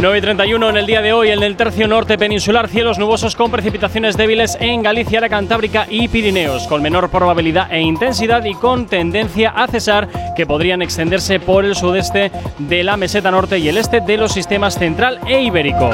9 0.00 0.16
y 0.16 0.20
31 0.22 0.70
en 0.70 0.76
el 0.78 0.86
día 0.86 1.02
de 1.02 1.12
hoy 1.12 1.28
en 1.28 1.42
el 1.42 1.56
tercio 1.56 1.86
norte 1.86 2.16
peninsular, 2.16 2.68
cielos 2.68 2.98
nubosos 2.98 3.36
con 3.36 3.50
precipitaciones 3.50 4.16
débiles 4.16 4.56
en 4.58 4.82
Galicia, 4.82 5.18
área 5.18 5.28
Cantábrica 5.28 5.86
y 5.90 6.08
Pirineos, 6.08 6.66
con 6.68 6.80
menor 6.80 7.10
probabilidad 7.10 7.70
e 7.70 7.80
intensidad 7.80 8.42
y 8.44 8.54
con 8.54 8.86
tendencia 8.86 9.50
a 9.50 9.66
cesar 9.66 10.08
que 10.34 10.46
podrían 10.46 10.80
extenderse 10.80 11.38
por 11.38 11.66
el 11.66 11.76
sudeste 11.76 12.32
de 12.58 12.82
la 12.82 12.96
meseta 12.96 13.30
norte 13.30 13.58
y 13.58 13.68
el 13.68 13.76
este 13.76 14.00
de 14.00 14.16
los 14.16 14.32
sistemas 14.32 14.78
central 14.78 15.20
e 15.26 15.42
ibérico. 15.42 15.90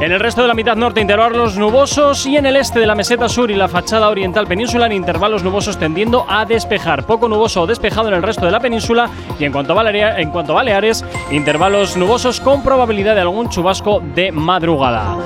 En 0.00 0.12
el 0.12 0.20
resto 0.20 0.42
de 0.42 0.48
la 0.48 0.54
mitad 0.54 0.76
norte 0.76 1.00
intervalos 1.00 1.56
nubosos 1.56 2.26
y 2.26 2.36
en 2.36 2.44
el 2.44 2.56
este 2.56 2.78
de 2.78 2.86
la 2.86 2.94
meseta 2.94 3.30
sur 3.30 3.50
y 3.50 3.54
la 3.54 3.66
fachada 3.66 4.10
oriental 4.10 4.46
peninsular 4.46 4.92
intervalos 4.92 5.42
nubosos 5.42 5.78
tendiendo 5.78 6.26
a 6.28 6.44
despejar. 6.44 7.06
Poco 7.06 7.28
nuboso 7.28 7.62
o 7.62 7.66
despejado 7.66 8.08
en 8.08 8.14
el 8.14 8.22
resto 8.22 8.44
de 8.44 8.52
la 8.52 8.60
península 8.60 9.08
y 9.38 9.44
en 9.44 9.52
cuanto 9.52 9.72
a, 9.72 9.76
Baleares, 9.76 10.18
en 10.18 10.30
cuanto 10.30 10.52
a 10.52 10.56
Baleares, 10.56 11.02
intervalos 11.30 11.96
nubosos 11.96 12.40
con 12.40 12.62
probabilidad 12.62 13.14
de 13.14 13.22
algún 13.22 13.48
chubasco 13.48 14.00
de 14.14 14.32
madrugada. 14.32 15.16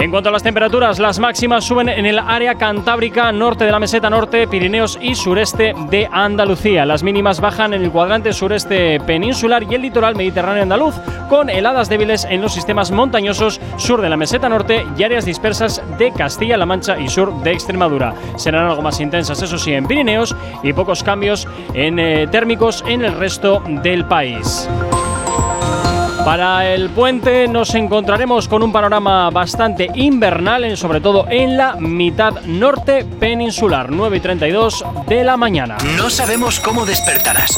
En 0.00 0.10
cuanto 0.10 0.30
a 0.30 0.32
las 0.32 0.42
temperaturas, 0.42 0.98
las 0.98 1.18
máximas 1.18 1.62
suben 1.62 1.90
en 1.90 2.06
el 2.06 2.18
área 2.18 2.54
cantábrica, 2.54 3.30
norte 3.32 3.66
de 3.66 3.70
la 3.70 3.78
meseta 3.78 4.08
norte, 4.08 4.48
Pirineos 4.48 4.98
y 4.98 5.14
sureste 5.14 5.74
de 5.90 6.08
Andalucía. 6.10 6.86
Las 6.86 7.02
mínimas 7.02 7.38
bajan 7.38 7.74
en 7.74 7.82
el 7.82 7.90
cuadrante 7.90 8.32
sureste 8.32 8.98
peninsular 9.00 9.62
y 9.62 9.74
el 9.74 9.82
litoral 9.82 10.16
mediterráneo 10.16 10.62
andaluz, 10.62 10.94
con 11.28 11.50
heladas 11.50 11.90
débiles 11.90 12.24
en 12.24 12.40
los 12.40 12.54
sistemas 12.54 12.90
montañosos 12.90 13.60
sur 13.76 14.00
de 14.00 14.08
la 14.08 14.16
meseta 14.16 14.48
norte 14.48 14.86
y 14.96 15.02
áreas 15.02 15.26
dispersas 15.26 15.82
de 15.98 16.10
Castilla-La 16.12 16.64
Mancha 16.64 16.98
y 16.98 17.10
sur 17.10 17.42
de 17.42 17.52
Extremadura. 17.52 18.14
Serán 18.36 18.68
algo 18.70 18.80
más 18.80 19.00
intensas, 19.00 19.42
eso 19.42 19.58
sí, 19.58 19.74
en 19.74 19.86
Pirineos 19.86 20.34
y 20.62 20.72
pocos 20.72 21.02
cambios 21.02 21.46
en, 21.74 21.98
eh, 21.98 22.26
térmicos 22.26 22.82
en 22.88 23.04
el 23.04 23.12
resto 23.18 23.62
del 23.66 24.06
país. 24.06 24.66
Para 26.24 26.72
el 26.74 26.90
puente 26.90 27.48
nos 27.48 27.74
encontraremos 27.74 28.46
con 28.46 28.62
un 28.62 28.72
panorama 28.72 29.30
bastante 29.30 29.88
invernal, 29.94 30.64
en- 30.64 30.76
sobre 30.76 31.00
todo 31.00 31.26
en 31.28 31.56
la 31.56 31.74
mitad 31.76 32.40
norte 32.44 33.04
peninsular, 33.04 33.90
9 33.90 34.18
y 34.18 34.20
32 34.20 34.84
de 35.08 35.24
la 35.24 35.36
mañana. 35.36 35.76
No 35.96 36.10
sabemos 36.10 36.60
cómo 36.60 36.84
despertarás. 36.86 37.50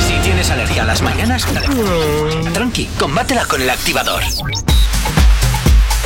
Si 0.00 0.14
tienes 0.24 0.50
alergia 0.50 0.82
a 0.82 0.86
las 0.86 1.02
mañanas, 1.02 1.46
tranqui, 2.52 2.86
combátela 2.98 3.44
con 3.44 3.60
el 3.62 3.70
activador. 3.70 4.22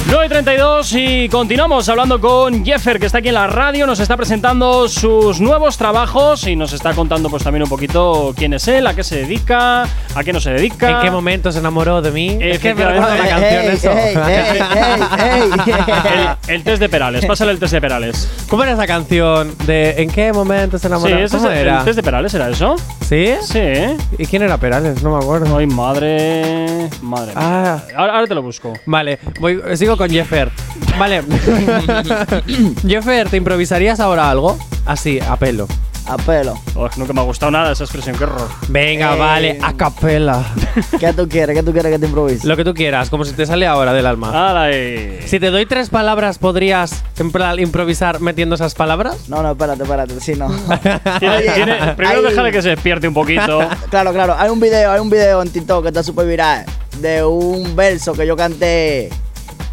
9 0.09 0.27
y 0.27 0.29
32 0.29 0.93
y 0.93 1.29
continuamos 1.29 1.89
hablando 1.89 2.21
con 2.21 2.65
Jeffer, 2.65 3.01
que 3.01 3.07
está 3.07 3.19
aquí 3.19 3.27
en 3.29 3.35
la 3.35 3.49
radio, 3.49 3.87
nos 3.89 3.99
está 3.99 4.17
presentando 4.17 4.89
sus 4.89 5.41
nuevos 5.41 5.77
trabajos 5.77 6.47
y 6.47 6.55
nos 6.55 6.73
está 6.73 6.93
contando 6.95 7.29
pues 7.29 7.43
también 7.43 7.65
un 7.65 7.69
poquito 7.69 8.33
quién 8.37 8.55
es 8.55 8.69
él, 8.69 8.87
a 8.87 8.95
qué 8.95 9.03
se 9.03 9.17
dedica, 9.17 9.83
a 9.83 10.25
qué 10.25 10.33
no 10.33 10.39
se 10.41 10.53
dedica. 10.53 10.91
¿En 10.91 11.01
qué 11.01 11.11
momento 11.11 11.51
se 11.51 11.59
enamoró 11.59 12.01
de 12.03 12.13
mí? 12.13 12.39
Es 12.41 12.61
que 12.61 12.73
me 12.75 12.85
recuerda 12.85 13.17
la 13.17 13.29
canción 13.29 13.65
eso. 13.65 13.91
el, 16.49 16.55
el 16.57 16.63
test 16.63 16.81
de 16.81 16.89
Perales, 16.89 17.27
pásale 17.27 17.51
el 17.51 17.59
test 17.59 17.73
de 17.73 17.81
Perales. 17.81 18.31
¿Cómo 18.49 18.63
era 18.63 18.73
esa 18.73 18.87
canción 18.87 19.57
de 19.67 20.03
¿En 20.03 20.09
qué 20.11 20.33
momento 20.33 20.79
se 20.79 20.87
enamoró? 20.87 21.17
Sí, 21.17 21.23
ese 21.23 21.37
¿Cómo 21.37 21.51
es 21.51 21.57
el- 21.57 21.63
era? 21.67 21.79
el 21.81 21.85
test 21.85 21.97
de 21.97 22.03
Perales, 22.05 22.33
¿era 22.33 22.49
eso? 22.49 22.77
¿Sí? 23.01 23.35
Sí. 23.43 23.61
¿Y 24.19 24.27
quién 24.27 24.43
era 24.43 24.57
Perales? 24.59 25.03
No 25.03 25.17
me 25.17 25.25
acuerdo. 25.25 25.57
Ay, 25.57 25.67
madre. 25.67 26.89
Madre. 27.03 27.33
mía. 27.35 27.37
Ah. 27.37 27.83
Ahora, 27.97 28.15
ahora 28.15 28.27
te 28.29 28.35
lo 28.35 28.43
busco. 28.43 28.73
Vale, 28.87 29.19
voy, 29.41 29.61
sigo 29.77 29.96
con 29.97 30.11
Jeffer. 30.11 30.51
Vale. 30.99 31.23
Jeffer, 32.87 33.29
¿te 33.29 33.37
improvisarías 33.37 34.01
ahora 34.01 34.31
algo? 34.31 34.59
Así, 34.85 35.19
a 35.21 35.37
pelo. 35.37 35.67
A 36.09 36.17
pelo. 36.19 36.55
Oh, 36.77 36.89
nunca 36.97 37.13
me 37.13 37.21
ha 37.21 37.25
gustado 37.25 37.51
nada 37.51 37.73
esa 37.73 37.83
expresión, 37.83 38.17
qué 38.17 38.23
horror. 38.25 38.49
Venga, 38.69 39.17
Eh. 39.17 39.19
vale, 39.19 39.59
a 39.61 39.73
capela. 39.73 40.45
¿Qué 41.01 41.13
tú 41.13 41.29
quieres? 41.29 41.57
¿Qué 41.57 41.65
tú 41.65 41.73
quieres 41.73 41.91
que 41.91 41.99
te 41.99 42.07
improvise? 42.07 42.47
Lo 42.47 42.57
que 42.57 42.65
tú 42.65 42.75
quieras, 42.75 43.11
como 43.11 43.25
si 43.25 43.33
te 43.33 43.45
sale 43.45 43.67
ahora 43.67 43.93
del 43.93 44.07
alma. 44.07 44.29
¡Hala 44.51 44.63
ahí! 44.65 45.19
Si 45.27 45.41
te 45.41 45.51
doy 45.51 45.67
tres 45.67 45.91
palabras, 45.91 46.39
¿podrías 46.39 47.03
en 47.19 47.33
plan, 47.33 47.59
improvisar 47.59 48.21
metiendo 48.21 48.55
esas 48.55 48.75
palabras? 48.77 49.29
No, 49.29 49.43
no, 49.43 49.51
espérate, 49.51 49.83
espérate. 49.83 50.21
Sí, 50.21 50.35
no. 50.37 50.49
Tiene- 51.19 51.37
Oye, 51.39 51.51
tiene- 51.53 51.95
primero 51.97 52.21
hay- 52.21 52.25
déjale 52.25 52.53
que 52.53 52.63
se 52.63 52.69
despierte 52.69 53.09
un 53.09 53.15
poquito. 53.15 53.69
Claro, 53.91 54.13
claro. 54.13 54.37
Hay 54.39 54.49
un 54.51 54.61
video, 54.61 54.93
hay 54.93 55.01
un 55.01 55.11
video 55.11 55.43
en 55.43 55.51
TikTok 55.51 55.83
que 55.83 55.89
está 55.89 56.05
súper 56.05 56.27
viral 56.29 56.65
de 57.01 57.25
un 57.25 57.75
verso 57.75 58.13
que 58.13 58.25
yo 58.29 58.37
canté 58.37 59.11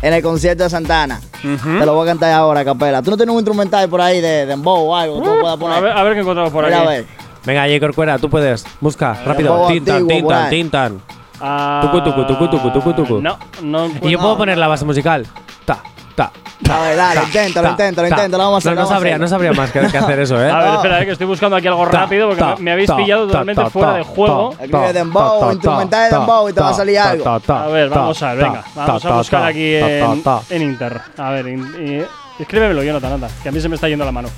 en 0.03 0.13
el 0.13 0.21
concierto 0.21 0.63
de 0.63 0.69
Santana. 0.69 1.19
Te 1.41 1.85
lo 1.85 1.95
voy 1.95 2.03
a 2.07 2.11
cantar 2.11 2.31
ahora, 2.34 2.63
capela. 2.63 3.01
¿Tú 3.01 3.09
no 3.09 3.17
tienes 3.17 3.34
un 3.34 3.39
instrumental 3.39 3.88
por 3.89 4.01
ahí 4.01 4.21
de 4.21 4.45
dembow 4.45 4.89
o 4.89 4.95
algo? 4.95 5.21
que 5.23 5.30
tú 5.30 5.39
puedas 5.39 5.57
poner? 5.57 5.77
A 5.77 5.81
ver, 5.81 5.91
a 5.97 6.03
ver 6.03 6.13
qué 6.13 6.19
encontramos 6.19 6.51
por 6.51 6.65
Mira, 6.65 6.77
aquí. 6.80 6.85
a 6.85 6.89
ver. 6.89 7.05
Venga, 7.45 7.63
J. 7.65 7.80
Corcuera, 7.80 8.19
tú 8.19 8.30
puedes. 8.30 8.65
Busca, 8.80 9.17
rápido. 9.25 9.65
Tintan, 9.67 10.07
tintan, 10.07 10.49
tintan. 10.49 11.01
Ah, 11.41 11.81
Tucu, 11.84 12.03
tucu, 12.03 12.25
tucu, 12.27 12.47
tucu, 12.49 12.71
tucu, 12.71 12.93
tucu. 12.93 13.21
No, 13.21 13.38
no. 13.61 13.88
Y 14.01 14.11
yo 14.11 14.19
puedo 14.19 14.38
poner 14.38 14.57
la 14.57 14.67
base 14.67 14.85
musical. 14.85 15.25
Ta, 15.65 15.81
ta. 16.15 16.31
A 16.69 16.80
ver, 16.81 16.95
dale, 16.95 17.22
inténtalo, 17.23 17.69
inténtalo, 17.72 18.07
inténtalo, 18.07 18.44
vamos 18.45 18.56
a 18.65 18.69
hacer, 18.69 18.72
No, 18.72 18.76
no 18.76 18.81
vamos 18.81 18.91
a 18.91 18.95
sabría, 18.95 19.14
hacer. 19.14 19.22
no 19.22 19.27
sabría 19.27 19.53
más 19.53 19.72
que, 19.72 19.80
que 19.91 19.98
hacer 19.98 20.19
eso, 20.19 20.41
¿eh? 20.41 20.49
A 20.52 20.60
ver, 20.60 20.73
espera, 20.76 21.02
eh, 21.02 21.06
que 21.06 21.11
estoy 21.11 21.27
buscando 21.27 21.56
aquí 21.57 21.68
algo 21.68 21.85
Ta, 21.90 22.02
rápido 22.02 22.27
porque 22.27 22.40
ta, 22.41 22.56
me- 22.56 22.61
me 22.61 22.72
habéis 22.72 22.88
ta, 22.88 22.95
pillado 22.95 23.23
ta, 23.23 23.27
totalmente 23.31 23.64
ta, 23.64 23.69
fuera 23.69 23.91
ta, 23.91 23.98
de 23.98 24.03
juego. 24.03 24.49
ta, 24.57 24.64
Escribe 24.64 24.85
ta, 24.88 24.94
dembow, 24.94 25.40
ta, 25.40 25.45
ta, 25.48 25.53
instrumental 25.53 26.03
de 26.06 26.10
ta, 26.10 26.18
dembow 26.19 26.49
y 26.49 26.53
te 26.53 26.61
va 26.61 26.68
a 26.68 26.72
ta, 26.72 26.77
salir 26.77 26.95
ta, 26.95 27.10
algo. 27.11 27.23
ta, 27.23 27.40
ta, 27.40 27.64
A 27.64 27.68
ver, 27.68 27.90
ta, 27.90 27.99
vamos 27.99 28.23
a 28.23 28.34
ver, 28.34 28.44
ta, 28.45 28.49
venga. 28.49 28.61
ta, 28.64 28.69
Vamos 28.85 29.06
a 29.06 29.10
ta, 29.10 29.15
buscar 29.18 29.41
ta, 29.41 29.48
aquí 29.48 29.80
ta, 29.80 29.90
en, 29.91 30.23
ta, 30.23 30.40
ta. 30.48 30.56
en 30.56 30.61
Inter. 30.61 31.02
A 31.18 31.30
ver, 31.31 31.48
in- 31.48 32.06
y- 32.40 32.41
escríbemelo, 32.41 32.84
Jonathan, 32.84 33.14
anda, 33.14 33.27
que 33.41 33.49
a 33.49 33.52
mí 33.52 33.60
se 33.60 33.68
me 33.69 33.76
está 33.76 33.90
yendo 33.90 34.06
la 34.06 34.11
mano. 34.11 34.30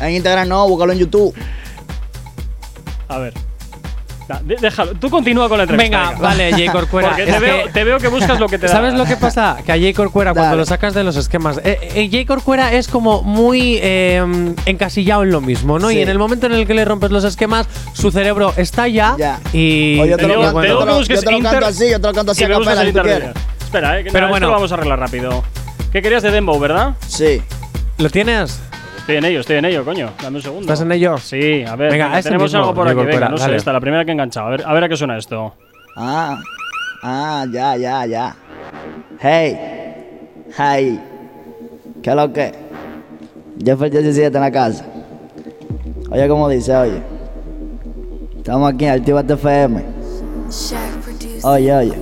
En 0.00 0.10
Instagram 0.10 0.48
no, 0.48 0.68
búscalo 0.68 0.92
en 0.92 0.98
YouTube. 1.00 1.34
A 3.08 3.18
ver. 3.18 3.34
Déjalo. 4.44 4.92
Tú 4.94 5.08
continúa 5.10 5.48
con 5.48 5.56
la 5.58 5.64
entrevista. 5.64 6.10
Venga, 6.10 6.20
vale, 6.20 6.50
J. 6.52 6.72
Corcuera. 6.72 7.08
Porque 7.08 7.24
te 7.24 7.38
veo, 7.38 7.64
que- 7.64 7.70
te 7.70 7.84
veo 7.84 7.98
que 7.98 8.08
buscas 8.08 8.38
lo 8.38 8.46
que 8.48 8.58
te 8.58 8.66
da. 8.66 8.72
¿Sabes 8.72 8.94
lo 8.94 9.04
que 9.06 9.16
pasa? 9.16 9.56
Que 9.64 9.72
a 9.72 9.76
J. 9.76 9.92
Corcuera, 9.94 10.34
cuando 10.34 10.56
lo 10.56 10.66
sacas 10.66 10.92
de 10.94 11.02
los 11.04 11.16
esquemas, 11.16 11.58
eh, 11.64 11.78
eh, 11.94 12.08
J. 12.12 12.26
Corcuera 12.26 12.72
es 12.72 12.88
como 12.88 13.22
muy 13.22 13.78
eh, 13.82 14.54
encasillado 14.66 15.22
en 15.22 15.30
lo 15.30 15.40
mismo, 15.40 15.78
¿no? 15.78 15.88
Sí. 15.88 15.96
Y 15.98 16.02
en 16.02 16.08
el 16.10 16.18
momento 16.18 16.46
en 16.46 16.52
el 16.52 16.66
que 16.66 16.74
le 16.74 16.84
rompes 16.84 17.10
los 17.10 17.24
esquemas, 17.24 17.66
su 17.94 18.10
cerebro 18.10 18.52
estalla 18.56 19.14
Ya. 19.18 19.40
y. 19.52 19.98
O 20.00 20.04
yo 20.06 20.16
te 20.16 20.28
lo 20.28 20.40
canto, 20.42 20.60
te 20.60 20.68
yo 20.68 20.74
digo 20.74 20.78
te 20.80 20.84
que 20.84 20.90
lo- 20.90 20.98
busques 20.98 21.16
yo 21.16 21.22
te 21.22 21.30
lo 21.32 21.38
canto 21.38 21.54
Inter 21.56 21.64
así, 21.68 21.90
yo 21.90 22.00
te 22.00 22.06
lo 22.08 22.12
canto 22.14 22.32
así 22.32 22.44
a 22.44 22.48
capela, 22.48 22.82
si. 22.82 22.88
Espera, 23.64 24.00
eh, 24.00 24.04
que 24.04 24.10
Pero 24.10 24.26
nada, 24.26 24.26
esto 24.26 24.28
bueno. 24.30 24.46
lo 24.48 24.52
vamos 24.52 24.72
a 24.72 24.74
arreglar 24.74 24.98
rápido. 24.98 25.44
¿Qué 25.92 26.02
querías 26.02 26.22
de 26.22 26.30
Dembow, 26.30 26.58
verdad? 26.60 26.94
Sí. 27.06 27.40
¿Lo 27.98 28.10
tienes? 28.10 28.60
Estoy 29.08 29.16
en 29.16 29.24
ello, 29.24 29.40
estoy 29.40 29.56
en 29.56 29.64
ello, 29.64 29.86
coño. 29.86 30.10
Dame 30.22 30.36
un 30.36 30.42
segundo. 30.42 30.60
¿Estás 30.60 30.82
en 30.82 30.92
ello? 30.92 31.16
Sí, 31.16 31.64
a 31.66 31.76
ver, 31.76 31.90
Venga, 31.92 32.08
venga, 32.08 32.18
ese 32.18 32.28
tenemos 32.28 32.52
mismo, 32.52 32.60
algo 32.60 32.74
por 32.74 32.84
Diego 32.84 33.00
aquí. 33.00 33.10
Venga, 33.12 33.30
no 33.30 33.38
sé, 33.38 33.56
esta, 33.56 33.72
la 33.72 33.80
primera 33.80 34.04
que 34.04 34.10
he 34.10 34.12
enganchado. 34.12 34.48
A 34.48 34.50
ver, 34.50 34.62
a 34.66 34.72
ver 34.74 34.84
a 34.84 34.88
qué 34.90 34.98
suena 34.98 35.16
esto. 35.16 35.54
Ah, 35.96 36.38
ah, 37.02 37.46
ya, 37.50 37.74
ya, 37.78 38.04
ya. 38.04 38.36
Hey, 39.18 39.58
hey, 40.58 41.00
¿qué 42.02 42.10
es 42.10 42.16
lo 42.16 42.30
que? 42.34 42.52
Jeffrey 43.64 43.88
17 43.88 44.26
en 44.26 44.42
la 44.42 44.52
casa. 44.52 44.84
Oye, 46.10 46.28
¿cómo 46.28 46.46
dice? 46.50 46.76
Oye, 46.76 47.02
estamos 48.36 48.74
aquí 48.74 48.84
en 48.84 48.90
Activa 48.90 49.22
TFM. 49.22 49.84
Oye, 51.44 51.74
oye. 51.74 51.94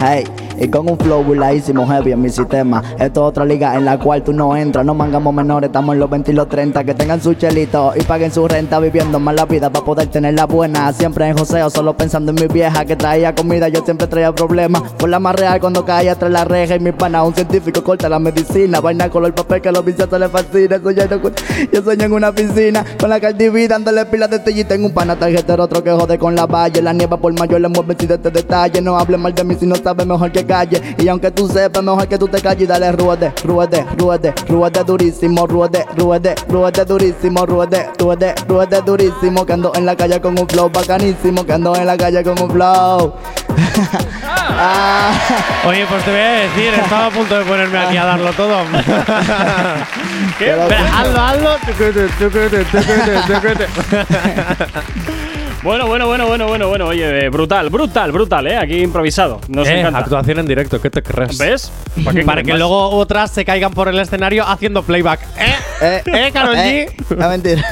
Hey, 0.00 0.24
y 0.58 0.68
con 0.68 0.88
un 0.90 0.98
flow 0.98 1.22
burladísimo 1.22 1.86
heavy 1.86 2.12
en 2.12 2.20
mi 2.22 2.28
sistema. 2.30 2.82
Esto 2.98 3.20
es 3.24 3.28
otra 3.30 3.44
liga 3.44 3.74
en 3.76 3.84
la 3.84 3.98
cual 3.98 4.22
tú 4.22 4.32
no 4.32 4.56
entras. 4.56 4.84
No 4.84 4.94
mangamos 4.94 5.32
menores, 5.34 5.68
estamos 5.68 5.94
en 5.94 6.00
los 6.00 6.10
20 6.10 6.30
y 6.32 6.34
los 6.34 6.48
30. 6.48 6.84
Que 6.84 6.94
tengan 6.94 7.20
su 7.20 7.34
chelito 7.34 7.92
y 7.96 8.02
paguen 8.02 8.32
su 8.32 8.46
renta. 8.48 8.78
Viviendo 8.78 9.18
más 9.20 9.34
la 9.34 9.44
vida 9.46 9.70
para 9.70 9.84
poder 9.84 10.08
tenerla 10.08 10.46
buena. 10.46 10.92
Siempre 10.92 11.26
en 11.28 11.36
joseo, 11.36 11.70
solo 11.70 11.96
pensando 11.96 12.30
en 12.32 12.36
mi 12.36 12.46
vieja 12.52 12.84
que 12.84 12.96
traía 12.96 13.34
comida. 13.34 13.68
Yo 13.68 13.84
siempre 13.84 14.06
traía 14.06 14.34
problemas. 14.34 14.82
Por 14.98 15.08
la 15.08 15.18
más 15.18 15.34
real 15.36 15.60
cuando 15.60 15.84
caía 15.84 16.14
tras 16.14 16.30
la 16.30 16.44
reja. 16.44 16.76
Y 16.76 16.80
mi 16.80 16.92
pana, 16.92 17.22
un 17.24 17.34
científico, 17.34 17.82
corta 17.82 18.08
la 18.08 18.18
medicina. 18.18 18.80
Vaina 18.80 19.08
color 19.10 19.34
papel 19.34 19.60
que 19.62 19.68
a 19.68 19.72
los 19.72 19.84
viciosos 19.84 20.18
les 20.18 20.30
fascina. 20.30 20.76
Eso 20.76 20.90
yo, 20.90 21.04
no- 21.08 21.30
yo 21.72 21.82
sueño 21.82 22.04
en 22.06 22.12
una 22.12 22.32
piscina 22.32 22.84
con 23.00 23.10
la 23.10 23.20
Cardi 23.20 23.48
B 23.48 23.68
dándole 23.68 24.04
pilas 24.06 24.30
de 24.30 24.38
tellita. 24.38 24.68
Tengo 24.68 24.86
un 24.88 24.92
pana 24.92 25.16
tarjetero, 25.16 25.64
otro 25.64 25.82
que 25.82 25.90
jode 25.90 26.18
con 26.18 26.34
la 26.34 26.46
valle. 26.46 26.82
La 26.82 26.92
nieva 26.92 27.16
por 27.16 27.32
mayor 27.38 27.60
le 27.60 27.68
mueve 27.68 27.96
si 27.98 28.06
de 28.06 28.14
este 28.14 28.30
detalle. 28.30 28.80
No 28.80 28.98
hable 28.98 29.16
mal 29.16 29.34
de 29.34 29.44
mí 29.44 29.54
si 29.58 29.66
no 29.66 29.74
sabes 29.76 30.06
mejor 30.06 30.30
que 30.32 30.44
calle. 30.48 30.96
Y 30.98 31.06
aunque 31.08 31.30
tú 31.30 31.46
sepas, 31.48 31.82
mejor 31.82 32.08
que 32.08 32.18
tú 32.18 32.26
te 32.26 32.40
calles 32.40 32.64
y 32.64 32.66
dale 32.66 32.90
ruede, 32.90 33.32
ruede, 33.44 33.86
ruede, 33.96 34.34
ruede 34.48 34.82
durísimo, 34.84 35.46
ruede, 35.46 35.86
ruede, 35.96 36.34
ruede 36.48 36.84
durísimo, 36.84 37.46
ruede, 37.46 37.88
ruede, 37.98 38.34
ruede 38.48 38.82
durísimo. 38.82 39.46
Que 39.46 39.52
ando 39.52 39.72
en 39.76 39.86
la 39.86 39.94
calle 39.94 40.20
con 40.20 40.38
un 40.38 40.48
flow 40.48 40.68
bacanísimo, 40.70 41.44
que 41.44 41.52
ando 41.52 41.76
en 41.76 41.86
la 41.86 41.96
calle 41.96 42.24
con 42.24 42.40
un 42.42 42.50
flow. 42.50 43.14
Ah. 44.60 45.12
Oye, 45.66 45.86
pues 45.86 46.04
te 46.04 46.10
voy 46.10 46.20
a 46.20 46.30
decir, 46.30 46.74
estaba 46.74 47.06
a 47.06 47.10
punto 47.10 47.38
de 47.38 47.44
ponerme 47.44 47.78
aquí 47.78 47.96
a 47.96 48.04
darlo 48.04 48.32
todo. 48.32 48.64
¿Qué? 50.38 50.50
Espera, 50.50 50.98
hazlo, 50.98 51.20
hazlo. 51.20 51.50
Bueno, 55.62 55.86
bueno, 55.88 56.06
bueno, 56.06 56.26
bueno, 56.28 56.46
bueno, 56.46 56.68
bueno. 56.68 56.86
Oye, 56.86 57.26
eh, 57.26 57.28
brutal, 57.30 57.68
brutal, 57.68 58.12
brutal, 58.12 58.46
¿eh? 58.46 58.56
Aquí 58.56 58.80
improvisado. 58.80 59.40
Nos 59.48 59.66
Eh, 59.66 59.80
encanta. 59.80 59.98
actuación 59.98 60.38
en 60.38 60.46
directo, 60.46 60.80
¿qué 60.80 60.88
te 60.88 61.02
crees? 61.02 61.36
¿Ves? 61.36 61.72
¿Para 62.04 62.20
qué 62.20 62.24
Para 62.24 62.42
quieren 62.42 62.46
que 62.46 62.52
más? 62.52 62.58
luego 62.60 62.90
otras 62.90 63.32
se 63.32 63.44
caigan 63.44 63.72
por 63.72 63.88
el 63.88 63.98
escenario 63.98 64.46
haciendo 64.46 64.82
playback. 64.84 65.20
¿Eh? 65.36 65.54
Eh, 65.82 66.02
¿Eh, 66.06 66.30
Karol 66.32 66.54
eh, 66.56 66.88
G? 67.08 67.16
No, 67.16 67.28
mentira. 67.28 67.64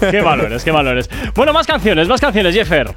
qué 0.10 0.20
valores, 0.22 0.64
qué 0.64 0.70
valores. 0.70 1.10
Bueno, 1.34 1.52
más 1.52 1.66
canciones, 1.66 2.08
más 2.08 2.20
canciones, 2.22 2.54
Jeffer. 2.54 2.94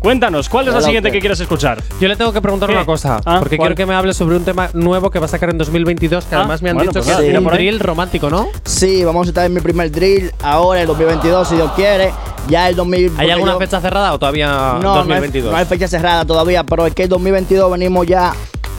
Cuéntanos, 0.00 0.48
¿cuál 0.48 0.66
es 0.66 0.72
la 0.72 0.80
siguiente 0.80 1.10
que 1.12 1.20
quieres 1.20 1.38
escuchar? 1.40 1.82
Yo 2.00 2.08
le 2.08 2.16
tengo 2.16 2.32
que 2.32 2.40
preguntar 2.40 2.70
¿Qué? 2.70 2.74
una 2.74 2.86
cosa, 2.86 3.20
Ah, 3.26 3.36
porque 3.38 3.58
¿cuál? 3.58 3.68
quiero 3.68 3.76
que 3.76 3.86
me 3.86 3.94
hable 3.94 4.14
sobre 4.14 4.36
un 4.36 4.44
tema 4.44 4.70
nuevo 4.72 5.10
que 5.10 5.18
va 5.18 5.26
a 5.26 5.28
sacar 5.28 5.50
en 5.50 5.58
2022, 5.58 6.24
que 6.24 6.34
Ah, 6.34 6.38
además 6.38 6.62
me 6.62 6.70
han 6.70 6.76
bueno, 6.76 6.90
dicho 6.90 7.00
pues 7.00 7.06
que 7.16 7.22
nada, 7.22 7.38
es 7.38 7.38
un 7.38 7.52
drill 7.52 7.78
romántico, 7.80 8.30
¿no? 8.30 8.48
Sí, 8.64 9.04
vamos 9.04 9.26
a 9.26 9.30
estar 9.30 9.44
en 9.44 9.52
mi 9.52 9.60
primer 9.60 9.90
drill 9.92 10.32
ahora, 10.42 10.80
el 10.80 10.86
2022, 10.86 11.48
si 11.48 11.56
Dios 11.56 11.70
quiere. 11.76 12.12
Ya 12.48 12.70
el 12.70 12.76
2000. 12.76 13.12
¿Hay 13.18 13.30
alguna 13.30 13.56
fecha 13.58 13.78
cerrada 13.82 14.14
o 14.14 14.18
todavía 14.18 14.48
No, 14.48 14.80
no 14.80 14.92
hay, 14.94 15.06
2022? 15.08 15.52
no 15.52 15.58
hay 15.58 15.66
fecha 15.66 15.86
cerrada 15.86 16.24
todavía, 16.24 16.64
pero 16.64 16.86
es 16.86 16.94
que 16.94 17.02
el 17.02 17.08
2022 17.10 17.70
venimos 17.70 18.06
ya 18.06 18.32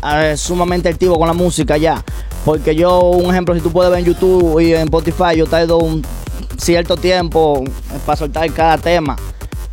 eh, 0.04 0.34
sumamente 0.36 0.90
activos 0.90 1.20
con 1.20 1.28
la 1.28 1.34
música 1.34 1.78
ya. 1.78 2.04
Porque 2.44 2.76
yo, 2.76 3.00
un 3.02 3.30
ejemplo, 3.30 3.54
si 3.54 3.62
tú 3.62 3.72
puedes 3.72 3.92
ver 3.92 4.00
en 4.00 4.06
YouTube 4.06 4.60
y 4.60 4.74
en 4.74 4.82
Spotify, 4.86 5.36
yo 5.38 5.46
tardo 5.46 5.78
un 5.78 6.04
cierto 6.58 6.98
tiempo 6.98 7.64
para 8.08 8.16
soltar 8.18 8.52
cada 8.52 8.80
tema. 8.80 9.16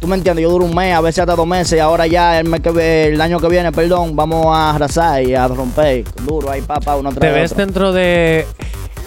¿Tú 0.00 0.06
me 0.06 0.14
entiendes? 0.16 0.44
Yo 0.44 0.50
duro 0.50 0.64
un 0.64 0.74
mes, 0.74 0.94
a 0.94 1.00
veces 1.00 1.18
hasta 1.20 1.34
dos 1.34 1.46
meses, 1.46 1.76
y 1.76 1.80
ahora 1.80 2.06
ya 2.06 2.38
el, 2.38 2.48
mes 2.48 2.60
que, 2.60 3.08
el 3.08 3.20
año 3.20 3.40
que 3.40 3.48
viene, 3.48 3.72
perdón, 3.72 4.14
vamos 4.14 4.46
a 4.56 4.70
arrasar 4.70 5.22
y 5.24 5.34
a 5.34 5.48
romper 5.48 6.04
duro 6.24 6.50
ahí, 6.50 6.60
papá, 6.62 6.96
uno 6.96 7.10
¿Te 7.12 7.18
tras 7.20 7.34
ves 7.34 7.52
otro. 7.52 7.64
dentro 7.66 7.92
de. 7.92 8.46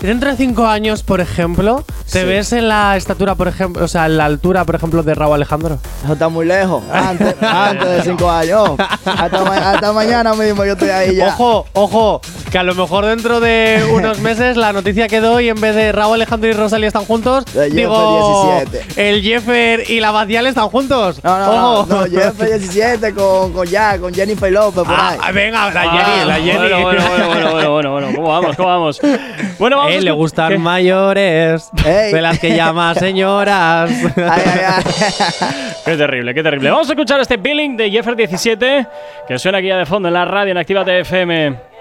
Dentro 0.02 0.32
de 0.32 0.36
cinco 0.36 0.66
años, 0.66 1.04
por 1.04 1.22
ejemplo, 1.22 1.84
¿te 2.12 2.22
Sí. 2.22 2.26
ves 2.26 2.54
en 2.54 2.68
la 2.68 2.98
estatura, 2.98 3.36
por 3.36 3.48
ejemplo, 3.48 3.86
o 3.86 3.88
sea, 3.88 4.08
en 4.08 4.18
la 4.18 4.26
altura, 4.26 4.66
por 4.66 4.74
ejemplo, 4.76 5.04
de 5.04 5.14
Raúl 5.14 5.36
Alejandro? 5.36 5.78
Eso 6.04 6.14
está 6.14 6.28
muy 6.28 6.46
lejos, 6.48 6.82
antes, 6.92 7.36
antes 7.42 7.88
de 7.88 8.02
cinco 8.02 8.30
años. 8.32 8.72
Hasta, 9.06 9.44
ma- 9.44 9.72
hasta 9.72 9.94
mañana 9.94 10.34
mismo 10.34 10.66
yo 10.66 10.74
estoy 10.74 10.90
ahí 10.90 11.16
ya. 11.18 11.28
Ojo, 11.28 11.68
ojo, 11.74 12.22
que 12.52 12.58
a 12.58 12.64
lo 12.64 12.74
mejor 12.74 13.06
dentro 13.06 13.40
de 13.40 13.88
unos 13.94 14.20
meses 14.22 14.58
la 14.58 14.74
noticia 14.74 15.08
que 15.08 15.20
doy, 15.22 15.50
en 15.50 15.62
vez 15.62 15.76
de 15.76 15.92
Raúl 15.92 16.16
Alejandro 16.16 16.50
y 16.50 16.54
Rosalía 16.54 16.88
están 16.88 17.06
juntos, 17.06 17.46
Jeffer 17.46 17.72
digo, 17.72 18.64
17. 18.64 19.10
el 19.10 19.22
Jeffer 19.22 19.90
y 19.92 20.00
la 20.00 20.10
Bacial 20.10 20.48
están 20.48 20.68
juntos. 20.70 21.20
No, 21.24 21.38
no, 21.38 21.52
Ojo. 21.82 21.86
no, 21.88 22.08
no, 22.08 22.12
Jeffrey 22.12 22.54
17 22.60 23.14
con, 23.14 23.54
con 23.54 23.68
ya, 23.68 24.00
con 24.00 24.12
Jennifer 24.14 24.52
López 24.52 24.84
por 24.84 25.00
ahí. 25.00 25.18
Ah, 25.22 25.32
venga, 25.32 25.70
la 25.72 25.82
Ah, 25.82 26.04
Jenny, 26.04 26.28
la 26.28 26.36
Jenny. 26.36 26.58
Bueno, 26.58 26.82
bueno, 26.82 27.04
bueno, 27.06 27.28
bueno, 27.28 27.52
bueno, 27.52 27.72
bueno, 27.72 27.92
bueno. 27.92 28.08
¿Cómo 28.16 28.28
vamos? 28.30 28.56
¿Cómo 28.56 28.68
vamos? 28.70 29.00
Bueno, 29.60 29.78
vamos. 29.78 29.91
A 29.92 29.98
él 29.98 30.06
le 30.06 30.12
gustan 30.12 30.50
¿Qué? 30.50 30.58
mayores, 30.58 31.70
Ey. 31.86 32.14
de 32.14 32.22
las 32.22 32.40
que 32.40 32.56
llama 32.56 32.94
señoras. 32.96 33.92
Ay, 34.18 34.44
ay, 34.46 34.62
ay. 34.68 34.84
Qué 35.86 35.98
terrible, 35.98 36.34
qué 36.34 36.44
terrible. 36.44 36.70
Vamos 36.70 36.88
a 36.90 36.94
escuchar 36.94 37.20
este 37.22 37.38
billing 37.38 37.76
de 37.76 37.90
Jeffer 37.90 38.16
17 38.16 38.88
que 39.28 39.40
suena 39.40 39.58
aquí 39.58 39.68
ya 39.68 39.78
de 39.78 39.86
fondo 39.88 40.08
en 40.10 40.14
la 40.14 40.26
radio 40.26 40.52
en 40.52 40.58
Activa 40.58 40.84
FM. 40.84 41.72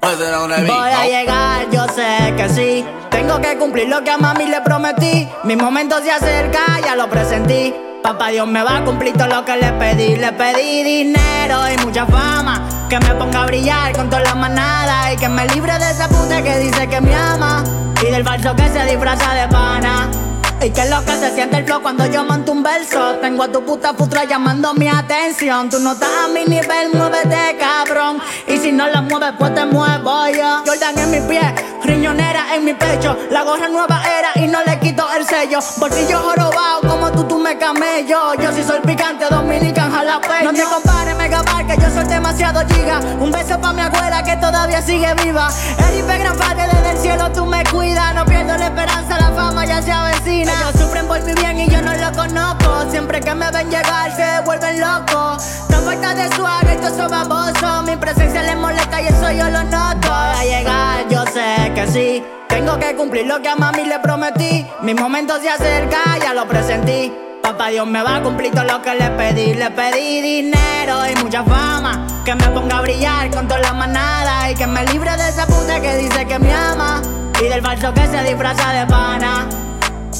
Voy 0.00 0.90
a 0.90 1.04
llegar, 1.06 1.70
yo 1.70 1.84
sé 1.94 2.32
que 2.36 2.48
sí. 2.48 2.84
Tengo 3.10 3.38
que 3.40 3.58
cumplir 3.58 3.88
lo 3.88 4.02
que 4.02 4.10
a 4.10 4.16
mami 4.16 4.46
le 4.46 4.60
prometí. 4.62 5.28
Mi 5.44 5.56
momento 5.56 5.98
se 6.02 6.10
acerca, 6.10 6.80
ya 6.82 6.96
lo 6.96 7.08
presentí. 7.10 7.74
Papá 8.02 8.28
Dios 8.28 8.46
me 8.46 8.62
va 8.62 8.78
a 8.78 8.84
cumplir 8.84 9.16
todo 9.16 9.28
lo 9.28 9.44
que 9.44 9.56
le 9.56 9.72
pedí. 9.72 10.16
Le 10.16 10.32
pedí 10.32 10.82
dinero 10.82 11.60
y 11.70 11.84
mucha 11.84 12.06
fama. 12.06 12.86
Que 12.88 12.98
me 13.00 13.14
ponga 13.14 13.42
a 13.42 13.46
brillar 13.46 13.92
con 13.92 14.08
toda 14.08 14.22
la 14.22 14.34
manada. 14.34 15.12
Y 15.12 15.16
que 15.16 15.28
me 15.28 15.46
libre 15.48 15.78
de 15.78 15.90
esa 15.90 16.08
puta 16.08 16.42
que 16.42 16.58
dice 16.58 16.88
que 16.88 17.00
me 17.00 17.14
ama. 17.14 17.64
Y 18.00 18.10
del 18.10 18.24
falso 18.24 18.54
que 18.54 18.68
se 18.68 18.84
disfraza 18.84 19.34
de 19.34 19.48
pana. 19.48 20.27
Y 20.60 20.70
que 20.70 20.84
lo 20.86 21.04
que 21.04 21.12
se 21.12 21.32
siente 21.34 21.58
el 21.58 21.64
flow 21.64 21.80
cuando 21.80 22.04
yo 22.06 22.24
monto 22.24 22.50
un 22.50 22.64
verso. 22.64 23.14
Tengo 23.22 23.44
a 23.44 23.48
tu 23.48 23.64
puta 23.64 23.94
futura 23.94 24.24
llamando 24.24 24.74
mi 24.74 24.88
atención. 24.88 25.70
Tú 25.70 25.78
no 25.78 25.92
estás 25.92 26.10
a 26.24 26.28
mi 26.28 26.44
nivel, 26.44 26.92
muévete, 26.94 27.56
cabrón. 27.58 28.20
Y 28.48 28.58
si 28.58 28.72
no 28.72 28.88
la 28.88 29.02
mueves, 29.02 29.34
pues 29.38 29.54
te 29.54 29.64
muevo 29.64 30.28
yo. 30.28 30.62
Jordan 30.66 30.98
en 30.98 31.10
mi 31.12 31.20
pie, 31.28 31.54
riñonera 31.84 32.56
en 32.56 32.64
mi 32.64 32.74
pecho. 32.74 33.16
La 33.30 33.44
gorra 33.44 33.68
nueva 33.68 34.02
era 34.18 34.44
y 34.44 34.48
no 34.48 34.58
le 34.64 34.80
quito 34.80 35.06
el 35.16 35.24
sello. 35.24 35.60
Bolsillo 35.76 36.18
jorobado 36.18 36.80
como 36.80 37.12
tú, 37.12 37.22
tú 37.24 37.38
me 37.38 37.56
camello. 37.56 38.34
Yo 38.34 38.52
sí 38.52 38.64
soy 38.64 38.80
picante, 38.80 39.26
dominican, 39.30 39.92
jalapeño. 39.92 40.50
No 40.50 40.52
te 40.52 40.64
compares, 40.64 41.16
mega 41.16 41.42
que 41.68 41.76
yo 41.80 41.90
soy 41.90 42.04
demasiado 42.04 42.62
giga. 42.68 43.00
Un 43.20 43.30
beso 43.30 43.60
pa' 43.60 43.72
mi 43.72 43.82
abuela 43.82 44.22
que 44.24 44.36
todavía 44.36 44.82
sigue 44.82 45.14
viva. 45.22 45.48
Eripe 45.88 46.18
gran 46.18 46.36
padre, 46.36 46.66
desde 46.66 46.90
el 46.90 46.98
cielo 46.98 47.30
tú 47.32 47.46
me 47.46 47.62
cuidas. 47.64 48.14
No 48.14 48.24
pierdo 48.24 48.56
la 48.56 48.66
esperanza, 48.66 49.18
la 49.18 49.30
fama 49.30 49.64
ya 49.64 49.82
se 49.82 49.92
avecina. 49.92 50.47
Ellos 50.48 50.80
sufren 50.80 51.06
por 51.06 51.22
mi 51.22 51.34
bien 51.34 51.60
y 51.60 51.68
yo 51.68 51.82
no 51.82 51.94
lo 51.94 52.12
conozco. 52.12 52.90
Siempre 52.90 53.20
que 53.20 53.34
me 53.34 53.50
ven 53.50 53.70
llegar 53.70 54.14
se 54.16 54.40
vuelven 54.44 54.80
locos. 54.80 55.44
Una 55.68 55.80
falta 55.80 56.14
de 56.14 56.34
suave, 56.34 56.72
esto 56.74 56.88
es 56.88 57.10
baboso. 57.10 57.82
Mi 57.82 57.96
presencia 57.96 58.42
le 58.42 58.56
molesta 58.56 59.02
y 59.02 59.06
eso 59.06 59.30
yo 59.30 59.48
lo 59.50 59.62
noto. 59.64 60.12
A 60.12 60.42
llegar, 60.44 61.08
yo 61.08 61.24
sé 61.26 61.72
que 61.74 61.86
sí. 61.86 62.24
Tengo 62.48 62.78
que 62.78 62.96
cumplir 62.96 63.26
lo 63.26 63.40
que 63.40 63.48
a 63.48 63.56
mami 63.56 63.84
le 63.84 63.98
prometí. 64.00 64.66
Mi 64.82 64.94
momento 64.94 65.38
se 65.40 65.50
acerca, 65.50 66.18
ya 66.20 66.34
lo 66.34 66.46
presentí. 66.46 67.12
Papá 67.42 67.68
Dios 67.68 67.86
me 67.86 68.02
va 68.02 68.16
a 68.16 68.22
cumplir 68.22 68.52
todo 68.52 68.64
lo 68.64 68.82
que 68.82 68.94
le 68.94 69.10
pedí. 69.10 69.54
Le 69.54 69.70
pedí 69.70 70.20
dinero 70.20 71.06
y 71.08 71.14
mucha 71.22 71.44
fama. 71.44 72.06
Que 72.24 72.34
me 72.34 72.48
ponga 72.48 72.78
a 72.78 72.80
brillar 72.82 73.30
con 73.30 73.46
toda 73.46 73.60
la 73.60 73.72
manada. 73.74 74.50
Y 74.50 74.54
que 74.54 74.66
me 74.66 74.84
libre 74.86 75.16
de 75.16 75.28
esa 75.28 75.46
puta 75.46 75.80
que 75.80 75.96
dice 75.96 76.26
que 76.26 76.38
me 76.38 76.52
ama. 76.52 77.00
Y 77.40 77.48
del 77.48 77.62
falso 77.62 77.92
que 77.94 78.06
se 78.06 78.22
disfraza 78.24 78.72
de 78.72 78.86
pana. 78.86 79.67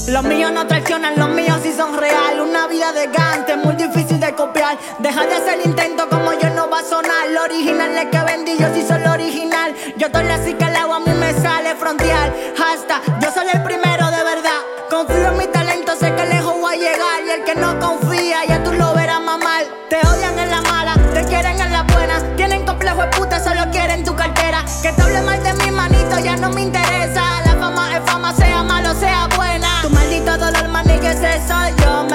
Los 0.08 0.22
míos 0.24 0.52
no 0.52 0.66
traicionan, 0.66 1.14
los 1.16 1.30
míos 1.30 1.58
sí 1.62 1.72
son 1.72 1.96
real. 1.96 2.40
Una 2.40 2.66
vida 2.66 2.92
de 2.92 3.06
gante, 3.06 3.56
muy 3.56 3.74
difícil 3.74 4.20
de 4.20 4.34
copiar. 4.34 4.76
Deja 4.98 5.26
de 5.26 5.34
hacer 5.34 5.60
intento 5.64 6.08
como 6.08 6.32
yo 6.34 6.50
no 6.50 6.68
va 6.68 6.80
a 6.80 6.84
sonar. 6.84 7.28
Lo 7.30 7.42
original 7.44 7.96
es 7.96 8.06
que 8.06 8.18
vendí, 8.18 8.56
yo 8.58 8.68
sí 8.74 8.84
soy 8.86 9.00
lo 9.00 9.12
original. 9.12 9.74
Yo 9.96 10.06
estoy 10.06 10.28
así 10.28 10.54
que 10.54 10.64
el 10.64 10.76
agua 10.76 10.96
a 10.96 11.00
mí 11.00 11.12
me 11.12 11.32
sale 11.40 11.74
frontear. 11.74 12.34
Hasta 12.54 13.00
yo 13.20 13.30
soy 13.32 13.46
el 13.52 13.62
primero 13.62 14.10
de 14.10 14.24
verdad. 14.24 14.60
Confío 14.90 15.28
en 15.28 15.38
mi 15.38 15.46
talento, 15.46 15.92
sé 15.96 16.14
que 16.14 16.24
lejos 16.26 16.54
voy 16.60 16.74
a 16.74 16.78
llegar. 16.78 17.24
Y 17.26 17.30
el 17.30 17.44
que 17.44 17.54
no 17.54 17.78
confía, 17.80 18.44
ya 18.46 18.62
tú 18.62 18.72
lo 18.72 18.92
verás 18.94 19.20
mamar. 19.22 19.64
Te 19.88 19.96
odian 20.06 20.38
en 20.38 20.50
la 20.50 20.62
mala, 20.62 20.94
te 21.14 21.24
quieren 21.24 21.60
en 21.60 21.72
la 21.72 21.82
buena. 21.84 22.20
Tienen 22.36 22.66
complejo 22.66 23.02
de 23.02 23.08
puta, 23.08 23.42
solo 23.42 23.70
quieren 23.70 24.04
tu 24.04 24.14
cartera. 24.14 24.64
Que 24.82 24.92
te 24.92 25.02
hable 25.02 25.22
mal 25.22 25.42
de 25.42 25.52
mi 25.54 25.70
manito, 25.70 26.18
ya 26.18 26.36
no 26.36 26.50
me 26.50 26.62
interesa. 26.62 27.07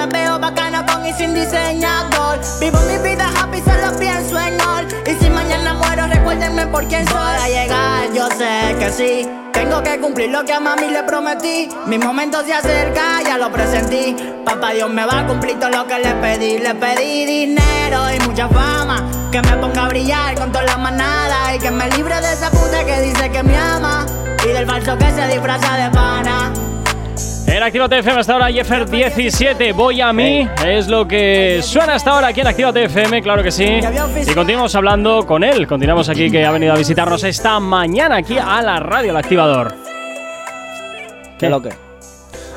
Me 0.04 0.10
veo 0.20 0.38
bacana 0.38 0.84
con 0.84 1.06
y 1.06 1.14
sin 1.14 1.32
diseñador. 1.32 2.38
Vivo 2.60 2.78
mi 2.80 2.98
vida 2.98 3.26
happy, 3.40 3.62
solo 3.62 3.98
pienso 3.98 4.38
en 4.38 4.60
all. 4.60 4.86
Y 5.06 5.14
si 5.14 5.30
mañana 5.30 5.72
muero, 5.72 6.06
recuérdenme 6.06 6.66
por 6.66 6.86
quién 6.88 7.06
soy. 7.06 7.14
Para 7.14 7.48
llegar, 7.48 8.12
yo 8.12 8.28
sé 8.28 8.76
que 8.78 8.92
sí. 8.92 9.30
Tengo 9.54 9.82
que 9.82 9.98
cumplir 10.00 10.30
lo 10.30 10.44
que 10.44 10.52
a 10.52 10.60
mami 10.60 10.90
le 10.90 11.04
prometí. 11.04 11.70
Mi 11.86 11.96
momento 11.96 12.44
se 12.44 12.52
acerca, 12.52 13.22
ya 13.24 13.38
lo 13.38 13.50
presentí. 13.50 14.14
Papá 14.44 14.72
Dios 14.72 14.90
me 14.90 15.06
va 15.06 15.20
a 15.20 15.26
cumplir 15.26 15.58
todo 15.58 15.70
lo 15.70 15.86
que 15.86 15.98
le 15.98 16.14
pedí. 16.16 16.58
Le 16.58 16.74
pedí 16.74 17.24
dinero 17.24 18.12
y 18.14 18.20
mucha 18.28 18.46
fama. 18.48 19.08
Que 19.32 19.40
me 19.40 19.56
ponga 19.56 19.86
a 19.86 19.88
brillar 19.88 20.34
con 20.34 20.52
toda 20.52 20.64
la 20.64 20.76
manada. 20.76 21.54
Y 21.54 21.58
que 21.58 21.70
me 21.70 21.88
libre 21.88 22.20
de 22.20 22.30
esa 22.30 22.50
puta 22.50 22.84
que 22.84 23.00
dice 23.00 23.30
que 23.30 23.42
me 23.42 23.56
ama. 23.56 24.04
Y 24.44 24.48
del 24.48 24.66
falso 24.66 24.98
que 24.98 25.10
se 25.12 25.28
disfraza 25.28 25.76
de 25.76 25.90
pana. 25.92 26.52
En 27.54 27.62
Actívate 27.62 28.00
FM 28.00 28.18
hasta 28.18 28.32
ahora, 28.32 28.50
Jeffer 28.50 28.90
17, 28.90 29.72
voy 29.74 30.00
a 30.00 30.12
mí, 30.12 30.48
es 30.66 30.88
lo 30.88 31.06
que 31.06 31.60
suena 31.62 31.94
hasta 31.94 32.10
ahora 32.10 32.26
aquí 32.26 32.40
en 32.40 32.48
Actívate 32.48 32.82
FM, 32.82 33.22
claro 33.22 33.44
que 33.44 33.52
sí. 33.52 33.78
Y 34.26 34.34
continuamos 34.34 34.74
hablando 34.74 35.24
con 35.24 35.44
él, 35.44 35.64
continuamos 35.68 36.08
aquí 36.08 36.32
que 36.32 36.44
ha 36.44 36.50
venido 36.50 36.72
a 36.72 36.76
visitarnos 36.76 37.22
esta 37.22 37.60
mañana 37.60 38.16
aquí 38.16 38.36
a 38.38 38.60
la 38.60 38.80
radio, 38.80 39.12
el 39.12 39.18
activador. 39.18 39.72
¿Qué 41.38 41.46
es 41.46 41.50
lo 41.52 41.62
que? 41.62 41.83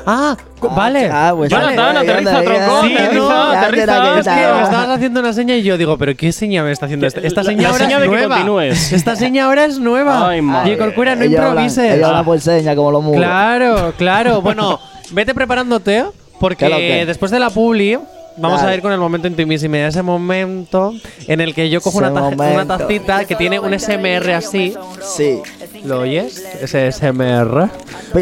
Ah, 0.06 0.36
co- 0.58 0.70
vale. 0.70 1.08
ah, 1.12 1.32
pues 1.36 1.50
vale. 1.50 1.76
Aterriza, 1.76 2.42
tronco, 2.42 2.82
Sí, 2.82 2.94
aterriza, 2.94 3.18
no, 3.18 3.42
aterriza. 3.42 4.18
Es 4.18 4.24
que 4.26 4.30
me 4.56 4.62
estabas 4.62 4.88
haciendo 4.88 5.20
una 5.20 5.32
seña 5.32 5.56
y 5.56 5.62
yo 5.62 5.76
digo, 5.78 5.98
¿pero 5.98 6.16
qué 6.16 6.32
seña 6.32 6.62
me 6.62 6.72
está 6.72 6.86
haciendo 6.86 7.06
esta? 7.06 7.20
Esta 7.20 7.44
seña 7.44 7.62
la 7.62 7.68
ahora 7.70 7.84
seña 7.84 7.96
es 7.96 8.02
de 8.02 8.08
que 8.08 8.14
nueva. 8.16 8.34
continúes. 8.36 8.92
Esta 8.92 9.16
seña 9.16 9.44
ahora 9.44 9.64
es 9.66 9.78
nueva. 9.78 10.28
Ay, 10.28 10.40
madre. 10.42 10.78
Corcuera, 10.78 11.14
no 11.14 11.22
Ellos 11.24 11.34
improvises. 11.40 11.94
Por 12.00 12.00
como. 12.92 13.12
Claro, 13.12 13.92
claro. 13.98 14.40
Bueno, 14.42 14.80
vete 15.10 15.34
preparándote 15.34 15.92
¿Qué 15.92 16.00
es 16.00 16.04
lo 16.04 16.38
porque 16.38 16.66
que? 16.98 17.06
después 17.06 17.30
de 17.30 17.40
la 17.40 17.50
publi 17.50 17.98
vamos 18.38 18.60
Dale. 18.60 18.72
a 18.72 18.74
ir 18.76 18.82
con 18.82 18.92
el 18.92 18.98
momento 18.98 19.28
intimísimo. 19.28 19.76
Ese 19.76 20.02
momento 20.02 20.94
en 21.26 21.40
el 21.40 21.54
que 21.54 21.68
yo 21.70 21.80
cojo 21.80 21.98
una, 21.98 22.10
momento. 22.10 22.78
tacita 22.78 23.24
que 23.24 23.34
tiene 23.34 23.60
un 23.60 23.78
SMR 23.78 24.32
así. 24.32 24.74
Sí. 25.00 25.40
¿Lo 25.84 26.00
oyes? 26.00 26.44
Ese 26.60 26.90
SMR. 26.92 27.68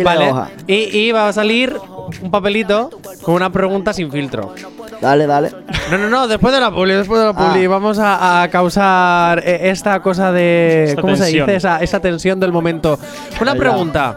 Vale. 0.04 0.30
hoja. 0.30 0.50
Y, 0.66 0.74
y 0.96 1.12
va 1.12 1.28
a 1.28 1.32
salir 1.32 1.76
un 2.22 2.30
papelito 2.30 2.90
con 3.22 3.34
una 3.34 3.50
pregunta 3.50 3.92
sin 3.92 4.10
filtro. 4.10 4.54
Dale, 5.00 5.26
dale. 5.26 5.50
No, 5.90 5.98
no, 5.98 6.08
no, 6.08 6.26
después 6.28 6.54
de 6.54 6.60
la 6.60 6.70
publi, 6.70 6.94
después 6.94 7.20
de 7.20 7.26
la 7.26 7.32
publi. 7.32 7.64
Ah. 7.64 7.68
Vamos 7.68 7.98
a, 7.98 8.42
a 8.42 8.48
causar 8.48 9.42
eh, 9.44 9.70
esta 9.70 10.00
cosa 10.00 10.32
de. 10.32 10.84
Esta 10.90 11.00
¿Cómo 11.00 11.16
se 11.16 11.26
dice? 11.26 11.54
Esa, 11.56 11.78
esa 11.78 12.00
tensión 12.00 12.40
del 12.40 12.52
momento. 12.52 12.98
Una 13.40 13.54
pregunta. 13.54 14.16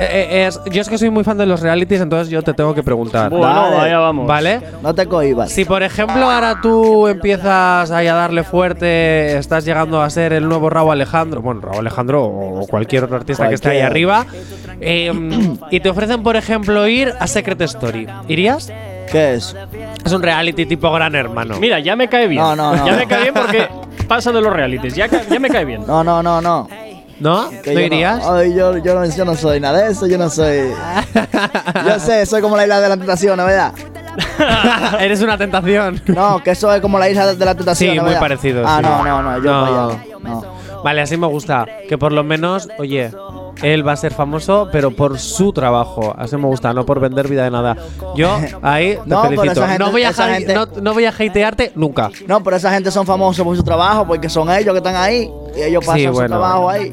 Eh, 0.00 0.06
eh, 0.30 0.46
es- 0.46 0.60
yo 0.70 0.80
es 0.80 0.88
que 0.88 0.96
soy 0.96 1.10
muy 1.10 1.24
fan 1.24 1.36
de 1.38 1.46
los 1.46 1.60
realities, 1.60 2.00
entonces 2.00 2.28
yo 2.28 2.42
te 2.42 2.54
tengo 2.54 2.74
que 2.74 2.82
preguntar. 2.82 3.30
Bueno, 3.30 3.46
Dale. 3.46 3.76
allá 3.76 3.98
vamos. 3.98 4.26
¿Vale? 4.26 4.60
No 4.82 4.94
te 4.94 5.06
cohibas. 5.06 5.50
Si 5.50 5.64
por 5.64 5.82
ejemplo 5.82 6.30
ahora 6.30 6.60
tú 6.62 7.08
empiezas 7.08 7.90
ahí 7.90 8.06
a 8.06 8.14
darle 8.14 8.44
fuerte, 8.44 9.36
estás 9.38 9.64
llegando 9.64 10.00
a 10.00 10.08
ser 10.10 10.32
el 10.32 10.48
nuevo 10.48 10.70
Raúl 10.70 10.92
Alejandro, 10.92 11.42
bueno, 11.42 11.60
Raúl 11.62 11.78
Alejandro 11.80 12.24
o 12.24 12.66
cualquier 12.68 13.04
otro 13.04 13.16
artista 13.16 13.48
que 13.48 13.54
esté 13.56 13.70
ahí 13.70 13.80
arriba, 13.80 14.24
eh, 14.80 15.12
y 15.70 15.80
te 15.80 15.88
ofrecen 15.90 16.22
por 16.22 16.36
ejemplo 16.36 16.86
ir 16.86 17.12
a 17.18 17.26
Secret 17.26 17.60
Story, 17.62 18.06
¿irías? 18.28 18.72
¿Qué 19.10 19.34
es? 19.34 19.56
Es 20.04 20.12
un 20.12 20.22
reality 20.22 20.66
tipo 20.66 20.92
Gran 20.92 21.14
Hermano. 21.14 21.56
Mira, 21.58 21.80
ya 21.80 21.96
me 21.96 22.08
cae 22.08 22.28
bien. 22.28 22.42
No, 22.42 22.54
no, 22.54 22.76
no. 22.76 22.86
Ya 22.86 22.94
me 22.94 23.06
cae 23.06 23.22
bien 23.22 23.34
porque 23.34 23.66
pasa 24.06 24.30
de 24.32 24.40
los 24.40 24.52
realities, 24.52 24.94
ya, 24.94 25.06
ya 25.06 25.38
me 25.40 25.48
cae 25.48 25.64
bien. 25.64 25.82
No, 25.86 26.04
no, 26.04 26.22
no, 26.22 26.40
no. 26.40 26.68
¿No? 27.20 27.50
¿No 27.50 27.62
yo 27.64 27.80
irías? 27.80 28.24
Ay, 28.26 28.54
yo, 28.54 28.78
yo, 28.78 28.94
no, 28.94 29.04
yo 29.04 29.24
no 29.24 29.34
soy 29.34 29.60
nada 29.60 29.78
de 29.84 29.92
eso, 29.92 30.06
yo 30.06 30.18
no 30.18 30.30
soy. 30.30 30.70
yo 31.86 31.98
sé, 31.98 32.24
soy 32.26 32.40
como 32.40 32.56
la 32.56 32.62
isla 32.64 32.80
de 32.80 32.88
la 32.88 32.96
tentación, 32.96 33.36
¿no 33.36 33.44
verdad? 33.44 33.72
Eres 35.00 35.20
una 35.22 35.36
tentación. 35.38 36.00
No, 36.06 36.42
que 36.42 36.50
eso 36.50 36.72
es 36.72 36.80
como 36.80 36.98
la 36.98 37.08
isla 37.08 37.34
de 37.34 37.44
la 37.44 37.54
tentación. 37.54 37.90
Sí, 37.90 37.96
¿no 37.96 38.02
muy 38.02 38.10
verdad? 38.10 38.20
parecido, 38.20 38.62
Ah, 38.66 38.78
sí. 38.78 38.82
no, 38.88 39.04
no, 39.04 39.22
no, 39.22 39.36
yo 39.36 39.42
No. 39.50 39.66
no. 39.90 40.00
no. 40.22 40.58
Vale, 40.84 41.00
así 41.02 41.16
me 41.16 41.26
gusta. 41.26 41.66
Que 41.88 41.98
por 41.98 42.12
lo 42.12 42.22
menos, 42.22 42.68
oye, 42.78 43.10
él 43.62 43.86
va 43.86 43.92
a 43.92 43.96
ser 43.96 44.12
famoso, 44.12 44.68
pero 44.72 44.90
por 44.90 45.18
su 45.18 45.52
trabajo. 45.52 46.14
Así 46.16 46.36
me 46.36 46.46
gusta, 46.46 46.72
no 46.72 46.84
por 46.86 47.00
vender 47.00 47.28
vida 47.28 47.44
de 47.44 47.50
nada. 47.50 47.76
Yo 48.16 48.38
ahí 48.62 48.94
te 48.96 49.00
No, 49.06 49.22
felicito. 49.22 49.62
gente- 49.66 49.78
no, 49.78 49.90
voy 49.90 50.02
a 50.04 50.12
gente- 50.12 50.54
no, 50.54 50.66
no 50.80 50.94
voy 50.94 51.04
a 51.04 51.10
hatearte 51.10 51.72
nunca. 51.74 52.10
No, 52.26 52.42
pero 52.42 52.56
esa 52.56 52.72
gente 52.72 52.90
son 52.90 53.06
famosos 53.06 53.44
por 53.44 53.56
su 53.56 53.62
trabajo, 53.62 54.06
porque 54.06 54.28
son 54.28 54.50
ellos 54.50 54.72
que 54.72 54.78
están 54.78 54.96
ahí. 54.96 55.30
Y 55.56 55.62
ellos 55.62 55.84
pasan 55.84 56.00
Sí, 56.00 56.06
su 56.06 56.26
trabajo 56.26 56.68
ahí. 56.70 56.90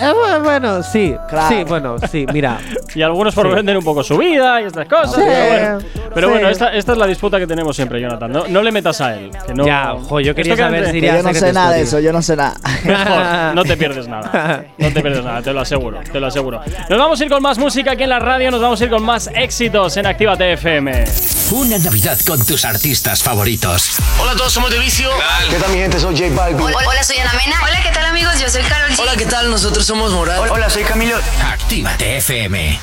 Eh, 0.00 0.12
bu- 0.12 0.42
bueno, 0.42 0.82
sí. 0.82 1.14
Claro. 1.28 1.48
Sí, 1.48 1.64
bueno, 1.64 1.96
sí, 2.10 2.26
mira. 2.32 2.58
Y 2.94 3.02
algunos 3.02 3.34
por 3.34 3.46
Sí. 3.48 3.54
vender 3.54 3.76
un 3.76 3.84
poco 3.84 4.02
su 4.02 4.16
vida 4.16 4.60
y 4.62 4.64
estas 4.64 4.88
cosas. 4.88 5.16
Sí, 5.16 5.20
pero 5.22 5.48
bueno, 5.50 5.78
Pero 6.14 6.26
sí. 6.28 6.32
bueno, 6.32 6.48
esta, 6.48 6.72
esta 6.74 6.92
es 6.92 6.98
la 6.98 7.06
disputa 7.06 7.38
que 7.38 7.46
tenemos 7.46 7.76
siempre, 7.76 8.00
Jonathan. 8.00 8.32
No, 8.32 8.44
no 8.48 8.62
le 8.62 8.72
metas 8.72 9.00
a 9.02 9.14
él. 9.16 9.30
Que 9.46 9.52
no, 9.52 9.66
Ya, 9.66 9.94
jo, 10.08 10.20
yo 10.20 10.34
quería 10.34 10.56
saber 10.56 10.90
si 10.90 11.00
yo 11.02 11.22
no 11.22 11.34
sé 11.34 11.52
nada 11.52 11.72
de 11.72 11.82
eso, 11.82 12.00
yo 12.00 12.12
no 12.12 12.22
sé 12.22 12.36
nada. 12.36 12.54
Mejor, 12.84 13.54
no 13.54 13.62
te 13.64 13.76
pierdes 13.76 14.08
nada. 14.08 14.64
No 14.78 14.88
te 14.90 15.00
pierdes 15.02 15.22
nada, 15.24 15.42
te 15.42 15.52
lo 15.52 15.60
aseguro, 15.60 16.00
te 16.10 16.18
lo 16.18 16.26
aseguro. 16.28 16.60
Nos 16.88 16.98
vamos 16.98 17.20
a 17.20 17.24
ir 17.24 17.30
con 17.30 17.42
más 17.42 17.58
música 17.58 17.92
aquí 17.92 18.04
en 18.04 18.10
la 18.10 18.18
radio, 18.18 18.50
nos 18.50 18.62
vamos 18.62 18.80
a 18.80 18.84
ir 18.84 18.90
con 18.90 19.02
más 19.04 19.28
éxitos 19.34 19.94
en 19.98 20.06
Actívate 20.06 20.54
FM. 20.54 21.04
Una 21.50 21.78
Navidad 21.78 22.18
con 22.26 22.44
tus 22.44 22.64
artistas 22.64 23.22
favoritos. 23.22 23.98
Hola 24.20 24.32
a 24.32 24.36
todos, 24.36 24.52
somos 24.52 24.70
de 24.70 24.78
Vicio. 24.80 25.08
¿Qué 25.48 25.56
tal 25.56 25.70
mi 25.70 25.78
gente? 25.78 26.00
Soy 26.00 26.16
J 26.16 26.34
Balvin. 26.34 26.60
Hola, 26.60 26.76
hola, 26.88 27.02
soy 27.04 27.18
Ana 27.18 27.32
Mena. 27.34 27.56
Hola, 27.62 27.82
¿qué 27.82 27.90
tal 27.90 28.04
amigos? 28.04 28.40
Yo 28.40 28.48
soy 28.48 28.62
Carol 28.62 28.90
G. 28.90 28.98
Hola, 29.00 29.12
¿qué 29.16 29.26
tal? 29.26 29.48
Nosotros 29.50 29.86
somos 29.86 30.12
Moral. 30.12 30.50
Hola, 30.50 30.68
soy 30.68 30.82
Camilo. 30.82 31.16
Actívate 31.44 32.16
FM. 32.16 32.80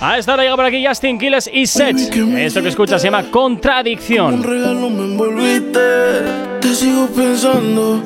A 0.00 0.18
esta 0.18 0.32
hora 0.32 0.42
llega 0.44 0.56
por 0.56 0.64
aquí 0.64 0.84
Justin 0.84 1.18
Quiles 1.18 1.48
y 1.52 1.66
Sech. 1.66 1.96
Esto 2.36 2.62
que 2.62 2.68
escuchas 2.68 3.02
se 3.02 3.08
llama 3.08 3.30
Contradicción. 3.30 4.42
regalo 4.42 4.88
me 4.88 5.04
envolviste. 5.04 5.80
Te 6.60 6.74
sigo 6.74 7.06
pensando, 7.08 8.02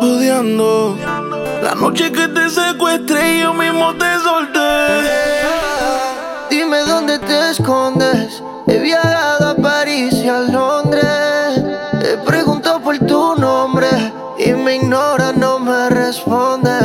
odiando. 0.00 0.98
La 1.62 1.74
noche 1.76 2.10
que 2.10 2.26
te 2.28 2.50
secuestré 2.50 3.36
y 3.36 3.40
yo 3.42 3.54
mismo 3.54 3.94
te 3.94 4.18
solté. 4.18 5.39
Dónde 7.00 7.18
te 7.20 7.50
escondes. 7.52 8.42
He 8.66 8.78
viajado 8.78 9.48
a 9.48 9.54
París 9.54 10.12
y 10.22 10.28
a 10.28 10.40
Londres. 10.40 11.58
He 12.04 12.18
preguntado 12.26 12.78
por 12.78 12.98
tu 12.98 13.36
nombre 13.36 13.88
y 14.38 14.52
me 14.52 14.76
ignora, 14.76 15.32
no 15.32 15.58
me 15.58 15.88
responde. 15.88 16.78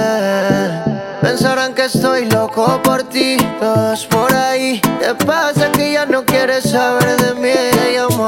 Pensarán 1.21 1.73
que 1.73 1.83
estoy 1.83 2.29
loco 2.31 2.81
por 2.81 3.03
ti, 3.03 3.35
todos 3.59 4.05
por 4.05 4.33
ahí. 4.33 4.79
¿Qué 5.01 5.13
pasa 5.25 5.69
que 5.73 5.91
ya 5.91 6.05
no 6.05 6.23
quieres 6.23 6.63
saber 6.71 7.17
de 7.17 7.33
mí? 7.33 7.74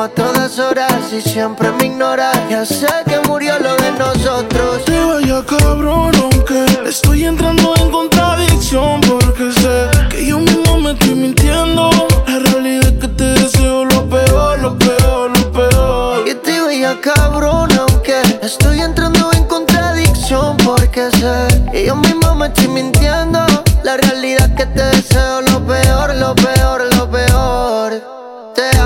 A 0.07 0.09
todas 0.09 0.57
horas 0.57 1.11
y 1.11 1.19
siempre 1.19 1.69
me 1.73 1.87
ignora. 1.87 2.31
Ya 2.49 2.65
sé 2.65 2.87
que 3.09 3.19
murió 3.27 3.59
lo 3.59 3.75
de 3.75 3.91
nosotros. 3.91 4.85
Te 4.85 4.97
vaya 5.03 5.43
cabrón, 5.45 6.13
aunque 6.15 6.63
estoy 6.87 7.25
entrando 7.25 7.73
en 7.75 7.91
contradicción. 7.91 9.01
Porque 9.01 9.51
sé 9.51 10.07
que 10.09 10.27
yo 10.27 10.39
mismo 10.39 10.79
me 10.79 10.91
estoy 10.93 11.13
mintiendo. 11.13 11.89
La 12.25 12.39
realidad 12.39 12.87
es 12.87 12.99
que 13.01 13.07
te 13.09 13.23
deseo 13.25 13.83
lo 13.83 14.07
peor, 14.07 14.59
lo 14.59 14.79
peor, 14.79 15.37
lo 15.37 15.51
peor. 15.51 16.25
Y 16.25 16.35
te 16.35 16.61
veía 16.61 16.97
cabrón, 17.01 17.69
aunque 17.77 18.21
estoy 18.41 18.79
entrando 18.79 19.29
en 19.33 19.43
contradicción 19.43 20.55
porque 20.63 21.11
sé 21.19 21.63
que 21.69 21.85
yo 21.85 21.97
mismo 21.97 22.33
me 22.33 22.47
estoy 22.47 22.69
mintiendo. 22.69 23.45
La 23.83 23.97
realidad 23.97 24.51
es 24.51 24.55
que 24.55 24.65
te 24.67 24.83
deseo 24.83 25.41
lo 25.41 25.59
peor, 25.67 26.15
lo 26.15 26.33
peor, 26.33 26.95
lo 26.95 27.11
peor. 27.11 28.16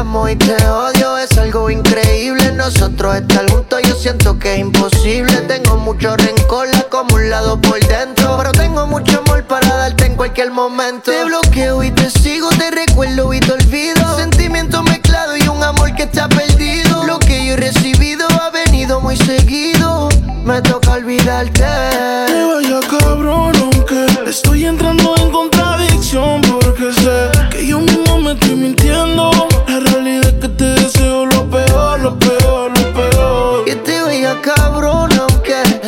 Amo 0.02 0.28
y 0.28 0.36
te 0.36 0.56
odio 0.68 1.16
es 1.20 1.38
algo 1.38 1.70
increíble. 1.70 2.52
Nosotros 2.54 3.18
estar 3.18 3.48
juntos 3.52 3.82
yo 3.88 3.94
siento 3.94 4.40
que 4.40 4.56
es 4.56 4.60
imposible. 4.60 5.32
Tengo 5.42 5.78
mucho 5.78 6.18
rencor, 6.18 6.68
la 6.70 6.82
como 6.90 7.14
un 7.14 7.30
lado 7.30 7.62
por 7.62 7.80
dentro. 7.86 8.36
Pero 8.38 8.52
tengo 8.52 8.88
mucho 8.88 9.22
amor 9.24 9.44
para 9.44 9.68
darte 9.76 10.08
en 10.08 10.16
cualquier 10.16 10.50
momento. 10.50 11.12
Te 11.12 11.24
bloqueo 11.26 11.84
y 11.84 11.92
te 11.92 12.10
sigo, 12.10 12.50
te 12.50 12.72
recuerdo 12.72 13.32
y 13.32 13.40
te 13.42 13.52
olvido. 13.52 14.18
Sentimiento 14.18 14.82
mezclado 14.82 15.38
y 15.38 15.48
un 15.48 15.64
amor 15.64 15.94
que 15.94 16.04
está 16.04 16.28
perdido. 16.28 17.04
Lo 17.06 17.20
que 17.20 17.46
yo 17.46 17.54
he 17.54 17.58
recibido 17.58 18.26
ha 18.42 18.50
venido 18.50 19.02
muy 19.02 19.18
seguido. 19.18 20.10
Me 20.44 20.64
toca 20.64 20.94
olvidarte. 20.94 21.62
Te 21.62 22.44
vaya 22.44 22.80
cabrón, 22.90 23.54
aunque 23.56 24.08
estoy 24.26 24.66
entrando 24.66 25.14
en 25.18 25.32
contradicción 25.32 26.42
porque 26.42 26.92
sé 26.92 27.30
que 27.52 27.68
yo 27.68 27.80
mismo 27.80 28.18
me 28.18 28.32
estoy 28.32 28.56
mintiendo. 28.56 29.31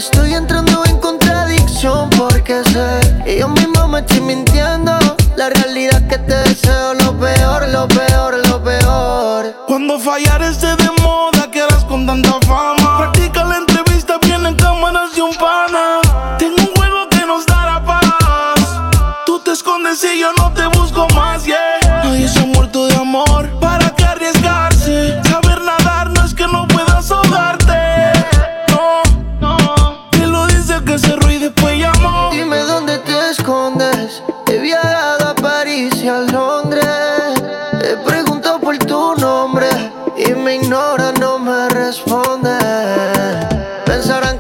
Estoy 0.04 0.34
entrando 0.34 0.84
en 0.86 1.00
contradicción 1.00 2.10
porque 2.18 2.62
sé 2.66 3.24
que 3.24 3.40
yo 3.40 3.48
mismo 3.48 3.88
me 3.88 4.00
estoy 4.00 4.20
mintiendo. 4.22 4.92
La 5.38 5.50
realidad 5.50 6.06
que 6.08 6.18
te 6.18 6.36
deseo 6.36 6.94
lo 6.96 7.18
peor, 7.18 7.70
lo 7.70 7.88
peor, 7.88 8.48
lo 8.48 8.62
peor. 8.62 9.56
Cuando 9.68 9.98
fallar 10.00 10.42
esté 10.42 10.76
de 10.76 10.90
moda, 11.02 11.50
quedas 11.52 11.86
con 11.86 12.06
tanta 12.06 12.34
fama. 12.46 12.98
Practica 12.98 13.46
la 13.46 13.58
entrevista, 13.58 14.18
vienen 14.22 14.56
cámaras 14.56 15.16
de 15.16 15.22
un 15.22 15.36
pana. 15.36 16.02
Tengo 16.38 16.58
un 16.60 16.76
juego 16.76 17.10
que 17.10 17.26
nos 17.26 17.46
dará 17.46 17.84
paz. 17.84 18.04
Tú 19.26 19.40
te 19.40 19.52
escondes 19.52 20.04
y 20.04 20.20
yo 20.20 20.32
no 20.38 20.43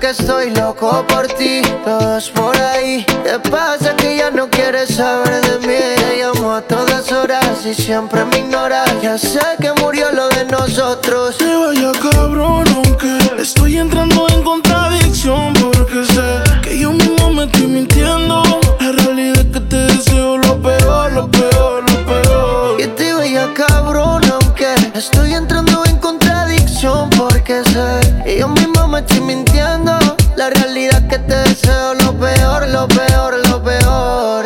que 0.03 0.09
estoy 0.09 0.49
loco 0.51 1.05
por 1.07 1.27
ti, 1.27 1.61
todos 1.85 2.29
por 2.31 2.57
ahí. 2.57 3.05
¿Qué 3.23 3.39
pasa 3.49 3.95
que 3.95 4.17
ya 4.17 4.29
no 4.31 4.49
quieres 4.49 4.95
saber 4.95 5.41
de 5.47 5.65
mí? 5.65 5.81
Te 5.95 6.17
llamo 6.17 6.55
a 6.55 6.61
todas 6.61 7.09
horas 7.13 7.65
y 7.65 7.73
siempre 7.73 8.25
me 8.25 8.39
ignoras. 8.39 8.91
Ya 9.01 9.17
sé 9.17 9.39
que 9.61 9.71
murió 9.81 10.11
lo 10.11 10.27
de 10.27 10.43
nosotros. 10.43 11.37
Te 11.37 11.55
vaya 11.55 11.93
cabrón, 12.11 12.65
aunque 12.75 13.17
estoy 13.41 13.77
entrando 13.77 14.27
en 14.27 14.43
contradicción 14.43 15.53
porque 15.53 16.03
sé 16.03 16.61
que 16.61 16.79
yo 16.79 16.91
mismo 16.91 17.29
me 17.29 17.45
estoy 17.45 17.67
mintiendo. 17.67 18.43
La 18.81 18.91
realidad 18.91 19.39
es 19.39 19.53
que 19.53 19.59
te 19.61 19.77
deseo 19.77 20.37
lo 20.37 20.61
peor, 20.61 21.13
lo 21.13 21.31
peor, 21.31 21.89
lo 21.89 22.05
peor. 22.05 22.81
Y 22.81 22.87
te 22.87 23.13
vaya 23.13 23.53
cabrón, 23.53 24.21
aunque 24.33 24.75
estoy 24.95 25.33
entrando 25.33 25.81
en 25.85 25.97
contradicción 25.99 27.09
porque 27.11 27.63
sé 27.63 28.02
que 28.23 28.39
yo 28.39 28.47
mismo 28.47 28.87
me 28.87 28.99
estoy 28.99 29.21
mintiendo. 29.21 29.97
La 30.35 30.49
realidad 30.49 31.07
que 31.07 31.19
te 31.19 31.35
deseo 31.35 31.93
lo 31.95 32.17
peor, 32.17 32.67
lo 32.69 32.87
peor, 32.87 33.47
lo 33.47 33.63
peor. 33.63 34.45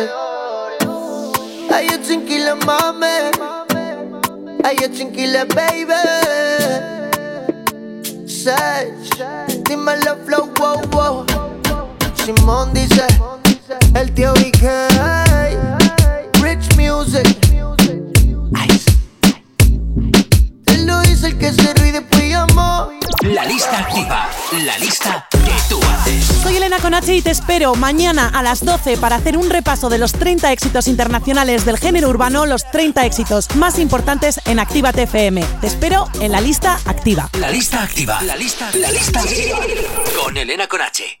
Ay, 1.74 1.88
yo 1.90 2.00
tranquila, 2.00 2.54
mami. 2.66 3.06
Ay, 4.64 4.76
yo 4.80 4.90
tranquila, 4.90 5.44
baby. 5.54 5.94
Say, 8.26 8.92
dime 9.64 9.96
la 10.04 10.16
flow, 10.26 10.50
wow, 10.58 10.80
wow. 10.90 11.26
Simón 12.24 12.72
dice, 12.74 13.06
el 13.94 14.12
tío 14.12 14.32
BK. 14.34 14.64
Rich 16.42 16.76
Music. 16.76 17.47
Lo 20.88 21.02
dice 21.02 21.26
el 21.26 21.36
que 21.36 21.52
se 21.52 21.74
ríe 21.74 21.88
y 21.88 21.92
después 21.92 22.30
llamó. 22.30 22.90
La 23.20 23.44
lista 23.44 23.78
activa, 23.78 24.30
la 24.64 24.78
lista 24.78 25.28
que 25.30 25.52
tú 25.68 25.78
haces. 25.82 26.24
Soy 26.42 26.56
Elena 26.56 26.78
Conache 26.78 27.14
y 27.14 27.20
te 27.20 27.30
espero 27.30 27.74
mañana 27.74 28.30
a 28.32 28.42
las 28.42 28.64
12 28.64 28.96
para 28.96 29.16
hacer 29.16 29.36
un 29.36 29.50
repaso 29.50 29.90
de 29.90 29.98
los 29.98 30.14
30 30.14 30.50
éxitos 30.50 30.88
internacionales 30.88 31.66
del 31.66 31.76
género 31.76 32.08
urbano, 32.08 32.46
los 32.46 32.64
30 32.70 33.04
éxitos 33.04 33.54
más 33.56 33.78
importantes 33.78 34.40
en 34.46 34.60
Actívate 34.60 35.02
FM. 35.02 35.44
Te 35.60 35.66
espero 35.66 36.08
en 36.22 36.32
la 36.32 36.40
lista 36.40 36.80
activa. 36.86 37.28
La 37.38 37.50
lista 37.50 37.82
activa, 37.82 38.22
la 38.22 38.36
lista, 38.36 38.70
la 38.72 38.90
lista 38.90 39.20
activa. 39.20 39.58
Con 40.24 40.38
Elena 40.38 40.68
Conache. 40.68 41.20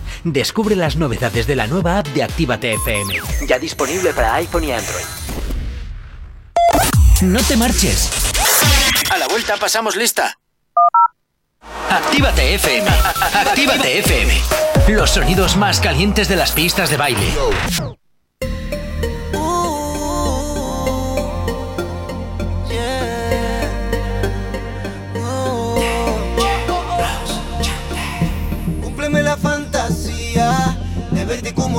Descubre 0.23 0.75
las 0.75 0.95
novedades 0.97 1.47
de 1.47 1.55
la 1.55 1.65
nueva 1.65 1.97
app 1.97 2.07
de 2.09 2.21
Actívate 2.21 2.73
FM. 2.73 3.15
Ya 3.47 3.57
disponible 3.57 4.13
para 4.13 4.35
iPhone 4.35 4.63
y 4.65 4.71
Android. 4.71 5.05
No 7.21 7.39
te 7.41 7.57
marches. 7.57 8.11
A 9.11 9.17
la 9.17 9.27
vuelta 9.27 9.57
pasamos 9.57 9.95
lista. 9.95 10.37
Actívate 11.89 12.55
FM. 12.55 12.87
Actívate 13.33 13.99
FM. 13.99 14.41
Los 14.89 15.09
sonidos 15.11 15.57
más 15.57 15.79
calientes 15.79 16.27
de 16.27 16.35
las 16.35 16.51
pistas 16.51 16.89
de 16.91 16.97
baile. 16.97 17.33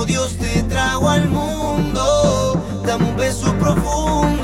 Dios 0.04 0.36
te 0.36 0.62
trajo 0.64 1.08
al 1.08 1.28
mundo. 1.28 2.60
Dame 2.84 3.04
un 3.04 3.16
beso 3.16 3.52
profundo. 3.58 4.41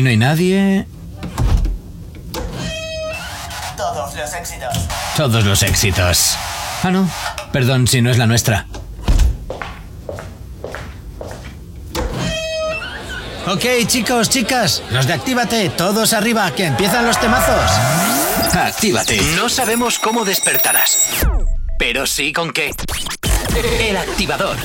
Aquí 0.00 0.02
no 0.02 0.10
hay 0.10 0.16
nadie. 0.16 0.86
Todos 3.76 4.14
los 4.14 4.34
éxitos 4.34 4.78
Todos 5.16 5.44
los 5.44 5.62
éxitos. 5.62 6.36
Ah, 6.82 6.90
no. 6.90 7.08
Perdón 7.52 7.86
si 7.86 8.00
no 8.00 8.10
es 8.10 8.16
la 8.16 8.26
nuestra. 8.26 8.66
Ok, 13.46 13.64
chicos, 13.86 14.30
chicas, 14.30 14.82
los 14.90 15.06
de 15.06 15.14
Actívate, 15.14 15.70
todos 15.70 16.12
arriba, 16.12 16.50
que 16.52 16.66
empiezan 16.66 17.04
los 17.04 17.18
temazos. 17.18 17.70
Actívate. 18.54 19.20
No 19.36 19.48
sabemos 19.48 19.98
cómo 19.98 20.24
despertarás, 20.24 21.08
pero 21.78 22.06
sí 22.06 22.32
con 22.32 22.52
qué. 22.52 22.70
El 23.80 23.96
activador. 23.96 24.56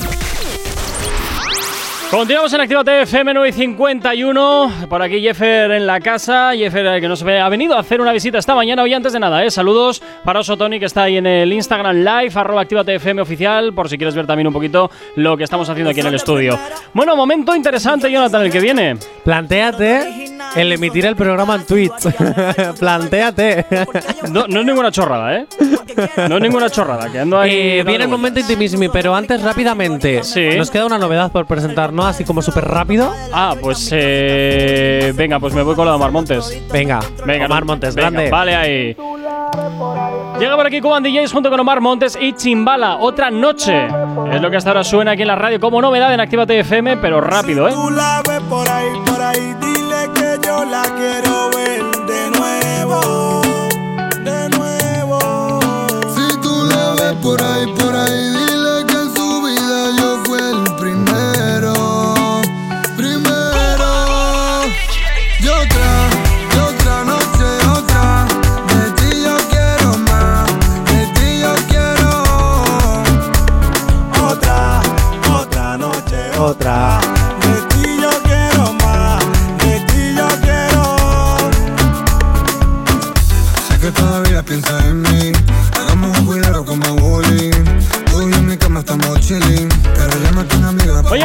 Continuamos 2.11 2.53
en 2.53 2.61
Actívate 2.61 3.01
FM 3.01 3.33
951. 3.33 4.87
Por 4.87 5.01
aquí 5.01 5.19
Jeffer 5.21 5.71
en 5.71 5.87
la 5.87 5.99
casa. 5.99 6.51
Jeffer 6.55 6.85
eh, 6.85 7.01
que 7.01 7.07
nos 7.07 7.23
ha 7.23 7.49
venido 7.49 7.75
a 7.75 7.79
hacer 7.79 7.99
una 7.99 8.13
visita 8.13 8.37
esta 8.37 8.53
mañana. 8.53 8.83
Hoy 8.83 8.93
antes 8.93 9.11
de 9.11 9.19
nada, 9.19 9.43
eh, 9.43 9.49
saludos 9.49 10.01
para 10.23 10.39
Oso 10.39 10.55
Tony 10.55 10.79
que 10.79 10.85
está 10.85 11.03
ahí 11.03 11.17
en 11.17 11.25
el 11.25 11.51
Instagram 11.51 11.97
Live, 11.97 12.31
arroba 12.35 12.61
Actívate 12.61 12.95
FM 12.95 13.21
oficial, 13.21 13.73
por 13.73 13.89
si 13.89 13.97
quieres 13.97 14.15
ver 14.15 14.27
también 14.27 14.47
un 14.47 14.53
poquito 14.53 14.89
lo 15.15 15.35
que 15.35 15.43
estamos 15.43 15.67
haciendo 15.67 15.89
aquí 15.89 15.99
en 15.99 16.07
el 16.07 16.15
estudio. 16.15 16.57
Bueno, 16.93 17.15
momento 17.15 17.55
interesante, 17.55 18.09
Jonathan, 18.11 18.43
el 18.43 18.51
que 18.51 18.59
viene. 18.59 18.97
Plantéate 19.23 20.24
el 20.55 20.71
emitir 20.71 21.05
el 21.05 21.15
programa 21.15 21.55
en 21.55 21.65
Twitch. 21.65 21.93
Plantéate. 22.79 23.65
No, 24.31 24.47
no 24.47 24.59
es 24.61 24.65
ninguna 24.65 24.91
chorrada, 24.91 25.35
¿eh? 25.35 25.45
No 26.29 26.35
es 26.37 26.41
ninguna 26.41 26.69
chorrada, 26.69 27.11
que 27.11 27.19
ando 27.19 27.39
ahí. 27.39 27.51
Eh, 27.79 27.83
viene 27.85 28.03
el 28.05 28.09
momento 28.09 28.39
intimísimo, 28.39 28.89
pero 28.91 29.15
antes 29.15 29.41
rápidamente. 29.41 30.23
Sí. 30.23 30.49
Nos 30.57 30.69
queda 30.71 30.85
una 30.85 30.97
novedad 30.97 31.31
por 31.31 31.45
presentar, 31.45 31.93
¿no? 31.93 32.05
Así 32.05 32.23
como 32.23 32.41
súper 32.41 32.65
rápido. 32.65 33.13
Ah, 33.33 33.55
pues 33.59 33.89
eh, 33.91 35.13
venga, 35.15 35.39
pues 35.39 35.53
me 35.53 35.61
voy 35.63 35.75
con 35.75 35.85
la 35.85 35.91
de 35.91 35.95
Omar 35.97 36.11
Montes. 36.11 36.61
Venga, 36.71 36.99
Venga, 37.25 37.45
Omar 37.45 37.61
no- 37.61 37.65
Montes, 37.67 37.95
venga, 37.95 38.09
grande. 38.09 38.29
Vale 38.29 38.55
ahí. 38.55 38.97
Llega 40.39 40.55
por 40.57 40.67
aquí 40.67 40.81
Cuban 40.81 41.01
DJs 41.01 41.31
junto 41.31 41.49
con 41.49 41.59
Omar 41.59 41.79
Montes 41.79 42.17
y 42.19 42.33
Chimbala, 42.33 42.97
otra 42.97 43.31
noche. 43.31 43.87
Es 44.31 44.41
lo 44.41 44.51
que 44.51 44.57
hasta 44.57 44.71
ahora 44.71 44.83
suena 44.83 45.11
aquí 45.11 45.21
en 45.21 45.29
la 45.29 45.35
radio 45.35 45.59
como 45.61 45.81
novedad 45.81 46.13
en 46.13 46.19
Actívate 46.19 46.59
FM, 46.59 46.97
pero 46.97 47.21
rápido, 47.21 47.69
¿eh? 47.69 47.71
Tú 47.73 47.89
la 47.89 48.21
ves 48.27 48.41
por 48.49 48.67
ahí, 48.67 48.87
por 49.05 49.21
ahí, 49.21 49.55
dile 49.61 50.09
que 50.13 50.45
yo 50.45 50.65
la 50.65 50.81
quiero 50.83 51.49
ver 51.55 51.83
de 52.05 52.31
nuevo, 52.37 53.41
de 54.23 54.49
nuevo. 54.57 55.59
Si 56.15 56.41
tú 56.41 56.65
la 56.65 56.91
ves 57.01 57.13
por 57.23 57.41
ahí, 57.41 57.65
por 57.67 57.95
ahí, 57.95 58.34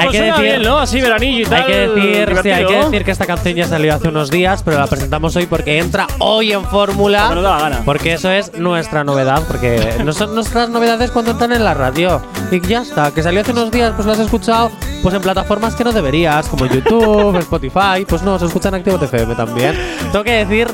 Hay 0.01 0.09
que 0.09 0.23
decir- 0.23 0.43
bien, 0.43 0.63
¿no? 0.63 0.79
Así 0.79 1.01
veranillo 1.01 1.41
y 1.41 1.45
tal. 1.45 1.61
Hay 1.63 1.67
que, 1.67 1.79
decir, 1.79 2.39
sí, 2.43 2.51
hay 2.51 2.67
que 2.67 2.77
decir 2.77 3.05
que 3.05 3.11
esta 3.11 3.27
canción 3.27 3.55
ya 3.55 3.67
salió 3.67 3.95
hace 3.95 4.09
unos 4.09 4.31
días, 4.31 4.63
pero 4.63 4.79
la 4.79 4.87
presentamos 4.87 5.35
hoy 5.37 5.47
porque 5.47 5.79
entra 5.79 6.07
hoy 6.19 6.53
en 6.53 6.65
fórmula. 6.65 7.35
La 7.35 7.59
gana. 7.59 7.83
Porque 7.85 8.15
eso 8.15 8.31
es 8.31 8.55
nuestra 8.59 9.05
novedad, 9.05 9.43
porque 9.47 9.95
no 10.05 10.13
son 10.13 10.35
nuestras 10.35 10.69
novedades 10.69 11.11
cuando 11.11 11.31
entran 11.33 11.53
en 11.53 11.65
la 11.65 11.75
radio. 11.75 12.21
Y 12.51 12.61
ya 12.67 12.83
está, 12.83 13.11
que 13.13 13.23
salió 13.23 13.41
hace 13.41 13.53
unos 13.53 13.71
días, 13.71 13.93
pues 13.95 14.07
lo 14.07 14.13
has 14.13 14.19
escuchado 14.19 14.71
pues 15.03 15.15
en 15.15 15.23
plataformas 15.23 15.75
que 15.75 15.85
no 15.85 15.93
deberías, 15.93 16.47
como 16.49 16.67
YouTube, 16.67 17.37
Spotify, 17.39 18.05
pues 18.07 18.23
no, 18.23 18.39
se 18.39 18.47
escucha 18.47 18.69
en 18.69 18.75
Activo 18.77 18.99
FM 19.03 19.35
también. 19.35 19.79
Tengo 20.13 20.25
que 20.25 20.45
decir, 20.45 20.69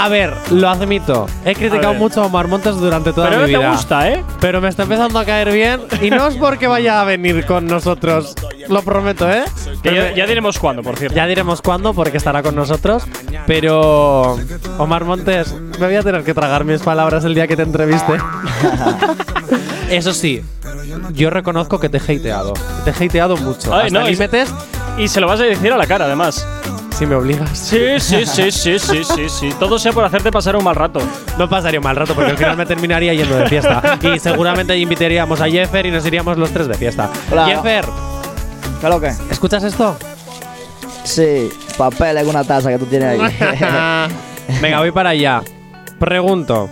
a 0.00 0.08
ver, 0.08 0.32
lo 0.50 0.68
admito, 0.68 1.26
he 1.44 1.56
criticado 1.56 1.90
ver. 1.90 1.98
mucho 1.98 2.22
a 2.22 2.26
Omar 2.26 2.46
Montes 2.46 2.76
durante 2.76 3.12
toda 3.12 3.30
Pero 3.30 3.42
mi 3.42 3.48
vida. 3.48 3.72
gusta, 3.72 4.08
¿eh? 4.08 4.24
Pero 4.40 4.60
me 4.60 4.68
está 4.68 4.84
empezando 4.84 5.18
a 5.18 5.24
caer 5.24 5.50
bien 5.50 5.80
y 6.00 6.10
no 6.10 6.28
es 6.28 6.36
porque 6.36 6.68
vaya 6.68 7.00
a 7.00 7.04
venir 7.04 7.44
con 7.46 7.66
nosotros, 7.66 8.34
lo 8.68 8.82
prometo, 8.82 9.28
¿eh? 9.28 9.42
Que 9.82 9.92
ya, 9.92 10.14
ya 10.14 10.26
diremos 10.26 10.60
cuándo, 10.60 10.84
por 10.84 10.96
cierto. 10.96 11.16
Ya 11.16 11.26
diremos 11.26 11.62
cuándo 11.62 11.94
porque 11.94 12.18
estará 12.18 12.44
con 12.44 12.54
nosotros. 12.54 13.02
Pero 13.48 14.38
Omar 14.78 15.04
Montes, 15.04 15.52
me 15.80 15.86
voy 15.86 15.96
a 15.96 16.02
tener 16.02 16.22
que 16.22 16.32
tragar 16.32 16.64
mis 16.64 16.80
palabras 16.80 17.24
el 17.24 17.34
día 17.34 17.48
que 17.48 17.56
te 17.56 17.62
entreviste. 17.62 18.18
Eso 19.90 20.12
sí, 20.12 20.44
yo 21.12 21.30
reconozco 21.30 21.80
que 21.80 21.88
te 21.88 21.98
he 21.98 22.16
hateado. 22.18 22.52
Te 22.84 22.90
he 22.90 23.06
hateado 23.06 23.36
mucho. 23.36 23.74
Ay, 23.74 23.86
hasta 23.86 23.98
no, 23.98 24.06
límites 24.06 24.54
Y 24.96 25.08
se 25.08 25.20
lo 25.20 25.26
vas 25.26 25.40
a 25.40 25.44
decir 25.44 25.72
a 25.72 25.76
la 25.76 25.86
cara, 25.86 26.04
además. 26.04 26.46
Si 26.98 27.06
me 27.06 27.14
obligas. 27.14 27.56
Sí, 27.56 28.00
sí, 28.00 28.26
sí, 28.26 28.50
sí, 28.50 28.78
sí, 28.78 29.04
sí, 29.04 29.28
sí. 29.28 29.50
Todo 29.60 29.78
sea 29.78 29.92
por 29.92 30.04
hacerte 30.04 30.32
pasar 30.32 30.56
un 30.56 30.64
mal 30.64 30.74
rato. 30.74 31.00
No 31.38 31.48
pasaría 31.48 31.78
un 31.78 31.84
mal 31.84 31.94
rato 31.94 32.12
porque 32.12 32.32
al 32.32 32.36
final 32.36 32.56
me 32.56 32.66
terminaría 32.66 33.14
yendo 33.14 33.36
de 33.36 33.46
fiesta. 33.48 33.98
Y 34.02 34.18
seguramente 34.18 34.76
invitaríamos 34.76 35.40
a 35.40 35.48
Jeffer 35.48 35.86
y 35.86 35.90
nos 35.92 36.04
iríamos 36.04 36.36
los 36.36 36.50
tres 36.50 36.66
de 36.66 36.74
fiesta. 36.74 37.08
Hola. 37.30 37.46
Jeffer, 37.46 37.84
¿Qué 38.80 38.86
es 38.86 38.92
lo 38.92 39.00
que? 39.00 39.12
¿escuchas 39.30 39.62
esto? 39.62 39.96
Sí, 41.04 41.48
papel 41.76 42.18
en 42.18 42.28
una 42.28 42.42
taza 42.42 42.70
que 42.70 42.78
tú 42.78 42.86
tienes 42.86 43.08
ahí. 43.08 43.20
Venga, 44.60 44.80
voy 44.80 44.90
para 44.90 45.10
allá. 45.10 45.42
Pregunto. 46.00 46.68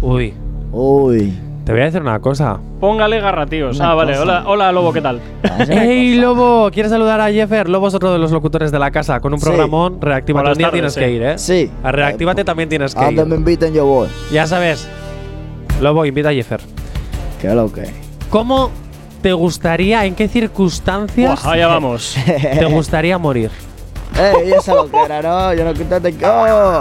Uy, 0.00 0.32
Uy. 0.72 1.47
Te 1.68 1.72
voy 1.74 1.82
a 1.82 1.84
decir 1.84 2.00
una 2.00 2.18
cosa. 2.18 2.58
Póngale 2.80 3.20
garratíos. 3.20 3.76
Una 3.76 3.90
ah, 3.90 3.94
vale. 3.94 4.18
Hola, 4.18 4.44
hola, 4.46 4.72
Lobo, 4.72 4.90
¿qué 4.90 5.02
tal? 5.02 5.20
¡Ey, 5.68 6.14
Lobo! 6.14 6.70
¿Quieres 6.72 6.90
saludar 6.90 7.20
a 7.20 7.30
Jeffer? 7.30 7.68
Lobo 7.68 7.88
es 7.88 7.94
otro 7.94 8.10
de 8.10 8.18
los 8.18 8.32
locutores 8.32 8.72
de 8.72 8.78
la 8.78 8.90
casa. 8.90 9.20
Con 9.20 9.34
un 9.34 9.38
Sí. 9.38 9.44
programón, 9.44 10.00
Reactívate. 10.00 10.32
Buenas 10.44 10.52
Un 10.56 10.58
día 10.60 10.66
tardes, 10.68 10.78
tienes 10.80 10.94
sí. 10.94 11.00
que 11.00 11.10
ir, 11.10 11.22
¿eh? 11.22 11.38
Sí. 11.38 11.70
A 11.84 11.92
Reactívate 11.92 12.42
también 12.42 12.70
tienes 12.70 12.94
que 12.94 13.04
donde 13.04 13.20
ir. 13.20 13.28
me 13.28 13.36
inviten 13.36 13.74
yo 13.74 13.84
voy. 13.84 14.08
Ya 14.32 14.46
sabes. 14.46 14.88
Lobo, 15.82 16.06
invita 16.06 16.30
a 16.30 16.32
Jeffer. 16.32 16.62
¿Qué 17.38 17.48
lo 17.50 17.70
que? 17.70 17.82
¿Cómo 18.30 18.70
te 19.20 19.34
gustaría, 19.34 20.06
en 20.06 20.14
qué 20.14 20.26
circunstancias 20.26 21.42
Buah, 21.44 21.52
allá 21.52 21.66
vamos. 21.66 22.16
te 22.24 22.64
gustaría 22.64 23.18
morir? 23.18 23.50
Ey, 24.18 24.52
esa 24.52 24.74
lo 24.74 24.90
que 24.90 24.96
era, 25.04 25.20
no, 25.20 25.52
yo 25.52 25.64
no 25.66 25.74
quiero 25.74 26.00
te- 26.00 26.14
oh, 26.24 26.80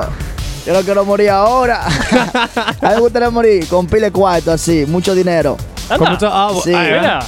yo 0.67 0.73
no 0.73 0.81
quiero 0.81 1.05
morir 1.05 1.29
ahora. 1.29 1.85
a 1.85 2.89
mí 2.89 2.95
me 2.95 2.99
gustaría 2.99 3.29
morir 3.29 3.65
con 3.69 3.87
pile 3.87 4.11
cuarto, 4.11 4.51
así, 4.51 4.85
mucho 4.85 5.15
dinero. 5.15 5.55
Con 5.97 6.09
mucho- 6.09 6.29
ah, 6.29 6.51
Sí. 6.61 6.73
ah, 6.75 6.83
Mira. 6.83 7.19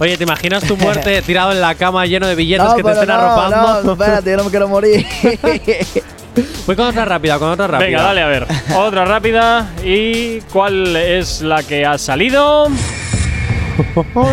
Oye, 0.00 0.16
¿te 0.16 0.24
imaginas 0.24 0.64
tu 0.64 0.76
muerte 0.76 1.22
tirado 1.26 1.52
en 1.52 1.60
la 1.60 1.76
cama 1.76 2.04
lleno 2.06 2.26
de 2.26 2.34
billetes 2.34 2.66
No, 2.66 2.74
que 2.74 2.82
te 2.82 2.90
estén 2.90 3.06
no, 3.06 3.14
arropando? 3.14 3.82
No, 3.84 3.92
espérate, 3.92 4.30
yo 4.32 4.36
no 4.36 4.44
me 4.44 4.50
quiero 4.50 4.66
morir. 4.68 5.06
Voy 6.66 6.74
con 6.74 6.86
otra 6.86 7.04
rápida, 7.04 7.38
con 7.38 7.50
otra 7.50 7.68
rápida. 7.68 7.86
Venga, 7.86 8.02
dale 8.02 8.22
a 8.22 8.26
ver. 8.26 8.46
Otra 8.74 9.04
rápida. 9.04 9.70
¿Y 9.84 10.40
cuál 10.52 10.96
es 10.96 11.40
la 11.42 11.62
que 11.62 11.86
ha 11.86 11.98
salido? 11.98 12.66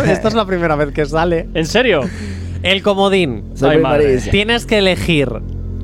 Esta 0.06 0.28
es 0.28 0.34
la 0.34 0.44
primera 0.44 0.74
vez 0.74 0.92
que 0.92 1.06
sale. 1.06 1.46
¿En 1.54 1.66
serio? 1.66 2.00
El 2.64 2.82
comodín. 2.82 3.52
Soy 3.54 3.76
Ay, 3.76 3.78
madre. 3.78 4.16
Tienes 4.22 4.66
que 4.66 4.78
elegir 4.78 5.28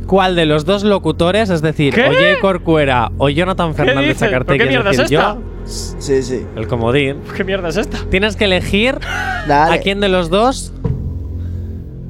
cuál 0.06 0.36
de 0.36 0.46
los 0.46 0.64
dos 0.64 0.84
locutores, 0.84 1.50
es 1.50 1.62
decir, 1.62 1.94
¿Qué? 1.94 2.04
o 2.04 2.12
Jay 2.12 2.34
Corcuera 2.40 3.10
o 3.18 3.28
Jonathan 3.28 3.74
Fernández 3.74 4.18
Chacartegui, 4.18 4.58
qué 4.58 4.66
mierda 4.68 4.90
es 4.90 4.96
decir, 4.98 5.18
esta? 5.18 5.34
yo, 5.34 5.40
Sí, 5.66 6.22
sí. 6.22 6.46
el 6.56 6.68
comodín. 6.68 7.16
¿Qué 7.36 7.42
mierda 7.44 7.68
es 7.68 7.76
esta? 7.76 7.98
Tienes 8.10 8.36
que 8.36 8.44
elegir 8.44 8.98
Dale. 9.48 9.74
a 9.74 9.80
quién 9.80 9.98
de 10.00 10.08
los 10.08 10.30
dos 10.30 10.72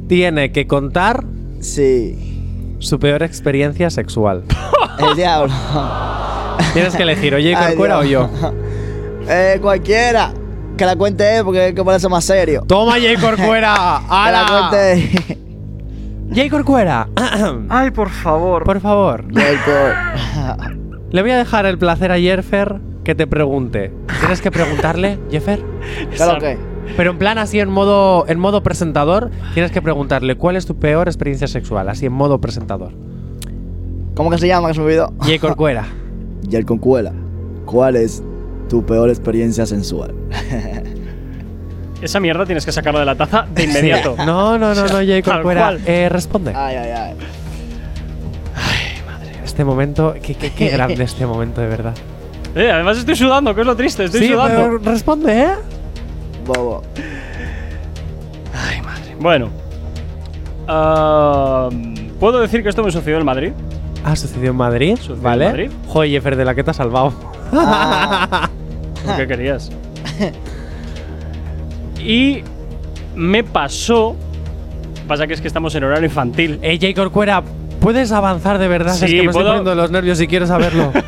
tiene 0.09 0.52
que 0.52 0.66
contar 0.66 1.24
Sí. 1.60 2.77
su 2.78 2.98
peor 2.98 3.23
experiencia 3.23 3.89
sexual. 3.90 4.43
El 4.98 5.16
diablo. 5.16 5.52
Tienes 6.74 6.94
que 6.94 7.02
elegir 7.02 7.35
o 7.35 7.39
Jay 7.39 7.55
Ay, 7.56 7.66
Corcuera 7.68 7.98
o 7.98 8.05
yo. 8.05 8.28
Eh, 9.28 9.59
cualquiera. 9.60 10.32
Que 10.77 10.85
la 10.85 10.94
cuente 10.97 11.39
él 11.39 11.44
porque 11.44 11.68
es 11.68 11.74
que 11.74 11.82
parece 11.82 12.09
más 12.09 12.24
serio. 12.24 12.62
Toma 12.68 12.93
Jay 12.93 13.16
Corcuera. 13.16 14.01
Que 14.06 14.09
la 14.12 14.24
¡Hala! 14.24 14.68
cuente. 14.70 15.39
Jay 16.32 16.48
Corcuera. 16.51 17.09
Ay, 17.69 17.90
por 17.90 18.11
favor. 18.11 18.65
Por 18.65 18.81
favor. 18.81 19.24
Le 21.11 21.23
voy 21.23 21.31
a 21.31 21.39
dejar 21.39 21.66
el 21.66 21.78
placer 21.78 22.12
a 22.12 22.19
Jeffer 22.19 22.81
que 23.05 23.15
te 23.15 23.27
pregunte. 23.27 23.93
¿Tienes 24.20 24.40
que 24.40 24.51
preguntarle, 24.51 25.19
Jeffer? 25.31 25.61
¿Qué 26.11 26.15
es 26.15 26.27
lo 26.27 26.39
que? 26.39 26.59
Pero 26.97 27.11
en 27.11 27.19
plan 27.19 27.39
así 27.39 27.59
en 27.61 27.69
modo 27.69 28.27
en 28.28 28.39
modo 28.39 28.62
presentador, 28.62 29.31
tienes 29.55 29.73
que 29.73 29.82
preguntarle 29.82 30.36
cuál 30.36 30.57
es 30.57 30.66
tu 30.66 30.77
peor 30.78 31.09
experiencia 31.09 31.48
sexual, 31.48 31.89
así 31.89 32.07
en 32.07 32.12
modo 32.12 32.40
presentador. 32.40 32.93
¿Cómo 34.15 34.31
que 34.31 34.39
se 34.39 34.48
llama 34.48 34.69
que 34.69 34.74
se 34.74 34.81
me 34.81 34.86
olvidó? 34.86 35.12
Jay 35.20 35.39
Corcuera. 35.39 35.86
Y 36.48 36.55
el 36.55 36.65
concuela. 36.65 37.12
¿Cuál 37.65 37.97
es 37.97 38.23
tu 38.69 38.85
peor 38.86 39.09
experiencia 39.09 39.66
sensual? 39.66 40.15
Esa 42.01 42.20
mierda 42.20 42.44
tienes 42.44 42.64
que 42.64 42.73
sacarlo 42.73 43.01
de 43.01 43.06
la 43.06 43.14
taza 43.14 43.47
de 43.52 43.64
inmediato. 43.64 44.14
Sí. 44.18 44.23
No, 44.27 44.59
no, 44.59 44.74
no, 44.74 44.86
no, 44.86 45.23
Corcuera. 45.24 45.60
cual. 45.62 45.81
Eh, 45.86 46.09
responde. 46.09 46.52
Ay, 46.55 46.77
ay, 46.77 46.90
ay. 46.90 47.14
Este 49.44 49.64
momento, 49.64 50.14
qué, 50.23 50.35
qué- 50.35 50.51
qué 50.52 50.68
grande 50.73 51.02
este 51.02 51.24
momento, 51.24 51.60
de 51.62 51.68
verdad. 51.68 51.94
Eh, 52.55 52.70
además 52.70 52.98
estoy 52.98 53.16
sudando, 53.16 53.55
que 53.55 53.60
es 53.62 53.66
lo 53.66 53.77
triste. 53.77 54.05
Estoy 54.05 54.20
sí, 54.20 54.28
sudando. 54.28 54.56
pero 54.56 54.78
responde, 54.78 55.43
¿eh? 55.43 55.48
Bobo. 56.47 56.82
Bueno. 59.18 59.48
Ah, 60.68 61.68
¿Puedo 62.20 62.40
decir 62.40 62.62
que 62.62 62.68
esto 62.68 62.82
me 62.82 62.90
sucedió 62.90 63.18
en 63.18 63.24
Madrid? 63.24 63.52
Ah, 64.05 64.14
sucedió 64.16 64.51
en 64.51 64.56
Madrid, 64.56 64.97
Sucedió 64.97 65.16
en 65.16 65.23
¿vale? 65.23 65.44
Madrid. 65.47 65.70
Joder, 65.89 66.10
Jeffer, 66.10 66.36
de 66.36 66.44
la 66.44 66.55
que 66.55 66.62
te 66.64 66.70
has 66.70 66.77
salvado. 66.77 67.12
Ah. 67.52 68.48
¿Por 69.06 69.16
qué 69.16 69.27
querías? 69.27 69.70
Y 72.07 72.43
me 73.15 73.43
pasó. 73.45 74.16
Pasa 75.09 75.27
que 75.27 75.35
es 75.35 75.41
que 75.41 75.49
estamos 75.49 75.74
en 75.74 75.85
horario 75.85 76.05
infantil. 76.07 76.59
Eh, 76.62 76.78
Jay 76.81 76.93
Corcuera, 76.95 77.43
¿puedes 77.81 78.11
avanzar 78.12 78.59
de 78.59 78.66
verdad? 78.69 78.95
Sí, 78.95 79.05
es 79.05 79.11
que 79.11 79.16
me 79.19 79.23
estoy 79.27 79.33
puedo- 79.35 79.47
poniendo 79.49 79.74
los 79.74 79.91
nervios 79.91 80.20
y 80.20 80.27
quiero 80.27 80.47
saberlo. 80.47 80.93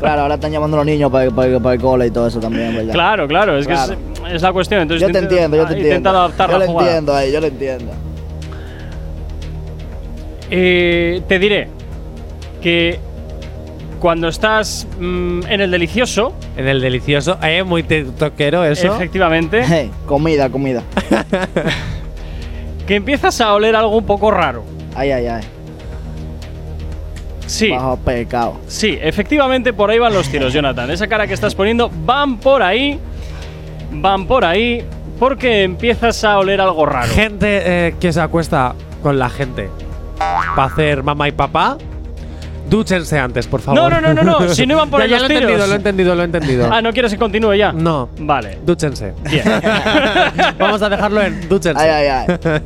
Claro, 0.00 0.22
ahora 0.22 0.34
están 0.34 0.50
llamando 0.52 0.76
a 0.76 0.80
los 0.80 0.86
niños 0.86 1.10
para, 1.12 1.30
para, 1.30 1.58
para 1.60 1.74
el 1.74 1.80
cole 1.80 2.06
y 2.06 2.10
todo 2.10 2.26
eso 2.26 2.40
también, 2.40 2.74
¿verdad? 2.74 2.92
Claro, 2.92 3.28
claro, 3.28 3.56
es 3.56 3.66
Claro. 3.66 3.94
que 4.24 4.28
es, 4.28 4.34
es 4.36 4.42
la 4.42 4.52
cuestión. 4.52 4.80
Entonces 4.82 5.06
Yo 5.06 5.12
te 5.12 5.18
entiendo, 5.18 5.56
yo 5.56 5.66
te 5.66 5.74
he 5.74 5.76
entiendo. 5.76 6.10
adaptar 6.10 6.50
yo 6.50 6.58
la 6.58 6.64
lo 6.66 6.72
jugada. 6.72 6.88
entiendo 6.90 7.14
ahí, 7.14 7.32
yo 7.32 7.40
lo 7.40 7.46
entiendo. 7.46 7.92
Eh, 10.50 11.22
te 11.28 11.38
diré 11.38 11.68
que 12.60 12.98
cuando 14.00 14.28
estás 14.28 14.86
mm, 14.98 15.40
en 15.48 15.60
el 15.60 15.70
delicioso, 15.70 16.32
en 16.56 16.68
el 16.68 16.80
delicioso, 16.80 17.38
eh, 17.42 17.62
muy 17.62 17.82
toquero 17.82 18.64
eso. 18.64 18.94
efectivamente, 18.94 19.62
Hey, 19.68 19.90
comida, 20.06 20.48
comida. 20.50 20.82
que 22.86 22.96
empiezas 22.96 23.40
a 23.40 23.54
oler 23.54 23.74
algo 23.76 23.96
un 23.96 24.04
poco 24.06 24.30
raro. 24.30 24.64
Ay, 24.94 25.10
ay, 25.12 25.26
ay. 25.26 25.42
Sí, 27.46 27.70
Bajo 27.70 27.96
pecado. 27.98 28.60
sí, 28.66 28.98
efectivamente 29.00 29.72
por 29.72 29.90
ahí 29.90 29.98
van 29.98 30.14
los 30.14 30.28
tiros, 30.28 30.52
Jonathan. 30.54 30.90
Esa 30.90 31.06
cara 31.06 31.26
que 31.26 31.34
estás 31.34 31.54
poniendo 31.54 31.90
van 32.04 32.38
por 32.38 32.62
ahí, 32.62 32.98
van 33.90 34.26
por 34.26 34.44
ahí, 34.44 34.84
porque 35.18 35.62
empiezas 35.62 36.22
a 36.24 36.38
oler 36.38 36.60
algo 36.60 36.86
raro. 36.86 37.08
Gente 37.12 37.62
eh, 37.88 37.94
que 38.00 38.12
se 38.12 38.20
acuesta 38.20 38.74
con 39.02 39.18
la 39.18 39.28
gente 39.28 39.68
para 40.54 40.64
hacer 40.72 41.02
mamá 41.02 41.28
y 41.28 41.32
papá. 41.32 41.76
Dúchense 42.72 43.18
antes, 43.18 43.46
por 43.46 43.60
favor. 43.60 43.78
No, 43.78 43.90
no, 43.90 44.00
no, 44.00 44.14
no, 44.14 44.40
no, 44.40 44.54
si 44.54 44.66
no 44.66 44.72
iban 44.74 44.88
por 44.88 45.00
ya, 45.00 45.04
ahí 45.04 45.10
ya 45.10 45.18
los 45.18 45.28
lo 45.28 45.34
he 45.34 45.36
entendido, 45.36 45.66
lo 45.66 45.72
he 45.72 45.76
entendido, 45.76 46.14
lo 46.14 46.22
he 46.22 46.24
entendido. 46.24 46.68
Ah, 46.72 46.80
¿no 46.80 46.90
quieres 46.90 47.12
que 47.12 47.18
continúe 47.18 47.52
ya? 47.54 47.70
No, 47.70 48.08
Vale, 48.18 48.60
dúchense. 48.64 49.12
bien. 49.30 49.44
Vamos 50.58 50.80
a 50.80 50.88
dejarlo 50.88 51.20
en 51.20 51.46
dúchense. 51.50 51.82
Ay, 51.82 52.06
ay, 52.08 52.26
ay. 52.26 52.62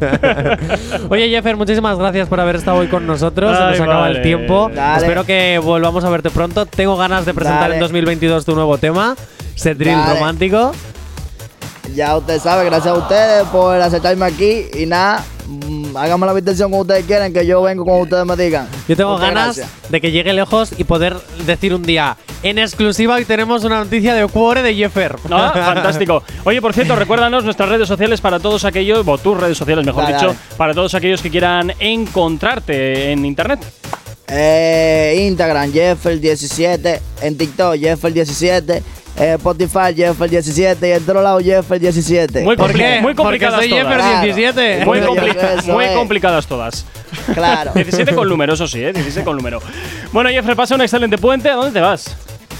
Oye, 1.11 1.29
Jeffer, 1.29 1.57
muchísimas 1.57 1.99
gracias 1.99 2.29
por 2.29 2.39
haber 2.39 2.55
estado 2.55 2.77
hoy 2.77 2.87
con 2.87 3.05
nosotros. 3.05 3.57
Se 3.57 3.65
nos 3.65 3.81
acaba 3.81 4.09
el 4.09 4.23
tiempo. 4.23 4.71
Dale. 4.73 4.99
Espero 4.99 5.25
que 5.25 5.59
volvamos 5.61 6.05
a 6.05 6.09
verte 6.09 6.31
pronto. 6.31 6.67
Tengo 6.67 6.97
ganas 6.97 7.27
de 7.27 7.35
presentar 7.35 7.63
Dale. 7.63 7.75
en 7.75 7.81
2022 7.81 8.45
tu 8.45 8.55
nuevo 8.55 8.79
tema, 8.79 9.17
Dale. 9.65 10.15
Romántico. 10.15 10.71
Ya 11.95 12.17
usted 12.17 12.39
sabe, 12.41 12.65
gracias 12.65 12.95
a 12.95 12.99
ustedes 12.99 13.45
por 13.49 13.81
aceptarme 13.81 14.25
aquí 14.27 14.67
y 14.73 14.87
nada, 14.87 15.25
háganme 15.97 16.27
la 16.27 16.33
invitación 16.33 16.71
como 16.71 16.83
ustedes 16.83 17.05
quieran, 17.07 17.33
que 17.33 17.47
yo 17.47 17.63
vengo 17.63 17.85
como 17.85 18.01
ustedes 18.01 18.25
me 18.27 18.37
digan. 18.37 18.69
Yo 18.89 18.97
tengo 18.97 19.13
Muchas 19.13 19.29
ganas 19.29 19.57
gracias. 19.57 19.91
de 19.91 20.01
que 20.01 20.11
llegue 20.11 20.33
lejos 20.33 20.71
y 20.77 20.85
poder 20.85 21.17
decir 21.47 21.75
un 21.75 21.83
día, 21.83 22.17
en 22.43 22.59
exclusiva 22.59 23.15
hoy 23.15 23.25
tenemos 23.25 23.65
una 23.65 23.79
noticia 23.85 24.15
de 24.15 24.27
Cuore 24.29 24.63
de 24.63 24.75
Jeffer. 24.75 25.17
Ah, 25.31 25.53
fantástico. 25.75 26.23
Oye, 26.45 26.61
por 26.61 26.73
cierto, 26.75 26.95
recuérdanos 26.97 27.45
nuestras 27.45 27.69
redes 27.69 27.89
sociales 27.89 28.21
para 28.21 28.39
todos 28.39 28.65
aquellos, 28.65 29.07
o 29.07 29.19
tus 29.19 29.39
redes 29.39 29.57
sociales, 29.59 29.85
mejor 29.85 30.05
Dale, 30.05 30.15
dicho, 30.15 30.27
dale. 30.29 30.39
para 30.57 30.75
todos 30.75 30.95
aquellos 30.95 31.23
que 31.23 31.31
quieran 31.31 31.73
encontrarte 31.79 33.13
en 33.13 33.25
internet. 33.25 33.61
Eh, 34.29 35.25
Instagram, 35.29 35.73
Jeffer17, 35.73 37.01
en 37.23 37.39
TikTok, 37.39 37.75
Jeffer17, 37.77 38.83
eh, 39.19 39.33
Spotify, 39.39 39.95
Jeffer17 39.95 40.89
y 40.89 40.93
en 40.93 41.07
todos 41.07 41.23
lados, 41.23 41.43
Jeffer17. 41.43 42.43
Muy, 42.43 42.57
¿Por 42.57 42.73
qué? 42.73 43.01
muy 43.01 43.15
complicadas 43.15 43.61
soy 43.61 43.71
todas. 43.71 43.85
Jeffer 43.85 43.99
Claro. 44.01 44.23
17. 44.25 44.85
Muy, 44.85 45.01
muy 45.73 45.85
eh. 45.85 45.95
complicadas 45.95 46.47
todas. 46.47 46.85
Claro. 47.35 47.73
17 47.75 48.15
con 48.15 48.29
número, 48.29 48.55
eso 48.55 48.67
sí, 48.67 48.83
¿eh? 48.83 48.93
17 48.93 49.25
con 49.25 49.37
número. 49.37 49.61
Bueno, 50.13 50.31
Jeffrey, 50.31 50.55
pasa 50.55 50.75
un 50.75 50.83
excelente 50.83 51.17
puente. 51.19 51.49
¿A 51.49 51.55
dónde 51.55 51.73
te 51.73 51.81
vas? 51.81 52.15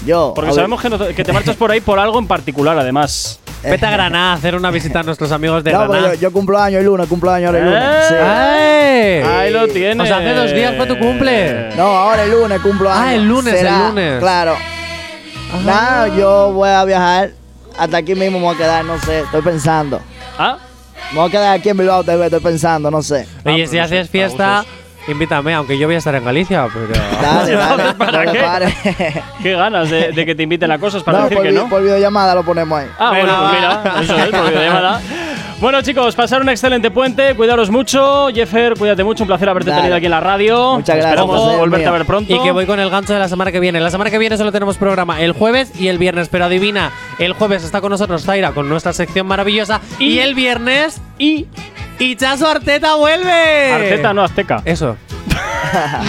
Yo. 0.05 0.33
Porque 0.35 0.53
sabemos 0.53 0.81
que, 0.81 0.89
no- 0.89 0.99
que 0.99 1.23
te 1.23 1.33
marchas 1.33 1.55
por 1.55 1.71
ahí 1.71 1.81
por 1.81 1.99
algo 1.99 2.17
en 2.19 2.27
particular, 2.27 2.77
además. 2.77 3.39
Vete 3.63 3.85
a 3.85 3.89
Granada 3.91 4.31
a 4.31 4.33
hacer 4.35 4.55
una 4.55 4.69
visita 4.71 4.99
a 4.99 5.03
nuestros 5.03 5.31
amigos 5.31 5.63
de 5.63 5.71
No, 5.73 5.79
Granada. 5.87 6.13
yo, 6.13 6.21
yo 6.21 6.31
cumplo 6.31 6.59
años 6.59 6.79
el 6.79 6.85
lunes, 6.85 7.07
cumplo 7.07 7.31
años 7.31 7.47
ahora 7.47 7.59
el 7.59 7.65
lunes. 7.65 7.83
¡Eh! 8.11 9.21
sí. 9.21 9.27
¡Ay! 9.27 9.35
Ahí 9.47 9.51
lo 9.53 9.67
tienes. 9.67 9.99
O 10.03 10.05
sea, 10.07 10.17
hace 10.17 10.33
dos 10.33 10.53
días 10.53 10.75
fue 10.77 10.85
tu 10.85 10.97
cumple. 10.97 11.69
No, 11.75 11.83
ahora 11.87 12.23
el 12.23 12.31
lunes 12.31 12.59
cumplo 12.61 12.91
años. 12.91 13.03
Ah, 13.05 13.15
el 13.15 13.27
lunes, 13.27 13.53
el 13.53 13.59
Será, 13.59 13.89
lunes. 13.89 14.19
Claro. 14.19 14.55
Nada, 15.65 16.07
yo 16.09 16.51
voy 16.53 16.69
a 16.69 16.83
viajar. 16.85 17.31
Hasta 17.77 17.97
aquí 17.97 18.15
mismo 18.15 18.39
me 18.39 18.45
voy 18.45 18.55
a 18.55 18.57
quedar, 18.57 18.85
no 18.85 18.99
sé, 18.99 19.19
estoy 19.21 19.41
pensando. 19.41 20.01
¿Ah? 20.37 20.57
Me 21.11 21.19
voy 21.19 21.27
a 21.29 21.31
quedar 21.31 21.55
aquí 21.55 21.69
en 21.69 21.77
Bilbao 21.77 22.03
TV, 22.03 22.25
estoy 22.25 22.39
pensando, 22.39 22.89
no 22.89 23.01
sé. 23.03 23.27
Oye, 23.45 23.63
Ah, 23.63 23.67
si 23.67 23.77
haces 23.77 24.09
fiesta, 24.09 24.65
invítame, 25.07 25.53
aunque 25.53 25.77
yo 25.77 25.87
voy 25.87 25.93
a 25.95 25.99
estar 25.99 26.15
en 26.15 26.25
Galicia, 26.25 26.67
pero. 26.73 26.87
Dale, 27.21 27.51
dale. 27.55 27.93
¿para 27.93 28.23
no 28.25 28.31
qué? 28.31 28.39
pares. 28.39 28.73
Qué 29.43 29.53
ganas 29.55 29.89
de, 29.91 30.11
de 30.11 30.25
que 30.25 30.33
te 30.33 30.41
inviten 30.43 30.71
a 30.71 30.79
cosas 30.79 31.03
para 31.03 31.19
no, 31.19 31.23
decir 31.25 31.37
por, 31.37 31.45
que 31.45 31.51
vi- 31.51 31.55
no. 31.57 31.69
por 31.69 31.81
videollamada 31.83 32.33
lo 32.33 32.43
ponemos 32.43 32.79
ahí. 32.79 32.87
Ah, 32.97 33.09
bueno, 33.11 33.37
pues 33.37 33.51
mira, 33.53 34.01
eso 34.01 34.17
es, 34.17 34.29
por 34.29 34.47
videollamada. 34.49 35.01
Bueno, 35.59 35.81
chicos, 35.81 36.15
pasar 36.15 36.43
un 36.43 36.49
excelente 36.49 36.91
puente. 36.91 37.33
Cuidaros 37.33 37.71
mucho. 37.71 38.27
Jeffer, 38.27 38.75
cuídate 38.77 39.03
mucho. 39.03 39.23
Un 39.23 39.27
placer 39.27 39.49
haberte 39.49 39.71
Dale. 39.71 39.81
tenido 39.81 39.97
aquí 39.97 40.05
en 40.05 40.11
la 40.11 40.19
radio. 40.19 40.75
Muchas 40.75 40.95
gracias, 40.95 41.05
Esperamos 41.05 41.35
placer 41.35 41.59
volverte 41.59 41.85
mío. 41.85 41.89
a 41.89 41.97
ver 41.97 42.05
pronto. 42.05 42.35
Y 42.35 42.39
que 42.43 42.51
voy 42.51 42.67
con 42.67 42.79
el 42.79 42.91
gancho 42.91 43.13
de 43.13 43.19
la 43.19 43.27
semana 43.27 43.51
que 43.51 43.59
viene. 43.59 43.79
La 43.79 43.89
semana 43.89 44.11
que 44.11 44.19
viene 44.19 44.37
solo 44.37 44.51
tenemos 44.51 44.77
programa 44.77 45.19
el 45.19 45.31
jueves 45.31 45.71
y 45.79 45.87
el 45.87 45.97
viernes, 45.97 46.29
pero 46.29 46.45
adivina, 46.45 46.91
el 47.17 47.33
jueves 47.33 47.63
está 47.63 47.81
con 47.81 47.89
nosotros 47.89 48.23
Zaira 48.23 48.51
con 48.51 48.69
nuestra 48.69 48.93
sección 48.93 49.25
maravillosa 49.25 49.81
y, 49.97 50.19
el 50.19 50.35
viernes 50.35 51.01
y 51.17 51.47
Ichazo 51.97 52.47
Arteta 52.47 52.93
vuelve. 52.95 53.71
Arteta, 53.71 54.13
no 54.13 54.23
Azteca. 54.23 54.61
Eso. 54.63 54.95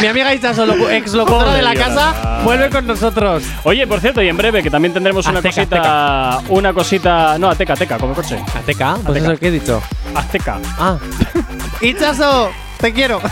Mi 0.00 0.06
amiga 0.06 0.34
Ichazo, 0.34 0.66
locu- 0.66 0.90
ex 0.90 1.12
locutora 1.14 1.54
de 1.54 1.62
la 1.62 1.74
casa, 1.74 2.40
vuelve 2.44 2.70
con 2.70 2.86
nosotros. 2.86 3.42
Oye, 3.64 3.86
por 3.86 4.00
cierto, 4.00 4.22
y 4.22 4.28
en 4.28 4.36
breve, 4.36 4.62
que 4.62 4.70
también 4.70 4.92
tendremos 4.94 5.26
una 5.26 5.38
Azteca, 5.38 5.54
cosita. 5.54 6.40
Una 6.48 6.72
cosita. 6.72 7.38
No, 7.38 7.48
Ateca, 7.50 7.72
Ateca, 7.74 7.98
como 7.98 8.14
coche. 8.14 8.38
¿Ateca? 8.54 8.96
Pues 9.04 9.22
eso 9.22 9.36
que 9.36 9.48
he 9.48 9.50
dicho. 9.50 9.82
Azteca. 10.14 10.58
Ah. 10.78 10.96
Ichazo, 11.80 12.50
te 12.78 12.92
quiero. 12.92 13.20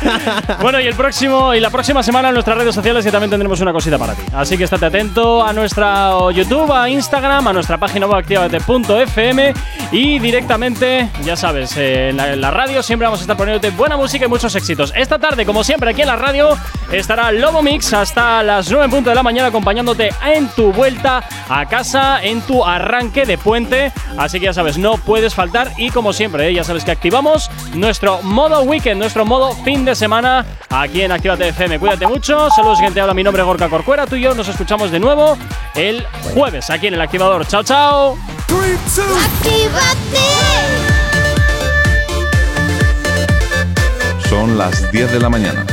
Bueno, 0.60 0.80
y 0.80 0.86
el 0.86 0.94
próximo 0.94 1.54
y 1.54 1.60
la 1.60 1.70
próxima 1.70 2.02
semana 2.02 2.28
en 2.28 2.34
nuestras 2.34 2.56
redes 2.56 2.74
sociales 2.74 3.04
que 3.04 3.12
también 3.12 3.30
tendremos 3.30 3.60
una 3.60 3.72
cosita 3.72 3.98
para 3.98 4.14
ti. 4.14 4.22
Así 4.34 4.56
que 4.56 4.64
estate 4.64 4.86
atento 4.86 5.44
a 5.44 5.52
nuestra 5.52 6.12
YouTube, 6.32 6.72
a 6.72 6.88
Instagram, 6.88 7.46
a 7.46 7.52
nuestra 7.52 7.78
página 7.78 8.06
web 8.06 8.18
activate.fm 8.18 9.54
y 9.92 10.18
directamente, 10.18 11.10
ya 11.22 11.36
sabes, 11.36 11.76
eh, 11.76 12.08
en, 12.08 12.16
la, 12.16 12.32
en 12.32 12.40
la 12.40 12.50
radio 12.50 12.82
siempre 12.82 13.06
vamos 13.06 13.20
a 13.20 13.22
estar 13.22 13.36
poniéndote 13.36 13.70
buena 13.70 13.96
música 13.96 14.24
y 14.24 14.28
muchos 14.28 14.54
éxitos. 14.56 14.92
Esta 14.96 15.18
tarde, 15.18 15.44
como 15.46 15.62
siempre, 15.62 15.90
aquí 15.90 16.00
en 16.02 16.08
la 16.08 16.16
radio 16.16 16.56
estará 16.90 17.30
Lobo 17.32 17.62
Mix 17.62 17.92
hasta 17.92 18.42
las 18.42 18.70
9 18.70 18.86
en 18.86 18.90
punto 18.90 19.10
de 19.10 19.16
la 19.16 19.22
mañana 19.22 19.48
acompañándote 19.48 20.10
en 20.24 20.48
tu 20.48 20.72
vuelta 20.72 21.22
a 21.48 21.66
casa, 21.66 22.22
en 22.22 22.40
tu 22.42 22.64
arranque 22.64 23.26
de 23.26 23.38
puente. 23.38 23.92
Así 24.16 24.40
que 24.40 24.46
ya 24.46 24.52
sabes, 24.52 24.78
no 24.78 24.96
puedes 24.96 25.34
faltar 25.34 25.72
y 25.76 25.90
como 25.90 26.12
siempre, 26.12 26.48
eh, 26.48 26.54
ya 26.54 26.64
sabes 26.64 26.84
que 26.84 26.90
activamos 26.90 27.50
nuestro 27.74 28.22
modo 28.22 28.62
weekend, 28.62 28.98
nuestro 28.98 29.24
modo 29.24 29.35
fin 29.64 29.84
de 29.84 29.94
semana 29.94 30.44
aquí 30.70 31.02
en 31.02 31.12
Actívate 31.12 31.48
FM. 31.48 31.78
Cuídate 31.78 32.06
mucho. 32.06 32.50
Saludos, 32.50 32.80
gente. 32.80 33.00
Habla 33.00 33.14
mi 33.14 33.22
nombre 33.22 33.42
es 33.42 33.46
Gorka 33.46 33.68
Corcuera. 33.68 34.06
Tú 34.06 34.16
y 34.16 34.22
yo 34.22 34.34
nos 34.34 34.48
escuchamos 34.48 34.90
de 34.90 35.00
nuevo 35.00 35.36
el 35.74 36.04
jueves 36.34 36.70
aquí 36.70 36.86
en 36.86 36.94
el 36.94 37.00
activador. 37.00 37.46
Chao, 37.46 37.62
chao. 37.62 38.16
Son 44.28 44.58
las 44.58 44.90
10 44.90 45.12
de 45.12 45.20
la 45.20 45.28
mañana. 45.28 45.64